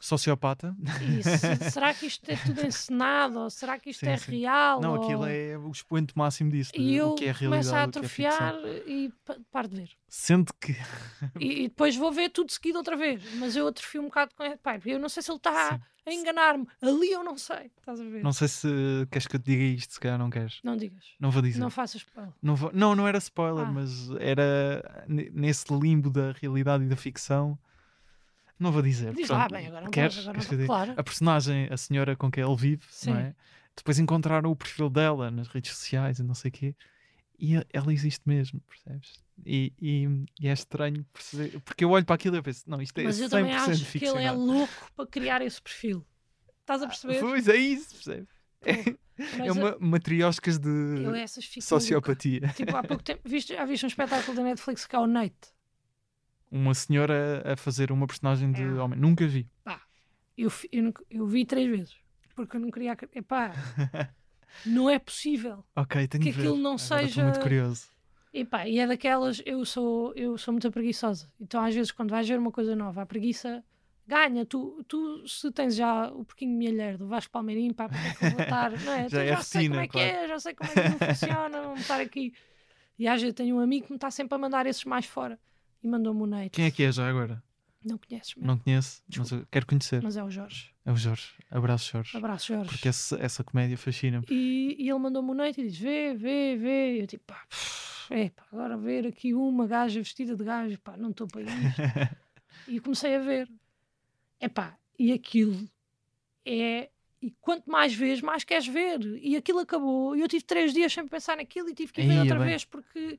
Sociopata? 0.00 0.76
isso, 1.18 1.28
será 1.72 1.92
que 1.92 2.06
isto 2.06 2.28
é 2.30 2.36
tudo 2.36 2.64
encenado, 2.64 3.40
ou 3.40 3.50
será 3.50 3.78
que 3.80 3.90
isto 3.90 4.00
Sim, 4.00 4.10
é 4.12 4.16
sim. 4.16 4.30
real? 4.40 4.80
Não, 4.80 4.94
ou... 4.96 5.02
aquilo 5.02 5.24
é 5.26 5.58
o 5.58 5.70
expoente 5.70 6.16
máximo 6.16 6.50
disso. 6.52 6.70
E 6.76 6.94
eu 6.94 7.14
que 7.16 7.24
é 7.26 7.34
começo 7.34 7.74
a 7.74 7.78
realidade, 7.78 7.98
o 7.98 8.08
que 8.08 8.22
é 8.22 8.28
atrofiar 8.28 8.54
ficção. 8.54 8.92
e 8.94 9.12
pa- 9.24 9.36
paro 9.50 9.68
de 9.68 9.76
ver. 9.76 9.90
Sendo 10.08 10.52
que. 10.60 10.76
E, 11.40 11.64
e 11.64 11.68
depois 11.68 11.96
vou 11.96 12.12
ver 12.12 12.28
tudo 12.30 12.52
seguido 12.52 12.78
outra 12.78 12.96
vez. 12.96 13.22
Mas 13.34 13.56
eu 13.56 13.66
atrofio 13.66 14.00
um 14.00 14.04
bocado 14.04 14.34
com 14.36 14.44
ele. 14.44 14.56
Pai, 14.58 14.78
porque 14.78 14.90
eu 14.92 15.00
não 15.00 15.08
sei 15.08 15.20
se 15.22 15.30
ele 15.32 15.38
está 15.38 15.80
a 16.06 16.12
enganar-me. 16.12 16.66
Ali 16.80 17.10
eu 17.10 17.24
não 17.24 17.36
sei. 17.36 17.70
Estás 17.80 18.00
a 18.00 18.04
ver? 18.04 18.22
Não 18.22 18.32
sei 18.32 18.46
se 18.46 18.68
queres 19.10 19.26
que 19.26 19.34
eu 19.34 19.40
te 19.40 19.46
diga 19.46 19.64
isto, 19.64 19.94
se 19.94 20.00
calhar 20.00 20.16
não 20.18 20.30
queres. 20.30 20.60
Não 20.62 20.76
digas. 20.76 21.04
Não 21.18 21.30
vou 21.32 21.42
dizer. 21.42 21.58
Não 21.58 21.70
faças 21.70 21.96
spoiler. 22.02 22.32
Não, 22.40 22.54
vou- 22.54 22.70
não, 22.72 22.94
não 22.94 23.06
era 23.08 23.18
spoiler, 23.18 23.66
Ah. 23.66 23.72
mas 23.72 24.10
era 24.20 25.04
ne- 25.08 25.28
nesse 25.34 25.64
limbo 25.76 26.08
da 26.08 26.30
realidade 26.32 26.84
e 26.84 26.88
da 26.88 26.96
ficção. 26.96 27.58
Não 28.58 28.72
vou 28.72 28.82
dizer. 28.82 29.14
Diz 29.14 29.26
Pronto, 29.26 29.38
lá, 29.40 29.48
bem, 29.48 29.66
agora 29.68 29.90
queres? 29.90 30.18
agora 30.26 30.44
Queres? 30.44 30.66
Claro. 30.66 30.94
A 30.96 31.02
personagem, 31.02 31.68
a 31.70 31.76
senhora 31.76 32.16
com 32.16 32.30
quem 32.30 32.42
ele 32.44 32.56
vive, 32.56 32.84
Sim. 32.90 33.10
não 33.10 33.18
é? 33.18 33.34
Depois 33.76 33.98
encontraram 33.98 34.50
o 34.50 34.56
perfil 34.56 34.90
dela 34.90 35.30
nas 35.30 35.46
redes 35.46 35.70
sociais 35.70 36.18
e 36.18 36.22
não 36.22 36.34
sei 36.34 36.48
o 36.48 36.52
quê. 36.52 36.74
E 37.38 37.54
ela 37.72 37.92
existe 37.92 38.22
mesmo, 38.26 38.60
percebes? 38.62 39.22
E, 39.46 39.72
e, 39.80 40.24
e 40.40 40.48
é 40.48 40.52
estranho 40.52 41.06
perceber. 41.12 41.60
Porque 41.60 41.84
eu 41.84 41.90
olho 41.90 42.04
para 42.04 42.16
aquilo 42.16 42.34
e 42.34 42.38
eu 42.38 42.42
penso, 42.42 42.64
não, 42.66 42.82
isto 42.82 42.98
é 42.98 43.04
Mas 43.04 43.20
eu 43.20 43.28
100% 43.28 43.30
também 43.30 43.54
acho 43.54 43.84
que 43.92 44.04
ele 44.04 44.24
é 44.24 44.32
louco 44.32 44.92
para 44.96 45.06
criar 45.06 45.40
esse 45.42 45.62
perfil. 45.62 46.04
Estás 46.60 46.82
a 46.82 46.88
perceber? 46.88 47.20
Pois 47.20 47.46
é 47.46 47.56
isso, 47.56 47.94
percebe? 47.94 48.26
Mas 49.38 49.46
é 49.46 49.52
uma 49.52 49.76
matrioscas 49.78 50.58
de 50.58 50.68
sociopatia. 51.60 52.48
Tipo, 52.56 52.76
há 52.76 52.82
pouco 52.82 53.02
tempo, 53.02 53.20
viste, 53.24 53.54
já 53.54 53.64
viste 53.64 53.84
um 53.84 53.88
espetáculo 53.88 54.36
da 54.36 54.42
Netflix 54.42 54.86
que 54.86 54.96
é 54.96 54.98
o 54.98 55.06
Nate? 55.06 55.52
Uma 56.50 56.74
senhora 56.74 57.42
a 57.52 57.56
fazer 57.56 57.92
uma 57.92 58.06
personagem 58.06 58.50
de 58.52 58.62
É. 58.62 58.66
homem. 58.80 58.98
Nunca 58.98 59.26
vi. 59.26 59.46
Eu, 60.36 60.50
eu, 60.72 60.94
eu 61.10 61.26
vi 61.26 61.44
três 61.44 61.68
vezes. 61.68 61.96
Porque 62.34 62.56
eu 62.56 62.60
não 62.60 62.70
queria. 62.70 62.96
Epá, 63.14 63.52
não 64.64 64.88
é 64.88 64.98
possível. 64.98 65.64
Ok, 65.76 66.06
tenho 66.08 66.22
Que 66.24 66.30
ver. 66.30 66.40
aquilo 66.42 66.56
não 66.56 66.72
Agora 66.74 66.82
estou 66.82 66.98
seja- 66.98 67.22
muito 67.24 67.40
curioso. 67.40 67.88
E 68.32 68.44
pá, 68.44 68.68
e 68.68 68.78
é 68.78 68.86
daquelas, 68.86 69.42
eu 69.46 69.64
sou, 69.64 70.12
eu 70.14 70.36
sou 70.38 70.52
muito 70.52 70.70
preguiçosa. 70.70 71.30
Então, 71.40 71.64
às 71.64 71.74
vezes, 71.74 71.90
quando 71.90 72.10
vais 72.10 72.28
ver 72.28 72.38
uma 72.38 72.52
coisa 72.52 72.76
nova, 72.76 73.02
a 73.02 73.06
preguiça 73.06 73.64
ganha. 74.06 74.44
Tu, 74.46 74.84
tu 74.86 75.26
se 75.26 75.50
tens 75.50 75.74
já 75.74 76.08
o 76.08 76.24
porquinho 76.24 76.56
milheiro 76.56 76.98
do 76.98 77.08
Vasco 77.08 77.32
Palmeirim, 77.32 77.72
pá, 77.72 77.86
é 78.20 78.30
que 78.34 78.42
estar, 78.42 78.70
não 78.70 78.92
é? 78.92 79.08
Já 79.08 79.18
Tu 79.18 79.18
é 79.18 79.26
já 79.28 79.40
sei 79.42 79.60
rotina, 79.68 79.74
como 79.74 79.80
é 79.80 79.86
que 79.86 79.92
claro. 79.92 80.08
é, 80.24 80.28
já 80.28 80.38
sei 80.38 80.54
como 80.54 80.70
é 80.70 80.74
que 80.74 80.88
não 80.88 80.98
funciona, 81.08 81.62
vamos 81.62 81.80
estar 81.80 82.00
aqui. 82.00 82.32
E 82.98 83.08
às 83.08 83.20
vezes 83.20 83.34
tenho 83.34 83.56
um 83.56 83.60
amigo 83.60 83.86
que 83.86 83.92
me 83.92 83.96
está 83.96 84.10
sempre 84.10 84.34
a 84.34 84.38
mandar 84.38 84.66
esses 84.66 84.84
mais 84.84 85.06
fora. 85.06 85.38
E 85.82 85.88
mandou-me 85.88 86.22
o 86.22 86.26
Nate. 86.26 86.50
Quem 86.50 86.64
é 86.66 86.70
que 86.70 86.82
é 86.82 86.92
já 86.92 87.08
agora? 87.08 87.42
Não 87.84 87.96
conheces 87.96 88.34
mesmo, 88.34 88.46
Não 88.48 88.58
conheço, 88.58 89.02
mas 89.16 89.30
eu 89.30 89.46
quero 89.50 89.64
conhecer. 89.66 90.02
mas 90.02 90.16
é 90.16 90.24
o 90.24 90.30
Jorge. 90.30 90.74
É 90.84 90.90
o 90.90 90.96
Jorge. 90.96 91.32
Abraço, 91.50 91.92
Jorge. 91.92 92.16
Abraço, 92.16 92.46
Jorge. 92.48 92.70
Porque 92.70 92.88
essa, 92.88 93.16
essa 93.16 93.44
comédia 93.44 93.78
fascina-me. 93.78 94.26
E, 94.28 94.76
e 94.78 94.90
ele 94.90 94.98
mandou-me 94.98 95.30
o 95.30 95.34
noite 95.34 95.60
e 95.60 95.68
diz: 95.68 95.78
vê, 95.78 96.12
vê, 96.14 96.56
vê. 96.56 96.96
E 96.96 97.00
eu 97.00 97.06
tipo, 97.06 97.24
pá, 97.24 97.46
é 98.10 98.30
pá, 98.30 98.44
agora 98.52 98.76
ver 98.76 99.06
aqui 99.06 99.32
uma 99.32 99.66
gaja 99.66 100.00
vestida 100.00 100.34
de 100.34 100.42
gajo, 100.44 100.78
pá, 100.80 100.96
não 100.96 101.10
estou 101.10 101.28
para 101.28 101.42
isto. 101.42 101.52
e 102.66 102.80
comecei 102.80 103.14
a 103.14 103.20
ver. 103.20 103.48
É 104.40 104.48
pá, 104.48 104.76
e 104.98 105.12
aquilo 105.12 105.68
é. 106.44 106.90
E 107.22 107.30
quanto 107.40 107.70
mais 107.70 107.94
vês, 107.94 108.20
mais 108.20 108.42
queres 108.44 108.66
ver. 108.66 109.00
E 109.22 109.36
aquilo 109.36 109.60
acabou. 109.60 110.16
E 110.16 110.20
eu 110.20 110.28
tive 110.28 110.44
três 110.44 110.72
dias 110.72 110.92
sem 110.92 111.06
pensar 111.06 111.36
naquilo 111.36 111.68
e 111.68 111.74
tive 111.74 111.92
que 111.92 112.00
ir 112.00 112.06
ver 112.08 112.12
Eia, 112.14 112.20
outra 112.22 112.38
bem. 112.38 112.48
vez 112.48 112.64
porque. 112.64 113.18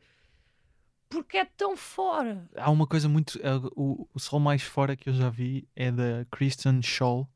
Porque 1.09 1.37
é 1.37 1.45
tão 1.45 1.75
fora. 1.75 2.47
Há 2.55 2.69
uma 2.69 2.85
coisa 2.85 3.09
muito. 3.09 3.39
é, 3.41 3.55
O, 3.75 4.07
o 4.13 4.19
sol 4.19 4.39
mais 4.39 4.61
fora 4.61 4.95
que 4.95 5.09
eu 5.09 5.13
já 5.13 5.29
vi 5.29 5.67
é 5.75 5.91
da 5.91 6.25
Kristen 6.31 6.81
Shaw. 6.81 7.27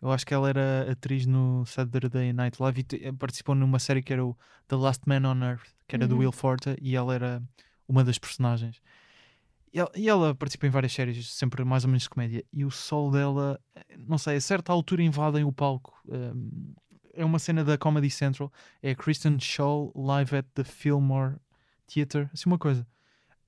Eu 0.00 0.10
acho 0.10 0.26
que 0.26 0.34
ela 0.34 0.48
era 0.48 0.90
atriz 0.90 1.24
no 1.26 1.64
Saturday 1.64 2.32
Night 2.32 2.60
Live 2.60 2.80
e 2.80 2.82
te- 2.82 3.12
participou 3.12 3.54
numa 3.54 3.78
série 3.78 4.02
que 4.02 4.12
era 4.12 4.24
o 4.26 4.36
The 4.66 4.74
Last 4.74 5.02
Man 5.06 5.24
on 5.30 5.44
Earth, 5.44 5.68
que 5.86 5.94
era 5.94 6.08
do 6.08 6.14
Uhum. 6.16 6.20
Will 6.22 6.32
Forte, 6.32 6.76
e 6.82 6.96
ela 6.96 7.14
era 7.14 7.40
uma 7.86 8.02
das 8.02 8.18
personagens. 8.18 8.82
E 9.72 9.78
ela, 9.78 9.90
e 9.94 10.08
ela 10.08 10.34
participou 10.34 10.66
em 10.66 10.70
várias 10.72 10.92
séries, 10.92 11.30
sempre 11.32 11.64
mais 11.64 11.84
ou 11.84 11.88
menos 11.90 12.02
de 12.02 12.10
comédia. 12.10 12.44
E 12.52 12.64
o 12.64 12.70
sol 12.70 13.12
dela, 13.12 13.60
eh, 13.76 13.96
não 13.96 14.18
sei, 14.18 14.36
a 14.36 14.40
certa 14.40 14.72
altura 14.72 15.02
invadem 15.04 15.44
o 15.44 15.52
palco. 15.52 15.94
Um, 16.08 16.74
é 17.14 17.24
uma 17.24 17.38
cena 17.38 17.62
da 17.64 17.78
Comedy 17.78 18.10
Central. 18.10 18.52
É 18.82 18.90
a 18.90 18.96
Kristen 18.96 19.38
Shaw 19.38 19.92
live 19.94 20.34
at 20.36 20.46
the 20.54 20.64
Fillmore 20.64 21.36
Theatre, 21.86 22.28
assim 22.34 22.48
uma 22.50 22.58
coisa. 22.58 22.84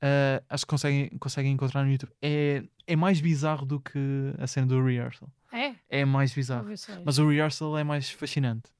Uh, 0.04 0.44
acho 0.50 0.66
que 0.66 0.70
conseguem, 0.70 1.08
conseguem 1.18 1.52
encontrar 1.52 1.82
no 1.82 1.90
YouTube. 1.90 2.12
É, 2.20 2.62
é 2.86 2.94
mais 2.94 3.20
bizarro 3.22 3.64
do 3.64 3.80
que 3.80 3.98
a 4.38 4.46
cena 4.46 4.66
do 4.66 4.84
rehearsal. 4.84 5.30
É? 5.50 5.74
É 5.88 6.04
mais 6.04 6.34
bizarro. 6.34 6.70
é. 6.70 6.74
Mas 7.04 7.18
o 7.18 7.26
rehearsal 7.28 7.78
é 7.78 7.84
mais 7.84 8.10
fascinante. 8.10 8.70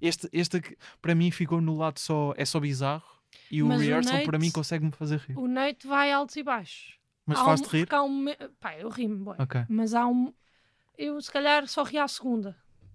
Este, 0.00 0.28
este 0.32 0.60
para 1.00 1.14
mim 1.14 1.30
ficou 1.30 1.60
no 1.60 1.76
lado 1.76 1.98
só. 1.98 2.34
É 2.36 2.44
só 2.44 2.60
bizarro. 2.60 3.04
E 3.50 3.62
o 3.62 3.66
Mas 3.68 3.78
o 3.80 3.84
rehearsal 3.84 4.12
para 4.24 4.32
Nate- 4.32 4.38
mim 4.38 4.50
consegue-me 4.50 4.92
fazer 4.92 5.18
rir. 5.20 5.38
O 5.38 5.46
Nate 5.48 5.86
vai 5.86 6.12
altos 6.12 6.36
e 6.36 6.42
baixos. 6.42 6.98
Mas 7.24 7.38
Há 7.38 7.42
um- 7.42 7.44
faz-te 7.46 7.68
rir? 7.68 7.88
há 7.90 8.02
um 8.02 8.26
Pá, 8.60 8.76
eu 8.76 8.88
rimo, 8.90 9.24
bué. 9.24 9.36
Ok. 9.38 9.64
Mas 9.68 9.94
há 9.94 10.06
um. 10.06 10.34
Eu 10.98 11.18
se 11.22 11.30
calhar 11.32 11.66
só 11.66 11.82
ri 11.82 11.96
à 11.96 12.06
segunda. 12.06 12.54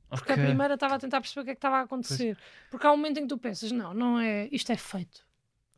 Porque 0.09 0.31
ok. 0.31 0.43
a 0.43 0.47
primeira 0.47 0.73
estava 0.75 0.95
a 0.95 0.99
tentar 0.99 1.21
perceber 1.21 1.41
o 1.41 1.45
que 1.45 1.51
é 1.51 1.53
que 1.55 1.57
estava 1.57 1.77
a 1.77 1.81
acontecer. 1.81 2.37
Porque 2.69 2.85
há 2.85 2.91
um 2.91 2.97
momento 2.97 3.17
em 3.17 3.21
que 3.23 3.27
tu 3.29 3.37
pensas, 3.37 3.71
não, 3.71 3.93
não 3.93 4.19
é. 4.19 4.47
Isto 4.51 4.71
é 4.71 4.77
feito. 4.77 5.27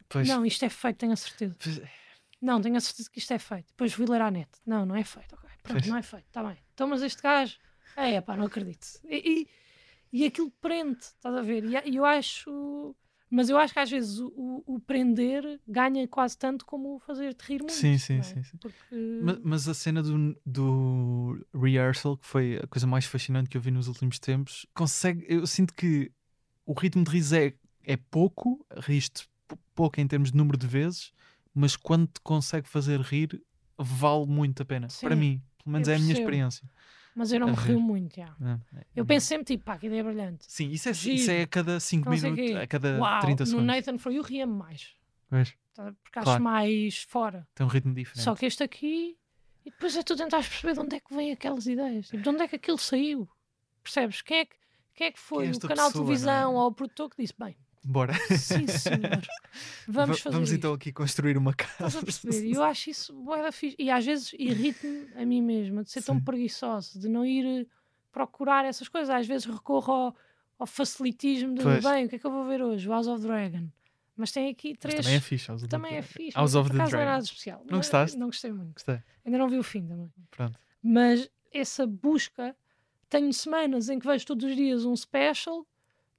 Pois, 0.10 0.28
Não, 0.28 0.46
isto 0.46 0.66
é 0.66 0.70
feito, 0.70 0.98
tenho 0.98 1.14
a 1.14 1.16
certeza. 1.16 1.56
pois, 1.62 1.82
Não, 2.42 2.60
tenho 2.62 2.76
a 2.76 2.80
certeza 2.82 3.10
que 3.10 3.20
isto 3.20 3.32
é 3.34 3.40
feito. 3.40 3.68
Depois 3.68 3.94
fui 3.94 4.06
ler 4.08 4.22
à 4.22 4.32
net. 4.32 4.50
Não, 4.66 4.86
não 4.86 4.96
é 4.96 5.04
feito. 5.04 5.34
ok. 5.36 5.50
Pronto, 5.62 5.88
não 5.88 5.98
é 5.98 6.02
feito. 6.02 6.26
Está 6.28 6.44
bem. 6.44 6.58
Então, 6.74 6.88
mas 6.88 7.02
este 7.04 7.22
gajo. 7.22 7.58
É, 7.96 8.20
pá, 8.22 8.36
não 8.36 8.46
acredito. 8.46 8.88
E, 9.04 9.48
e, 10.14 10.22
e 10.24 10.26
aquilo 10.26 10.50
prende, 10.60 11.00
estás 11.02 11.36
a 11.36 11.42
ver? 11.42 11.64
E, 11.66 11.96
eu 11.96 12.04
acho. 12.06 12.96
Mas 13.30 13.48
eu 13.50 13.58
acho 13.58 13.74
que 13.74 13.80
às 13.80 13.90
vezes 13.90 14.20
o, 14.20 14.28
o- 14.36 14.76
o 14.76 14.80
prender 14.80 15.60
ganha 15.68 16.06
quase 16.08 16.38
tanto 16.38 16.66
como 16.66 16.96
o 16.96 17.00
fazer-te 17.00 17.44
rir 17.46 17.60
muito. 17.60 17.72
Sim, 17.74 17.98
sim, 17.98 18.18
é? 18.18 18.24
sim, 18.24 18.44
sim. 18.44 18.58
Porque... 18.58 18.96
Ma- 19.22 19.40
Mas, 19.42 19.68
a 19.70 19.74
cena 19.74 20.02
do, 20.04 20.36
do 20.46 21.46
rehearsal, 21.54 22.18
que 22.18 22.26
foi 22.26 22.58
a 22.62 22.68
coisa 22.68 22.86
mais 22.88 23.06
fascinante 23.06 23.50
que 23.50 23.56
eu 23.56 23.62
vi 23.62 23.72
nos 23.72 23.88
últimos 23.88 24.20
tempos, 24.20 24.66
consegue. 24.74 25.26
Eu 25.30 25.46
sinto 25.48 25.74
que 25.74 26.12
o 26.66 26.74
ritmo 26.74 27.04
de 27.06 27.10
riso 27.12 27.36
é, 27.36 27.54
é 27.84 27.96
pouco, 27.96 28.66
riste 28.78 29.30
pouco 29.74 30.02
em 30.02 30.08
termos 30.08 30.32
de 30.32 30.38
número 30.38 30.58
de 30.58 30.68
vezes, 30.68 31.12
mas 31.54 31.76
quando 31.76 32.08
te 32.08 32.22
consegue 32.22 32.68
fazer 32.68 33.00
rir, 33.02 33.42
vale 33.78 34.26
muito 34.26 34.62
a 34.62 34.66
pena. 34.66 34.90
Sim, 34.90 35.06
Para 35.08 35.16
mim, 35.16 35.42
pelo 35.64 35.74
menos 35.74 35.88
é 35.88 35.96
a 35.96 36.00
minha 36.00 36.14
experiência. 36.14 36.70
Mas 37.14 37.32
eu 37.34 37.40
não 37.42 37.48
me 37.50 37.56
rio 37.56 37.80
muito, 37.80 38.16
já. 38.16 38.34
É. 38.78 38.86
Eu 38.96 39.06
penso 39.06 39.28
sempre, 39.28 39.44
tipo, 39.46 39.66
pá, 39.66 39.78
que 39.78 39.88
ideia 39.88 40.02
brilhante. 40.04 40.46
Sim, 40.48 40.70
isso 40.70 40.88
é, 40.88 40.94
Giro. 40.94 41.16
isso 41.16 41.30
é 41.32 41.42
a 41.42 41.48
cada 41.48 41.78
5 41.80 42.10
Não 42.10 42.18
sei 42.18 42.32
minutos, 42.32 42.52
quê. 42.52 42.58
a 42.64 42.68
cada 42.68 43.00
Uau, 43.00 43.20
30 43.20 43.44
no 43.44 43.48
segundos. 43.48 43.68
Nathan 43.76 43.98
For 43.98 44.12
You 44.14 44.22
ria-me 44.24 44.54
mais. 44.54 44.96
Pois, 45.30 45.54
tá? 45.74 45.94
Porque 46.04 46.20
acho 46.20 46.26
Claro. 46.26 46.44
mais 46.44 47.04
fora. 47.04 47.48
tem 47.54 47.66
um 47.66 47.70
ritmo 47.70 47.94
diferente. 47.94 48.24
Só 48.24 48.34
que 48.34 48.46
este 48.46 48.64
aqui, 48.64 49.18
e 49.66 49.72
depois 49.72 49.96
é 49.98 50.04
tu 50.04 50.16
tentares 50.16 50.48
perceber 50.48 50.74
de 50.74 50.80
onde 50.80 50.96
é 50.96 51.00
que 51.02 51.14
vêm 51.14 51.32
aquelas 51.34 51.66
ideias, 51.68 52.08
tipo, 52.08 52.24
de 52.24 52.30
onde 52.30 52.44
é 52.44 52.48
que 52.48 52.56
aquilo 52.56 52.78
saiu. 52.78 53.28
Percebes? 53.84 54.22
Quem 54.22 54.38
é 54.40 54.46
que, 54.46 54.56
quem 54.96 55.08
é 55.08 55.12
que 55.12 55.20
foi 55.20 55.44
Quem 55.46 55.54
é 55.54 55.58
o 55.58 55.60
canal 55.60 55.88
de 55.88 55.92
pessoa, 55.94 56.06
televisão 56.06 56.54
não 56.54 56.60
é? 56.60 56.64
ou 56.64 56.68
o 56.68 56.74
produtor 56.74 57.10
que 57.10 57.22
disse: 57.22 57.34
bem, 57.38 57.58
Bora. 57.84 58.14
sim 58.38 58.68
senhor, 58.68 59.22
vamos 59.88 60.18
Va- 60.18 60.24
fazer 60.24 60.34
vamos 60.34 60.50
isto. 60.50 60.58
então 60.58 60.74
aqui 60.74 60.92
construir 60.94 61.36
uma 61.38 61.52
Estás 61.52 61.78
casa. 61.78 62.00
a 62.00 62.04
perceber? 62.04 62.46
E 62.46 62.52
eu 62.54 62.64
acho 62.64 62.90
isso 62.92 63.14
bué 63.14 63.42
da 63.42 63.52
fixe. 63.52 63.76
E 63.80 63.90
às 63.90 64.06
vezes 64.06 64.34
irrita-me 64.38 65.08
a 65.16 65.26
mim 65.26 65.42
mesma 65.42 65.84
de 65.84 65.90
ser 65.90 66.04
tão 66.04 66.16
Sim. 66.18 66.24
preguiçosa, 66.24 67.00
de 67.00 67.10
não 67.10 67.26
ir 67.26 67.46
eh, 67.64 67.66
procurar 68.12 68.66
essas 68.66 68.88
coisas. 68.88 69.10
Às 69.10 69.26
vezes 69.26 69.46
recorro 69.48 69.92
ao, 69.92 70.16
ao 70.60 70.68
facilitismo 70.68 71.56
de 71.56 71.64
Pois. 71.64 71.84
bem, 71.84 72.06
o 72.06 72.10
que 72.10 72.18
é 72.18 72.20
que 72.20 72.26
eu 72.28 72.32
vou 72.32 72.46
ver 72.46 72.62
hoje? 72.62 72.88
O 72.88 72.92
House 72.92 73.08
of 73.08 73.26
Dragon. 73.26 73.68
Mas 74.16 74.32
tem 74.32 74.50
aqui 74.50 74.72
Mas 74.74 74.80
três. 74.80 74.96
também 74.98 75.16
é 75.16 75.20
fixe. 75.22 75.48
House 75.48 75.64
of 75.64 75.70
the 75.70 75.76
também 75.76 75.92
é 75.92 76.02
Dragon. 76.02 76.14
fixe. 76.14 76.38
House 76.38 76.54
mas 76.54 76.56
of 76.56 76.70
the 76.70 76.76
acaso 76.76 76.92
não 76.92 77.00
é 77.00 77.02
Dragon. 77.04 77.12
nada 77.14 77.24
especial. 77.24 77.58
Não 77.60 77.66
Mas 77.72 77.78
gostaste? 77.78 78.18
Não 78.18 78.28
gostei 78.28 78.52
muito. 78.52 78.74
Gostei. 78.74 79.00
Ainda 79.26 79.38
não 79.40 79.50
vi 79.50 79.58
o 79.58 79.64
fim 79.64 79.88
também. 79.88 80.12
Pronto. 80.30 80.60
Mas 80.84 81.28
essa 81.52 81.88
busca, 81.88 82.56
tenho 83.10 83.34
semanas 83.34 83.90
em 83.90 83.98
que 83.98 84.06
vejo 84.06 84.26
todos 84.28 84.46
os 84.48 84.56
dias 84.56 84.86
um 84.86 84.96
special 84.96 85.66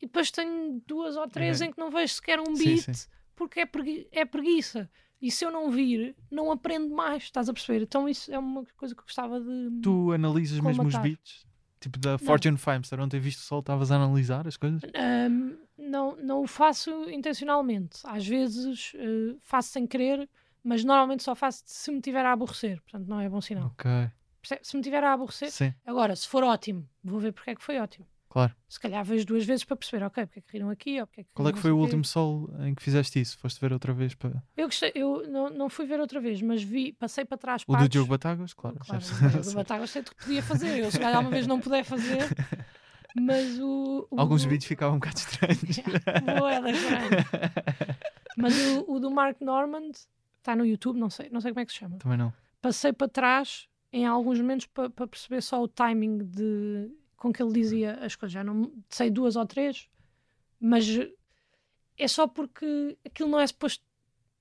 e 0.03 0.07
depois 0.07 0.31
tenho 0.31 0.83
duas 0.87 1.17
ou 1.17 1.27
três 1.29 1.61
Ok. 1.61 1.69
em 1.69 1.73
que 1.73 1.79
não 1.79 1.91
vejo 1.91 2.13
sequer 2.15 2.41
um 2.41 2.55
Sim, 2.57 2.65
beat 2.65 2.95
sim. 2.97 3.09
porque 3.37 3.61
é, 3.61 3.67
pregui- 3.67 4.09
é 4.13 4.25
preguiça. 4.25 4.91
E 5.21 5.31
se 5.31 5.45
eu 5.45 5.53
não 5.53 5.71
vir, 5.71 6.17
não 6.29 6.51
aprendo 6.51 6.93
mais, 6.93 7.23
estás 7.23 7.49
a 7.49 7.53
perceber? 7.53 7.83
Então 7.85 8.09
isso 8.09 8.33
é 8.35 8.39
uma 8.39 8.65
coisa 8.77 8.93
que 8.95 9.01
eu 9.01 9.05
gostava 9.05 9.41
de. 9.41 9.81
Tu 9.81 10.13
analisas 10.13 10.59
mesmo 10.59 10.87
os 10.89 10.99
beats? 10.99 11.47
Tipo 11.81 11.99
da 11.99 12.19
Fortune 12.19 12.57
Famester, 12.59 13.01
ontem 13.01 13.19
viste 13.21 13.39
o 13.39 13.43
sol, 13.43 13.61
estavas 13.61 13.91
a 13.91 13.97
analisar 13.97 14.47
as 14.47 14.57
coisas? 14.57 14.83
Ahm, 14.95 15.57
não, 15.79 16.17
não 16.17 16.43
o 16.43 16.47
faço 16.47 16.91
intencionalmente. 17.11 18.01
Às 18.05 18.27
vezes 18.27 18.93
eh, 18.97 19.37
faço 19.41 19.71
sem 19.71 19.87
querer, 19.87 20.29
mas 20.63 20.85
normalmente 20.85 21.23
só 21.25 21.35
faço 21.35 21.63
se 21.67 21.91
me 21.91 22.01
tiver 22.01 22.25
a 22.25 22.33
aborrecer. 22.33 22.81
Portanto, 22.83 23.07
não 23.09 23.21
é 23.21 23.29
bom 23.29 23.41
sinal. 23.41 23.67
Ok. 23.67 23.91
Se 24.63 24.77
me 24.77 24.83
tiver 24.83 25.03
a 25.05 25.13
aborrecer, 25.13 25.51
Sim, 25.53 25.73
agora, 25.87 26.15
se 26.17 26.27
for 26.29 26.43
ótimo, 26.43 26.89
vou 27.03 27.19
ver 27.21 27.33
porque 27.33 27.51
é 27.51 27.55
que 27.55 27.63
foi 27.63 27.79
ótimo. 27.79 28.07
Claro. 28.33 28.55
Se 28.67 28.81
calhar 28.81 29.05
vejo 29.05 29.27
duas 29.27 29.45
vezes 29.45 29.63
para 29.65 29.77
perceber, 29.77 30.03
ok, 30.07 30.25
porque 30.25 30.39
é 30.39 30.43
que 30.43 30.53
riram 30.53 30.71
aqui, 30.71 30.99
ou 31.01 31.07
porque 31.07 31.21
é 31.21 31.25
que 31.25 31.31
Qual 31.35 31.47
é 31.49 31.53
que 31.53 31.59
foi 31.59 31.71
o 31.71 31.77
último 31.77 32.03
sol 32.05 32.49
em 32.61 32.75
que 32.75 32.83
fizeste 32.83 33.21
isso? 33.21 33.37
Foste 33.39 33.61
ver 33.61 33.73
outra 33.75 33.93
vez 33.93 34.15
para. 34.15 34.43
Eu 34.57 34.67
gostei, 34.69 34.91
eu 34.95 35.29
não, 35.29 35.51
não 35.51 35.69
fui 35.69 35.85
ver 35.85 36.01
outra 36.01 36.19
vez, 36.21 36.41
mas 36.41 36.63
vi, 36.63 36.93
passei 36.95 37.25
para 37.27 37.37
trás 37.37 37.63
O 37.67 37.77
do. 37.77 37.89
Diogo 37.89 38.09
Batáguas? 38.09 38.55
Claro. 38.55 38.79
Claro, 38.87 39.05
o 39.05 39.29
Diogo 39.43 39.53
Batáguas 39.55 39.91
sei 39.91 40.03
que 40.03 40.15
podia 40.15 40.43
fazer, 40.43 40.79
eu 40.79 40.91
se 40.91 40.99
calhar 40.99 41.21
uma 41.21 41.31
vez 41.31 41.47
não 41.47 41.61
puder 41.61 41.85
fazer, 41.85 42.21
mas 43.21 43.59
o... 43.61 44.09
o 44.11 44.19
Alguns 44.19 44.45
do- 44.45 44.49
beats 44.49 44.67
ficavam 44.67 44.97
um 44.97 44.99
bocado 44.99 45.19
estranhos. 45.19 45.79
Boa. 46.39 46.53
Mas 48.37 48.55
o, 48.59 48.93
o 48.95 48.99
do 48.99 49.11
Mark 49.11 49.41
Normand 49.41 49.91
está 50.39 50.57
no 50.57 50.65
YouTube, 50.65 50.99
não 50.99 51.11
sei, 51.11 51.29
não 51.31 51.41
sei 51.41 51.53
como 51.53 51.61
é 51.61 51.67
que 51.67 51.73
se 51.73 51.79
chama. 51.79 51.99
Também 51.99 52.17
não. 52.19 52.33
Passei 52.61 52.93
para 52.93 53.09
trás 53.09 53.69
em 53.93 54.07
alguns 54.07 54.39
momentos 54.41 54.67
para 54.67 54.89
para 54.89 55.07
perceber 55.07 55.43
só 55.43 55.63
o 55.63 55.69
timing 55.69 56.19
de 56.25 56.91
com 57.23 57.33
que 57.33 57.41
ele 57.43 57.53
dizia 57.53 57.95
as 58.05 58.17
coisas. 58.17 58.33
Já 58.33 58.43
não 58.43 58.73
sei 58.91 59.09
duas 59.11 59.37
ou 59.37 59.47
três, 59.47 59.89
mas 60.61 60.85
é 61.97 62.09
só 62.09 62.27
porque 62.27 62.99
aquilo 63.05 63.29
não 63.29 63.39
é 63.39 63.47
suposto, 63.47 63.85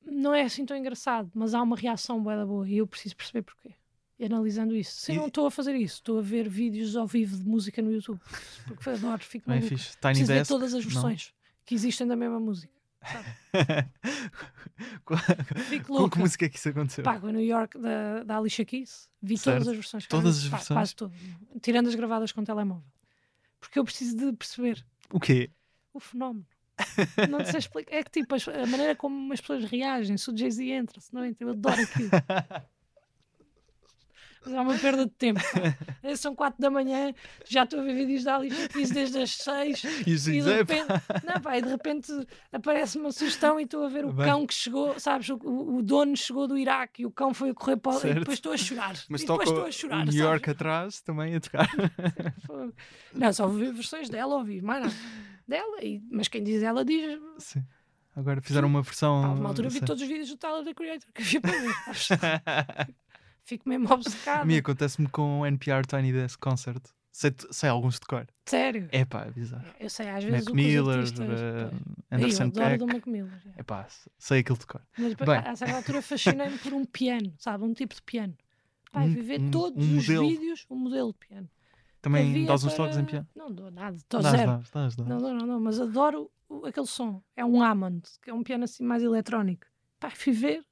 não 0.03 0.33
é 0.33 0.41
assim 0.41 0.65
tão 0.65 0.75
engraçado, 0.75 1.29
mas 1.35 1.53
há 1.53 1.61
uma 1.61 1.75
reação 1.75 2.21
boa 2.23 2.35
da 2.35 2.45
boa 2.45 2.67
e 2.67 2.77
eu 2.77 2.87
preciso 2.87 3.15
perceber 3.15 3.43
porquê. 3.43 3.75
E 4.17 4.25
analisando 4.25 4.75
isso. 4.75 4.99
Se 4.99 5.11
E- 5.11 5.15
não 5.15 5.27
estou 5.27 5.45
a 5.45 5.51
fazer 5.51 5.75
isso, 5.75 5.95
estou 5.95 6.17
a 6.19 6.21
ver 6.21 6.47
vídeos 6.49 6.95
ao 6.95 7.05
vivo 7.07 7.37
de 7.37 7.43
música 7.43 7.81
no 7.81 7.91
YouTube, 7.91 8.19
porque 8.67 8.89
adoro, 8.89 9.21
fico 9.23 9.45
Também 9.45 9.59
é 9.59 9.61
maluca. 9.61 9.77
fixe. 9.77 9.91
Tiny 9.97 10.01
Preciso 10.13 10.27
ver 10.27 10.39
Desk. 10.39 10.47
todas 10.49 10.73
as 10.73 10.83
não? 10.85 10.91
versões 10.91 11.33
que 11.65 11.75
existem 11.75 12.07
da 12.07 12.15
mesma 12.15 12.39
música. 12.39 12.73
Com 15.87 16.09
que 16.09 16.19
música 16.19 16.45
é 16.45 16.49
que 16.49 16.57
isso 16.57 16.69
aconteceu? 16.69 17.03
Pá, 17.03 17.19
com 17.19 17.27
New 17.27 17.43
York 17.43 17.77
da, 17.77 18.23
da 18.23 18.37
Alicia 18.37 18.65
Keys, 18.65 19.09
vi 19.21 19.37
Certo. 19.37 19.57
todas 19.57 19.67
as 19.69 19.75
versões. 19.75 20.07
Todas 20.07 20.37
as 20.37 20.49
Pá, 20.49 20.57
versões? 20.57 20.77
Quase 20.77 20.95
todas. 20.95 21.17
Tirando 21.61 21.87
as 21.87 21.95
gravadas 21.95 22.31
com 22.31 22.43
telemóvel. 22.43 22.83
Porque 23.59 23.77
eu 23.79 23.83
preciso 23.83 24.15
de 24.17 24.33
perceber 24.33 24.83
O 25.11 25.19
quê? 25.19 25.51
o 25.93 25.99
fenómeno. 25.99 26.45
Não 27.29 27.45
sei 27.45 27.59
explicar. 27.59 27.95
É 27.95 28.03
que 28.03 28.09
tipo, 28.09 28.33
a 28.33 28.65
maneira 28.65 28.95
como 28.95 29.31
as 29.33 29.41
pessoas 29.41 29.65
reagem, 29.65 30.17
se 30.17 30.31
o 30.31 30.37
Jay-Z 30.37 30.63
entra, 30.69 30.99
se 30.99 31.13
não 31.13 31.23
entra, 31.23 31.45
eu 31.45 31.51
adoro 31.51 31.81
aquilo. 31.81 32.09
Mas 34.43 34.53
é 34.55 34.59
uma 34.61 34.75
perda 34.77 35.05
de 35.05 35.11
tempo. 35.11 35.39
pá. 35.39 35.77
Eh, 36.03 36.15
São 36.15 36.33
quatro 36.35 36.59
da 36.59 36.69
manhã, 36.71 37.13
já 37.47 37.63
estou 37.63 37.79
a 37.79 37.83
ver 37.83 37.93
vídeos 37.93 38.23
da 38.23 38.35
Alicia 38.37 38.67
Keys 38.69 38.89
desde 38.89 39.19
as 39.19 39.31
seis. 39.31 39.83
E 40.07 40.11
E 40.13 40.17
de 40.41 40.49
é, 40.51 40.55
repente, 40.57 40.87
não, 41.23 41.39
pá, 41.41 41.57
e 41.57 41.61
de 41.61 41.69
repente 41.69 42.11
aparece 42.51 42.97
uma 42.97 43.11
sugestão 43.11 43.59
e 43.59 43.63
estou 43.63 43.85
a 43.85 43.89
ver 43.89 44.03
o 44.05 44.11
Bem. 44.11 44.25
cão 44.25 44.47
que 44.47 44.53
chegou, 44.53 44.99
sabes? 44.99 45.29
O, 45.29 45.35
o- 45.35 45.81
dono 45.83 46.17
chegou 46.17 46.47
do 46.47 46.57
Iraque 46.57 47.03
e 47.03 47.05
o 47.05 47.11
cão 47.11 47.33
foi 47.33 47.51
a 47.51 47.53
correr 47.53 47.77
para 47.77 47.91
o. 47.97 48.07
E 48.07 48.13
depois 48.15 48.37
estou 48.37 48.51
a 48.53 48.57
chorar. 48.57 48.95
Mas 49.09 49.21
e 49.21 49.25
depois 49.27 49.47
estou 49.49 49.65
a 49.65 49.71
chorar. 49.71 49.97
New 49.97 50.05
sabes? 50.07 50.19
York 50.19 50.49
atrás 50.49 51.01
também 51.01 51.35
a 51.35 51.39
tocar. 51.39 51.69
Não, 53.13 53.33
só 53.33 53.45
ouvi 53.45 53.71
versões 53.71 54.09
dela, 54.09 54.35
ouvi 54.35 54.61
mais 54.61 54.81
nada. 54.83 54.95
Dela, 55.47 55.83
e, 55.83 56.01
mas 56.09 56.27
quem 56.27 56.43
diz 56.43 56.63
ela 56.63 56.83
diz. 56.85 57.19
Sim. 57.37 57.63
Agora 58.15 58.41
fizeram 58.41 58.67
uma 58.67 58.81
versão. 58.81 59.21
Pá, 59.21 59.27
uma 59.29 59.49
altura 59.49 59.69
vi 59.69 59.79
todos 59.81 60.01
os 60.01 60.07
vídeos 60.07 60.29
do 60.29 60.37
Tyler 60.37 60.63
the 60.65 60.73
Creator 60.73 61.09
que 61.13 61.21
havia 61.21 61.41
para 61.41 61.51
ver. 61.51 62.95
Fico 63.51 63.67
mesmo 63.67 63.85
obcecada. 63.93 64.43
A 64.43 64.45
mim 64.45 64.55
acontece-me 64.55 65.09
com 65.09 65.41
o 65.41 65.45
NPR 65.45 65.85
Tiny 65.85 66.13
Desk 66.13 66.39
Concert. 66.39 66.81
Sei, 67.11 67.35
sei 67.51 67.67
alguns 67.69 67.95
de 67.99 68.05
cor. 68.05 68.25
Sério. 68.45 68.87
É 68.93 69.03
pá, 69.03 69.25
é 69.25 69.31
bizarro. 69.31 69.65
Eu 69.77 69.89
sei, 69.89 70.07
às 70.09 70.23
vezes 70.23 70.45
Mac 70.45 70.53
o 70.53 70.55
Miller, 70.55 70.97
artistas- 70.99 71.29
Ei, 71.29 72.17
Anderson 72.17 72.43
eu 72.43 72.47
adoro 72.47 72.65
Peck. 72.69 72.77
do 72.79 72.87
Mac 72.87 73.05
Miller. 73.07 73.41
é. 73.57 73.63
Pá, 73.63 73.85
sei 74.17 74.39
aquilo 74.39 74.57
de 74.57 74.65
cor. 74.65 74.81
Mas 74.97 75.13
Bem. 75.15 75.35
a, 75.45 75.53
certa 75.57 75.75
altura 75.75 76.01
fascinei-me 76.01 76.57
por 76.59 76.71
um 76.73 76.85
piano, 76.85 77.33
sabe? 77.37 77.65
Um 77.65 77.73
tipo 77.73 77.93
de 77.93 78.01
piano. 78.03 78.33
Pai, 78.93 79.05
Um- 79.09 79.13
viver 79.13 79.41
um- 79.41 79.51
todos 79.51 79.85
um 79.85 79.97
os 79.97 80.07
vídeos, 80.07 80.65
um 80.69 80.77
modelo 80.77 81.11
de 81.11 81.27
piano. 81.27 81.49
Também 82.01 82.45
dás 82.45 82.63
uns 82.63 82.73
para- 82.73 82.85
toques 82.85 82.97
em 82.97 83.03
piano? 83.03 83.27
Não 83.35 83.51
dou 83.51 83.69
nada, 83.69 83.97
estou 83.97 84.21
zero. 84.21 84.37
dás, 84.37 84.69
dás, 84.71 84.95
dás. 84.95 85.07
Não, 85.09 85.19
não, 85.19 85.33
não, 85.35 85.45
não, 85.47 85.59
mas 85.59 85.81
adoro 85.81 86.31
aquele 86.65 86.87
som. 86.87 87.21
É 87.35 87.43
um 87.43 87.61
Hammond, 87.61 88.03
que 88.21 88.29
é 88.29 88.33
um 88.33 88.41
piano 88.41 88.63
assim 88.63 88.83
mais 88.85 89.03
eletrónico. 89.03 89.67
Pá, 89.99 90.09
fui 90.09 90.31
ver. 90.31 90.63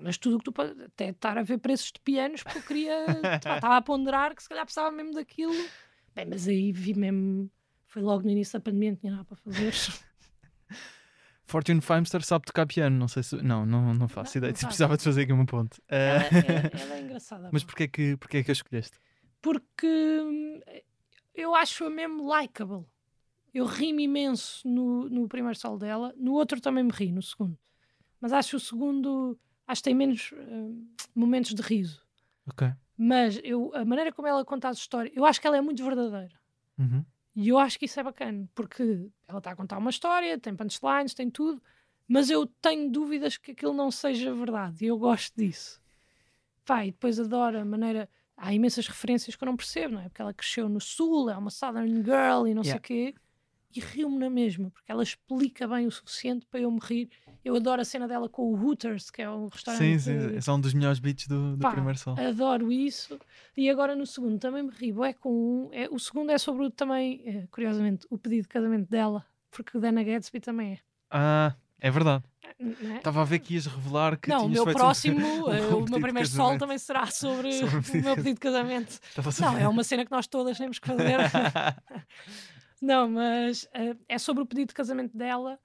Mas 0.00 0.16
tudo 0.16 0.36
o 0.36 0.38
que 0.38 0.44
tu 0.44 0.52
podes. 0.52 0.78
Até 0.80 1.08
estar 1.10 1.36
a 1.36 1.42
ver 1.42 1.58
preços 1.58 1.92
de 1.92 2.00
pianos, 2.00 2.42
porque 2.42 2.58
eu 2.58 2.62
queria. 2.62 3.06
Estava 3.36 3.76
a 3.76 3.82
ponderar 3.82 4.34
que 4.34 4.42
se 4.42 4.48
calhar 4.48 4.64
precisava 4.64 4.90
mesmo 4.90 5.12
daquilo. 5.14 5.52
Bem, 6.14 6.26
mas 6.26 6.46
aí 6.48 6.72
vi 6.72 6.94
mesmo. 6.94 7.50
Foi 7.86 8.00
logo 8.02 8.22
no 8.24 8.30
início 8.30 8.58
da 8.58 8.60
pandemia, 8.62 8.90
não 8.92 8.96
tinha 8.96 9.12
nada 9.12 9.24
para 9.24 9.36
fazer. 9.36 9.72
Fortune 11.44 11.80
Famester 11.82 12.22
sabe 12.24 12.46
tocar 12.46 12.66
piano, 12.66 12.96
não 12.96 13.08
sei 13.08 13.22
se. 13.22 13.36
Não, 13.42 13.66
não, 13.66 13.92
não 13.92 14.08
faço 14.08 14.36
Não, 14.36 14.40
ideia. 14.40 14.52
não 14.52 14.56
sabe. 14.56 14.66
Precisava 14.68 14.96
de 14.96 15.04
fazer 15.04 15.22
aqui 15.22 15.32
uma 15.32 15.44
ponte. 15.44 15.82
Ela, 15.88 16.22
Eh, 16.22 16.28
é, 16.76 16.80
ela 16.80 16.94
é 16.94 17.00
engraçada. 17.02 17.50
Mas 17.52 17.64
porquê 17.64 17.88
que, 17.88 18.16
porquê 18.16 18.38
é 18.38 18.42
que 18.44 18.50
a 18.50 18.52
escolheste? 18.52 18.98
porque 19.42 20.62
eu 21.34 21.52
acho-a 21.54 21.90
mesmo 21.90 22.24
likable. 22.28 22.86
Eu 23.52 23.66
ri-me 23.66 24.04
imenso 24.04 24.66
no, 24.66 25.08
no 25.10 25.28
primeiro 25.28 25.58
solo 25.58 25.78
dela, 25.78 26.14
no 26.16 26.32
outro 26.32 26.60
também 26.60 26.84
me 26.84 26.92
ri, 26.92 27.10
no 27.10 27.20
segundo. 27.20 27.58
Mas 28.20 28.32
acho 28.32 28.56
o 28.56 28.60
segundo, 28.60 29.36
acho 29.72 29.80
que 29.82 29.88
tem 29.88 29.94
menos 29.94 30.32
hum, 30.32 30.86
momentos 31.14 31.54
de 31.54 31.62
riso. 31.62 32.02
Ok. 32.46 32.70
Mas 32.96 33.40
eu, 33.42 33.74
a 33.74 33.84
maneira 33.84 34.12
como 34.12 34.28
ela 34.28 34.44
conta 34.44 34.68
as 34.68 34.78
histórias, 34.78 35.14
eu 35.16 35.24
acho 35.24 35.40
que 35.40 35.46
ela 35.46 35.56
é 35.56 35.60
muito 35.60 35.82
verdadeira. 35.84 36.34
Uhum. 36.78 37.04
E 37.34 37.48
eu 37.48 37.58
acho 37.58 37.78
que 37.78 37.86
isso 37.86 37.98
é 37.98 38.02
bacana, 38.02 38.48
porque 38.54 39.10
ela 39.26 39.38
está 39.38 39.52
a 39.52 39.56
contar 39.56 39.78
uma 39.78 39.90
história, 39.90 40.38
tem 40.38 40.54
punchlines, 40.54 41.14
tem 41.14 41.30
tudo, 41.30 41.62
mas 42.06 42.28
eu 42.28 42.46
tenho 42.46 42.90
dúvidas 42.90 43.38
que 43.38 43.52
aquilo 43.52 43.72
não 43.72 43.90
seja 43.90 44.34
verdade. 44.34 44.84
E 44.84 44.88
eu 44.88 44.98
gosto 44.98 45.34
disso. 45.36 45.80
Pá, 46.64 46.84
e 46.84 46.90
depois 46.92 47.18
adoro 47.18 47.58
a 47.58 47.64
maneira. 47.64 48.08
Há 48.36 48.52
imensas 48.52 48.86
referências 48.86 49.36
que 49.36 49.44
eu 49.44 49.46
não 49.46 49.56
percebo, 49.56 49.94
não 49.94 50.00
é? 50.00 50.08
Porque 50.08 50.20
ela 50.20 50.34
cresceu 50.34 50.68
no 50.68 50.80
Sul, 50.80 51.30
é 51.30 51.36
uma 51.36 51.50
Southern 51.50 52.02
Girl 52.02 52.46
e 52.46 52.54
não 52.54 52.62
sei 52.64 52.72
Yeah. 52.72 52.78
o 52.78 52.80
quê. 52.82 53.14
E 53.74 53.80
rio-me 53.80 54.18
na 54.18 54.28
mesma, 54.28 54.70
porque 54.70 54.92
ela 54.92 55.02
explica 55.02 55.66
bem 55.66 55.86
o 55.86 55.90
suficiente 55.90 56.46
para 56.46 56.60
eu 56.60 56.70
me 56.70 56.78
rir. 56.82 57.08
Eu 57.44 57.56
adoro 57.56 57.80
a 57.80 57.84
cena 57.84 58.06
dela 58.06 58.28
com 58.28 58.42
o 58.52 58.54
Hooters, 58.54 59.10
que 59.10 59.22
é 59.22 59.30
um 59.30 59.46
Sim, 59.46 59.50
restaurante. 59.52 60.00
sim. 60.00 60.36
Esse 60.36 60.50
é 60.50 60.52
um 60.52 60.60
dos 60.60 60.74
melhores 60.74 60.98
beats 60.98 61.26
do, 61.26 61.56
do 61.56 61.62
Pá, 61.62 61.72
primeiro 61.72 61.98
sol. 61.98 62.14
Adoro 62.18 62.70
isso. 62.70 63.18
E 63.56 63.70
agora 63.70 63.96
no 63.96 64.06
segundo 64.06 64.38
também 64.38 64.62
me 64.62 64.70
ri. 64.70 64.94
É 65.04 65.12
com 65.12 65.30
um. 65.32 65.70
É, 65.72 65.88
o 65.90 65.98
segundo 65.98 66.30
é 66.30 66.38
sobre 66.38 66.66
o, 66.66 66.70
também, 66.70 67.22
é, 67.24 67.46
curiosamente, 67.50 68.06
o 68.10 68.18
pedido 68.18 68.42
de 68.42 68.48
casamento 68.48 68.88
dela, 68.90 69.24
porque 69.50 69.76
o 69.76 69.80
Dana 69.80 70.02
Gadsby 70.02 70.40
também 70.40 70.74
é. 70.74 70.78
Ah, 71.10 71.54
é 71.80 71.90
verdade. 71.90 72.24
É? 72.60 72.96
Estava 72.96 73.22
a 73.22 73.24
ver 73.24 73.40
que 73.40 73.54
ias 73.54 73.66
revelar 73.66 74.16
que 74.16 74.28
Não, 74.28 74.46
o 74.46 74.48
meu 74.48 74.64
próximo, 74.64 75.18
um 75.46 75.52
eh, 75.52 75.56
pedido 75.60 75.78
o 75.78 75.90
meu 75.90 76.00
primeiro 76.00 76.28
sol 76.28 76.56
também 76.56 76.78
será 76.78 77.06
sobre, 77.06 77.52
Sobre 77.54 77.76
o 77.76 77.80
o 78.00 78.04
meu 78.04 78.14
pedido 78.14 78.34
de 78.34 78.40
casamento. 78.40 79.00
Não, 79.40 79.58
é 79.58 79.66
uma 79.66 79.82
cena 79.82 80.04
que 80.04 80.10
nós 80.12 80.26
todas 80.26 80.58
temos 80.58 80.78
que 80.78 80.86
fazer. 80.86 81.18
Não, 82.82 83.08
mas 83.08 83.68
eh, 83.72 83.96
é 84.08 84.18
sobre 84.18 84.42
o 84.42 84.46
pedido 84.46 84.68
de 84.68 84.74
casamento 84.74 85.16
dela 85.16 85.56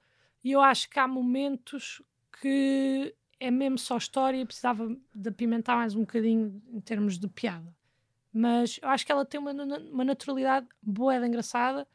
e 0.43 0.51
eu 0.51 0.61
acho 0.61 0.87
que 0.87 0.99
há 0.99 1.07
momentos 1.07 1.99
que 2.39 3.15
é 3.39 3.49
mesmo 3.49 3.79
só 3.79 3.97
história 3.97 4.37
e 4.39 4.45
precisava 4.45 4.87
de 5.15 5.29
apimentar 5.29 5.75
mais 5.77 5.95
um 5.95 6.01
bocadinho 6.01 6.61
em 6.71 6.79
termos 6.79 7.17
de 7.17 7.27
piada. 7.27 7.75
Mas 8.31 8.79
eu 8.83 8.89
acho 8.89 9.03
que 9.03 9.11
ela 9.11 9.25
tem 9.25 9.39
uma, 9.39 9.51
uma 9.51 10.05
naturalidade 10.05 10.67
boa, 10.81 11.15
engraçada. 11.25 11.87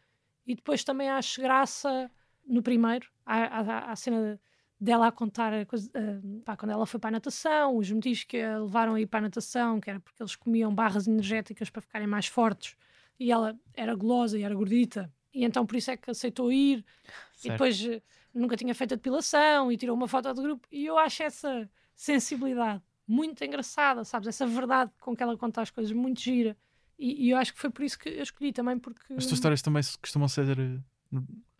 E 0.44 0.56
depois 0.56 0.82
também 0.82 1.08
acho 1.08 1.40
graça 1.40 2.10
no 2.44 2.62
primeiro. 2.62 3.08
A 3.24 3.94
cena 3.94 4.40
dela 4.80 5.06
a 5.06 5.12
contar 5.12 5.54
a 5.54 5.64
coisa, 5.64 5.88
ah, 5.94 6.42
pá, 6.44 6.56
quando 6.56 6.72
ela 6.72 6.84
foi 6.86 6.98
para 6.98 7.10
a 7.10 7.12
natação, 7.12 7.76
os 7.76 7.90
motivos 7.92 8.24
que 8.24 8.40
a 8.40 8.58
levaram 8.58 8.94
a 8.94 9.00
ir 9.00 9.06
para 9.06 9.20
a 9.20 9.22
natação, 9.22 9.80
que 9.80 9.88
era 9.88 10.00
porque 10.00 10.20
eles 10.20 10.34
comiam 10.34 10.74
barras 10.74 11.06
energéticas 11.06 11.70
para 11.70 11.80
ficarem 11.82 12.08
mais 12.08 12.26
fortes. 12.26 12.76
E 13.22 13.30
ela 13.30 13.54
era 13.74 13.94
gulosa 13.94 14.38
e 14.38 14.42
era 14.42 14.54
gordita. 14.54 15.12
E 15.32 15.44
então 15.44 15.64
por 15.64 15.76
isso 15.76 15.90
é 15.90 15.96
que 15.96 16.10
aceitou 16.10 16.52
ir. 16.52 16.78
E 16.78 17.42
Certo. 17.42 17.52
depois 17.52 17.84
eh, 17.86 18.02
nunca 18.34 18.56
tinha 18.56 18.74
feito 18.74 18.94
a 18.94 18.96
depilação 18.96 19.70
e 19.70 19.76
tirou 19.76 19.96
uma 19.96 20.08
foto 20.08 20.32
do 20.34 20.42
grupo. 20.42 20.66
E 20.70 20.84
eu 20.86 20.98
acho 20.98 21.22
essa 21.22 21.68
sensibilidade 21.94 22.82
muito 23.06 23.44
engraçada, 23.44 24.04
sabes? 24.04 24.28
Essa 24.28 24.46
verdade 24.46 24.90
com 25.00 25.14
que 25.16 25.22
ela 25.22 25.36
conta 25.36 25.60
as 25.62 25.70
coisas, 25.70 25.92
muito 25.92 26.20
gira. 26.20 26.56
E, 26.98 27.26
e 27.26 27.30
eu 27.30 27.36
acho 27.38 27.52
que 27.54 27.58
foi 27.60 27.70
por 27.70 27.84
isso 27.84 27.98
que 27.98 28.08
eu 28.08 28.22
escolhi 28.22 28.52
também, 28.52 28.78
porque 28.78 29.00
As 29.14 29.24
tuas 29.26 29.32
histórias 29.38 29.62
também 29.62 29.82
costumam 30.00 30.28
ser 30.28 30.58
eh, 30.58 30.78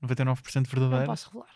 99% 0.02 0.54
não 0.56 0.62
verdadeiras. 0.64 1.06
posso 1.06 1.26
revelar. 1.30 1.54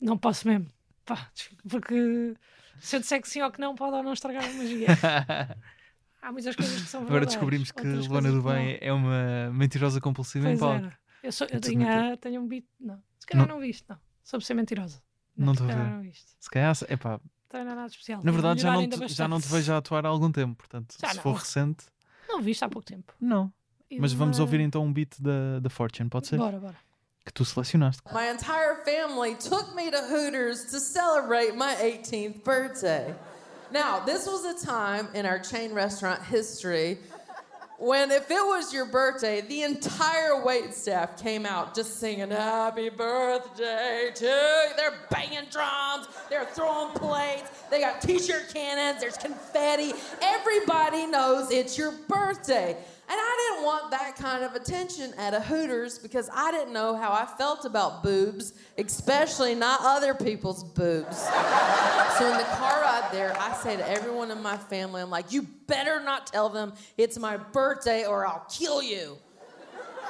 Não 0.00 0.18
posso 0.18 0.48
mesmo. 0.48 0.66
Pá, 1.04 1.30
porque 1.68 2.34
se 2.80 2.96
eu 2.96 3.00
disser 3.00 3.20
que 3.20 3.28
sim 3.28 3.42
ou 3.42 3.50
que 3.50 3.60
não, 3.60 3.74
pode 3.74 3.96
ou 3.96 4.02
não 4.02 4.12
estragar 4.12 4.44
a 4.44 4.52
magia. 4.52 4.86
Há 6.22 6.32
muitas 6.32 6.54
coisas 6.56 6.82
que 6.82 6.88
são 6.88 7.00
Agora 7.02 7.20
verdadeiras. 7.26 7.34
descobrimos 7.34 7.70
que 7.72 8.08
Luana 8.08 8.30
do 8.30 8.42
Bem 8.42 8.78
é 8.80 8.92
uma 8.92 9.50
mentirosa 9.52 10.00
compulsiva 10.00 10.44
não. 10.46 10.52
em 10.54 10.58
Pois 10.58 10.80
palco. 10.82 10.96
Eu, 11.22 11.32
sou, 11.32 11.46
eu 11.48 11.56
É 11.56 11.60
tudo 11.60 11.70
tinha, 11.70 12.16
tenho 12.18 12.40
um 12.40 12.46
beat. 12.48 12.64
Não, 12.80 13.02
se 13.18 13.26
calhar 13.26 13.46
Não- 13.46 13.54
não, 13.56 13.60
viste, 13.60 13.84
não. 13.88 13.98
Sobre 14.22 14.44
ser 14.46 14.54
mentirosa. 14.54 15.02
Não 15.36 15.52
estou 15.52 15.66
a 15.68 15.70
calhar 15.70 16.00
ver. 16.02 16.12
Se 16.38 16.50
calhar, 16.50 16.76
epá, 16.88 17.20
Então 17.46 17.64
não 17.64 17.72
é 17.72 17.74
nada 17.74 17.86
especial. 17.88 18.20
na 18.22 18.30
verdade 18.32 18.60
já 18.62 18.72
não, 18.72 18.88
te, 18.88 19.08
já 19.08 19.28
não 19.28 19.40
te 19.40 19.48
vejo 19.48 19.72
a 19.72 19.76
atuar 19.78 20.04
há 20.04 20.08
algum 20.08 20.30
tempo, 20.30 20.54
portanto, 20.56 20.94
Já 21.00 21.08
se 21.10 21.16
não. 21.16 21.22
for 21.22 21.34
recente, 21.34 21.84
Não 22.28 22.40
viste 22.42 22.64
há 22.64 22.68
pouco 22.68 22.86
tempo. 22.86 23.12
não. 23.20 23.52
E 23.90 23.98
Mas 23.98 24.12
de 24.12 24.16
vamos 24.16 24.38
ouvir 24.38 24.60
então 24.60 24.84
um 24.84 24.92
beat 24.92 25.20
da, 25.20 25.58
da 25.60 25.68
Fortune, 25.68 26.08
pode 26.08 26.28
ser? 26.28 26.36
Bora, 26.36 26.60
bora. 26.60 26.76
Que 27.26 27.32
tu 27.32 27.44
selecionaste. 27.44 28.00
My 28.12 28.28
entire 28.32 28.84
family 28.84 29.34
took 29.36 29.74
me 29.74 29.90
to 29.90 29.96
Hooters 29.98 30.64
to 30.70 30.78
celebrate 30.78 31.52
my 31.54 31.74
18th 31.74 32.44
birthday. 32.44 33.14
Now, 33.72 34.00
this 34.00 34.26
was 34.26 34.44
a 34.44 34.66
time 34.66 35.08
in 35.14 35.26
our 35.26 35.38
chain 35.38 35.72
restaurant 35.72 36.22
history 36.22 36.98
when, 37.80 38.10
if 38.10 38.30
it 38.30 38.34
was 38.34 38.74
your 38.74 38.84
birthday, 38.84 39.40
the 39.40 39.62
entire 39.62 40.44
wait 40.44 40.74
staff 40.74 41.20
came 41.20 41.46
out 41.46 41.74
just 41.74 41.98
singing 41.98 42.30
Happy 42.30 42.90
Birthday 42.90 44.10
to 44.14 44.26
you. 44.26 44.76
They're 44.76 44.98
banging 45.10 45.48
drums, 45.50 46.06
they're 46.28 46.44
throwing 46.44 46.92
plates, 46.92 47.48
they 47.70 47.80
got 47.80 48.02
t 48.02 48.18
shirt 48.18 48.52
cannons, 48.52 49.00
there's 49.00 49.16
confetti. 49.16 49.94
Everybody 50.20 51.06
knows 51.06 51.50
it's 51.50 51.78
your 51.78 51.92
birthday. 52.06 52.76
And 53.10 53.18
I 53.18 53.50
didn't 53.50 53.64
want 53.64 53.90
that 53.90 54.14
kind 54.14 54.44
of 54.44 54.54
attention 54.54 55.12
at 55.18 55.34
a 55.34 55.40
Hooters 55.40 55.98
because 55.98 56.30
I 56.32 56.52
didn't 56.52 56.72
know 56.72 56.94
how 56.94 57.10
I 57.10 57.26
felt 57.26 57.64
about 57.64 58.04
boobs, 58.04 58.52
especially 58.78 59.56
not 59.56 59.80
other 59.82 60.14
people's 60.14 60.62
boobs. 60.62 61.16
so 61.18 62.30
in 62.30 62.38
the 62.38 62.46
car 62.52 62.82
ride 62.82 63.08
there, 63.10 63.36
I 63.36 63.52
say 63.54 63.76
to 63.76 63.90
everyone 63.90 64.30
in 64.30 64.40
my 64.40 64.56
family, 64.56 65.02
I'm 65.02 65.10
like, 65.10 65.32
you 65.32 65.42
better 65.66 66.00
not 66.00 66.28
tell 66.28 66.50
them 66.50 66.72
it's 66.96 67.18
my 67.18 67.36
birthday 67.36 68.06
or 68.06 68.28
I'll 68.28 68.46
kill 68.48 68.80
you. 68.80 69.18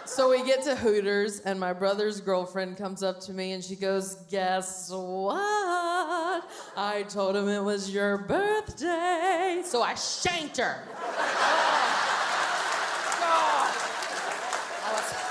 So 0.05 0.29
we 0.29 0.45
get 0.45 0.63
to 0.65 0.77
Hooters, 0.77 1.41
and 1.41 1.59
my 1.59 1.73
brother's 1.73 2.21
girlfriend 2.21 2.77
comes 2.77 3.03
up 3.03 3.21
to 3.21 3.33
me 3.33 3.53
and 3.53 3.65
she 3.65 3.77
goes, 3.77 4.17
Guess 4.31 4.91
what? 4.91 6.51
I 6.77 7.05
told 7.09 7.37
him 7.37 7.49
it 7.49 7.63
was 7.63 7.89
your 7.95 8.19
birthday. 8.19 9.63
So 9.65 9.83
I 9.83 9.95
shanked 9.95 10.59
her. 10.59 10.83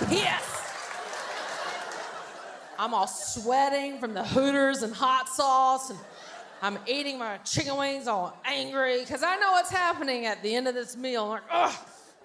Pissed. 0.10 0.56
I'm 2.78 2.94
all 2.94 3.08
sweating 3.08 4.00
from 4.00 4.14
the 4.14 4.24
Hooters 4.24 4.84
and 4.84 4.94
hot 4.94 5.28
sauce, 5.28 5.90
and 5.90 6.00
I'm 6.62 6.78
eating 6.88 7.18
my 7.20 7.38
chicken 7.40 7.76
wings 7.78 8.08
all 8.08 8.34
angry 8.46 9.02
because 9.02 9.22
I 9.22 9.36
know 9.38 9.52
what's 9.52 9.70
happening 9.72 10.26
at 10.26 10.42
the 10.42 10.56
end 10.56 10.68
of 10.68 10.76
this 10.76 10.96
meal. 10.96 11.24
I'm 11.26 11.30
like, 11.30 11.42
ugh. 11.52 11.74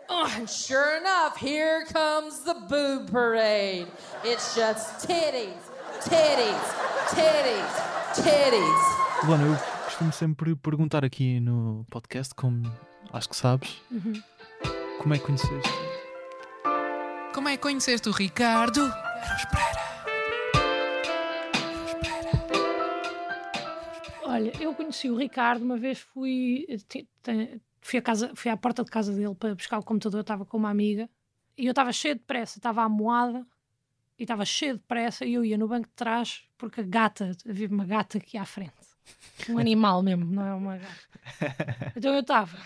ugh. 0.09 0.31
And 0.37 0.49
sure 0.49 0.97
enough, 0.99 1.37
here 1.37 1.85
comes 1.87 2.41
the 2.45 2.55
boob 2.69 3.11
parade. 3.11 3.89
It's 4.25 4.55
just 4.55 5.07
titties, 5.09 5.59
titties, 6.03 6.65
titties, 7.11 7.75
titties. 8.15 8.85
Luana, 9.25 9.45
eu 9.47 9.57
costumo 9.85 10.13
sempre 10.13 10.55
perguntar 10.55 11.05
aqui 11.05 11.41
no 11.41 11.85
podcast, 11.91 12.33
como 12.35 12.71
acho 13.13 13.29
que 13.29 13.37
sabes, 13.37 13.81
Uhum. 13.91 14.23
como 15.01 15.15
é 15.15 15.19
que 15.19 15.25
conheceste? 15.25 15.71
Como 17.35 17.49
é 17.49 17.57
que 17.57 17.63
conheceste 17.65 18.09
o 18.09 18.13
Ricardo? 18.13 18.81
Olha, 24.23 24.53
eu 24.61 24.73
conheci 24.73 25.11
o 25.11 25.17
Ricardo, 25.17 25.63
uma 25.63 25.77
vez 25.77 25.99
fui, 25.99 26.65
fui, 27.81 27.99
à 27.99 28.03
casa, 28.03 28.31
fui 28.37 28.53
à 28.53 28.57
porta 28.57 28.85
de 28.85 28.91
casa 28.91 29.13
dele 29.13 29.35
para 29.35 29.53
buscar 29.53 29.81
o 29.81 29.83
computador, 29.83 30.21
estava 30.21 30.47
com 30.47 30.57
uma 30.57 30.71
amiga 30.71 31.11
e 31.59 31.67
eu 31.67 31.71
estava 31.71 31.93
cheio 31.93 32.15
de 32.15 32.21
pressa, 32.21 32.61
estava 32.61 32.85
à 32.85 32.89
moada 32.89 33.45
e 34.17 34.23
estava 34.23 34.45
cheio 34.45 34.75
de 34.75 34.85
pressa 34.85 35.25
e 35.25 35.35
eu 35.35 35.45
ia 35.45 35.59
no 35.59 35.67
banco 35.67 35.89
de 35.89 35.95
trás 35.95 36.45
porque 36.57 36.83
a 36.83 36.85
gata, 36.85 37.37
havia 37.49 37.67
uma 37.67 37.85
gata 37.85 38.19
aqui 38.19 38.39
à 38.39 38.45
frente. 38.45 38.75
Um 39.49 39.59
animal 39.59 40.05
mesmo, 40.05 40.25
não 40.25 40.47
é 40.47 40.55
uma 40.55 40.79
gata. 40.79 41.93
Então 41.97 42.15
eu 42.15 42.21
estava 42.21 42.57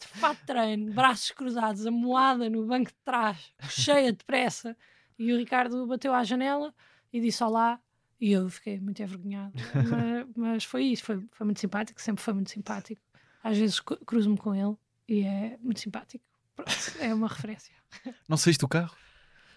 de 0.00 0.06
fato 0.20 0.38
de 0.40 0.46
treino, 0.46 0.92
braços 0.92 1.30
cruzados, 1.30 1.86
amoada 1.86 2.48
no 2.50 2.66
banco 2.66 2.90
de 2.90 2.96
trás, 3.04 3.52
cheia 3.68 4.12
de 4.12 4.24
pressa 4.24 4.76
e 5.18 5.32
o 5.32 5.38
Ricardo 5.38 5.86
bateu 5.86 6.12
à 6.12 6.22
janela 6.24 6.74
e 7.12 7.20
disse 7.20 7.42
olá 7.42 7.80
e 8.20 8.32
eu 8.32 8.48
fiquei 8.48 8.80
muito 8.80 9.02
envergonhada. 9.02 9.52
mas, 9.74 10.26
mas 10.36 10.64
foi 10.64 10.84
isso, 10.84 11.04
foi, 11.04 11.22
foi 11.32 11.44
muito 11.44 11.60
simpático, 11.60 12.00
sempre 12.00 12.22
foi 12.22 12.34
muito 12.34 12.50
simpático. 12.50 13.00
Às 13.42 13.56
vezes 13.58 13.80
cru- 13.80 13.98
cruzo-me 14.04 14.36
com 14.36 14.54
ele 14.54 14.76
e 15.08 15.22
é 15.22 15.56
muito 15.62 15.80
simpático. 15.80 16.24
Pronto, 16.54 16.70
é 17.00 17.12
uma 17.14 17.28
referência. 17.28 17.74
Não 18.28 18.36
saíste 18.36 18.60
do 18.60 18.68
carro? 18.68 18.96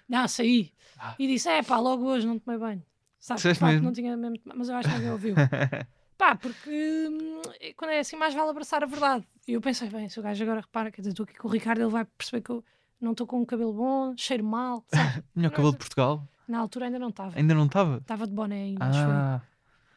Não, 0.08 0.28
saí 0.28 0.74
Ah. 0.98 1.16
e 1.20 1.28
disse: 1.28 1.48
é 1.50 1.62
pá, 1.64 1.78
logo 1.78 2.04
hoje 2.06 2.26
não 2.26 2.40
tomei 2.40 2.60
banho. 2.60 2.84
Sabe, 3.20 3.42
de 3.42 3.54
facto, 3.56 3.82
não 3.84 3.92
tinha 3.94 4.16
mesmo 4.18 4.38
mas 4.56 4.70
eu 4.70 4.76
acho 4.76 4.88
que 4.90 4.96
ninguém 4.96 5.12
ouviu. 5.12 5.36
Pá, 6.20 6.36
porque 6.36 6.70
hum, 6.70 7.42
quando 7.78 7.92
é 7.92 8.00
assim, 8.00 8.18
mais 8.18 8.34
vale 8.34 8.50
abraçar 8.50 8.84
a 8.84 8.86
verdade. 8.86 9.26
E 9.48 9.54
eu 9.54 9.62
pensei: 9.62 9.90
bem, 9.90 10.10
se 10.10 10.20
o 10.20 10.22
gajo 10.22 10.44
agora 10.44 10.60
repara, 10.60 10.92
quer 10.92 11.00
dizer, 11.00 11.12
estou 11.12 11.24
aqui 11.24 11.36
com 11.36 11.48
o 11.48 11.52
Ricardo, 11.52 11.80
ele 11.80 11.90
vai 11.90 12.04
perceber 12.04 12.42
que 12.42 12.50
eu 12.50 12.62
não 13.00 13.14
estou 13.14 13.26
com 13.26 13.40
um 13.40 13.46
cabelo 13.46 13.72
bom, 13.72 14.14
cheiro 14.18 14.44
mal. 14.44 14.86
Melhor 15.34 15.52
cabelo 15.52 15.72
de 15.72 15.78
Portugal? 15.78 16.28
Na 16.46 16.60
altura 16.60 16.88
ainda 16.88 17.00
não 17.00 17.08
estava. 17.08 17.38
Ainda 17.40 17.54
não 17.54 17.68
estava? 17.68 17.98
Estava 18.00 18.28
de 18.28 18.34
boné 18.34 18.64
ainda, 18.64 18.84
acho 18.86 19.00
eu. 19.00 19.10
Ah, 19.10 19.42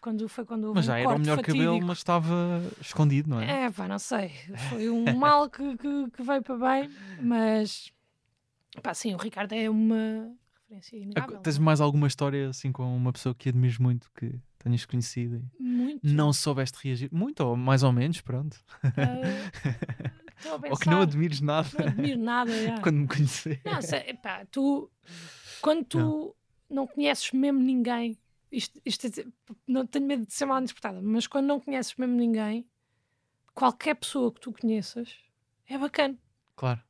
Quando 0.00 0.28
foi 0.28 0.44
quando 0.44 0.72
mas 0.72 0.84
um 0.84 0.86
já 0.86 0.98
era 0.98 1.08
o 1.08 1.18
melhor 1.18 1.36
fatídico. 1.38 1.58
cabelo, 1.64 1.86
mas 1.86 1.98
estava 1.98 2.62
escondido, 2.80 3.28
não 3.28 3.40
é? 3.40 3.64
É, 3.64 3.70
pá, 3.72 3.88
não 3.88 3.98
sei. 3.98 4.30
Foi 4.70 4.88
um 4.90 5.02
mal 5.18 5.50
que, 5.50 5.76
que, 5.76 6.10
que 6.12 6.22
veio 6.22 6.42
para 6.42 6.56
bem, 6.56 6.90
mas 7.20 7.92
pá, 8.80 8.94
sim, 8.94 9.12
o 9.12 9.16
Ricardo 9.18 9.54
é 9.54 9.68
uma 9.68 10.30
referência 10.60 10.96
inegável. 10.96 11.40
Tens 11.40 11.58
mais 11.58 11.80
alguma 11.80 12.06
história 12.06 12.50
assim 12.50 12.70
com 12.70 12.96
uma 12.96 13.12
pessoa 13.12 13.34
que 13.34 13.48
admires 13.48 13.78
muito, 13.78 14.08
que 14.14 14.38
tenhas 14.62 14.84
conhecido 14.84 15.42
e 15.58 15.62
Muito. 15.62 16.06
não 16.06 16.32
soubeste 16.32 16.78
reagir? 16.82 17.08
Muito, 17.12 17.40
ou 17.40 17.56
mais 17.56 17.82
ou 17.82 17.92
menos, 17.92 18.20
pronto. 18.20 18.56
a 18.82 18.90
Ou 20.70 20.76
que 20.76 20.88
não 20.88 21.02
admires 21.02 21.40
nada 21.40 21.68
não 21.78 21.86
admiro 21.86 22.18
nada. 22.18 22.64
já. 22.64 22.80
quando 22.82 22.96
me 22.96 23.06
conhecer. 23.06 23.60
Não, 23.64 23.80
sei, 23.80 24.14
pá, 24.14 24.44
tu, 24.50 24.90
quando 25.60 25.84
tu 25.84 26.36
não. 26.68 26.86
conheces 26.86 27.30
mesmo 27.32 27.60
ninguém, 27.60 28.18
isto, 28.50 28.80
isto 28.84 29.06
é 29.06 29.24
não 29.66 29.86
tenho 29.86 30.06
medo 30.06 30.26
de 30.26 30.32
ser 30.32 30.46
mal 30.46 30.60
interpretada, 30.60 31.00
mas 31.00 31.26
quando 31.26 31.46
não 31.46 31.60
conheces 31.60 31.94
mesmo 31.96 32.14
ninguém, 32.16 32.66
qualquer 33.54 33.94
pessoa 33.94 34.32
que 34.32 34.40
tu 34.40 34.52
conheças 34.52 35.16
é 35.68 35.78
bacana. 35.78 36.18
Claro. 36.56 36.80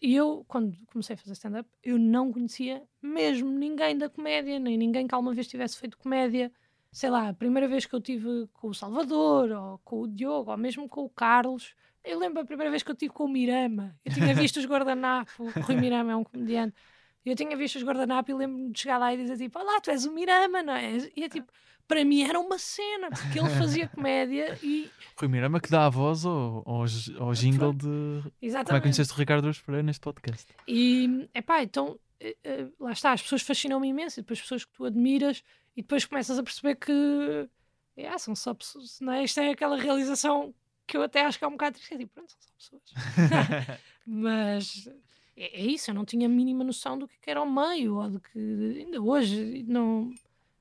E 0.00 0.14
eu, 0.14 0.44
quando 0.46 0.76
comecei 0.86 1.14
a 1.14 1.16
fazer 1.16 1.32
stand-up, 1.32 1.68
eu 1.82 1.98
não 1.98 2.32
conhecia 2.32 2.82
mesmo 3.02 3.50
ninguém 3.50 3.98
da 3.98 4.08
comédia, 4.08 4.58
nem 4.60 4.76
ninguém 4.76 5.08
que 5.08 5.14
alguma 5.14 5.34
vez 5.34 5.48
tivesse 5.48 5.76
feito 5.76 5.98
comédia. 5.98 6.52
Sei 6.96 7.10
lá, 7.10 7.28
a 7.28 7.34
primeira 7.34 7.68
vez 7.68 7.84
que 7.84 7.94
eu 7.94 8.00
tive 8.00 8.48
com 8.54 8.68
o 8.68 8.74
Salvador, 8.74 9.50
ou 9.50 9.78
com 9.84 10.00
o 10.00 10.08
Diogo, 10.08 10.50
ou 10.50 10.56
mesmo 10.56 10.88
com 10.88 11.04
o 11.04 11.10
Carlos. 11.10 11.74
Eu 12.02 12.18
lembro 12.18 12.40
a 12.40 12.44
primeira 12.46 12.70
vez 12.70 12.82
que 12.82 12.90
eu 12.90 12.94
tive 12.94 13.12
com 13.12 13.24
o 13.24 13.28
Mirama. 13.28 13.94
Eu 14.02 14.14
tinha 14.14 14.32
visto 14.34 14.56
os 14.56 14.64
Guardanapo, 14.64 15.30
o 15.44 15.60
Rui 15.60 15.76
Mirama 15.76 16.12
é 16.12 16.16
um 16.16 16.24
comediante. 16.24 16.74
Eu 17.22 17.36
tinha 17.36 17.54
visto 17.54 17.76
os 17.76 17.82
Guardanapo 17.82 18.30
e 18.30 18.34
lembro-me 18.34 18.72
de 18.72 18.80
chegar 18.80 18.96
lá 18.96 19.12
e 19.12 19.18
dizer 19.18 19.36
tipo, 19.36 19.58
olá, 19.58 19.78
tu 19.78 19.90
és 19.90 20.06
o 20.06 20.12
Mirama, 20.14 20.62
não 20.62 20.72
é? 20.72 20.96
E 21.14 21.22
é 21.22 21.28
tipo, 21.28 21.52
para 21.86 22.02
mim 22.02 22.22
era 22.22 22.40
uma 22.40 22.56
cena, 22.56 23.10
porque 23.10 23.40
ele 23.40 23.50
fazia 23.50 23.88
comédia 23.88 24.58
e... 24.62 24.90
Rui 25.18 25.28
Mirama 25.28 25.60
que 25.60 25.68
dá 25.68 25.84
a 25.84 25.90
voz 25.90 26.24
ao, 26.24 26.62
ao, 26.64 26.86
ao 27.18 27.34
jingle 27.34 27.74
de. 27.74 27.84
Como 27.84 28.32
é 28.40 28.46
Exatamente. 28.46 28.80
que 28.80 28.80
conheceste 28.80 29.12
o 29.12 29.16
Ricardo 29.18 29.52
Pereira 29.66 29.82
neste 29.82 30.00
podcast? 30.00 30.46
E, 30.66 31.28
epá, 31.34 31.62
então, 31.62 32.00
eh, 32.18 32.34
eh, 32.42 32.68
lá 32.80 32.92
está, 32.92 33.12
as 33.12 33.20
pessoas 33.20 33.42
fascinam-me 33.42 33.86
imenso, 33.86 34.18
e 34.18 34.22
depois 34.22 34.40
pessoas 34.40 34.64
que 34.64 34.72
tu 34.72 34.86
admiras, 34.86 35.44
e 35.76 35.82
depois 35.82 36.04
começas 36.04 36.38
a 36.38 36.42
perceber 36.42 36.76
que, 36.76 37.48
é, 37.96 38.18
são 38.18 38.34
só 38.34 38.54
pessoas, 38.54 38.98
não 39.00 39.12
é? 39.12 39.24
Isto 39.24 39.40
é 39.40 39.50
aquela 39.50 39.76
realização 39.76 40.54
que 40.86 40.96
eu 40.96 41.02
até 41.02 41.22
acho 41.22 41.38
que 41.38 41.44
é 41.44 41.48
um 41.48 41.52
bocado 41.52 41.76
triste, 41.76 41.94
é 41.94 41.98
tipo, 41.98 42.14
pronto, 42.14 42.30
são 42.30 42.40
só 42.40 42.78
pessoas. 42.78 43.80
Mas 44.06 44.88
é, 45.36 45.60
é 45.60 45.64
isso, 45.64 45.90
eu 45.90 45.94
não 45.94 46.04
tinha 46.04 46.26
a 46.26 46.30
mínima 46.30 46.64
noção 46.64 46.98
do 46.98 47.06
que 47.06 47.30
era 47.30 47.42
o 47.42 47.50
meio, 47.50 47.96
ou 47.96 48.10
de 48.10 48.20
que 48.20 48.38
ainda 48.80 49.00
hoje 49.00 49.64
não 49.68 50.14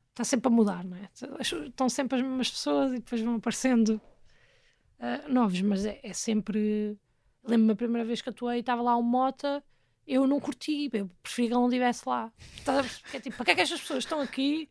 está 0.09 0.23
sempre 0.23 0.47
a 0.47 0.51
mudar, 0.51 0.83
não 0.83 0.97
é? 0.97 1.09
Estão 1.39 1.87
sempre 1.87 2.17
as 2.17 2.23
mesmas 2.23 2.49
pessoas 2.49 2.91
e 2.91 2.95
depois 2.95 3.21
vão 3.21 3.35
aparecendo 3.35 4.01
uh, 4.99 5.31
novos, 5.31 5.61
mas 5.61 5.85
é, 5.85 5.99
é 6.03 6.13
sempre. 6.13 6.97
Lembro-me 7.43 7.73
a 7.73 7.75
primeira 7.75 8.05
vez 8.05 8.21
que 8.21 8.29
atuei, 8.29 8.59
estava 8.59 8.81
lá 8.81 8.95
o 8.95 9.03
Mota, 9.03 9.63
eu 10.07 10.25
não 10.25 10.39
curti, 10.39 10.89
eu 10.91 11.09
preferia 11.21 11.49
que 11.49 11.53
ele 11.53 11.61
não 11.61 11.67
estivesse 11.67 12.09
lá. 12.09 12.33
Porque, 12.63 13.17
é 13.17 13.19
tipo, 13.19 13.35
para 13.35 13.45
que 13.45 13.51
é 13.51 13.55
que 13.55 13.61
estas 13.61 13.81
pessoas 13.81 14.03
estão 14.03 14.19
aqui 14.19 14.67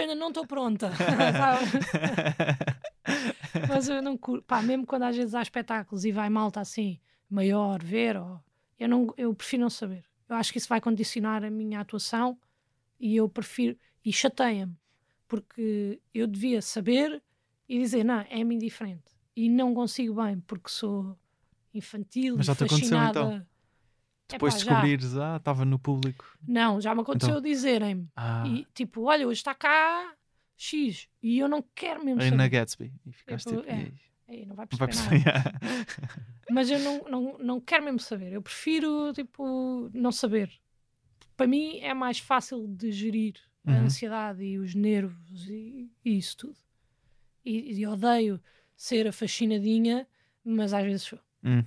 ainda 0.00 0.14
não 0.14 0.28
estou 0.28 0.46
pronta? 0.46 0.90
mas 3.68 3.88
eu 3.88 4.02
não 4.02 4.16
curto, 4.16 4.44
pá, 4.44 4.62
mesmo 4.62 4.86
quando 4.86 5.02
às 5.02 5.16
vezes 5.16 5.34
há 5.34 5.42
espetáculos 5.42 6.04
e 6.04 6.12
vai 6.12 6.28
malta 6.28 6.60
assim, 6.60 6.98
maior, 7.28 7.82
ver, 7.82 8.16
ou, 8.16 8.40
eu, 8.78 8.88
não, 8.88 9.12
eu 9.16 9.34
prefiro 9.34 9.62
não 9.62 9.70
saber. 9.70 10.04
Eu 10.28 10.36
acho 10.36 10.52
que 10.52 10.58
isso 10.58 10.68
vai 10.68 10.80
condicionar 10.80 11.44
a 11.44 11.50
minha 11.50 11.80
atuação 11.80 12.38
e 12.98 13.16
eu 13.16 13.28
prefiro, 13.28 13.76
e 14.04 14.12
chateia-me, 14.12 14.76
porque 15.28 16.00
eu 16.14 16.26
devia 16.26 16.62
saber 16.62 17.22
e 17.68 17.78
dizer, 17.78 18.04
não, 18.04 18.24
é-me 18.30 18.54
indiferente 18.54 19.12
e 19.36 19.48
não 19.48 19.74
consigo 19.74 20.22
bem 20.22 20.40
porque 20.40 20.68
sou 20.68 21.18
infantil 21.74 22.36
Mas 22.36 22.46
já 22.46 22.54
te 22.54 22.64
aconteceu 22.64 23.02
então? 23.02 23.46
Depois 24.32 24.54
de 24.54 24.64
descobrires, 24.64 25.16
ah, 25.16 25.36
estava 25.36 25.64
no 25.64 25.78
público. 25.78 26.24
Não, 26.46 26.80
já 26.80 26.94
me 26.94 27.02
aconteceu 27.02 27.38
então... 27.38 27.42
dizerem-me. 27.42 28.08
Ah. 28.16 28.44
E 28.46 28.66
tipo, 28.74 29.02
olha, 29.04 29.26
hoje 29.26 29.40
está 29.40 29.54
cá 29.54 30.14
X 30.56 31.08
e 31.22 31.38
eu 31.38 31.48
não 31.48 31.64
quero 31.74 32.04
mesmo 32.04 32.20
Aí 32.20 32.28
saber. 32.28 32.36
na 32.36 32.48
Gatsby. 32.48 32.92
E 33.06 33.12
ficaste 33.12 33.48
tipo, 33.48 33.62
é, 33.68 33.92
aí, 34.28 34.46
não 34.46 34.54
vai 34.54 34.66
perceber, 34.66 34.94
não 34.94 35.02
vai 35.02 35.22
perceber 35.22 35.32
nada. 35.32 35.60
Mas 36.50 36.70
eu 36.70 36.78
não, 36.78 37.04
não, 37.08 37.38
não 37.38 37.60
quero 37.60 37.84
mesmo 37.84 37.98
saber. 37.98 38.32
Eu 38.32 38.42
prefiro, 38.42 39.12
tipo, 39.12 39.90
não 39.92 40.12
saber. 40.12 40.50
Para 41.36 41.46
mim 41.46 41.78
é 41.78 41.94
mais 41.94 42.18
fácil 42.18 42.66
de 42.68 42.92
gerir 42.92 43.34
uhum. 43.66 43.74
a 43.74 43.78
ansiedade 43.80 44.44
e 44.44 44.58
os 44.58 44.74
nervos 44.74 45.48
e, 45.48 45.90
e 46.04 46.18
isso 46.18 46.36
tudo. 46.36 46.58
E, 47.44 47.80
e 47.80 47.86
odeio 47.86 48.40
ser 48.76 49.06
a 49.06 49.12
fascinadinha, 49.12 50.06
mas 50.44 50.72
às 50.72 50.84
vezes 50.84 51.02
sou. 51.02 51.18
Hum. 51.42 51.64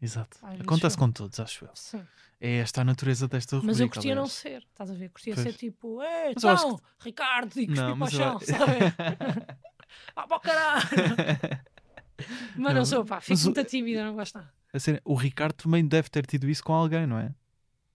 Exato. 0.00 0.38
Às 0.42 0.60
Acontece 0.60 0.96
com 0.96 1.10
todos, 1.10 1.40
acho 1.40 1.64
eu. 1.64 1.70
Sim. 1.74 2.04
É 2.38 2.58
esta 2.58 2.82
a 2.82 2.84
natureza 2.84 3.26
desta 3.26 3.56
rubrica. 3.56 3.72
Mas 3.72 3.80
eu 3.80 3.88
curtia 3.88 4.14
não 4.14 4.26
ser, 4.26 4.62
estás 4.62 4.90
a 4.90 4.94
ver? 4.94 5.08
Curtia 5.08 5.34
pois. 5.34 5.46
ser 5.46 5.54
tipo, 5.54 6.02
ei, 6.02 6.32
então, 6.32 6.76
que... 6.76 6.82
Ricardo, 7.00 7.58
e 7.58 7.66
cuspir 7.66 7.96
para 7.96 8.04
o 8.04 8.10
chão, 8.10 8.32
eu... 8.34 8.40
sabe? 8.40 8.72
ah, 10.14 10.26
para 10.26 10.36
o 10.36 10.40
caralho! 10.40 10.86
mas 12.56 12.58
não, 12.58 12.74
não 12.74 12.84
sou, 12.84 13.04
pá, 13.04 13.20
fico 13.20 13.40
muito 13.40 13.60
o... 13.60 13.64
tímida, 13.64 14.04
não 14.04 14.14
gosto 14.14 14.34
nada. 14.36 14.52
Ser, 14.78 15.00
o 15.02 15.14
Ricardo 15.14 15.54
também 15.54 15.86
deve 15.86 16.10
ter 16.10 16.26
tido 16.26 16.46
isso 16.48 16.62
com 16.62 16.74
alguém, 16.74 17.06
não 17.06 17.18
é? 17.18 17.34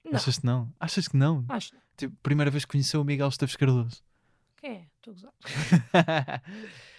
Não. 0.03 0.15
Achas 0.15 0.39
que 0.39 0.45
não? 0.45 0.73
Achas 0.79 1.07
que 1.07 1.15
não? 1.15 1.45
Acho. 1.47 1.75
Tipo, 1.95 2.15
primeira 2.23 2.49
vez 2.49 2.65
que 2.65 2.71
conheceu 2.71 3.01
o 3.01 3.05
Miguel 3.05 3.27
Esteves 3.27 3.55
Cardoso. 3.55 4.03
Quem 4.57 4.71
é? 4.71 4.87
Estou 4.97 5.11
a 5.11 5.15
gozar. 5.15 6.43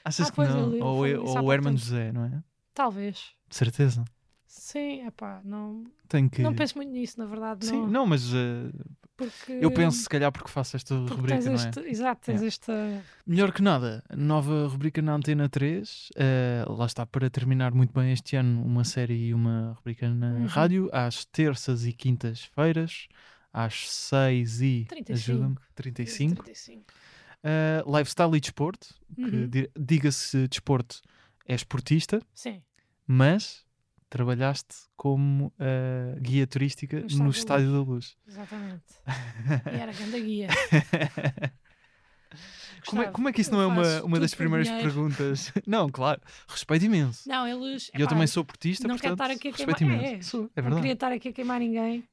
Achas 0.04 0.28
ah, 0.28 0.32
que 0.32 0.40
não? 0.40 0.80
Ou, 0.80 1.06
ou 1.20 1.42
o 1.42 1.52
Herman 1.52 1.76
José, 1.76 2.12
não 2.12 2.24
é? 2.24 2.42
Talvez. 2.72 3.34
De 3.48 3.56
certeza. 3.56 4.04
Sim, 4.52 5.00
é 5.00 5.10
pá, 5.10 5.40
não, 5.42 5.82
Tenho 6.06 6.28
que... 6.28 6.42
não 6.42 6.54
penso 6.54 6.76
muito 6.76 6.92
nisso, 6.92 7.18
na 7.18 7.24
verdade. 7.24 7.64
Sim, 7.64 7.72
não, 7.72 7.86
não 7.86 8.06
mas 8.06 8.30
uh, 8.34 8.70
porque... 9.16 9.50
eu 9.50 9.70
penso 9.70 10.02
se 10.02 10.08
calhar 10.08 10.30
porque 10.30 10.50
faço 10.50 10.76
esta 10.76 10.94
porque 10.94 11.14
rubrica, 11.14 11.40
tens 11.40 11.64
este... 11.64 11.80
não 11.80 11.86
é? 11.86 11.90
Exato, 11.90 12.20
tens 12.26 12.42
é. 12.42 12.46
esta... 12.46 13.04
Melhor 13.26 13.50
que 13.50 13.62
nada, 13.62 14.04
nova 14.14 14.68
rubrica 14.68 15.00
na 15.00 15.14
Antena 15.14 15.48
3, 15.48 15.88
uh, 15.88 16.12
eh, 16.16 16.64
lá 16.68 16.84
está 16.84 17.06
para 17.06 17.30
terminar 17.30 17.72
muito 17.72 17.94
bem 17.94 18.12
este 18.12 18.36
ano 18.36 18.62
uma 18.62 18.84
série 18.84 19.28
e 19.28 19.34
uma 19.34 19.72
rubrica 19.78 20.12
na 20.12 20.32
uhum. 20.32 20.46
rádio, 20.46 20.90
às 20.92 21.24
terças 21.24 21.86
e 21.86 21.92
quintas-feiras, 21.94 23.08
às 23.50 23.90
6 23.90 24.60
e... 24.60 24.84
35. 24.86 25.62
35. 25.74 26.44
35. 26.44 26.84
Uh, 27.42 27.96
lifestyle 27.96 28.36
e 28.36 28.40
desporto, 28.40 28.94
uhum. 29.16 29.48
que 29.48 29.70
diga-se 29.78 30.46
desporto, 30.46 31.00
é 31.48 31.54
esportista. 31.54 32.20
Sim. 32.34 32.62
Mas 33.06 33.64
trabalhaste 34.12 34.74
como 34.94 35.46
uh, 35.46 36.20
guia 36.20 36.46
turística 36.46 37.02
no, 37.12 37.24
no 37.24 37.30
Estádio 37.30 37.72
da 37.72 37.78
Luz. 37.78 38.14
Exatamente. 38.28 38.84
e 39.72 39.80
era 39.80 39.90
grande 39.90 40.20
guia. 40.20 40.48
como, 42.86 43.02
é, 43.02 43.10
como 43.10 43.28
é 43.30 43.32
que 43.32 43.40
isso 43.40 43.50
não 43.50 43.62
é 43.62 43.66
uma, 43.66 44.02
uma 44.02 44.20
das 44.20 44.34
primeiras 44.34 44.68
perguntas? 44.68 45.50
não, 45.66 45.88
claro, 45.88 46.20
respeito 46.46 46.84
imenso. 46.84 47.26
Não, 47.26 47.48
eles. 47.48 47.90
E 47.96 48.02
eu 48.02 48.06
também 48.06 48.26
sou 48.26 48.44
portista, 48.44 48.86
não 48.86 48.96
portanto, 48.96 49.18
quero 49.18 49.30
estar 49.30 49.34
aqui 49.34 49.48
a 49.48 49.52
respeito 49.52 49.78
queimar. 49.78 49.96
imenso. 49.96 50.14
É, 50.14 50.22
sou, 50.22 50.44
é 50.44 50.60
verdade. 50.60 50.70
Não 50.70 50.76
queria 50.76 50.92
estar 50.92 51.12
aqui 51.12 51.28
a 51.30 51.32
queimar 51.32 51.60
ninguém, 51.60 52.04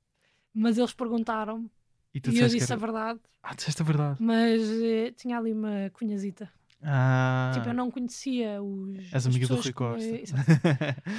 mas 0.53 0.77
eles 0.77 0.93
perguntaram-me. 0.93 1.69
E, 2.13 2.21
e 2.29 2.39
eu 2.39 2.47
disse 2.47 2.71
era... 2.71 2.75
a 2.75 2.77
verdade. 2.77 3.19
Ah, 3.43 3.53
disseste 3.53 3.81
a 3.81 3.85
verdade. 3.85 4.15
Mas 4.21 4.61
eh, 4.81 5.11
tinha 5.17 5.37
ali 5.37 5.51
uma 5.51 5.89
cunhazita. 5.91 6.49
Ah. 6.81 7.51
Tipo, 7.53 7.69
eu 7.69 7.73
não 7.73 7.91
conhecia 7.91 8.61
os. 8.61 9.13
As 9.13 9.25
amiga 9.25 9.47
do 9.47 9.55
Rui 9.55 9.73
Costa. 9.73 10.09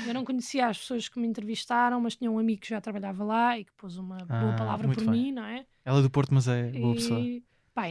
eu 0.06 0.14
não 0.14 0.24
conhecia 0.24 0.66
as 0.66 0.78
pessoas 0.78 1.08
que 1.08 1.20
me 1.20 1.28
entrevistaram, 1.28 2.00
mas 2.00 2.16
tinha 2.16 2.30
um 2.30 2.38
amigo 2.38 2.62
que 2.62 2.68
já 2.68 2.80
trabalhava 2.80 3.22
lá 3.24 3.58
e 3.58 3.64
que 3.64 3.72
pôs 3.76 3.96
uma 3.96 4.16
ah, 4.28 4.40
boa 4.40 4.56
palavra 4.56 4.88
por 4.88 5.04
bem. 5.04 5.10
mim, 5.10 5.32
não 5.32 5.44
é? 5.44 5.66
Ela 5.84 5.98
é 5.98 6.02
do 6.02 6.10
Porto, 6.10 6.32
mas 6.32 6.48
é 6.48 6.70
boa 6.70 6.94
pessoa. 6.94 7.20
E, 7.20 7.42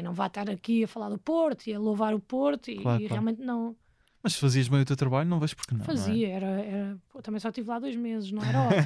não 0.04 0.14
vai 0.14 0.28
estar 0.28 0.48
aqui 0.50 0.84
a 0.84 0.88
falar 0.88 1.10
do 1.10 1.18
Porto 1.18 1.66
e 1.66 1.74
a 1.74 1.80
louvar 1.80 2.14
o 2.14 2.20
Porto 2.20 2.70
e, 2.70 2.76
claro, 2.76 3.02
e 3.02 3.08
claro. 3.08 3.24
realmente 3.24 3.42
não. 3.42 3.76
Mas 4.22 4.34
se 4.34 4.40
fazias 4.40 4.68
bem 4.68 4.82
o 4.82 4.86
teu 4.86 4.96
trabalho, 4.96 5.28
não 5.28 5.40
vejo 5.40 5.56
porque 5.56 5.74
não. 5.74 5.84
Fazia, 5.84 6.28
não 6.28 6.34
é? 6.34 6.36
era, 6.36 6.62
era 6.62 6.98
pô, 7.10 7.22
também 7.22 7.40
só 7.40 7.50
estive 7.50 7.68
lá 7.68 7.80
dois 7.80 7.96
meses, 7.96 8.32
não 8.32 8.44
era 8.44 8.62
ótimo. 8.62 8.84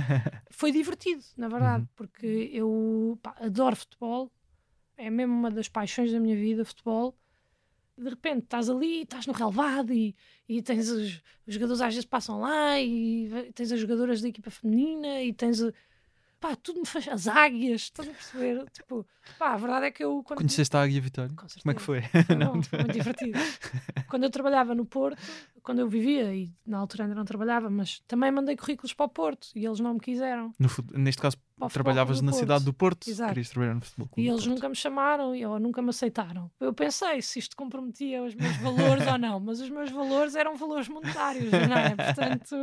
foi 0.50 0.72
divertido, 0.72 1.22
na 1.36 1.48
verdade, 1.48 1.82
uhum. 1.82 1.88
porque 1.94 2.50
eu 2.52 3.18
pá, 3.22 3.34
adoro 3.40 3.76
futebol, 3.76 4.30
é 4.96 5.10
mesmo 5.10 5.34
uma 5.34 5.50
das 5.50 5.68
paixões 5.68 6.10
da 6.10 6.20
minha 6.20 6.36
vida, 6.36 6.64
futebol 6.64 7.14
de 7.96 8.08
repente 8.08 8.44
estás 8.44 8.68
ali, 8.68 9.02
estás 9.02 9.26
no 9.26 9.32
relevado 9.32 9.92
e, 9.92 10.14
e 10.48 10.60
tens 10.62 10.88
os, 10.88 11.22
os, 11.46 11.54
jogadores 11.54 11.80
às 11.80 11.94
vezes 11.94 12.04
passam 12.04 12.40
lá 12.40 12.80
e 12.80 13.52
tens 13.54 13.70
as 13.70 13.80
jogadoras 13.80 14.20
da 14.20 14.28
equipa 14.28 14.50
feminina 14.50 15.22
e 15.22 15.32
tens 15.32 15.60
pá, 16.44 16.54
tudo 16.56 16.80
me 16.80 16.86
faz 16.86 17.08
as 17.08 17.26
águias, 17.26 17.82
estás 17.82 18.06
a 18.06 18.12
perceber? 18.12 18.66
Tipo, 18.70 19.06
pá, 19.38 19.54
a 19.54 19.56
verdade 19.56 19.86
é 19.86 19.90
que 19.90 20.04
eu. 20.04 20.22
Quando... 20.22 20.36
Conheceste 20.36 20.76
a 20.76 20.82
Águia 20.82 21.00
Vitória? 21.00 21.34
Como 21.34 21.70
é 21.70 21.74
que 21.74 21.80
foi? 21.80 22.02
Foi, 22.02 22.36
bom, 22.36 22.62
foi 22.62 22.78
muito 22.80 22.92
divertido. 22.92 23.38
quando 24.08 24.24
eu 24.24 24.30
trabalhava 24.30 24.74
no 24.74 24.84
Porto, 24.84 25.18
quando 25.62 25.78
eu 25.78 25.88
vivia, 25.88 26.34
e 26.34 26.52
na 26.66 26.76
altura 26.76 27.04
ainda 27.04 27.14
não 27.14 27.24
trabalhava, 27.24 27.70
mas 27.70 28.00
também 28.06 28.30
mandei 28.30 28.56
currículos 28.56 28.92
para 28.92 29.06
o 29.06 29.08
Porto 29.08 29.48
e 29.54 29.64
eles 29.64 29.80
não 29.80 29.94
me 29.94 30.00
quiseram. 30.00 30.52
No, 30.58 30.68
neste 30.92 31.22
caso, 31.22 31.38
trabalhavas 31.72 32.20
na 32.20 32.30
Porto. 32.30 32.40
cidade 32.40 32.64
do 32.66 32.74
Porto, 32.74 33.08
Exato. 33.08 33.30
querias 33.30 33.48
trabalhar 33.48 33.74
no 33.76 33.80
futebol. 33.80 34.08
E 34.18 34.28
eles 34.28 34.44
nunca 34.46 34.68
me 34.68 34.76
chamaram 34.76 35.34
e 35.34 35.46
ou 35.46 35.58
nunca 35.58 35.80
me 35.80 35.88
aceitaram. 35.88 36.50
Eu 36.60 36.74
pensei 36.74 37.22
se 37.22 37.38
isto 37.38 37.56
comprometia 37.56 38.22
os 38.22 38.34
meus 38.34 38.56
valores 38.58 39.06
ou 39.06 39.16
não, 39.16 39.40
mas 39.40 39.60
os 39.62 39.70
meus 39.70 39.90
valores 39.90 40.34
eram 40.34 40.56
valores 40.56 40.88
monetários, 40.88 41.50
não 41.50 41.78
é? 41.78 41.96
Portanto 41.96 42.54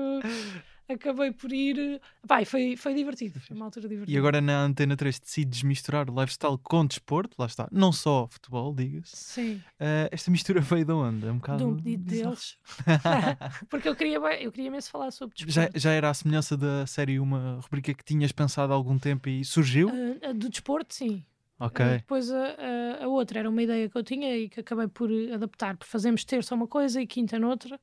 acabei 0.93 1.31
por 1.31 1.51
ir. 1.51 2.01
Pai, 2.27 2.45
foi, 2.45 2.75
foi 2.75 2.93
divertido, 2.93 3.39
foi 3.39 3.55
uma 3.55 3.65
altura 3.65 3.87
divertida. 3.87 4.15
E 4.15 4.19
agora 4.19 4.41
na 4.41 4.63
Antena 4.63 4.95
3 4.95 5.19
decides 5.19 5.63
misturar 5.63 6.09
o 6.09 6.19
lifestyle 6.19 6.57
com 6.57 6.85
desporto, 6.85 7.35
lá 7.39 7.45
está, 7.45 7.67
não 7.71 7.91
só 7.91 8.27
futebol, 8.27 8.73
diga-se. 8.73 9.15
Sim. 9.15 9.55
Uh, 9.79 10.09
esta 10.11 10.29
mistura 10.31 10.61
veio 10.61 10.85
de 10.85 10.93
onde? 10.93 11.27
É 11.27 11.31
um 11.31 11.37
bocado. 11.37 11.57
De 11.57 11.63
um 11.65 11.75
pedido 11.75 12.03
deles. 12.03 12.57
Porque 13.69 13.87
eu 13.89 13.95
queria, 13.95 14.17
eu 14.17 14.51
queria 14.51 14.71
mesmo 14.71 14.91
falar 14.91 15.11
sobre 15.11 15.35
desporto. 15.35 15.71
Já, 15.73 15.79
já 15.79 15.91
era 15.91 16.09
a 16.09 16.13
semelhança 16.13 16.57
da 16.57 16.85
série 16.85 17.19
uma 17.19 17.59
rubrica 17.61 17.93
que 17.93 18.03
tinhas 18.03 18.31
pensado 18.31 18.73
há 18.73 18.75
algum 18.75 18.97
tempo 18.97 19.29
e 19.29 19.43
surgiu? 19.45 19.89
Uh, 19.89 20.33
do 20.33 20.49
desporto, 20.49 20.93
sim. 20.93 21.23
Ok. 21.59 21.85
Uh, 21.85 21.89
depois 21.91 22.31
a, 22.31 22.55
a, 22.99 23.03
a, 23.03 23.07
outra 23.07 23.39
era 23.39 23.49
uma 23.49 23.61
ideia 23.61 23.87
que 23.87 23.95
eu 23.95 24.03
tinha 24.03 24.35
e 24.35 24.49
que 24.49 24.59
acabei 24.59 24.87
por 24.87 25.09
adaptar, 25.31 25.77
por 25.77 25.85
fazermos 25.85 26.25
terça 26.25 26.55
uma 26.55 26.67
coisa 26.67 26.99
e 26.99 27.05
quinta 27.05 27.37
noutra, 27.37 27.79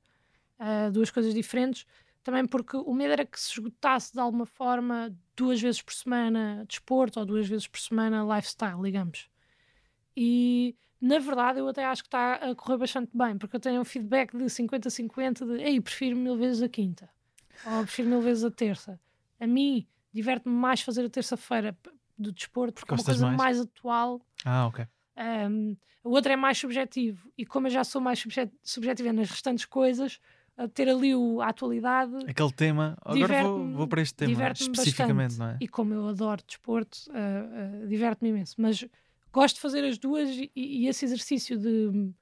uh, 0.59 0.91
duas 0.91 1.11
coisas 1.11 1.33
diferentes 1.33 1.87
também 2.23 2.47
porque 2.47 2.77
o 2.77 2.93
medo 2.93 3.13
era 3.13 3.25
que 3.25 3.41
se 3.41 3.53
esgotasse 3.53 4.13
de 4.13 4.21
alguma 4.21 4.47
forma 4.47 5.15
duas 5.37 5.61
vezes 5.61 5.81
por 5.81 5.93
semana 5.93 6.65
desporto 6.69 7.21
ou 7.21 7.27
duas 7.27 7.49
vezes 7.49 7.67
por 7.67 7.79
semana 7.81 8.25
lifestyle, 8.37 8.83
digamos. 8.83 9.29
E 10.17 10.77
na 11.01 11.19
verdade 11.19 11.61
eu 11.61 11.69
até 11.69 11.85
acho 11.85 12.03
que 12.03 12.09
está 12.09 12.35
a 12.35 12.55
correr 12.55 12.79
bastante 12.79 13.11
bem, 13.17 13.39
porque 13.39 13.57
eu 13.57 13.61
tenho 13.61 13.81
um 13.81 13.85
feedback 13.85 14.37
de 14.37 14.45
50-50 14.45 15.47
de 15.47 15.63
ei, 15.63 15.81
prefiro 15.81 16.17
mil 16.17 16.37
vezes 16.37 16.63
a 16.63 16.69
quinta 16.69 17.09
ou 17.65 17.83
prefiro 17.83 18.09
mil 18.09 18.21
vezes 18.21 18.45
a 18.45 18.51
terça. 18.51 19.01
A 19.41 19.47
mim 19.47 19.87
diverte-me 20.13 20.55
mais 20.55 20.81
fazer 20.81 21.05
a 21.05 21.11
terça-feira 21.11 21.77
do 22.19 22.33
desporto 22.33 22.81
porque 22.81 22.93
é 22.93 22.97
uma 22.97 23.05
coisa 23.05 23.27
mais? 23.27 23.37
mais 23.37 23.61
atual. 23.61 24.21
Ah, 24.45 24.67
ok. 24.67 24.87
Um, 25.17 25.77
o 26.03 26.11
outro 26.11 26.33
é 26.33 26.37
mais 26.37 26.59
subjetivo 26.59 27.31
e 27.37 27.45
como 27.45 27.67
eu 27.67 27.71
já 27.71 27.85
sou 27.85 28.01
mais 28.01 28.25
subjetiva 28.63 29.13
nas 29.13 29.31
restantes 29.31 29.65
coisas, 29.65 30.21
a 30.59 30.67
ter 30.67 30.89
ali 30.89 31.15
o, 31.15 31.41
a 31.41 31.49
atualidade. 31.49 32.13
Aquele 32.27 32.53
tema, 32.53 32.99
agora 33.05 33.43
vou, 33.45 33.73
vou 33.73 33.87
para 33.87 34.03
este 34.03 34.15
tema 34.15 34.51
especificamente, 34.51 35.39
bastante. 35.39 35.39
não 35.39 35.47
é? 35.47 35.59
E 35.61 35.69
como 35.69 35.95
eu 35.95 36.09
adoro 36.09 36.43
desporto, 36.45 36.99
uh, 37.11 37.85
uh, 37.85 37.87
diverte-me 37.87 38.31
imenso. 38.31 38.57
Mas 38.59 38.85
gosto 39.33 39.55
de 39.55 39.61
fazer 39.61 39.85
as 39.85 39.97
duas 39.99 40.29
e, 40.29 40.51
e, 40.55 40.89
esse 40.89 41.05
exercício 41.05 41.57
de 41.57 42.13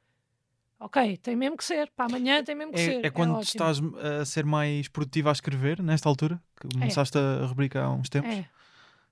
Ok, 0.78 1.16
tem 1.16 1.34
mesmo 1.34 1.56
que 1.56 1.64
ser. 1.64 1.90
Para 1.96 2.04
amanhã 2.04 2.44
tem 2.44 2.54
mesmo 2.54 2.74
que 2.74 2.78
ser. 2.78 3.02
É, 3.02 3.06
é 3.06 3.10
quando 3.10 3.30
ótimo. 3.30 3.42
estás 3.42 3.80
a 4.20 4.24
ser 4.26 4.44
mais 4.44 4.88
produtivo 4.88 5.30
a 5.30 5.32
escrever, 5.32 5.82
nesta 5.82 6.06
altura? 6.06 6.38
Que 6.60 6.68
começaste 6.68 7.16
a 7.16 7.46
rubrica 7.46 7.82
há 7.82 7.90
uns 7.90 8.10
tempos? 8.10 8.30
É, 8.30 8.46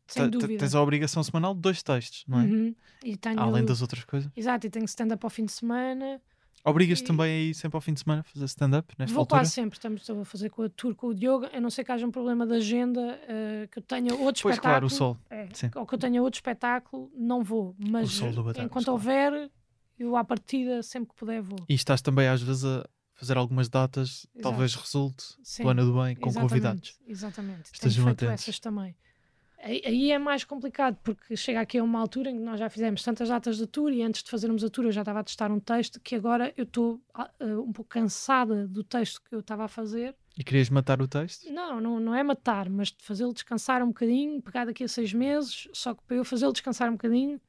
sem 0.06 0.28
dúvida. 0.28 0.58
Tens 0.58 0.74
a 0.74 0.82
obrigação 0.82 1.22
semanal 1.24 1.54
de 1.54 1.60
dois 1.60 1.82
textos, 1.82 2.24
não 2.28 2.40
é? 2.40 2.44
Uhum. 2.44 2.74
Tenho... 3.18 3.40
Além 3.40 3.64
das 3.64 3.80
outras 3.80 4.04
coisas. 4.04 4.30
Exato, 4.36 4.66
e 4.66 4.70
tenho 4.70 4.84
stand-up 4.84 5.24
ao 5.24 5.30
fim 5.30 5.46
de 5.46 5.52
semana. 5.52 6.20
Obrigas 6.66 7.00
E- 7.00 7.04
também 7.04 7.26
a 7.30 7.40
ir 7.50 7.54
sempre 7.54 7.76
ao 7.76 7.80
fim 7.82 7.92
de 7.92 8.00
semana 8.00 8.20
a 8.22 8.24
fazer 8.24 8.46
stand-up 8.46 8.94
nesta 8.98 9.12
Vou 9.14 9.20
altura? 9.22 9.40
quase 9.40 9.50
sempre, 9.52 9.76
estamos 9.76 10.08
a 10.08 10.24
fazer 10.24 10.48
com 10.48 10.62
a 10.62 10.68
tour 10.70 10.94
com 10.94 11.08
o 11.08 11.14
Diogo, 11.14 11.46
a 11.52 11.60
não 11.60 11.68
ser 11.68 11.84
que 11.84 11.92
haja 11.92 12.06
um 12.06 12.10
problema 12.10 12.46
de 12.46 12.54
agenda, 12.54 13.20
eh, 13.28 13.68
que 13.70 13.78
eu 13.78 13.82
tenha 13.82 14.14
outro 14.14 14.42
Pois 14.42 14.54
espetáculo. 14.56 14.60
claro, 14.60 14.86
o 14.86 14.90
sol. 14.90 15.18
É, 15.28 15.46
ou 15.78 15.84
que 15.86 15.94
eu 15.94 15.98
tenha 15.98 16.22
outro 16.22 16.38
espetáculo, 16.38 17.10
não 17.14 17.42
vou. 17.44 17.76
Mas 17.78 18.12
sol 18.12 18.32
do 18.32 18.42
Batatas, 18.42 18.64
enquanto 18.64 18.84
claro. 18.86 18.98
houver, 18.98 19.50
eu 19.98 20.16
à 20.16 20.24
partida, 20.24 20.82
sempre 20.82 21.10
que 21.10 21.16
puder, 21.16 21.42
vou. 21.42 21.58
E 21.68 21.74
estás 21.74 22.00
também 22.00 22.28
às 22.28 22.40
vezes 22.42 22.64
a 22.64 22.88
fazer 23.12 23.36
algumas 23.36 23.68
datas, 23.68 24.26
Exato. 24.34 24.40
talvez 24.42 24.74
resulte, 24.74 25.22
Sim, 25.42 25.64
Luana 25.64 25.84
do 25.84 25.92
Bem, 26.02 26.16
com 26.16 26.28
exatamente, 26.28 26.48
convidados. 26.50 26.98
Exatamente. 27.06 27.70
Estejam 27.74 28.08
atentos. 28.08 28.42
essas 28.42 28.58
também. 28.58 28.96
Aí, 29.64 30.12
é 30.12 30.18
mais 30.18 30.44
complicado, 30.44 30.98
porque 31.02 31.34
chega 31.38 31.58
aqui 31.58 31.78
a 31.78 31.82
uma 31.82 31.98
altura 31.98 32.28
em 32.30 32.36
que 32.36 32.42
nós 32.42 32.60
já 32.60 32.68
fizemos 32.68 33.02
tantas 33.02 33.30
datas 33.30 33.56
de 33.56 33.66
tour 33.66 33.90
e 33.90 34.02
antes 34.02 34.22
de 34.22 34.30
fazermos 34.30 34.62
a 34.62 34.68
tour 34.68 34.84
eu 34.84 34.92
já 34.92 35.00
estava 35.00 35.20
a 35.20 35.24
testar 35.24 35.50
um 35.50 35.58
texto 35.58 35.98
que 36.00 36.14
agora 36.14 36.52
eu 36.54 36.64
estou 36.64 37.00
ah, 37.14 37.30
um 37.40 37.72
pouco 37.72 37.88
cansada 37.88 38.68
do 38.68 38.84
texto 38.84 39.22
que 39.22 39.34
eu 39.34 39.40
estava 39.40 39.64
a 39.64 39.68
fazer 39.68 40.14
E 40.36 40.44
querias 40.44 40.68
matar 40.68 41.00
o 41.00 41.08
texto? 41.08 41.50
Não, 41.50 41.80
não, 41.80 41.98
não 41.98 42.14
é 42.14 42.22
matar, 42.22 42.68
mas 42.68 42.94
fazê-lo 42.98 43.32
descansar 43.32 43.82
um 43.82 43.88
bocadinho, 43.88 44.42
pegar 44.42 44.66
daqui 44.66 44.84
a 44.84 44.88
seis 44.88 45.14
meses, 45.14 45.66
só 45.72 45.94
que 45.94 46.02
para 46.02 46.18
eu 46.18 46.26
fazê-lo 46.26 46.52
descansar 46.52 46.90
um 46.90 46.92
bocadinho, 46.92 47.40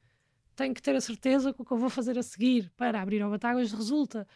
tenho 0.56 0.72
que 0.72 0.80
ter 0.80 0.96
a 0.96 1.00
certeza 1.02 1.52
que 1.52 1.60
o 1.60 1.64
que 1.66 1.72
eu 1.72 1.76
vou 1.76 1.90
fazer 1.90 2.18
a 2.18 2.22
seguir 2.22 2.72
para 2.78 3.02
abrir 3.02 3.20
ao 3.20 3.30
Batáguas 3.30 3.70
resulta. 3.72 4.26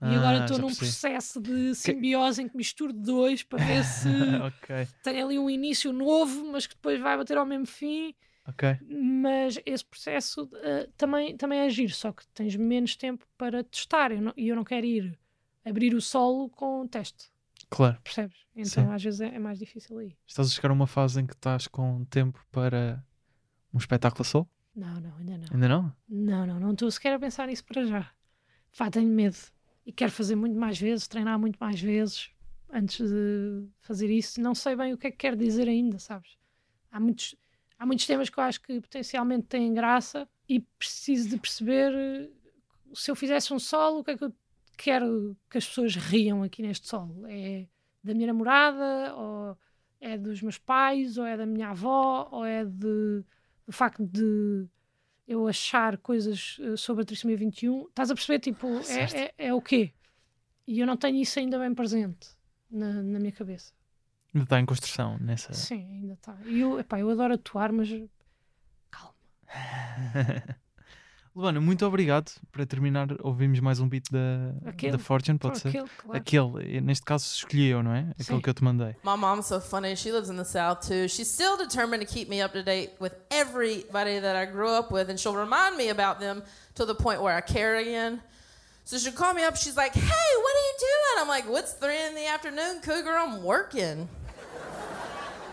E 0.00 0.14
agora 0.14 0.38
Ah, 0.40 0.44
estou 0.44 0.58
num 0.58 0.74
processo 0.74 1.40
de 1.40 1.74
simbiose 1.74 2.42
em 2.42 2.48
que 2.48 2.56
misturo 2.56 2.92
dois 2.92 3.42
para 3.42 3.58
ver 3.64 3.82
se 3.84 4.08
ok, 4.40 4.86
tem 5.02 5.20
ali 5.22 5.38
um 5.38 5.50
início 5.50 5.92
novo, 5.92 6.52
mas 6.52 6.66
que 6.66 6.74
depois 6.74 7.00
vai 7.00 7.16
bater 7.16 7.36
ao 7.36 7.44
mesmo 7.46 7.66
fim. 7.66 8.14
ok. 8.46 8.78
Mas 8.88 9.58
esse 9.66 9.84
processo 9.84 10.48
eh, 10.62 10.88
também, 10.96 11.36
também 11.36 11.58
é 11.60 11.68
giro, 11.70 11.92
só 11.92 12.12
que 12.12 12.26
tens 12.28 12.54
menos 12.54 12.94
tempo 12.96 13.26
para 13.36 13.64
testar. 13.64 14.12
Eu 14.12 14.22
não- 14.22 14.34
E 14.36 14.48
eu 14.48 14.54
não 14.56 14.64
quero 14.64 14.86
ir 14.86 15.18
abrir 15.64 15.94
o 15.94 16.00
solo 16.00 16.48
com 16.48 16.86
teste, 16.86 17.26
Claro. 17.68 17.98
percebes? 18.02 18.36
Então 18.54 18.84
Sim. 18.86 18.94
às 18.94 19.02
vezes 19.02 19.20
é, 19.20 19.34
é 19.34 19.38
mais 19.38 19.58
difícil 19.58 19.98
aí. 19.98 20.16
Estás 20.26 20.48
a 20.48 20.50
chegar 20.54 20.70
a 20.70 20.72
uma 20.74 20.86
fase 20.86 21.20
em 21.20 21.26
que 21.26 21.34
estás 21.34 21.66
com 21.66 22.04
tempo 22.04 22.40
para 22.52 23.04
um 23.74 23.78
espetáculo 23.78 24.24
só? 24.24 24.46
Não, 24.74 25.00
não, 25.00 25.16
ainda 25.16 25.38
não. 25.38 25.46
Ainda 25.52 25.68
não? 25.68 25.92
Não, 26.08 26.46
não, 26.46 26.60
não 26.60 26.70
estou 26.72 26.90
sequer 26.90 27.14
a 27.14 27.18
pensar 27.18 27.48
nisso 27.48 27.64
para 27.64 27.84
já. 27.84 28.10
Pá, 28.76 28.90
tenho 28.90 29.08
medo. 29.08 29.36
E 29.88 29.92
quero 29.92 30.12
fazer 30.12 30.36
muito 30.36 30.54
mais 30.54 30.78
vezes, 30.78 31.08
treinar 31.08 31.38
muito 31.38 31.56
mais 31.56 31.80
vezes 31.80 32.30
antes 32.70 33.08
de 33.08 33.66
fazer 33.80 34.10
isso. 34.10 34.38
Não 34.38 34.54
sei 34.54 34.76
bem 34.76 34.92
o 34.92 34.98
que 34.98 35.06
é 35.06 35.10
que 35.10 35.16
quero 35.16 35.34
dizer 35.34 35.66
ainda, 35.66 35.98
sabes? 35.98 36.36
Há 36.92 37.00
muitos, 37.00 37.34
há 37.78 37.86
muitos 37.86 38.04
temas 38.04 38.28
que 38.28 38.38
eu 38.38 38.44
acho 38.44 38.60
que 38.60 38.82
potencialmente 38.82 39.46
têm 39.46 39.72
graça 39.72 40.28
e 40.46 40.60
preciso 40.60 41.30
de 41.30 41.38
perceber 41.38 41.94
eh, 41.94 42.28
se 42.92 43.10
eu 43.10 43.16
fizesse 43.16 43.50
um 43.54 43.58
solo, 43.58 44.00
o 44.00 44.04
que 44.04 44.10
é 44.10 44.18
que 44.18 44.24
eu 44.24 44.34
quero 44.76 45.34
que 45.48 45.56
as 45.56 45.66
pessoas 45.66 45.96
riam 45.96 46.42
aqui 46.42 46.60
neste 46.60 46.86
solo? 46.86 47.26
É 47.26 47.66
da 48.04 48.12
minha 48.12 48.26
namorada, 48.26 49.14
ou 49.16 49.56
é 50.02 50.18
dos 50.18 50.42
meus 50.42 50.58
pais, 50.58 51.16
ou 51.16 51.24
é 51.24 51.34
da 51.34 51.46
minha 51.46 51.70
avó, 51.70 52.28
ou 52.30 52.44
é 52.44 52.62
de, 52.62 53.24
do 53.66 53.72
facto 53.72 54.06
de 54.06 54.68
eu 55.28 55.46
achar 55.46 55.98
coisas 55.98 56.56
eh, 56.60 56.74
sobre 56.74 57.02
a 57.02 57.04
trissomia 57.04 57.36
21, 57.36 57.86
estás 57.88 58.10
a 58.10 58.14
perceber? 58.14 58.38
Tipo, 58.38 58.66
é, 58.88 59.24
é, 59.26 59.34
é 59.48 59.54
o 59.54 59.60
quê? 59.60 59.92
E 60.66 60.80
eu 60.80 60.86
não 60.86 60.96
tenho 60.96 61.16
isso 61.20 61.38
ainda 61.38 61.58
bem 61.58 61.74
presente 61.74 62.30
na, 62.70 63.02
na 63.02 63.18
minha 63.18 63.32
cabeça. 63.32 63.72
Ainda 64.34 64.44
está 64.44 64.58
em 64.58 64.64
construção 64.64 65.18
nessa. 65.18 65.52
Sim, 65.52 65.86
ainda 66.00 66.14
está. 66.14 66.36
E 66.46 66.60
eu, 66.60 66.80
epá, 66.80 66.98
eu 66.98 67.10
adoro 67.10 67.34
atuar, 67.34 67.70
mas 67.72 67.88
calma. 68.90 69.14
Luana, 71.34 71.60
muito 71.60 71.86
obrigado. 71.86 72.32
Para 72.50 72.66
terminar, 72.66 73.08
ouvimos 73.22 73.60
mais 73.60 73.78
um 73.78 73.88
beat 73.88 74.04
da, 74.10 74.68
Aquele. 74.68 74.92
da 74.92 74.98
Fortune, 74.98 75.38
pode 75.38 75.58
ser? 75.60 75.68
Aquele, 75.68 75.88
claro. 75.88 76.18
Aquele, 76.18 76.80
neste 76.80 77.04
caso 77.04 77.24
escolhi 77.26 77.68
eu, 77.68 77.82
não 77.82 77.92
é? 77.92 78.00
Aquele 78.18 78.24
Sim. 78.24 78.40
que 78.40 78.50
eu 78.50 78.54
te 78.54 78.64
mandei. 78.64 78.96
My 79.04 79.16
mom's 79.16 79.46
so 79.46 79.60
funny. 79.60 79.94
She 79.96 80.10
lives 80.10 80.30
in 80.30 80.36
the 80.36 80.44
South 80.44 80.86
too. 80.86 81.08
She's 81.08 81.28
still 81.28 81.56
determined 81.56 82.04
to 82.04 82.12
keep 82.12 82.28
me 82.28 82.42
up 82.42 82.52
to 82.54 82.62
date 82.62 82.92
with 83.00 83.12
everybody 83.30 84.18
that 84.20 84.36
I 84.36 84.46
grew 84.50 84.70
up 84.70 84.90
with, 84.92 85.08
and 85.10 85.18
she'll 85.18 85.36
remind 85.36 85.76
me 85.76 85.90
about 85.90 86.18
them 86.18 86.42
to 86.74 86.84
the 86.84 86.94
point 86.94 87.22
where 87.22 87.36
I 87.36 87.40
care 87.40 87.76
again. 87.76 88.20
So 88.84 88.96
she'll 88.98 89.12
call 89.12 89.34
me 89.34 89.44
up. 89.44 89.54
She's 89.56 89.76
like, 89.76 89.92
"Hey, 89.92 90.00
what 90.02 90.54
are 90.56 90.66
you 90.66 90.74
doing?" 90.80 91.20
I'm 91.22 91.28
like, 91.28 91.48
"What's 91.48 91.72
three 91.74 92.02
in 92.08 92.14
the 92.14 92.26
afternoon, 92.26 92.80
Cougar? 92.82 93.16
I'm 93.16 93.42
working." 93.44 94.08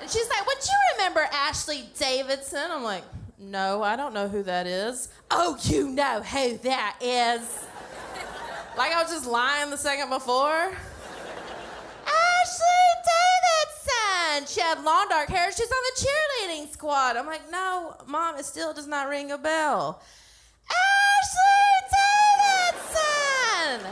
And 0.01 0.09
she's 0.09 0.29
like, 0.29 0.45
"Would 0.47 0.63
you 0.63 0.95
remember 0.97 1.27
Ashley 1.31 1.83
Davidson?" 1.99 2.71
I'm 2.71 2.83
like, 2.83 3.03
"No, 3.37 3.83
I 3.83 3.95
don't 3.95 4.13
know 4.13 4.27
who 4.27 4.43
that 4.43 4.67
is." 4.67 5.09
Oh, 5.31 5.57
you 5.63 5.89
know 5.89 6.21
who 6.21 6.57
that 6.59 6.97
is. 7.01 7.41
like 8.77 8.91
I 8.91 9.01
was 9.01 9.11
just 9.11 9.25
lying 9.25 9.69
the 9.69 9.77
second 9.77 10.09
before. 10.09 10.75
Ashley 12.45 12.85
Davidson. 13.09 14.47
She 14.47 14.61
had 14.61 14.83
long 14.83 15.07
dark 15.09 15.29
hair. 15.29 15.51
She's 15.51 15.71
on 15.71 15.83
the 15.95 16.05
cheerleading 16.05 16.71
squad. 16.71 17.17
I'm 17.17 17.25
like, 17.25 17.49
no, 17.51 17.95
mom, 18.05 18.37
it 18.37 18.45
still 18.45 18.73
does 18.73 18.87
not 18.87 19.09
ring 19.09 19.31
a 19.31 19.37
bell. 19.37 20.01
Ashley 20.69 21.89
Davidson. 22.61 23.89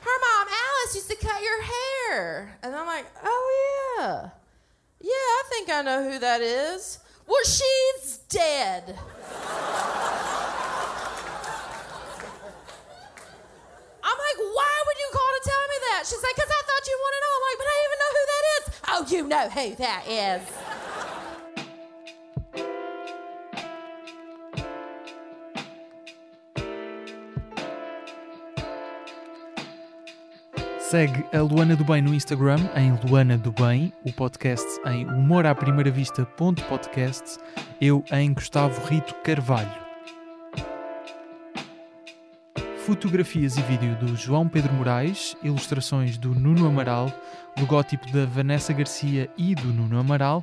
Her 0.00 0.18
mom, 0.20 0.48
Alice, 0.48 0.94
used 0.94 1.10
to 1.10 1.16
cut 1.16 1.42
your 1.42 1.62
hair. 1.62 2.58
And 2.62 2.74
I'm 2.74 2.86
like, 2.86 3.06
oh, 3.22 3.98
yeah. 3.98 4.30
Yeah, 5.00 5.10
I 5.10 5.42
think 5.50 5.70
I 5.70 5.82
know 5.82 6.10
who 6.10 6.18
that 6.18 6.40
is. 6.40 6.98
Well, 7.28 7.44
she's 7.44 8.18
dead. 8.30 8.98
I'm 14.02 14.16
like, 14.16 14.38
why 14.56 14.74
would 14.86 14.98
you 14.98 15.10
call 15.12 15.28
to 15.36 15.42
tell 15.44 15.64
me 15.68 15.76
that? 15.90 16.04
She's 16.06 16.22
like, 16.22 16.34
because 16.34 16.48
I 16.48 16.62
thought 16.64 16.86
you 16.86 16.98
want 16.98 17.14
to 17.14 17.20
know. 17.20 17.32
I'm 17.36 17.44
like, 17.48 17.58
but 17.58 17.68
I 17.68 17.76
even 17.84 17.98
know 18.00 18.12
who 18.16 18.24
that 18.32 18.44
is. 18.56 18.64
Oh, 18.88 19.04
you 19.12 19.22
know 19.28 19.44
who 19.50 19.74
that 19.76 20.02
is. 20.08 20.67
Segue 30.90 31.24
a 31.36 31.42
Luana 31.42 31.76
do 31.76 31.84
Bem 31.84 32.00
no 32.00 32.14
Instagram 32.14 32.70
em 32.74 32.98
Luana 33.04 33.36
do 33.36 33.52
Bem, 33.52 33.92
o 34.06 34.12
podcast 34.12 34.66
em 34.86 35.04
humoraprimeiravista.podcast, 35.04 37.38
eu 37.78 38.02
em 38.10 38.32
Gustavo 38.32 38.82
Rito 38.86 39.14
Carvalho. 39.16 39.70
Fotografias 42.86 43.58
e 43.58 43.62
vídeo 43.64 43.94
do 43.96 44.16
João 44.16 44.48
Pedro 44.48 44.72
Moraes, 44.72 45.36
ilustrações 45.42 46.16
do 46.16 46.34
Nuno 46.34 46.66
Amaral, 46.66 47.12
logótipo 47.60 48.10
da 48.10 48.24
Vanessa 48.24 48.72
Garcia 48.72 49.28
e 49.36 49.54
do 49.54 49.66
Nuno 49.66 50.00
Amaral, 50.00 50.42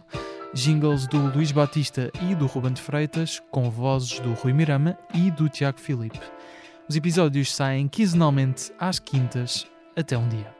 jingles 0.54 1.08
do 1.08 1.18
Luís 1.18 1.52
Batista 1.52 2.12
e 2.22 2.36
do 2.36 2.46
Ruben 2.46 2.74
de 2.74 2.84
Freitas, 2.84 3.42
com 3.50 3.68
vozes 3.72 4.20
do 4.20 4.34
Rui 4.34 4.54
Mirama 4.54 4.96
e 5.12 5.32
do 5.32 5.50
Tiago 5.50 5.80
Filipe. 5.80 6.22
Os 6.88 6.96
episódios 6.96 7.52
saem 7.52 7.88
quinzenalmente 7.88 8.72
às 8.78 9.00
quintas. 9.00 9.66
Até 9.96 10.18
um 10.18 10.28
dia. 10.28 10.54